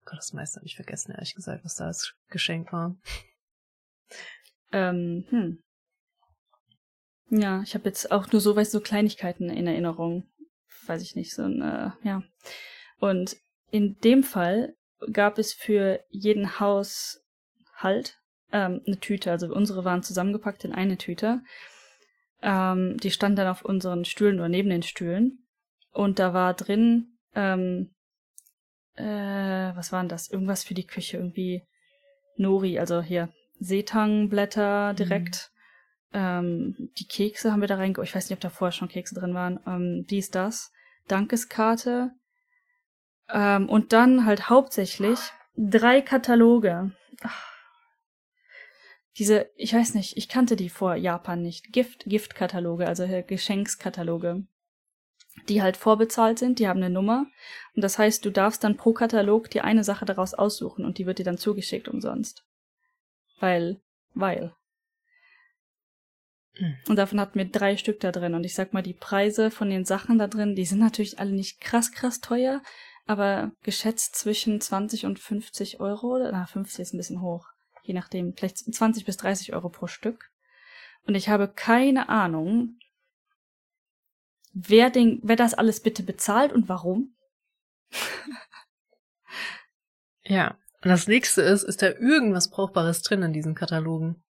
Gott, 0.04 0.18
das 0.18 0.32
meiste 0.32 0.56
habe 0.56 0.66
ich 0.66 0.76
vergessen, 0.76 1.12
ehrlich 1.12 1.34
gesagt, 1.34 1.64
was 1.64 1.76
da 1.76 1.86
als 1.86 2.14
Geschenk 2.28 2.72
war. 2.72 2.96
Ähm, 4.74 5.26
hm. 5.28 5.62
Ja, 7.28 7.60
ich 7.62 7.74
habe 7.74 7.84
jetzt 7.84 8.10
auch 8.10 8.32
nur 8.32 8.40
so, 8.40 8.56
weißt 8.56 8.72
so 8.72 8.80
Kleinigkeiten 8.80 9.50
in 9.50 9.66
Erinnerung. 9.66 10.26
Weiß 10.86 11.02
ich 11.02 11.14
nicht, 11.14 11.34
so 11.34 11.42
ein, 11.42 11.60
äh, 11.60 11.90
ja. 12.02 12.22
Und 12.98 13.36
in 13.70 13.98
dem 14.00 14.22
Fall 14.22 14.74
gab 15.12 15.38
es 15.38 15.52
für 15.52 16.02
jeden 16.08 16.58
Haushalt 16.58 18.18
ähm, 18.50 18.80
eine 18.86 18.98
Tüte. 18.98 19.30
Also 19.30 19.52
unsere 19.52 19.84
waren 19.84 20.02
zusammengepackt 20.02 20.64
in 20.64 20.72
eine 20.72 20.98
Tüte. 20.98 21.42
Ähm, 22.42 22.96
die 22.98 23.10
stand 23.10 23.38
dann 23.38 23.48
auf 23.48 23.64
unseren 23.64 24.04
Stühlen 24.04 24.38
oder 24.38 24.48
neben 24.48 24.70
den 24.70 24.82
Stühlen. 24.82 25.46
Und 25.90 26.18
da 26.18 26.34
war 26.34 26.54
drin, 26.54 27.18
ähm, 27.34 27.94
äh, 28.96 29.04
was 29.74 29.92
war 29.92 30.02
denn 30.02 30.08
das? 30.08 30.30
Irgendwas 30.30 30.64
für 30.64 30.74
die 30.74 30.86
Küche, 30.86 31.16
irgendwie 31.16 31.62
Nori, 32.36 32.78
also 32.78 33.02
hier 33.02 33.28
Seetangblätter 33.58 34.94
direkt. 34.94 35.50
Mhm. 36.12 36.18
Ähm, 36.18 36.90
die 36.98 37.06
Kekse 37.06 37.52
haben 37.52 37.60
wir 37.60 37.68
da 37.68 37.76
reingeholt. 37.76 38.08
Ich 38.08 38.14
weiß 38.14 38.28
nicht, 38.28 38.36
ob 38.36 38.40
da 38.40 38.50
vorher 38.50 38.72
schon 38.72 38.88
Kekse 38.88 39.14
drin 39.14 39.34
waren. 39.34 39.60
Ähm, 39.66 40.06
dies, 40.08 40.30
das. 40.30 40.72
Dankeskarte. 41.08 42.12
Ähm, 43.30 43.68
und 43.68 43.92
dann 43.92 44.26
halt 44.26 44.50
hauptsächlich 44.50 45.18
drei 45.56 46.00
Kataloge. 46.00 46.92
Ach. 47.22 47.52
Diese, 49.18 49.50
ich 49.56 49.74
weiß 49.74 49.94
nicht, 49.94 50.16
ich 50.16 50.28
kannte 50.28 50.56
die 50.56 50.70
vor 50.70 50.94
Japan 50.94 51.42
nicht. 51.42 51.72
Gift, 51.72 52.04
Giftkataloge, 52.06 52.86
also 52.86 53.06
Geschenkskataloge 53.26 54.46
die 55.48 55.62
halt 55.62 55.76
vorbezahlt 55.76 56.38
sind, 56.38 56.58
die 56.58 56.68
haben 56.68 56.82
eine 56.82 56.90
Nummer. 56.90 57.26
Und 57.74 57.82
das 57.82 57.98
heißt, 57.98 58.24
du 58.24 58.30
darfst 58.30 58.64
dann 58.64 58.76
pro 58.76 58.92
Katalog 58.92 59.50
dir 59.50 59.64
eine 59.64 59.84
Sache 59.84 60.04
daraus 60.04 60.34
aussuchen 60.34 60.84
und 60.84 60.98
die 60.98 61.06
wird 61.06 61.18
dir 61.18 61.24
dann 61.24 61.38
zugeschickt 61.38 61.88
umsonst. 61.88 62.44
Weil, 63.40 63.80
weil. 64.14 64.54
Hm. 66.54 66.76
Und 66.88 66.96
davon 66.96 67.20
hatten 67.20 67.38
wir 67.38 67.46
drei 67.46 67.76
Stück 67.76 68.00
da 68.00 68.12
drin. 68.12 68.34
Und 68.34 68.44
ich 68.44 68.54
sag 68.54 68.72
mal, 68.72 68.82
die 68.82 68.94
Preise 68.94 69.50
von 69.50 69.70
den 69.70 69.84
Sachen 69.84 70.18
da 70.18 70.26
drin, 70.26 70.54
die 70.54 70.66
sind 70.66 70.80
natürlich 70.80 71.18
alle 71.18 71.32
nicht 71.32 71.60
krass, 71.60 71.92
krass 71.92 72.20
teuer, 72.20 72.62
aber 73.06 73.52
geschätzt 73.62 74.16
zwischen 74.16 74.60
20 74.60 75.06
und 75.06 75.18
50 75.18 75.80
Euro. 75.80 76.18
Na, 76.18 76.46
50 76.46 76.80
ist 76.80 76.94
ein 76.94 76.98
bisschen 76.98 77.22
hoch. 77.22 77.46
Je 77.82 77.94
nachdem, 77.94 78.34
vielleicht 78.34 78.58
20 78.58 79.04
bis 79.04 79.16
30 79.16 79.54
Euro 79.54 79.68
pro 79.70 79.86
Stück. 79.86 80.30
Und 81.06 81.16
ich 81.16 81.28
habe 81.28 81.48
keine 81.48 82.08
Ahnung, 82.08 82.78
wer, 84.52 84.90
den, 84.90 85.20
wer 85.22 85.36
das 85.36 85.54
alles 85.54 85.80
bitte 85.80 86.02
bezahlt 86.02 86.52
und 86.52 86.68
warum. 86.68 87.14
ja, 90.24 90.56
und 90.82 90.88
das 90.88 91.06
nächste 91.06 91.42
ist, 91.42 91.62
ist 91.62 91.82
da 91.82 91.88
irgendwas 91.88 92.50
Brauchbares 92.50 93.02
drin 93.02 93.22
in 93.22 93.32
diesen 93.32 93.54
Katalogen? 93.54 94.22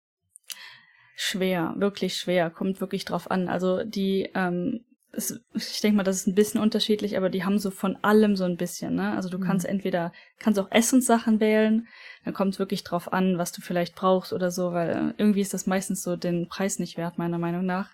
Schwer, 1.15 1.75
wirklich 1.77 2.15
schwer, 2.15 2.49
kommt 2.49 2.81
wirklich 2.81 3.05
drauf 3.05 3.29
an. 3.29 3.47
Also 3.47 3.83
die, 3.83 4.29
ähm, 4.33 4.83
es, 5.13 5.39
ich 5.53 5.81
denke 5.81 5.97
mal, 5.97 6.03
das 6.03 6.17
ist 6.17 6.27
ein 6.27 6.35
bisschen 6.35 6.61
unterschiedlich, 6.61 7.17
aber 7.17 7.29
die 7.29 7.43
haben 7.43 7.59
so 7.59 7.69
von 7.71 7.97
allem 8.01 8.35
so 8.35 8.43
ein 8.45 8.57
bisschen, 8.57 8.95
ne? 8.95 9.13
Also 9.15 9.29
du 9.29 9.37
mhm. 9.37 9.43
kannst 9.43 9.65
entweder, 9.65 10.13
kannst 10.39 10.59
auch 10.59 10.71
Essenssachen 10.71 11.39
wählen, 11.39 11.87
dann 12.25 12.33
kommt 12.33 12.53
es 12.53 12.59
wirklich 12.59 12.83
drauf 12.83 13.11
an, 13.11 13.37
was 13.37 13.51
du 13.51 13.61
vielleicht 13.61 13.95
brauchst 13.95 14.33
oder 14.33 14.51
so, 14.51 14.73
weil 14.73 15.13
irgendwie 15.17 15.41
ist 15.41 15.53
das 15.53 15.67
meistens 15.67 16.01
so 16.01 16.15
den 16.15 16.47
Preis 16.47 16.79
nicht 16.79 16.97
wert, 16.97 17.17
meiner 17.17 17.37
Meinung 17.37 17.65
nach. 17.65 17.91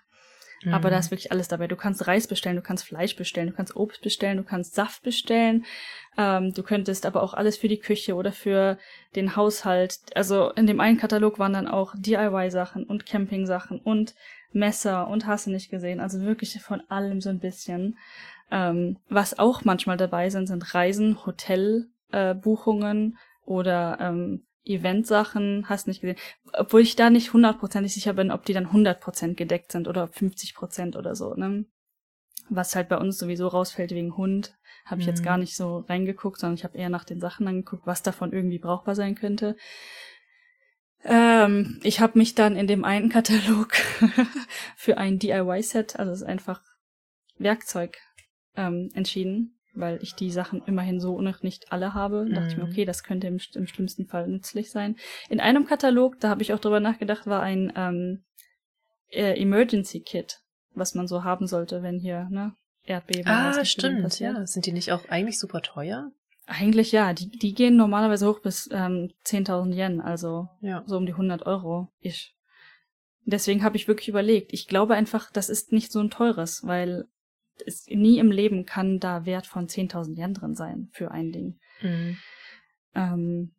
Mhm. 0.64 0.74
Aber 0.74 0.90
da 0.90 0.96
mhm. 0.96 1.00
ist 1.00 1.10
wirklich 1.10 1.32
alles 1.32 1.48
dabei. 1.48 1.66
Du 1.66 1.76
kannst 1.76 2.06
Reis 2.06 2.26
bestellen, 2.26 2.56
du 2.56 2.62
kannst 2.62 2.86
Fleisch 2.86 3.16
bestellen, 3.16 3.48
du 3.48 3.54
kannst 3.54 3.76
Obst 3.76 4.02
bestellen, 4.02 4.38
du 4.38 4.44
kannst 4.44 4.74
Saft 4.74 5.02
bestellen. 5.02 5.64
Ähm, 6.16 6.52
du 6.52 6.62
könntest 6.62 7.06
aber 7.06 7.22
auch 7.22 7.34
alles 7.34 7.56
für 7.56 7.68
die 7.68 7.78
Küche 7.78 8.14
oder 8.14 8.32
für 8.32 8.78
den 9.14 9.36
Haushalt. 9.36 9.98
Also 10.14 10.50
in 10.52 10.66
dem 10.66 10.80
einen 10.80 10.98
Katalog 10.98 11.38
waren 11.38 11.52
dann 11.52 11.68
auch 11.68 11.94
DIY-Sachen 11.96 12.84
und 12.84 13.06
Camping-Sachen 13.06 13.78
und 13.80 14.14
Messer 14.52 15.08
und 15.08 15.26
hast 15.26 15.46
du 15.46 15.50
nicht 15.50 15.70
gesehen. 15.70 16.00
Also 16.00 16.20
wirklich 16.22 16.60
von 16.60 16.82
allem 16.88 17.20
so 17.20 17.30
ein 17.30 17.38
bisschen. 17.38 17.98
Ähm, 18.50 18.96
was 19.08 19.38
auch 19.38 19.64
manchmal 19.64 19.98
dabei 19.98 20.30
sind, 20.30 20.46
sind 20.46 20.74
Reisen, 20.74 21.24
Hotelbuchungen 21.26 23.12
äh, 23.12 23.48
oder 23.48 23.98
ähm, 24.00 24.42
Eventsachen, 24.68 25.68
hast 25.68 25.86
nicht 25.86 26.00
gesehen. 26.00 26.18
Obwohl 26.52 26.80
ich 26.80 26.96
da 26.96 27.10
nicht 27.10 27.32
hundertprozentig 27.32 27.94
sicher 27.94 28.12
bin, 28.12 28.30
ob 28.30 28.44
die 28.44 28.52
dann 28.52 28.72
hundertprozent 28.72 29.36
gedeckt 29.36 29.72
sind 29.72 29.88
oder 29.88 30.08
50 30.08 30.54
Prozent 30.54 30.96
oder 30.96 31.14
so, 31.14 31.34
ne? 31.34 31.64
Was 32.50 32.74
halt 32.74 32.88
bei 32.88 32.96
uns 32.96 33.18
sowieso 33.18 33.48
rausfällt 33.48 33.90
wegen 33.90 34.16
Hund, 34.16 34.56
habe 34.86 35.00
ich 35.00 35.06
mhm. 35.06 35.12
jetzt 35.12 35.22
gar 35.22 35.36
nicht 35.36 35.54
so 35.54 35.78
reingeguckt, 35.80 36.40
sondern 36.40 36.54
ich 36.54 36.64
habe 36.64 36.78
eher 36.78 36.88
nach 36.88 37.04
den 37.04 37.20
Sachen 37.20 37.46
angeguckt, 37.46 37.86
was 37.86 38.02
davon 38.02 38.32
irgendwie 38.32 38.58
brauchbar 38.58 38.94
sein 38.94 39.14
könnte. 39.14 39.56
Ähm, 41.04 41.78
ich 41.82 42.00
habe 42.00 42.18
mich 42.18 42.34
dann 42.34 42.56
in 42.56 42.66
dem 42.66 42.84
einen 42.84 43.10
Katalog 43.10 43.74
für 44.76 44.96
ein 44.96 45.18
DIY-Set, 45.18 45.98
also 45.98 46.12
es 46.12 46.22
ist 46.22 46.26
einfach 46.26 46.62
Werkzeug, 47.36 47.98
ähm, 48.56 48.90
entschieden 48.94 49.57
weil 49.78 49.98
ich 50.02 50.14
die 50.14 50.30
Sachen 50.30 50.62
immerhin 50.66 51.00
so 51.00 51.20
noch 51.20 51.42
nicht 51.42 51.72
alle 51.72 51.94
habe. 51.94 52.26
Da 52.28 52.36
dachte 52.36 52.48
ich 52.52 52.56
mir, 52.56 52.64
mhm. 52.64 52.70
okay, 52.70 52.84
das 52.84 53.02
könnte 53.02 53.26
im, 53.26 53.38
im, 53.54 53.66
schlimmsten 53.66 54.06
Fall 54.06 54.28
nützlich 54.28 54.70
sein. 54.70 54.96
In 55.28 55.40
einem 55.40 55.66
Katalog, 55.66 56.18
da 56.20 56.28
habe 56.28 56.42
ich 56.42 56.52
auch 56.52 56.58
drüber 56.58 56.80
nachgedacht, 56.80 57.26
war 57.26 57.42
ein 57.42 57.72
ähm, 57.76 58.24
äh, 59.10 59.40
Emergency 59.40 60.00
Kit, 60.00 60.40
was 60.74 60.94
man 60.94 61.06
so 61.06 61.24
haben 61.24 61.46
sollte, 61.46 61.82
wenn 61.82 61.98
hier 61.98 62.28
ne 62.30 62.54
Erdbeben. 62.84 63.26
Ah, 63.26 63.64
stimmt. 63.64 64.18
Ja, 64.18 64.46
sind 64.46 64.66
die 64.66 64.72
nicht 64.72 64.92
auch 64.92 65.08
eigentlich 65.08 65.38
super 65.38 65.60
teuer? 65.60 66.10
Eigentlich 66.46 66.92
ja, 66.92 67.12
die, 67.12 67.28
die 67.28 67.52
gehen 67.52 67.76
normalerweise 67.76 68.26
hoch 68.26 68.40
bis 68.40 68.68
ähm, 68.72 69.12
10.000 69.26 69.74
Yen, 69.74 70.00
also 70.00 70.48
ja. 70.62 70.82
so 70.86 70.96
um 70.96 71.04
die 71.04 71.12
100 71.12 71.44
Euro 71.46 71.88
ich. 72.00 72.34
Deswegen 73.26 73.62
habe 73.62 73.76
ich 73.76 73.88
wirklich 73.88 74.08
überlegt. 74.08 74.54
Ich 74.54 74.66
glaube 74.66 74.94
einfach, 74.94 75.30
das 75.30 75.50
ist 75.50 75.70
nicht 75.70 75.92
so 75.92 76.00
ein 76.00 76.08
teures, 76.08 76.62
weil 76.64 77.04
ist, 77.62 77.90
nie 77.90 78.18
im 78.18 78.30
Leben 78.30 78.66
kann 78.66 79.00
da 79.00 79.26
Wert 79.26 79.46
von 79.46 79.68
10.000 79.68 80.16
Yen 80.18 80.34
drin 80.34 80.54
sein 80.54 80.88
für 80.92 81.10
ein 81.10 81.32
Ding. 81.32 81.58
Mhm. 81.82 82.16
Ähm, 82.94 83.50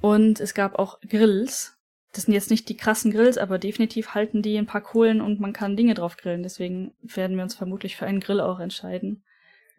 und 0.00 0.40
es 0.40 0.54
gab 0.54 0.78
auch 0.78 1.00
Grills. 1.00 1.78
Das 2.12 2.24
sind 2.24 2.34
jetzt 2.34 2.50
nicht 2.50 2.68
die 2.68 2.76
krassen 2.76 3.10
Grills, 3.10 3.38
aber 3.38 3.58
definitiv 3.58 4.14
halten 4.14 4.42
die 4.42 4.56
ein 4.58 4.66
paar 4.66 4.82
Kohlen 4.82 5.20
und 5.20 5.40
man 5.40 5.52
kann 5.52 5.76
Dinge 5.76 5.94
drauf 5.94 6.16
grillen. 6.16 6.42
Deswegen 6.42 6.94
werden 7.00 7.36
wir 7.36 7.42
uns 7.42 7.54
vermutlich 7.54 7.96
für 7.96 8.06
einen 8.06 8.20
Grill 8.20 8.40
auch 8.40 8.60
entscheiden. 8.60 9.24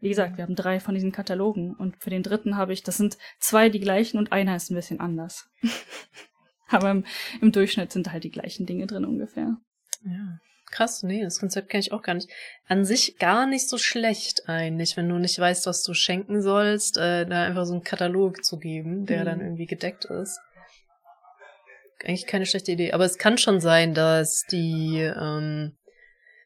Wie 0.01 0.10
gesagt, 0.10 0.38
wir 0.38 0.43
haben 0.43 0.56
drei 0.56 0.80
von 0.80 0.95
diesen 0.95 1.12
Katalogen 1.12 1.76
und 1.76 1.95
für 1.97 2.10
den 2.10 2.24
dritten 2.24 2.58
habe 2.58 2.74
ich, 2.74 2.84
das 2.84 2.97
sind 2.97 3.18
zwei 3.39 3.70
die 3.70 3.80
gleichen 3.80 4.18
und 4.18 4.32
einer 4.32 4.56
ist 4.56 4.70
ein 4.70 4.76
bisschen 4.76 4.99
anders. 4.99 5.49
aber 6.68 6.91
im, 6.91 7.06
im 7.39 7.51
Durchschnitt 7.51 7.91
sind 7.91 8.12
halt 8.12 8.24
die 8.24 8.32
gleichen 8.32 8.66
Dinge 8.66 8.88
drin 8.88 9.06
ungefähr. 9.06 9.58
Ja 10.04 10.39
krass, 10.74 11.04
nee, 11.04 11.24
das 11.24 11.40
Konzept 11.40 11.70
kenne 11.70 11.82
ich 11.82 11.92
auch 11.92 12.02
gar 12.02 12.16
nicht. 12.16 12.30
An 12.68 12.84
sich 12.84 13.18
gar 13.18 13.46
nicht 13.46 13.70
so 13.70 13.78
schlecht 13.78 14.50
eigentlich, 14.50 14.98
wenn 14.98 15.08
du 15.08 15.18
nicht 15.18 15.38
weißt, 15.38 15.68
was 15.68 15.84
du 15.84 15.94
schenken 15.94 16.42
sollst, 16.42 16.98
äh, 16.98 17.26
da 17.26 17.44
einfach 17.44 17.66
so 17.66 17.74
einen 17.74 17.84
Katalog 17.84 18.44
zu 18.44 18.58
geben, 18.58 19.06
der 19.06 19.22
mhm. 19.22 19.26
dann 19.26 19.42
irgendwie 19.42 19.68
gedeckt 19.68 20.06
ist. 20.06 20.40
Eigentlich 22.04 22.28
keine 22.28 22.46
schlechte 22.46 22.72
Idee. 22.72 22.92
Aber 22.92 23.06
es 23.06 23.18
kann 23.18 23.38
schon 23.38 23.62
sein, 23.62 23.94
dass 23.94 24.44
die 24.52 25.00
ähm, 25.00 25.78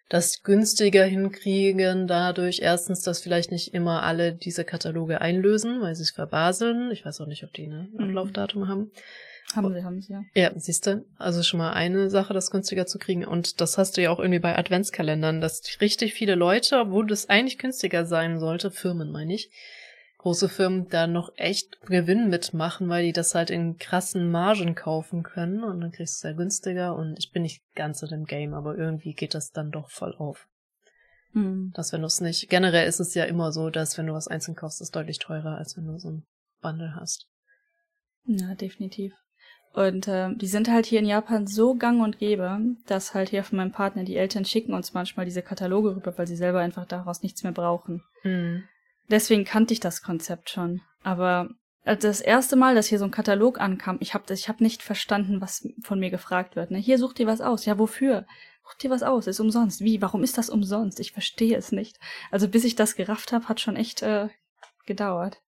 das 0.10 0.44
günstiger 0.44 1.04
hinkriegen, 1.04 2.08
dadurch 2.08 2.60
erstens, 2.62 3.02
dass 3.02 3.22
vielleicht 3.22 3.52
nicht 3.52 3.74
immer 3.74 4.04
alle 4.04 4.34
diese 4.34 4.64
Kataloge 4.66 5.22
einlösen, 5.22 5.82
weil 5.82 5.96
sie 5.96 6.04
es 6.04 6.12
verbaseln. 6.12 6.92
Ich 6.92 7.06
weiß 7.06 7.22
auch 7.22 7.28
nicht, 7.28 7.44
ob 7.44 7.54
die 7.54 7.68
ein 7.68 7.92
mhm. 7.94 8.04
Ablaufdatum 8.10 8.68
haben. 8.68 8.92
Haben 9.56 9.74
sie, 9.74 9.84
haben 9.84 10.02
sie, 10.02 10.12
ja. 10.12 10.24
Ja, 10.34 10.52
siehst 10.60 10.88
du, 10.88 11.06
also 11.18 11.41
schon 11.41 11.60
mal 11.60 11.72
eine 11.72 12.10
Sache, 12.10 12.34
das 12.34 12.52
günstiger 12.52 12.86
zu 12.86 13.00
kriegen. 13.00 13.26
Und 13.26 13.62
das 13.62 13.78
hast 13.78 13.95
du 13.95 14.02
ja 14.02 14.12
auch 14.12 14.20
irgendwie 14.20 14.39
bei 14.39 14.58
Adventskalendern, 14.58 15.39
dass 15.39 15.62
richtig 15.80 16.14
viele 16.14 16.36
Leute, 16.36 16.80
obwohl 16.80 17.08
das 17.08 17.30
eigentlich 17.30 17.58
günstiger 17.58 18.06
sein 18.06 18.39
sollte, 18.39 18.72
Firmen 18.72 19.10
meine 19.10 19.34
ich, 19.34 19.50
große 20.18 20.50
Firmen 20.50 20.89
da 20.89 21.08
noch 21.08 21.32
echt 21.38 21.80
Gewinn 21.82 22.30
mitmachen, 22.30 22.89
weil 22.89 23.06
die 23.06 23.14
das 23.14 23.36
halt 23.36 23.50
in 23.50 23.78
krassen 23.78 24.30
Margen 24.30 24.76
kaufen 24.76 25.24
können 25.24 25.64
und 25.64 25.80
dann 25.80 25.91
kriegst 25.91 26.15
du 26.15 26.28
es 26.28 26.32
ja 26.32 26.38
günstiger 26.38 26.95
und 26.95 27.15
ich 27.18 27.32
bin 27.32 27.44
nicht 27.44 27.64
ganz 27.76 28.02
in 28.02 28.10
dem 28.10 28.26
Game, 28.26 28.53
aber 28.53 28.78
irgendwie 28.78 29.14
geht 29.14 29.34
das 29.34 29.52
dann 29.52 29.72
doch 29.72 29.90
voll 29.90 30.14
auf. 30.18 30.48
Hm. 31.32 31.72
Dass 31.74 31.94
wenn 31.94 32.02
du 32.02 32.07
es 32.07 32.19
nicht, 32.19 32.49
generell 32.49 32.88
ist 32.88 32.99
es 32.99 33.14
ja 33.14 33.24
immer 33.24 33.53
so, 33.53 33.69
dass 33.69 33.98
wenn 33.98 34.07
du 34.07 34.14
was 34.14 34.28
einzeln 34.28 34.56
kaufst, 34.56 34.82
ist 34.82 34.95
deutlich 34.95 35.19
teurer, 35.19 35.57
als 35.57 35.78
wenn 35.78 35.86
du 35.86 35.98
so 35.98 36.10
ein 36.10 36.26
Bundle 36.61 36.95
hast. 36.95 37.28
Ja, 38.26 38.56
definitiv. 38.56 39.14
Und 39.78 40.08
äh, 40.08 40.34
die 40.34 40.48
sind 40.48 40.72
halt 40.72 40.88
hier 40.88 40.98
in 40.98 41.06
Japan 41.06 41.45
so 41.45 41.76
gang 41.76 42.02
und 42.02 42.18
gäbe, 42.18 42.60
dass 42.88 43.14
halt 43.14 43.30
hier 43.30 43.44
von 43.44 43.58
meinem 43.58 43.72
Partner 43.72 44.04
die 44.04 44.16
Eltern 44.16 44.44
schicken 44.44 44.74
uns 44.74 44.95
manchmal 44.95 45.28
diese 45.28 45.44
Kataloge 45.44 45.95
rüber, 45.95 46.18
weil 46.18 46.26
sie 46.26 46.36
selber 46.36 46.62
einfach 46.62 46.88
daraus 46.88 47.22
nichts 47.22 47.44
mehr 47.44 47.52
brauchen. 47.52 48.02
Mhm. 48.24 48.64
Deswegen 49.08 49.45
kannte 49.45 49.76
ich 49.76 49.80
das 49.80 50.02
Konzept 50.02 50.49
schon. 50.49 50.82
Aber 51.04 51.49
äh, 51.84 51.95
das 51.95 52.22
erste 52.22 52.56
Mal, 52.56 52.74
dass 52.74 52.88
hier 52.88 52.98
so 52.98 53.06
ein 53.06 53.12
Katalog 53.12 53.62
ankam, 53.62 53.98
ich 53.99 54.16
habe 54.16 54.34
ich 54.34 54.49
hab 54.49 54.62
nicht 54.62 54.82
verstanden, 54.82 55.41
was 55.41 55.70
von 55.84 55.99
mir 55.99 56.10
gefragt 56.10 56.56
wird. 56.56 56.72
Ne? 56.72 56.80
Hier 56.80 56.98
such 56.98 57.14
dir 57.14 57.28
was 57.28 57.41
aus. 57.41 57.66
Ja, 57.66 57.78
wofür? 57.78 58.26
Such 58.64 58.80
dir 58.80 58.90
was 58.90 59.04
aus, 59.04 59.28
ist 59.28 59.40
umsonst. 59.40 59.82
Wie? 59.82 60.02
Warum 60.02 60.24
ist 60.24 60.40
das 60.40 60.49
umsonst? 60.49 60.99
Ich 60.99 61.12
verstehe 61.12 61.56
es 61.56 61.72
nicht. 61.72 61.99
Also 62.32 62.48
bis 62.48 62.64
ich 62.64 62.76
das 62.76 62.95
gerafft 62.95 63.32
habe, 63.32 63.48
hat 63.48 63.62
schon 63.62 63.76
echt 63.76 64.02
äh, 64.02 64.30
gedauert. 64.88 65.40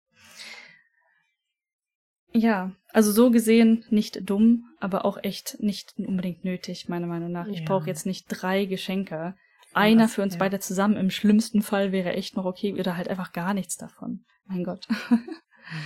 Ja, 2.31 2.75
also 2.91 3.11
so 3.11 3.31
gesehen 3.31 3.85
nicht 3.89 4.29
dumm, 4.29 4.65
aber 4.79 5.05
auch 5.05 5.17
echt 5.23 5.57
nicht 5.59 5.93
unbedingt 5.97 6.43
nötig, 6.43 6.89
meiner 6.89 7.07
Meinung 7.07 7.31
nach. 7.31 7.47
Ich 7.47 7.59
ja. 7.59 7.65
brauche 7.65 7.87
jetzt 7.87 8.05
nicht 8.05 8.25
drei 8.29 8.65
Geschenke. 8.65 9.35
Einer 9.73 10.07
für 10.07 10.23
uns 10.23 10.33
ja. 10.33 10.39
beide 10.39 10.59
zusammen. 10.59 10.97
Im 10.97 11.11
schlimmsten 11.11 11.61
Fall 11.61 11.91
wäre 11.91 12.13
echt 12.13 12.35
noch 12.35 12.45
okay, 12.45 12.73
oder 12.73 12.97
halt 12.97 13.07
einfach 13.07 13.33
gar 13.33 13.53
nichts 13.53 13.77
davon. 13.77 14.25
Mein 14.45 14.63
Gott. 14.63 14.87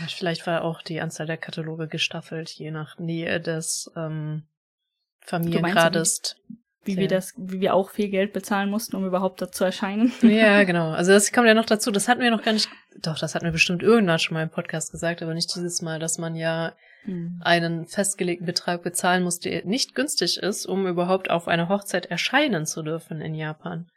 Vielleicht 0.08 0.48
war 0.48 0.64
auch 0.64 0.82
die 0.82 1.02
Anzahl 1.02 1.28
der 1.28 1.38
Kataloge 1.38 1.90
gestaffelt, 1.90 2.50
je 2.50 2.72
nach 2.72 2.98
Nähe 3.00 3.42
des 3.42 3.92
ähm, 3.98 4.44
Familiengrades 5.20 6.38
wie 6.86 6.98
wir 6.98 7.08
das, 7.08 7.34
wie 7.38 7.62
wir 7.62 7.74
auch 7.74 7.90
viel 7.90 8.10
Geld 8.10 8.34
bezahlen 8.34 8.70
mussten, 8.70 8.96
um 8.96 9.06
überhaupt 9.06 9.42
da 9.42 9.52
zu 9.52 9.64
erscheinen. 9.64 10.12
Ja, 10.22 10.64
genau. 10.66 10.92
Also 10.92 11.12
das 11.12 11.32
kommt 11.32 11.48
ja 11.48 11.54
noch 11.54 11.66
dazu. 11.66 11.92
Das 11.92 12.08
hatten 12.08 12.22
wir 12.22 12.32
noch 12.32 12.44
gar 12.44 12.54
nicht. 12.54 12.70
Doch, 13.02 13.18
das 13.18 13.36
hatten 13.36 13.46
wir 13.46 13.52
bestimmt 13.52 13.84
irgendwann 13.84 14.20
schon 14.20 14.36
mal 14.36 14.44
im 14.44 14.50
Podcast 14.50 14.92
gesagt, 14.92 15.22
aber 15.22 15.34
nicht 15.34 15.54
dieses 15.56 15.82
Mal, 15.82 16.00
dass 16.00 16.18
man 16.18 16.36
ja 16.36 16.74
mhm. 17.06 17.40
einen 17.44 17.86
festgelegten 17.86 18.46
Betrag 18.46 18.84
bezahlen 18.84 19.24
musst, 19.24 19.46
der 19.46 19.66
nicht 19.66 19.96
günstig 19.96 20.38
ist, 20.38 20.66
um 20.66 20.88
überhaupt 20.88 21.30
auf 21.30 21.48
einer 21.48 21.70
Hochzeit 21.70 22.06
erscheinen 22.08 22.66
zu 22.66 22.84
dürfen 22.84 23.22
in 23.22 23.36
Japan. 23.36 23.88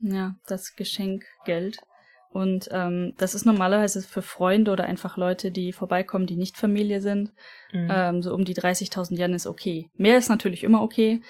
Ja, 0.00 0.34
das 0.46 0.74
Geschenkgeld. 0.74 1.78
Und 2.30 2.68
ähm, 2.72 3.12
das 3.18 3.34
ist 3.34 3.44
normalerweise 3.44 4.00
für 4.00 4.22
Freunde 4.22 4.70
oder 4.72 4.84
einfach 4.84 5.18
Leute, 5.18 5.50
die 5.50 5.72
vorbeikommen, 5.72 6.26
die 6.26 6.36
nicht 6.36 6.56
Familie 6.56 7.02
sind. 7.02 7.30
Mhm. 7.72 7.88
Ähm, 7.90 8.22
so 8.22 8.34
um 8.34 8.44
die 8.44 8.54
30.000 8.54 9.18
Yen 9.18 9.34
ist 9.34 9.46
okay. 9.46 9.90
Mehr 9.94 10.16
ist 10.16 10.30
natürlich 10.30 10.64
immer 10.64 10.82
okay. 10.82 11.20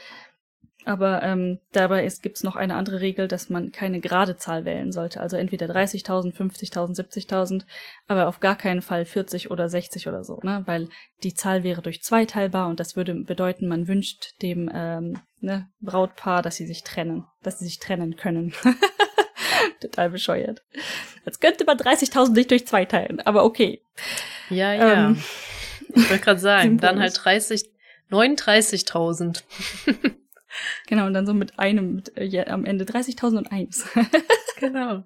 Aber 0.85 1.23
ähm, 1.23 1.59
dabei 1.73 2.07
gibt 2.23 2.37
es 2.37 2.43
noch 2.43 2.57
eine 2.57 2.75
andere 2.75 3.01
Regel, 3.01 3.29
dass 3.29 3.49
man 3.49 3.71
keine 3.71 4.01
gerade 4.01 4.37
Zahl 4.37 4.65
wählen 4.65 4.91
sollte. 4.91 5.21
Also 5.21 5.37
entweder 5.37 5.67
30.000, 5.67 6.35
50.000, 6.35 6.97
70.000, 6.97 7.63
aber 8.09 8.27
auf 8.27 8.41
gar 8.41 8.57
keinen 8.57 8.83
Fall 8.83 9.05
40 9.05 9.51
oder 9.51 9.69
60 9.69 10.09
oder 10.09 10.25
so, 10.25 10.41
ne? 10.43 10.63
Weil 10.67 10.89
die 11.23 11.35
Zahl 11.35 11.63
wäre 11.63 11.83
durch 11.83 12.03
zwei 12.03 12.25
teilbar 12.25 12.69
und 12.69 12.81
das 12.81 12.97
würde 12.97 13.15
bedeuten, 13.15 13.69
man 13.69 13.87
wünscht 13.87 14.41
dem 14.43 14.71
ähm, 14.75 15.21
ne, 15.41 15.69
Brautpaar, 15.81 16.43
dass 16.43 16.57
sie 16.57 16.67
sich 16.67 16.83
trennen, 16.83 17.27
dass 17.43 17.59
sie 17.59 17.67
sich 17.67 17.79
trennen 17.79 18.17
können. 18.17 18.53
Total 19.81 20.11
bescheuert. 20.11 20.63
Jetzt 21.25 21.41
könnte 21.41 21.65
man 21.65 21.77
30.000 21.77 22.33
nicht 22.33 22.51
durch 22.51 22.67
zwei 22.67 22.85
teilen, 22.85 23.21
aber 23.21 23.45
okay. 23.45 23.83
Ja, 24.51 24.73
ja. 24.73 25.07
Ähm, 25.07 25.23
ich 25.95 26.11
wollte 26.11 26.25
gerade 26.25 26.41
sagen, 26.41 26.79
dann 26.81 26.99
halt 27.01 27.21
30, 27.25 27.71
39.000. 28.11 29.43
Genau, 30.87 31.07
und 31.07 31.15
dann 31.15 31.27
so 31.27 31.35
mit 31.35 31.59
einem 31.59 31.97
mit, 31.97 32.17
äh, 32.17 32.25
ja, 32.25 32.47
am 32.49 32.65
Ende 32.65 32.85
30.001. 32.85 33.85
genau. 34.61 35.05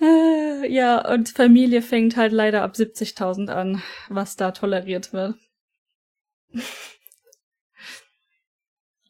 Äh, 0.00 0.72
ja, 0.72 1.08
und 1.12 1.28
Familie 1.30 1.82
fängt 1.82 2.16
halt 2.16 2.32
leider 2.32 2.62
ab 2.62 2.74
70.000 2.74 3.48
an, 3.48 3.82
was 4.08 4.36
da 4.36 4.50
toleriert 4.50 5.12
wird. 5.12 5.36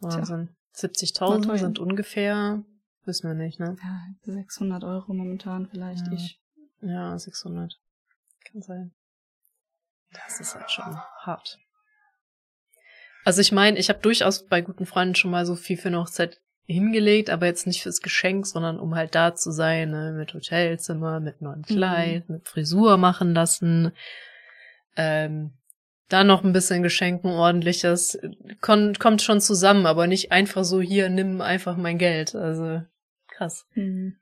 Wahnsinn. 0.01 0.55
70.000 0.75 1.59
sind 1.59 1.79
ungefähr, 1.79 2.65
wissen 3.05 3.29
wir 3.29 3.35
nicht, 3.35 3.61
ne? 3.61 3.77
Ja, 3.81 4.01
600 4.33 4.83
Euro 4.85 5.15
momentan 5.15 5.69
vielleicht. 5.69 6.07
Ja, 6.07 6.13
ich. 6.13 6.41
ja 6.81 7.19
600. 7.19 7.79
Kann 8.45 8.63
sein. 8.63 8.93
Das 10.11 10.41
ist 10.41 10.55
halt 10.55 10.71
schon 10.71 10.97
hart. 11.23 11.59
Also 13.25 13.41
ich 13.41 13.53
meine, 13.53 13.79
ich 13.79 13.89
habe 13.89 14.01
durchaus 14.01 14.47
bei 14.47 14.61
guten 14.61 14.87
Freunden 14.87 15.15
schon 15.15 15.31
mal 15.31 15.47
so 15.47 15.57
viel 15.57 15.77
für 15.77 15.89
eine 15.89 16.01
Hochzeit 16.01 16.41
hingelegt, 16.67 17.31
aber 17.31 17.47
jetzt 17.47 17.67
nicht 17.67 17.83
fürs 17.83 18.01
Geschenk, 18.01 18.47
sondern 18.47 18.79
um 18.79 18.95
halt 18.95 19.15
da 19.15 19.35
zu 19.35 19.51
sein, 19.51 19.91
ne? 19.91 20.13
mit 20.17 20.33
Hotelzimmer, 20.33 21.21
mit 21.21 21.43
neuem 21.43 21.61
mhm. 21.61 21.65
Kleid, 21.65 22.29
mhm. 22.29 22.37
mit 22.37 22.49
Frisur 22.49 22.97
machen 22.97 23.35
lassen. 23.35 23.93
Ähm, 24.97 25.53
dann 26.09 26.27
noch 26.27 26.45
ein 26.45 26.53
bisschen 26.53 26.83
Geschenken, 26.83 27.31
ordentliches. 27.31 28.19
Kon 28.61 28.95
kommt 28.99 29.23
schon 29.23 29.41
zusammen, 29.41 29.87
aber 29.87 30.07
nicht 30.07 30.33
einfach 30.33 30.65
so, 30.65 30.81
hier, 30.81 31.09
nimm 31.09 31.41
einfach 31.41 31.77
mein 31.77 31.99
Geld. 31.99 32.35
Also 32.35 32.83
krass. 33.29 33.67
Mhm. 33.75 34.17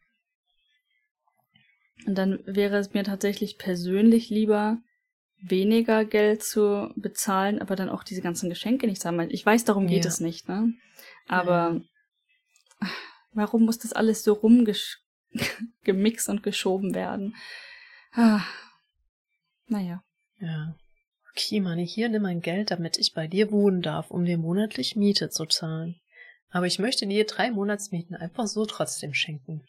Und 2.06 2.16
dann 2.16 2.40
wäre 2.46 2.78
es 2.78 2.92
mir 2.92 3.04
tatsächlich 3.04 3.58
persönlich 3.58 4.30
lieber, 4.30 4.78
weniger 5.42 6.04
Geld 6.04 6.42
zu 6.42 6.92
bezahlen, 6.96 7.60
aber 7.60 7.76
dann 7.76 7.88
auch 7.88 8.04
diese 8.04 8.22
ganzen 8.22 8.48
Geschenke 8.48 8.86
nicht 8.86 9.02
sammeln. 9.02 9.30
Ich 9.30 9.44
weiß, 9.44 9.64
darum 9.64 9.86
geht 9.86 10.04
ja. 10.04 10.08
es 10.08 10.20
nicht, 10.20 10.48
ne? 10.48 10.72
Aber 11.28 11.80
ja. 12.80 12.88
warum 13.32 13.64
muss 13.64 13.78
das 13.78 13.92
alles 13.92 14.22
so 14.22 14.34
rumgemixt 14.34 15.00
und 16.28 16.42
geschoben 16.42 16.94
werden? 16.94 17.34
Ah. 18.12 18.42
Naja. 19.66 20.02
Ja. 20.38 20.76
Okay, 21.32 21.60
Manni, 21.60 21.86
hier 21.86 22.08
nimm 22.08 22.22
mein 22.22 22.40
Geld, 22.40 22.70
damit 22.70 22.98
ich 22.98 23.14
bei 23.14 23.26
dir 23.26 23.50
wohnen 23.50 23.80
darf, 23.80 24.10
um 24.10 24.24
dir 24.24 24.38
monatlich 24.38 24.96
Miete 24.96 25.30
zu 25.30 25.46
zahlen. 25.46 26.00
Aber 26.50 26.66
ich 26.66 26.78
möchte 26.78 27.06
dir 27.06 27.24
drei 27.24 27.50
Monatsmieten 27.50 28.14
einfach 28.14 28.46
so 28.46 28.66
trotzdem 28.66 29.14
schenken. 29.14 29.64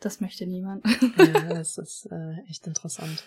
Das 0.00 0.20
möchte 0.20 0.46
niemand. 0.46 0.84
ja, 1.18 1.42
das 1.54 1.78
ist 1.78 2.08
äh, 2.10 2.40
echt 2.48 2.66
interessant. 2.66 3.22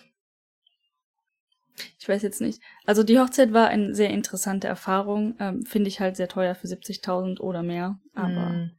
Ich 1.98 2.08
weiß 2.08 2.22
jetzt 2.22 2.40
nicht. 2.40 2.60
Also 2.84 3.02
die 3.02 3.18
Hochzeit 3.18 3.52
war 3.52 3.68
eine 3.68 3.94
sehr 3.94 4.10
interessante 4.10 4.68
Erfahrung. 4.68 5.36
Ähm, 5.38 5.64
Finde 5.64 5.88
ich 5.88 6.00
halt 6.00 6.16
sehr 6.16 6.28
teuer 6.28 6.54
für 6.54 6.66
70.000 6.66 7.40
oder 7.40 7.62
mehr. 7.62 7.98
Aber 8.12 8.50
mm. 8.50 8.70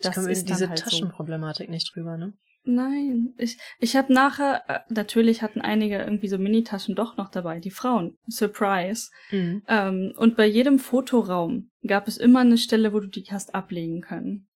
das 0.00 0.16
ich 0.16 0.32
ist 0.32 0.48
diese 0.48 0.68
halt 0.68 0.80
Taschenproblematik 0.80 1.66
so. 1.66 1.70
nicht 1.70 1.94
drüber, 1.94 2.16
ne? 2.16 2.32
Nein, 2.64 3.32
ich, 3.38 3.56
ich 3.78 3.96
habe 3.96 4.12
nachher, 4.12 4.62
äh, 4.68 4.80
natürlich 4.92 5.40
hatten 5.40 5.62
einige 5.62 5.98
irgendwie 5.98 6.28
so 6.28 6.36
Minitaschen 6.36 6.94
doch 6.94 7.16
noch 7.16 7.30
dabei, 7.30 7.60
die 7.60 7.70
Frauen. 7.70 8.18
Surprise. 8.26 9.10
Mhm. 9.30 9.62
Ähm, 9.68 10.12
und 10.16 10.36
bei 10.36 10.44
jedem 10.44 10.78
Fotoraum 10.78 11.70
gab 11.86 12.08
es 12.08 12.18
immer 12.18 12.40
eine 12.40 12.58
Stelle, 12.58 12.92
wo 12.92 13.00
du 13.00 13.06
die 13.06 13.24
hast 13.30 13.54
ablegen 13.54 14.02
können. 14.02 14.48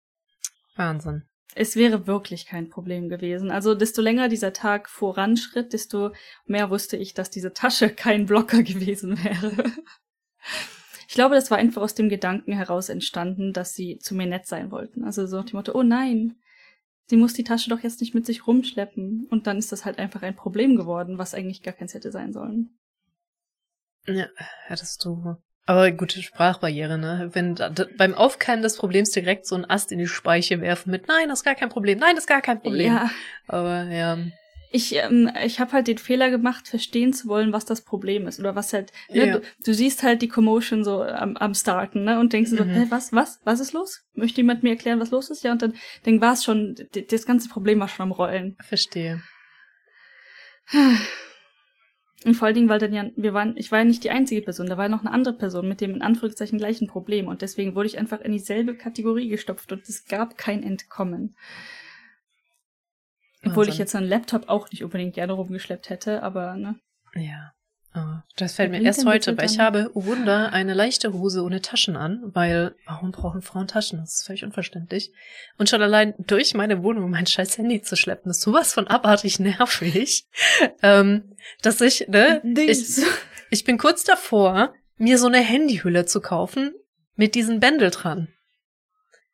Wahnsinn 0.76 1.23
es 1.56 1.76
wäre 1.76 2.07
wirklich 2.07 2.45
kein 2.45 2.69
Problem 2.69 3.10
gewesen. 3.10 3.52
Also 3.52 3.76
desto 3.76 4.02
länger 4.02 4.30
dieser 4.30 4.53
Tag 4.53 4.90
voranschritt, 4.90 5.73
desto 5.73 6.11
mehr 6.45 6.69
wusste 6.69 6.98
ich, 6.98 7.14
dass 7.14 7.30
diese 7.30 7.53
Tasche 7.53 7.90
kein 7.94 8.26
Blocker 8.26 8.64
gewesen 8.64 9.23
wäre. 9.23 9.72
Ich 11.07 11.15
glaube, 11.15 11.36
das 11.36 11.52
war 11.52 11.57
einfach 11.57 11.82
aus 11.82 11.94
dem 11.94 12.07
Gedanken 12.07 12.53
heraus 12.53 12.90
entstanden, 12.90 13.52
dass 13.52 13.73
sie 13.73 13.98
zu 13.99 14.15
mir 14.15 14.28
nett 14.28 14.48
sein 14.48 14.72
wollten. 14.72 15.03
Also 15.03 15.28
so 15.28 15.38
nach 15.38 15.45
dem 15.45 15.57
Motto, 15.57 15.73
oh 15.73 15.84
nein, 15.84 16.38
sie 17.07 17.18
muss 17.18 17.34
die 17.34 17.44
Tasche 17.44 17.69
doch 17.69 17.82
jetzt 17.82 17.99
nicht 17.99 18.15
mit 18.15 18.26
sich 18.26 18.48
rumschleppen. 18.48 19.28
Und 19.30 19.45
dann 19.45 19.57
ist 19.57 19.73
das 19.73 19.84
halt 19.84 19.99
einfach 19.99 20.22
ein 20.22 20.36
Problem 20.36 20.78
geworden, 20.78 21.18
was 21.18 21.34
eigentlich 21.34 21.64
gar 21.64 21.73
keins 21.73 21.94
hätte 21.94 22.11
sein 22.11 22.32
sollen. 22.32 22.80
Ja, 24.07 24.28
hättest 24.68 25.03
du 25.03 25.36
aber 25.65 25.91
gute 25.91 26.21
Sprachbarriere, 26.21 26.97
ne? 26.97 27.29
Wenn 27.33 27.55
da, 27.55 27.71
beim 27.97 28.13
Aufkeimen 28.13 28.63
des 28.63 28.77
Problems 28.77 29.11
direkt 29.11 29.45
so 29.45 29.55
ein 29.55 29.69
Ast 29.69 29.91
in 29.91 29.99
die 29.99 30.07
Speiche 30.07 30.59
werfen 30.59 30.91
mit 30.91 31.07
Nein, 31.07 31.29
das 31.29 31.39
ist 31.39 31.45
gar 31.45 31.55
kein 31.55 31.69
Problem, 31.69 31.99
nein, 31.99 32.15
das 32.15 32.23
ist 32.23 32.27
gar 32.27 32.41
kein 32.41 32.61
Problem. 32.61 32.93
Ja. 32.93 33.11
Aber 33.47 33.83
ja. 33.83 34.17
Ich, 34.73 34.95
ähm, 34.95 35.29
ich 35.43 35.59
habe 35.59 35.73
halt 35.73 35.88
den 35.88 35.97
Fehler 35.97 36.29
gemacht, 36.29 36.67
verstehen 36.67 37.11
zu 37.11 37.27
wollen, 37.27 37.51
was 37.51 37.65
das 37.65 37.81
Problem 37.81 38.25
ist. 38.25 38.39
Oder 38.39 38.55
was 38.55 38.71
halt, 38.71 38.91
ne, 39.09 39.27
ja. 39.27 39.38
du, 39.38 39.41
du, 39.65 39.73
siehst 39.73 40.01
halt 40.01 40.21
die 40.21 40.29
Commotion 40.29 40.85
so 40.85 41.03
am, 41.03 41.35
am 41.35 41.53
Starten, 41.53 42.05
ne? 42.05 42.19
Und 42.19 42.31
denkst 42.31 42.51
mhm. 42.51 42.57
so, 42.57 42.63
hä, 42.63 42.85
was, 42.89 43.11
was, 43.11 43.41
was 43.43 43.59
ist 43.59 43.73
los? 43.73 44.01
Möchte 44.13 44.38
jemand 44.38 44.63
mir 44.63 44.69
erklären, 44.69 45.01
was 45.01 45.11
los 45.11 45.29
ist? 45.29 45.43
Ja, 45.43 45.51
und 45.51 45.61
dann, 45.61 45.73
dann 46.03 46.21
war 46.21 46.33
es 46.33 46.45
schon, 46.45 46.75
das 47.09 47.25
ganze 47.25 47.49
Problem 47.49 47.81
war 47.81 47.89
schon 47.89 48.03
am 48.03 48.11
Rollen. 48.13 48.55
Verstehe. 48.61 49.21
Und 52.23 52.35
vor 52.35 52.45
allen 52.45 52.56
Dingen, 52.56 52.69
weil 52.69 52.80
dann 52.80 52.93
ja, 52.93 53.10
wir 53.15 53.34
waren, 53.34 53.57
ich 53.57 53.72
war 53.72 53.80
ja 53.80 53.85
nicht 53.85 54.03
die 54.03 54.11
einzige 54.11 54.41
Person, 54.41 54.68
da 54.68 54.77
war 54.77 54.89
noch 54.89 55.02
eine 55.02 55.11
andere 55.11 55.34
Person 55.34 55.68
mit 55.68 55.81
dem 55.81 55.95
in 55.95 56.02
Anführungszeichen 56.03 56.60
gleichen 56.60 56.88
Problem 56.88 57.27
und 57.27 57.41
deswegen 57.41 57.73
wurde 57.73 57.88
ich 57.88 57.98
einfach 57.98 58.22
in 58.22 58.31
dieselbe 58.31 58.76
Kategorie 58.76 59.27
gestopft 59.27 59.72
und 59.72 59.89
es 59.89 60.06
gab 60.06 60.38
kein 60.38 60.61
Entkommen. 60.61 61.35
Obwohl 63.43 63.68
ich 63.68 63.80
jetzt 63.80 63.95
einen 63.95 64.07
Laptop 64.07 64.49
auch 64.49 64.69
nicht 64.69 64.84
unbedingt 64.84 65.15
gerne 65.15 65.34
rumgeschleppt 65.34 65.89
hätte, 65.89 66.22
aber 66.22 66.56
ne. 66.56 66.80
Ja. 67.15 67.53
Oh, 67.93 68.19
das 68.38 68.53
fällt 68.53 68.72
mir 68.72 68.81
erst 68.81 69.05
heute, 69.05 69.38
weil 69.38 69.47
ich 69.47 69.59
habe, 69.59 69.91
oh 69.93 70.05
Wunder, 70.05 70.53
eine 70.53 70.73
leichte 70.73 71.11
Hose 71.11 71.43
ohne 71.43 71.61
Taschen 71.61 71.97
an, 71.97 72.22
weil 72.34 72.73
warum 72.85 73.11
brauchen 73.11 73.41
Frauen 73.41 73.68
Taschen? 73.68 73.99
Das 73.99 74.13
ist 74.13 74.26
völlig 74.26 74.45
unverständlich. 74.45 75.11
Und 75.57 75.69
schon 75.69 75.81
allein 75.81 76.13
durch 76.18 76.53
meine 76.53 76.84
Wohnung 76.84 77.09
mein 77.09 77.27
scheiß 77.27 77.57
Handy 77.57 77.81
zu 77.81 77.97
schleppen, 77.97 78.31
ist 78.31 78.41
sowas 78.41 78.73
von 78.73 78.88
abartig 78.88 79.39
nervig, 79.39 80.26
ähm, 80.81 81.35
dass 81.61 81.81
ich, 81.81 82.07
ne, 82.07 82.41
ich, 82.43 83.01
ich 83.49 83.65
bin 83.65 83.77
kurz 83.77 84.05
davor, 84.05 84.73
mir 84.95 85.18
so 85.18 85.27
eine 85.27 85.39
Handyhülle 85.39 86.05
zu 86.05 86.22
kaufen 86.22 86.73
mit 87.15 87.35
diesen 87.35 87.59
Bändel 87.59 87.89
dran. 87.89 88.30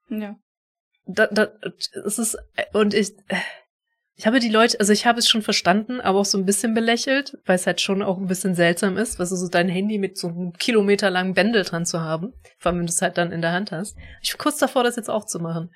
Ja. 0.09 0.35
Da, 1.05 1.27
da, 1.27 1.49
es 2.05 2.17
ist, 2.17 2.37
und 2.73 2.95
ich, 2.95 3.11
äh, 3.27 3.37
ich 4.19 4.25
habe 4.25 4.39
die 4.39 4.49
Leute, 4.49 4.79
also 4.79 4.91
ich 4.91 5.05
habe 5.05 5.19
es 5.19 5.29
schon 5.29 5.43
verstanden, 5.43 6.01
aber 6.01 6.19
auch 6.19 6.25
so 6.25 6.39
ein 6.39 6.45
bisschen 6.45 6.73
belächelt, 6.73 7.37
weil 7.45 7.55
es 7.55 7.67
halt 7.67 7.81
schon 7.81 8.01
auch 8.01 8.17
ein 8.17 8.25
bisschen 8.25 8.55
seltsam 8.55 8.97
ist, 8.97 9.19
was 9.19 9.29
so 9.29 9.47
dein 9.47 9.69
Handy 9.69 9.99
mit 9.99 10.17
so 10.17 10.29
einem 10.29 10.53
kilometerlangen 10.53 11.35
Bändel 11.35 11.63
dran 11.63 11.85
zu 11.85 12.01
haben. 12.01 12.33
Vor 12.57 12.71
allem, 12.71 12.79
wenn 12.79 12.87
du 12.87 12.91
es 12.91 13.01
halt 13.01 13.19
dann 13.19 13.31
in 13.31 13.41
der 13.41 13.51
Hand 13.51 13.71
hast. 13.71 13.95
Ich 14.23 14.31
bin 14.31 14.39
kurz 14.39 14.57
davor, 14.57 14.83
das 14.83 14.95
jetzt 14.95 15.11
auch 15.11 15.25
zu 15.25 15.39
machen. 15.39 15.69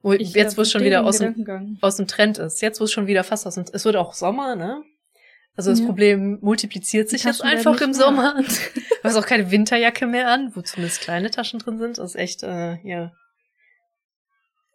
Wo, 0.00 0.14
ich, 0.14 0.32
jetzt, 0.32 0.56
wo 0.56 0.62
es 0.62 0.72
schon 0.72 0.84
wieder 0.84 1.04
aus 1.04 1.18
dem, 1.18 1.78
aus 1.82 1.96
dem 1.96 2.06
Trend 2.06 2.38
ist. 2.38 2.62
Jetzt, 2.62 2.80
wo 2.80 2.84
es 2.84 2.92
schon 2.92 3.08
wieder 3.08 3.24
fast 3.24 3.46
aus 3.46 3.56
dem, 3.56 3.66
es 3.70 3.84
wird 3.84 3.96
auch 3.96 4.14
Sommer, 4.14 4.56
ne? 4.56 4.82
Also 5.54 5.70
das 5.70 5.80
ja. 5.80 5.86
Problem 5.86 6.38
multipliziert 6.40 7.10
sich 7.10 7.24
jetzt 7.24 7.42
einfach 7.42 7.78
im 7.82 7.92
Sommer. 7.92 8.36
du 8.74 8.80
hast 9.04 9.16
auch 9.16 9.26
keine 9.26 9.50
Winterjacke 9.50 10.06
mehr 10.06 10.30
an, 10.30 10.52
wo 10.54 10.62
zumindest 10.62 11.02
kleine 11.02 11.30
Taschen 11.30 11.58
drin 11.58 11.78
sind. 11.78 11.98
Das 11.98 12.10
ist 12.10 12.16
echt, 12.16 12.42
äh, 12.42 12.78
ja, 12.84 13.12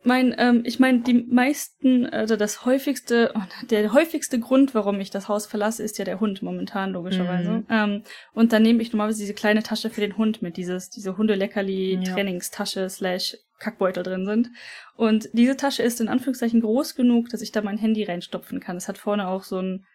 mein, 0.03 0.33
ähm, 0.37 0.63
ich 0.65 0.79
meine, 0.79 1.01
die 1.01 1.13
meisten, 1.13 2.05
also 2.07 2.35
das 2.35 2.65
häufigste, 2.65 3.31
oh, 3.35 3.41
der 3.69 3.93
häufigste 3.93 4.39
Grund, 4.39 4.73
warum 4.73 4.99
ich 4.99 5.11
das 5.11 5.27
Haus 5.27 5.45
verlasse, 5.45 5.83
ist 5.83 5.97
ja 5.99 6.05
der 6.05 6.19
Hund 6.19 6.41
momentan, 6.41 6.91
logischerweise. 6.91 7.51
Mhm. 7.51 7.65
Ähm, 7.69 8.03
und 8.33 8.51
dann 8.53 8.63
nehme 8.63 8.81
ich 8.81 8.91
normalerweise 8.91 9.19
diese 9.21 9.33
kleine 9.33 9.63
Tasche 9.63 9.89
für 9.89 10.01
den 10.01 10.17
Hund 10.17 10.41
mit, 10.41 10.57
dieses, 10.57 10.89
diese 10.89 11.17
Hundeleckerli-Trainingstasche 11.17 12.89
slash 12.89 13.37
Kackbeutel 13.59 14.01
drin 14.03 14.25
sind. 14.25 14.49
Und 14.95 15.29
diese 15.33 15.55
Tasche 15.55 15.83
ist 15.83 16.01
in 16.01 16.07
Anführungszeichen 16.07 16.61
groß 16.61 16.95
genug, 16.95 17.29
dass 17.29 17.41
ich 17.41 17.51
da 17.51 17.61
mein 17.61 17.77
Handy 17.77 18.03
reinstopfen 18.03 18.59
kann. 18.59 18.77
Es 18.77 18.87
hat 18.87 18.97
vorne 18.97 19.27
auch 19.27 19.43
so 19.43 19.59
ein, 19.59 19.85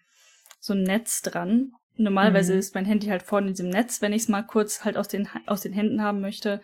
so 0.61 0.73
ein 0.73 0.85
Netz 0.85 1.23
dran. 1.23 1.73
Normalerweise 1.97 2.53
Mhm. 2.53 2.59
ist 2.61 2.74
mein 2.74 2.85
Handy 2.85 3.09
halt 3.09 3.23
vorne 3.23 3.49
in 3.49 3.55
diesem 3.55 3.70
Netz, 3.70 4.03
wenn 4.03 4.12
ich 4.12 4.23
es 4.23 4.28
mal 4.28 4.43
kurz 4.43 4.85
halt 4.85 4.97
aus 4.97 5.09
den, 5.09 5.28
aus 5.47 5.62
den 5.62 5.73
Händen 5.73 6.03
haben 6.03 6.20
möchte. 6.20 6.61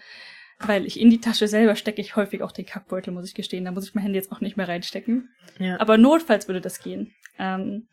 Weil 0.66 0.86
ich 0.86 1.00
in 1.00 1.10
die 1.10 1.20
Tasche 1.20 1.48
selber 1.48 1.76
stecke 1.76 2.00
ich 2.00 2.16
häufig 2.16 2.42
auch 2.42 2.52
den 2.52 2.66
Kackbeutel, 2.66 3.12
muss 3.12 3.26
ich 3.26 3.34
gestehen. 3.34 3.64
Da 3.64 3.72
muss 3.72 3.86
ich 3.88 3.94
mein 3.94 4.02
Handy 4.04 4.18
jetzt 4.18 4.30
auch 4.32 4.40
nicht 4.40 4.56
mehr 4.56 4.68
reinstecken. 4.68 5.28
Ja. 5.58 5.80
Aber 5.80 5.98
notfalls 5.98 6.48
würde 6.48 6.60
das 6.60 6.80
gehen. 6.80 7.12
Ähm, 7.38 7.88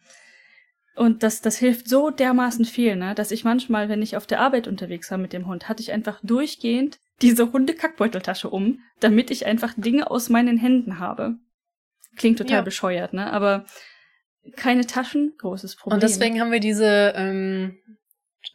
und 0.96 1.24
das, 1.24 1.42
das 1.42 1.58
hilft 1.58 1.88
so 1.88 2.10
dermaßen 2.10 2.66
viel, 2.66 2.96
ne, 2.98 3.16
dass 3.16 3.32
ich 3.32 3.44
manchmal, 3.46 3.88
wenn 3.88 4.02
ich 4.02 4.18
auf 4.18 4.28
der 4.28 4.42
Arbeit 4.42 4.68
unterwegs 4.68 5.10
war 5.12 5.18
mit 5.18 5.32
dem 5.32 5.48
Hund, 5.48 5.70
hatte 5.70 5.82
ich 5.82 5.92
einfach 5.94 6.20
durchgehend 6.24 7.00
diese 7.22 7.52
Hundekackbeuteltasche 7.52 8.50
um, 8.50 8.82
damit 9.00 9.32
ich 9.32 9.46
einfach 9.46 9.74
Dinge 9.78 10.12
aus 10.12 10.30
meinen 10.30 10.58
Händen 10.58 11.00
habe. 11.00 11.36
Klingt 12.18 12.38
total 12.38 12.58
Ja. 12.58 12.62
bescheuert, 12.62 13.14
ne? 13.14 13.32
Aber 13.32 13.66
keine 14.56 14.86
Taschen, 14.86 15.34
großes 15.38 15.76
Problem. 15.78 15.96
Und 15.96 16.04
deswegen 16.04 16.40
haben 16.42 16.52
wir 16.52 16.60
diese, 16.60 17.14
ähm, 17.16 17.78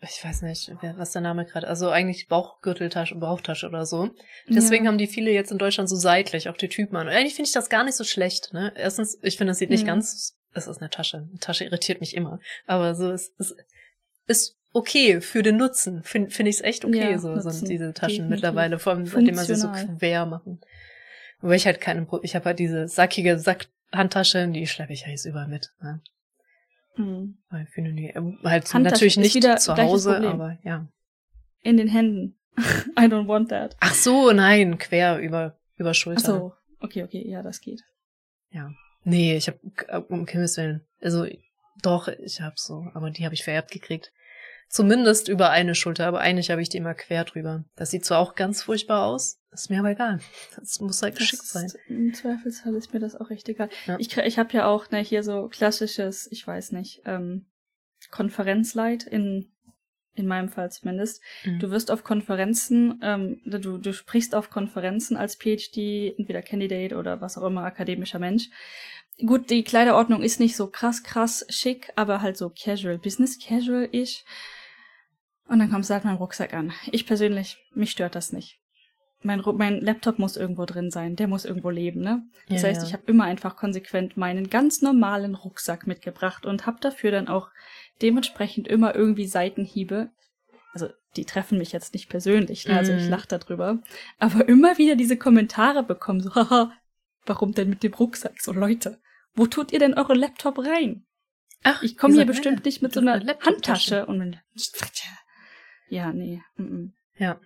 ich 0.01 0.23
weiß 0.25 0.43
nicht, 0.43 0.71
was 0.97 1.13
der 1.13 1.23
Name 1.23 1.45
gerade, 1.47 1.67
also 1.67 1.89
eigentlich 1.91 2.29
Bauchgürteltasche, 2.29 3.15
Bauchtasche 3.17 3.67
oder 3.69 3.87
so. 3.87 4.11
Deswegen 4.49 4.85
ja. 4.85 4.91
haben 4.91 4.99
die 4.99 5.07
viele 5.07 5.31
jetzt 5.31 5.51
in 5.53 5.59
Deutschland 5.59 5.89
so 5.89 5.97
seitlich, 5.97 6.49
auch 6.49 6.57
die 6.57 6.69
Typen 6.69 6.97
an. 6.97 7.07
Und 7.07 7.13
eigentlich 7.15 7.35
finde 7.35 7.49
ich 7.49 7.55
das 7.55 7.71
gar 7.71 7.85
nicht 7.85 7.97
so 7.97 8.05
schlecht, 8.05 8.53
ne? 8.53 8.73
Erstens, 8.77 9.19
ich 9.23 9.37
finde, 9.39 9.53
das 9.53 9.59
sieht 9.59 9.71
nicht 9.71 9.85
Mhm. 9.85 9.89
ganz, 9.89 10.37
es 10.53 10.67
ist 10.67 10.79
eine 10.79 10.91
Tasche. 10.91 11.27
Eine 11.31 11.39
Tasche 11.41 11.65
irritiert 11.65 12.01
mich 12.01 12.15
immer. 12.15 12.39
Aber 12.67 12.95
so, 12.95 13.11
es, 13.11 13.33
es 13.39 13.55
ist 14.27 14.57
okay 14.73 15.21
für 15.21 15.43
den 15.43 15.57
Nutzen. 15.57 16.03
Finde 16.03 16.31
find 16.31 16.49
ich 16.49 16.57
es 16.57 16.63
echt 16.63 16.85
okay, 16.85 17.13
Ja, 17.13 17.19
so 17.19 17.39
sind 17.39 17.69
diese 17.69 17.93
Taschen 17.95 18.29
mittlerweile, 18.29 18.79
vor 18.79 18.93
allem 18.93 19.07
seitdem 19.07 19.35
man 19.37 19.45
sie 19.47 19.55
so 19.55 19.71
quer 19.99 20.27
machen. 20.27 20.61
Wobei 21.41 21.57
ich 21.57 21.67
halt 21.67 21.81
keine, 21.81 22.05
Pro- 22.05 22.21
ich 22.23 22.35
habe 22.35 22.47
halt 22.47 22.59
diese 22.59 22.89
sackige 22.89 23.39
Sackhandtasche, 23.39 24.49
die 24.49 24.67
schleppe 24.67 24.93
ich 24.93 25.03
ja 25.03 25.09
jetzt 25.09 25.25
überall 25.27 25.49
mit. 25.49 25.71
Ne? 25.81 26.01
Mhm. 26.97 27.39
Weil 27.51 27.67
finde 27.67 27.93
die, 27.93 28.09
ähm, 28.09 28.39
halt 28.43 28.73
Handtasche 28.73 28.79
natürlich 28.81 29.17
nicht 29.17 29.35
wieder 29.35 29.57
zu 29.57 29.77
Hause, 29.77 30.17
aber 30.19 30.59
ja. 30.63 30.87
In 31.63 31.77
den 31.77 31.89
Händen. 31.89 32.37
I 32.57 33.07
don't 33.07 33.27
want 33.27 33.49
that. 33.49 33.77
Ach 33.81 33.95
so, 33.95 34.31
nein, 34.33 34.79
quer 34.79 35.19
über 35.19 35.57
über 35.77 35.91
Ach 35.91 35.95
Schulter. 35.95 36.21
so, 36.21 36.53
okay, 36.81 37.03
okay, 37.03 37.27
ja, 37.29 37.43
das 37.43 37.61
geht. 37.61 37.83
Ja. 38.51 38.73
Nee, 39.03 39.37
ich 39.37 39.49
habe 39.49 39.59
um 40.09 40.27
Himmels 40.27 40.57
Willen. 40.57 40.87
Also 41.03 41.27
doch, 41.83 42.09
ich 42.09 42.41
hab 42.41 42.59
so, 42.59 42.87
aber 42.95 43.11
die 43.11 43.25
habe 43.25 43.35
ich 43.35 43.45
vererbt 43.45 43.71
gekriegt. 43.71 44.13
Zumindest 44.69 45.29
über 45.29 45.51
eine 45.51 45.75
Schulter, 45.75 46.07
aber 46.07 46.21
eigentlich 46.21 46.51
habe 46.51 46.63
ich 46.63 46.69
die 46.69 46.79
immer 46.79 46.95
quer 46.95 47.25
drüber. 47.25 47.65
Das 47.77 47.91
sieht 47.91 48.05
zwar 48.05 48.19
auch 48.19 48.35
ganz 48.35 48.63
furchtbar 48.63 49.05
aus, 49.05 49.39
ist 49.63 49.71
mir 49.71 49.79
aber 49.79 49.91
egal. 49.91 50.21
Das 50.57 50.81
muss 50.81 51.03
halt 51.03 51.17
geschickt 51.17 51.45
sein. 51.45 51.71
Im 51.89 52.13
Zweifelsfall 52.15 52.75
ist 52.75 52.93
mir 52.93 53.01
das 53.01 53.15
auch 53.15 53.31
echt 53.31 53.49
egal. 53.49 53.69
Ja. 53.87 53.97
Ich, 53.99 54.17
ich 54.17 54.39
habe 54.39 54.53
ja 54.53 54.67
auch 54.67 54.91
ne, 54.91 54.99
hier 54.99 55.23
so 55.23 55.49
klassisches, 55.49 56.31
ich 56.31 56.47
weiß 56.47 56.73
nicht, 56.73 57.03
ähm, 57.05 57.47
Konferenzleit 58.11 59.05
in 59.05 59.51
in 60.15 60.27
meinem 60.27 60.49
Fall 60.49 60.71
zumindest. 60.71 61.21
Mhm. 61.45 61.59
Du 61.59 61.71
wirst 61.71 61.91
auf 61.91 62.05
Konferenzen, 62.05 63.01
ähm, 63.03 63.41
du, 63.45 63.79
du 63.79 63.93
sprichst 63.93 64.35
auf 64.35 64.51
Konferenzen 64.51 65.17
als 65.17 65.37
PhD, 65.37 66.17
entweder 66.19 66.43
Candidate 66.43 66.97
oder 66.97 67.21
was 67.21 67.37
auch 67.37 67.47
immer, 67.47 67.65
akademischer 67.65 68.19
Mensch. 68.19 68.49
Gut, 69.27 69.51
die 69.51 69.63
Kleiderordnung 69.63 70.23
ist 70.23 70.41
nicht 70.41 70.57
so 70.57 70.69
krass, 70.69 71.03
krass 71.03 71.45
schick, 71.49 71.93
aber 71.97 72.21
halt 72.21 72.37
so 72.37 72.51
casual, 72.51 72.99
business 72.99 73.39
casual 73.39 73.89
ich. 73.93 74.25
Und 75.47 75.59
dann 75.59 75.71
kommst 75.71 75.91
du 75.91 75.95
halt 75.95 76.05
mit 76.05 76.13
meinem 76.13 76.19
Rucksack 76.19 76.55
an. 76.55 76.73
Ich 76.91 77.07
persönlich, 77.07 77.59
mich 77.75 77.91
stört 77.91 78.15
das 78.15 78.33
nicht. 78.33 78.61
Mein, 79.25 79.43
mein 79.57 79.81
Laptop 79.81 80.19
muss 80.19 80.37
irgendwo 80.37 80.65
drin 80.67 80.91
sein, 80.91 81.17
der 81.17 81.29
muss 81.29 81.45
irgendwo 81.45 81.71
leben, 81.71 82.01
ne? 82.01 82.23
Das 82.49 82.63
Ja, 82.63 82.69
heißt, 82.69 82.83
ja. 82.83 82.89
ich 82.89 82.93
habe 82.93 83.05
immer 83.07 83.25
einfach 83.25 83.57
konsequent 83.57 84.17
meinen 84.17 84.51
ganz 84.51 84.83
normalen 84.83 85.35
Rucksack 85.35 85.87
mitgebracht 85.87 86.45
und 86.47 86.67
habe 86.67 86.79
dafür 86.81 87.11
dann 87.11 87.29
auch 87.29 87.51
dementsprechend 88.03 88.69
immer 88.69 88.95
irgendwie 88.95 89.27
Seitenhiebe. 89.27 90.11
Also 90.73 90.89
die 91.17 91.25
treffen 91.25 91.59
mich 91.59 91.73
jetzt 91.73 91.95
nicht 91.95 92.09
persönlich, 92.09 92.67
ne? 92.67 92.77
also 92.77 92.93
ich 92.93 93.05
Mhm. 93.05 93.11
lache 93.11 93.29
darüber, 93.29 93.79
aber 94.19 94.49
immer 94.49 94.77
wieder 94.79 94.97
diese 94.97 95.17
Kommentare 95.17 95.83
bekommen, 95.85 96.21
so, 96.21 96.31
haha, 96.35 96.73
warum 97.27 97.53
denn 97.53 97.71
mit 97.71 97.83
dem 97.83 97.95
Rucksack? 97.95 98.41
So 98.41 98.53
Leute, 98.53 99.01
wo 99.35 99.47
tut 99.47 99.73
ihr 99.73 99.79
denn 99.79 99.95
euren 99.95 100.19
Laptop 100.19 100.59
rein? 100.59 101.07
Ach, 101.63 101.83
Ich 101.83 101.97
komme 101.97 102.15
hier 102.15 102.27
bestimmt 102.27 102.65
nicht 102.67 102.83
mit 102.83 102.93
so 102.93 103.01
eine 103.01 103.13
einer. 103.15 103.39
Handtasche 103.41 104.05
und 104.05 104.39
ja, 105.89 106.13
nee. 106.13 106.43
Mm 106.57 106.63
-mm. 106.63 106.91
Ja. 107.17 107.41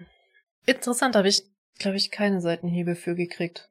Interessant, 0.66 1.14
habe 1.14 1.28
ich, 1.28 1.42
glaube 1.78 1.96
ich, 1.96 2.10
keine 2.10 2.40
Seitenhiebe 2.40 2.94
für 2.94 3.14
gekriegt. 3.14 3.68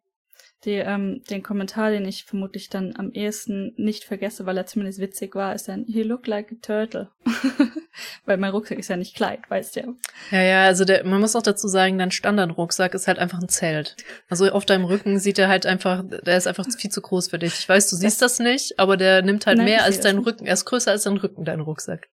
Die, 0.65 0.71
ähm, 0.71 1.21
den 1.29 1.43
Kommentar, 1.43 1.91
den 1.91 2.05
ich 2.07 2.25
vermutlich 2.25 2.69
dann 2.69 2.95
am 2.97 3.11
ehesten 3.11 3.73
nicht 3.77 4.03
vergesse, 4.03 4.47
weil 4.47 4.57
er 4.57 4.65
zumindest 4.65 4.99
witzig 4.99 5.35
war, 5.35 5.53
ist 5.53 5.67
dann, 5.67 5.85
you 5.85 6.03
look 6.03 6.25
like 6.25 6.51
a 6.51 6.55
turtle. 6.59 7.11
weil 8.25 8.37
mein 8.37 8.49
Rucksack 8.49 8.79
ist 8.79 8.87
ja 8.87 8.97
nicht 8.97 9.15
klein, 9.15 9.37
weißt 9.49 9.75
du 9.75 9.79
ja. 9.81 9.87
Ja, 10.31 10.41
ja, 10.41 10.65
also 10.65 10.83
der, 10.83 11.05
man 11.05 11.21
muss 11.21 11.35
auch 11.35 11.43
dazu 11.43 11.67
sagen, 11.67 11.99
dein 11.99 12.09
Standardrucksack 12.09 12.95
ist 12.95 13.07
halt 13.07 13.19
einfach 13.19 13.39
ein 13.39 13.49
Zelt. 13.49 13.97
Also 14.29 14.49
auf 14.49 14.65
deinem 14.65 14.85
Rücken 14.85 15.19
sieht 15.19 15.37
er 15.37 15.47
halt 15.47 15.67
einfach, 15.67 16.03
der 16.03 16.37
ist 16.37 16.47
einfach 16.47 16.65
viel 16.75 16.91
zu 16.91 17.01
groß 17.01 17.29
für 17.29 17.37
dich. 17.37 17.59
Ich 17.59 17.69
weiß, 17.69 17.91
du 17.91 17.95
siehst 17.95 18.23
das, 18.23 18.39
nicht, 18.39 18.79
aber 18.79 18.97
der 18.97 19.21
nimmt 19.21 19.45
halt 19.45 19.57
Nein, 19.57 19.65
mehr 19.65 19.83
als 19.83 19.97
das 19.97 20.05
dein. 20.05 20.17
Rücken. 20.17 20.47
Er 20.47 20.53
ist 20.53 20.65
größer 20.65 20.89
als 20.89 21.03
dein 21.03 21.17
Rücken, 21.17 21.45
dein 21.45 21.59
Rucksack. 21.59 22.07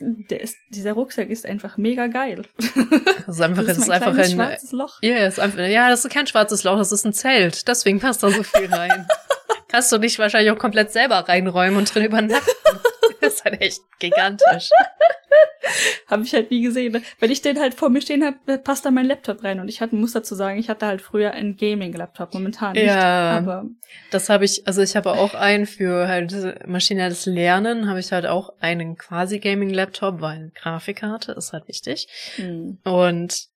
Der 0.00 0.40
ist, 0.40 0.56
dieser 0.68 0.92
Rucksack 0.92 1.28
ist 1.28 1.44
einfach 1.44 1.76
mega 1.76 2.06
geil. 2.06 2.42
Das 3.26 3.36
ist 3.36 3.40
einfach, 3.42 3.64
das 3.64 3.66
das 3.66 3.78
ist 3.78 3.82
ist 3.82 3.88
mein 3.88 4.02
einfach 4.02 4.16
ein, 4.24 4.30
schwarzes 4.30 4.72
Loch. 4.72 4.98
ja, 5.02 5.26
ist 5.26 5.40
einfach, 5.40 5.58
ja, 5.66 5.90
das 5.90 6.04
ist 6.04 6.12
kein 6.12 6.26
schwarzes 6.26 6.62
Loch, 6.64 6.78
das 6.78 6.92
ist 6.92 7.04
ein 7.04 7.12
Zelt. 7.12 7.66
Deswegen 7.66 7.98
passt 7.98 8.22
da 8.22 8.30
so 8.30 8.42
viel 8.42 8.72
rein. 8.72 9.06
Kannst 9.68 9.90
du 9.92 9.98
dich 9.98 10.18
wahrscheinlich 10.18 10.50
auch 10.50 10.58
komplett 10.58 10.92
selber 10.92 11.16
reinräumen 11.28 11.76
und 11.78 11.92
drin 11.94 12.04
übernachten. 12.04 12.48
Das 13.28 13.34
ist 13.34 13.44
halt 13.44 13.60
echt 13.60 13.80
gigantisch. 13.98 14.70
Habe 16.06 16.22
ich 16.22 16.32
halt 16.32 16.50
nie 16.50 16.62
gesehen. 16.62 16.92
ne? 16.92 17.02
Wenn 17.18 17.30
ich 17.30 17.42
den 17.42 17.58
halt 17.58 17.74
vor 17.74 17.90
mir 17.90 18.00
stehen 18.00 18.24
habe, 18.24 18.58
passt 18.58 18.84
da 18.84 18.90
mein 18.90 19.06
Laptop 19.06 19.44
rein. 19.44 19.60
Und 19.60 19.68
ich 19.68 19.80
hatte, 19.80 19.94
muss 19.96 20.12
dazu 20.12 20.34
sagen, 20.34 20.58
ich 20.58 20.68
hatte 20.70 20.86
halt 20.86 21.02
früher 21.02 21.32
einen 21.32 21.56
Gaming-Laptop, 21.56 22.32
momentan 22.32 22.72
nicht. 22.72 22.86
Ja. 22.86 23.36
Aber 23.38 23.66
Das 24.10 24.28
habe 24.28 24.44
ich, 24.44 24.66
also 24.66 24.80
ich 24.80 24.96
habe 24.96 25.12
auch 25.12 25.34
einen 25.34 25.66
für 25.66 26.08
halt 26.08 26.66
maschinelles 26.66 27.26
Lernen, 27.26 27.88
habe 27.88 28.00
ich 28.00 28.12
halt 28.12 28.26
auch 28.26 28.54
einen 28.60 28.96
quasi 28.96 29.38
Gaming-Laptop, 29.38 30.20
weil 30.20 30.52
Grafikkarte 30.54 31.32
ist 31.32 31.52
halt 31.52 31.68
wichtig. 31.68 32.08
hm. 32.36 32.78
Und 32.84 33.47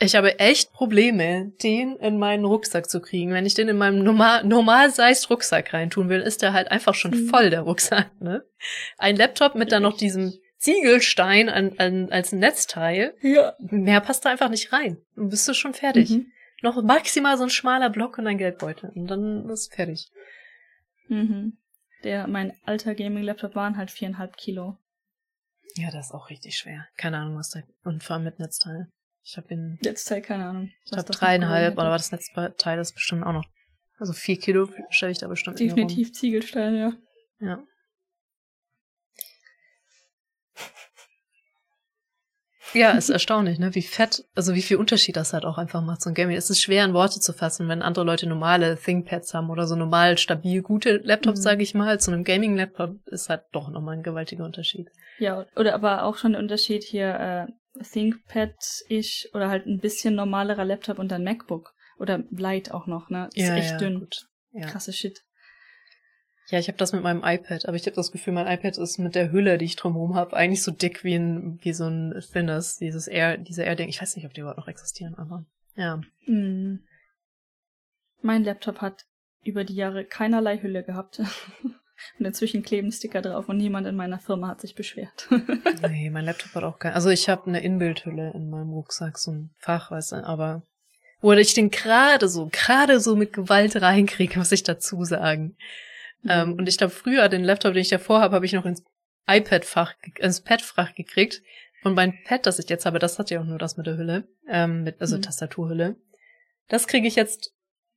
ich 0.00 0.16
habe 0.16 0.38
echt 0.38 0.72
Probleme, 0.72 1.52
den 1.62 1.96
in 1.96 2.18
meinen 2.18 2.44
Rucksack 2.44 2.88
zu 2.90 3.00
kriegen. 3.00 3.32
Wenn 3.32 3.46
ich 3.46 3.54
den 3.54 3.68
in 3.68 3.76
meinem 3.78 4.02
normal, 4.02 4.44
normal 4.44 4.90
sized 4.90 5.30
Rucksack 5.30 5.72
reintun 5.72 6.08
will, 6.08 6.20
ist 6.20 6.42
der 6.42 6.52
halt 6.52 6.70
einfach 6.70 6.94
schon 6.94 7.10
Mhm. 7.12 7.28
voll, 7.28 7.50
der 7.50 7.60
Rucksack, 7.62 8.20
ne? 8.20 8.44
Ein 8.98 9.16
Laptop 9.16 9.54
mit 9.54 9.72
dann 9.72 9.82
noch 9.82 9.96
diesem 9.96 10.32
Ziegelstein 10.58 11.48
an, 11.48 11.78
an, 11.78 12.10
als 12.10 12.32
Netzteil. 12.32 13.14
ja. 13.22 13.54
Mehr 13.58 14.00
passt 14.00 14.24
da 14.24 14.30
einfach 14.30 14.50
nicht 14.50 14.72
rein. 14.72 14.98
Dann 15.16 15.28
bist 15.28 15.46
du 15.48 15.54
schon 15.54 15.74
fertig. 15.74 16.10
Mhm. 16.10 16.26
Noch 16.62 16.82
maximal 16.82 17.38
so 17.38 17.44
ein 17.44 17.50
schmaler 17.50 17.88
Block 17.88 18.18
und 18.18 18.26
ein 18.26 18.36
Geldbeutel. 18.38 18.90
Und 18.94 19.06
dann 19.06 19.48
ist 19.48 19.72
fertig. 19.74 20.10
Mhm. 21.08 21.56
Der, 22.04 22.26
mein 22.26 22.52
alter 22.64 22.94
Gaming-Laptop 22.94 23.54
waren 23.54 23.76
halt 23.76 23.90
viereinhalb 23.90 24.36
Kilo. 24.36 24.76
Ja, 25.76 25.90
das 25.90 26.06
ist 26.08 26.12
auch 26.14 26.30
richtig 26.30 26.56
schwer. 26.56 26.86
Keine 26.96 27.18
Ahnung, 27.18 27.36
was 27.38 27.50
da. 27.50 27.60
Und 27.84 28.02
vor 28.02 28.16
allem 28.16 28.24
mit 28.24 28.38
Netzteil. 28.38 28.88
Ich 29.22 29.36
habe 29.36 29.48
in, 29.48 29.78
Netzteil, 29.82 30.22
keine 30.22 30.46
Ahnung. 30.46 30.70
ich 30.84 30.90
das 30.90 31.04
dreieinhalb, 31.04 31.76
noch 31.76 31.84
aber 31.84 31.96
das 31.96 32.10
Netzteil 32.10 32.78
ist 32.78 32.94
bestimmt 32.94 33.24
auch 33.24 33.32
noch. 33.32 33.44
Also 33.98 34.12
vier 34.14 34.38
Kilo 34.38 34.68
stelle 34.88 35.12
ich 35.12 35.18
da 35.18 35.28
bestimmt 35.28 35.60
in 35.60 35.68
Definitiv 35.68 36.12
Ziegelstein, 36.12 36.74
ja. 36.76 36.92
Ja. 37.40 37.62
Ja, 42.72 42.92
ist 42.92 43.10
erstaunlich, 43.10 43.58
ne? 43.58 43.74
Wie 43.74 43.82
fett, 43.82 44.24
also 44.34 44.54
wie 44.54 44.62
viel 44.62 44.76
Unterschied 44.76 45.16
das 45.16 45.32
halt 45.32 45.44
auch 45.44 45.58
einfach 45.58 45.82
macht, 45.82 46.02
so 46.02 46.10
ein 46.10 46.14
Gaming. 46.14 46.36
Es 46.36 46.50
ist 46.50 46.60
schwer 46.62 46.84
in 46.84 46.94
Worte 46.94 47.20
zu 47.20 47.32
fassen, 47.32 47.68
wenn 47.68 47.82
andere 47.82 48.04
Leute 48.04 48.26
normale 48.26 48.76
ThinkPads 48.78 49.34
haben 49.34 49.50
oder 49.50 49.66
so 49.66 49.76
normal 49.76 50.18
stabil 50.18 50.62
gute 50.62 50.98
Laptops, 50.98 51.40
Mhm. 51.40 51.42
sage 51.42 51.62
ich 51.62 51.74
mal. 51.74 51.98
Zu 52.00 52.10
einem 52.12 52.24
Gaming-Laptop 52.24 53.06
ist 53.08 53.28
halt 53.28 53.42
doch 53.52 53.68
nochmal 53.70 53.96
ein 53.96 54.02
gewaltiger 54.02 54.44
Unterschied. 54.44 54.88
Ja, 55.18 55.46
oder 55.56 55.74
aber 55.74 56.04
auch 56.04 56.16
schon 56.16 56.32
der 56.32 56.40
Unterschied 56.40 56.82
hier, 56.84 57.48
äh, 57.48 57.52
ThinkPad-ich 57.80 59.30
oder 59.34 59.48
halt 59.48 59.66
ein 59.66 59.78
bisschen 59.78 60.14
normalerer 60.14 60.64
Laptop 60.64 60.98
und 60.98 61.10
dann 61.10 61.24
MacBook. 61.24 61.74
Oder 61.98 62.24
Light 62.30 62.72
auch 62.72 62.86
noch, 62.86 63.10
ne? 63.10 63.28
Ist 63.34 63.50
echt 63.50 63.80
dünn. 63.80 64.00
Gut. 64.00 64.26
Ja. 64.52 64.66
Krasse 64.66 64.92
Shit. 64.92 65.22
Ja, 66.48 66.58
ich 66.58 66.66
habe 66.66 66.78
das 66.78 66.92
mit 66.92 67.02
meinem 67.02 67.22
iPad, 67.22 67.66
aber 67.66 67.76
ich 67.76 67.86
habe 67.86 67.94
das 67.94 68.10
Gefühl, 68.10 68.32
mein 68.32 68.48
iPad 68.48 68.76
ist 68.78 68.98
mit 68.98 69.14
der 69.14 69.30
Hülle, 69.30 69.56
die 69.56 69.66
ich 69.66 69.76
drumherum 69.76 70.16
habe, 70.16 70.36
eigentlich 70.36 70.62
so 70.62 70.72
dick 70.72 71.04
wie 71.04 71.14
ein 71.14 71.60
wie 71.62 71.72
so 71.72 71.86
ein 71.86 72.20
Thinners, 72.32 72.78
dieses 72.78 73.06
Air, 73.06 73.36
diese 73.36 73.62
Air-Ding. 73.62 73.88
Ich 73.88 74.02
weiß 74.02 74.16
nicht, 74.16 74.26
ob 74.26 74.34
die 74.34 74.40
überhaupt 74.40 74.58
noch 74.58 74.66
existieren, 74.66 75.14
aber 75.14 75.44
ja. 75.76 76.00
Hm. 76.24 76.80
Mein 78.22 78.42
Laptop 78.42 78.80
hat 78.80 79.04
über 79.44 79.62
die 79.62 79.76
Jahre 79.76 80.04
keinerlei 80.04 80.58
Hülle 80.58 80.82
gehabt. 80.82 81.22
und 82.18 82.26
inzwischen 82.26 82.62
kleben 82.62 82.92
Sticker 82.92 83.22
drauf 83.22 83.48
und 83.48 83.56
niemand 83.56 83.86
in 83.86 83.96
meiner 83.96 84.18
Firma 84.18 84.48
hat 84.48 84.60
sich 84.60 84.74
beschwert. 84.74 85.28
Nee, 85.88 86.10
mein 86.10 86.24
Laptop 86.24 86.54
hat 86.54 86.64
auch 86.64 86.78
kein. 86.78 86.92
Also 86.92 87.08
ich 87.10 87.28
habe 87.28 87.46
eine 87.46 87.62
Inbildhülle 87.62 88.32
in 88.34 88.50
meinem 88.50 88.70
Rucksack, 88.70 89.18
so 89.18 89.32
ein 89.32 89.50
Fach, 89.58 89.90
weißt 89.90 90.12
du, 90.12 90.16
aber 90.24 90.62
wo 91.20 91.32
ich 91.32 91.54
den 91.54 91.70
gerade 91.70 92.28
so, 92.28 92.48
gerade 92.50 93.00
so 93.00 93.16
mit 93.16 93.32
Gewalt 93.32 93.80
reinkriege, 93.80 94.38
muss 94.38 94.52
ich 94.52 94.62
dazu 94.62 95.04
sagen. 95.04 95.56
Ähm, 96.28 96.54
und 96.54 96.68
ich 96.68 96.78
glaube, 96.78 96.92
früher, 96.92 97.28
den 97.28 97.44
Laptop, 97.44 97.74
den 97.74 97.82
ich 97.82 97.88
davor 97.88 98.20
habe, 98.20 98.34
habe 98.34 98.46
ich 98.46 98.52
noch 98.52 98.64
ins 98.64 98.82
iPad-Fach, 99.26 99.94
ins 100.18 100.40
Pad-Fach 100.40 100.94
gekriegt. 100.94 101.42
Und 101.82 101.94
mein 101.94 102.18
Pad, 102.24 102.46
das 102.46 102.58
ich 102.58 102.68
jetzt 102.68 102.86
habe, 102.86 102.98
das 102.98 103.18
hat 103.18 103.30
ja 103.30 103.40
auch 103.40 103.44
nur 103.44 103.58
das 103.58 103.76
mit 103.76 103.86
der 103.86 103.96
Hülle, 103.96 104.28
ähm, 104.48 104.82
mit, 104.82 105.00
also 105.00 105.16
mhm. 105.16 105.22
Tastaturhülle. 105.22 105.96
Das 106.68 106.86
kriege 106.86 107.08
ich 107.08 107.16
jetzt 107.16 107.52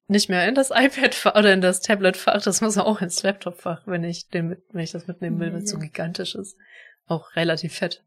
nicht 0.07 0.29
mehr 0.29 0.47
in 0.47 0.55
das 0.55 0.69
iPad-Fach 0.73 1.35
oder 1.35 1.53
in 1.53 1.61
das 1.61 1.81
Tablet-Fach. 1.81 2.41
Das 2.41 2.61
muss 2.61 2.77
auch 2.77 3.01
ins 3.01 3.23
Laptop-Fach, 3.23 3.83
wenn 3.85 4.03
ich 4.03 4.27
den 4.29 4.49
mit, 4.49 4.63
wenn 4.71 4.83
ich 4.83 4.91
das 4.91 5.07
mitnehmen 5.07 5.39
will, 5.39 5.53
wenn 5.53 5.63
es 5.63 5.69
so 5.71 5.77
gigantisch 5.77 6.35
ist. 6.35 6.57
Auch 7.07 7.35
relativ 7.35 7.73
fett. 7.73 8.03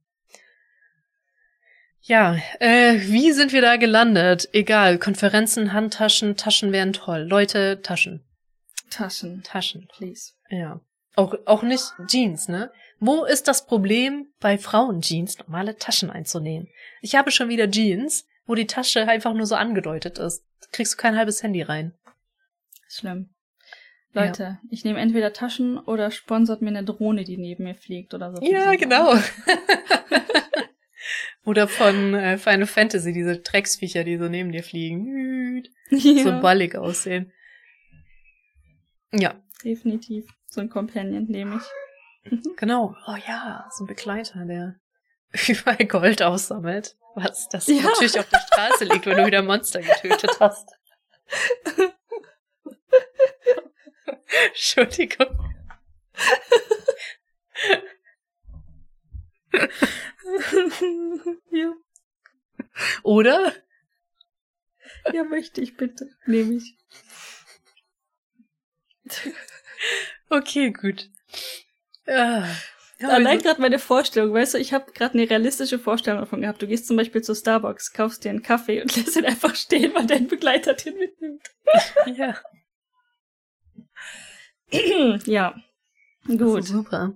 Ja, 2.00 2.36
äh, 2.60 3.00
wie 3.00 3.32
sind 3.32 3.52
wir 3.52 3.62
da 3.62 3.76
gelandet? 3.76 4.48
Egal, 4.52 4.98
Konferenzen, 4.98 5.72
Handtaschen, 5.72 6.36
Taschen 6.36 6.70
wären 6.70 6.92
toll. 6.92 7.26
Leute, 7.28 7.82
Taschen. 7.82 8.24
Taschen. 8.90 9.42
Taschen. 9.42 9.88
Please. 9.96 10.34
Ja. 10.48 10.80
Auch, 11.16 11.34
auch 11.46 11.62
nicht 11.62 11.94
Jeans, 12.06 12.46
ne? 12.46 12.70
Wo 13.00 13.24
ist 13.24 13.48
das 13.48 13.66
Problem 13.66 14.28
bei 14.38 14.56
Frauen-Jeans, 14.56 15.38
normale 15.38 15.76
Taschen 15.76 16.10
einzunehmen? 16.10 16.68
Ich 17.00 17.16
habe 17.16 17.32
schon 17.32 17.48
wieder 17.48 17.68
Jeans, 17.68 18.26
wo 18.46 18.54
die 18.54 18.68
Tasche 18.68 19.08
einfach 19.08 19.34
nur 19.34 19.46
so 19.46 19.56
angedeutet 19.56 20.18
ist. 20.18 20.45
Kriegst 20.72 20.94
du 20.94 20.96
kein 20.96 21.16
halbes 21.16 21.42
Handy 21.42 21.62
rein. 21.62 21.94
Schlimm. 22.88 23.30
Leute, 24.12 24.42
ja. 24.42 24.60
ich 24.70 24.84
nehme 24.84 24.98
entweder 24.98 25.32
Taschen 25.32 25.78
oder 25.78 26.10
sponsert 26.10 26.62
mir 26.62 26.68
eine 26.68 26.84
Drohne, 26.84 27.24
die 27.24 27.36
neben 27.36 27.64
mir 27.64 27.74
fliegt 27.74 28.14
oder 28.14 28.34
so. 28.34 28.42
Ja, 28.42 28.74
genau. 28.74 29.14
oder 31.44 31.68
von 31.68 32.14
äh, 32.14 32.38
Final 32.38 32.66
Fantasy, 32.66 33.12
diese 33.12 33.38
Drecksviecher, 33.38 34.04
die 34.04 34.16
so 34.16 34.28
neben 34.28 34.52
dir 34.52 34.62
fliegen. 34.62 35.64
Ja. 35.90 36.24
So 36.24 36.40
ballig 36.40 36.76
aussehen. 36.76 37.32
Ja. 39.12 39.34
Definitiv. 39.62 40.26
So 40.48 40.60
ein 40.60 40.70
Companion 40.70 41.26
nehme 41.26 41.60
ich. 41.60 42.32
genau. 42.56 42.96
Oh 43.06 43.16
ja, 43.28 43.68
so 43.70 43.84
ein 43.84 43.86
Begleiter, 43.86 44.44
der 44.46 44.80
überall 45.48 45.86
Gold 45.86 46.22
aussammelt. 46.22 46.96
Was 47.14 47.48
das 47.48 47.66
ja. 47.66 47.82
natürlich 47.82 48.18
auf 48.18 48.28
der 48.28 48.40
Straße 48.40 48.84
liegt, 48.84 49.06
wenn 49.06 49.16
du 49.16 49.26
wieder 49.26 49.42
Monster 49.42 49.80
getötet 49.80 50.38
hast. 50.38 50.68
Entschuldigung. 54.48 55.54
ja. 61.50 61.72
Oder? 63.02 63.54
Ja, 65.12 65.24
möchte 65.24 65.60
ich 65.60 65.76
bitte. 65.76 66.10
Nehme 66.26 66.54
ich. 66.54 66.76
Okay, 70.28 70.72
gut. 70.72 71.08
Ja. 72.06 72.48
Ja, 72.98 73.08
Allein 73.08 73.40
gerade 73.40 73.60
meine 73.60 73.78
Vorstellung, 73.78 74.32
weißt 74.32 74.54
du, 74.54 74.58
ich 74.58 74.72
habe 74.72 74.90
gerade 74.92 75.14
eine 75.14 75.28
realistische 75.28 75.78
Vorstellung 75.78 76.20
davon 76.20 76.40
gehabt. 76.40 76.62
Du 76.62 76.66
gehst 76.66 76.86
zum 76.86 76.96
Beispiel 76.96 77.20
zu 77.20 77.34
Starbucks, 77.34 77.92
kaufst 77.92 78.24
dir 78.24 78.30
einen 78.30 78.42
Kaffee 78.42 78.80
und 78.80 78.96
lässt 78.96 79.16
ihn 79.16 79.26
einfach 79.26 79.54
stehen, 79.54 79.92
weil 79.94 80.06
dein 80.06 80.28
Begleiter 80.28 80.72
den 80.72 80.96
mitnimmt. 80.96 81.42
ja. 82.16 82.36
ja. 85.26 85.54
Gut. 86.26 86.64
Super. 86.64 87.14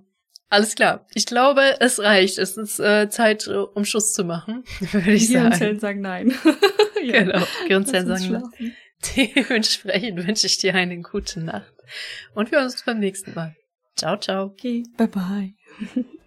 Alles 0.49 0.75
klar. 0.75 1.07
Ich 1.15 1.25
glaube, 1.25 1.77
es 1.79 1.99
reicht. 1.99 2.37
Es 2.37 2.57
ist 2.57 2.79
äh, 2.79 3.09
Zeit, 3.09 3.47
um 3.47 3.83
Schuss 3.83 4.13
zu 4.13 4.23
machen, 4.23 4.63
würde 4.79 5.13
ich 5.13 5.29
sagen. 5.29 5.45
Gehirnzellen 5.45 5.79
sagen 5.79 6.01
nein. 6.01 6.33
ja. 7.03 7.23
Genau. 7.23 7.47
Gehirnzellen 7.63 8.07
sagen 8.07 8.31
nein. 8.31 8.75
Dementsprechend 9.15 10.27
wünsche 10.27 10.45
ich 10.45 10.59
dir 10.59 10.75
eine 10.75 11.01
gute 11.01 11.39
Nacht. 11.39 11.73
Und 12.35 12.51
wir 12.51 12.59
hören 12.59 12.65
uns 12.65 12.83
beim 12.83 12.99
nächsten 12.99 13.33
Mal. 13.33 13.55
Ciao, 14.01 14.17
ciao. 14.17 14.45
Okay, 14.45 14.83
bye 14.97 15.05
bye. 15.05 15.53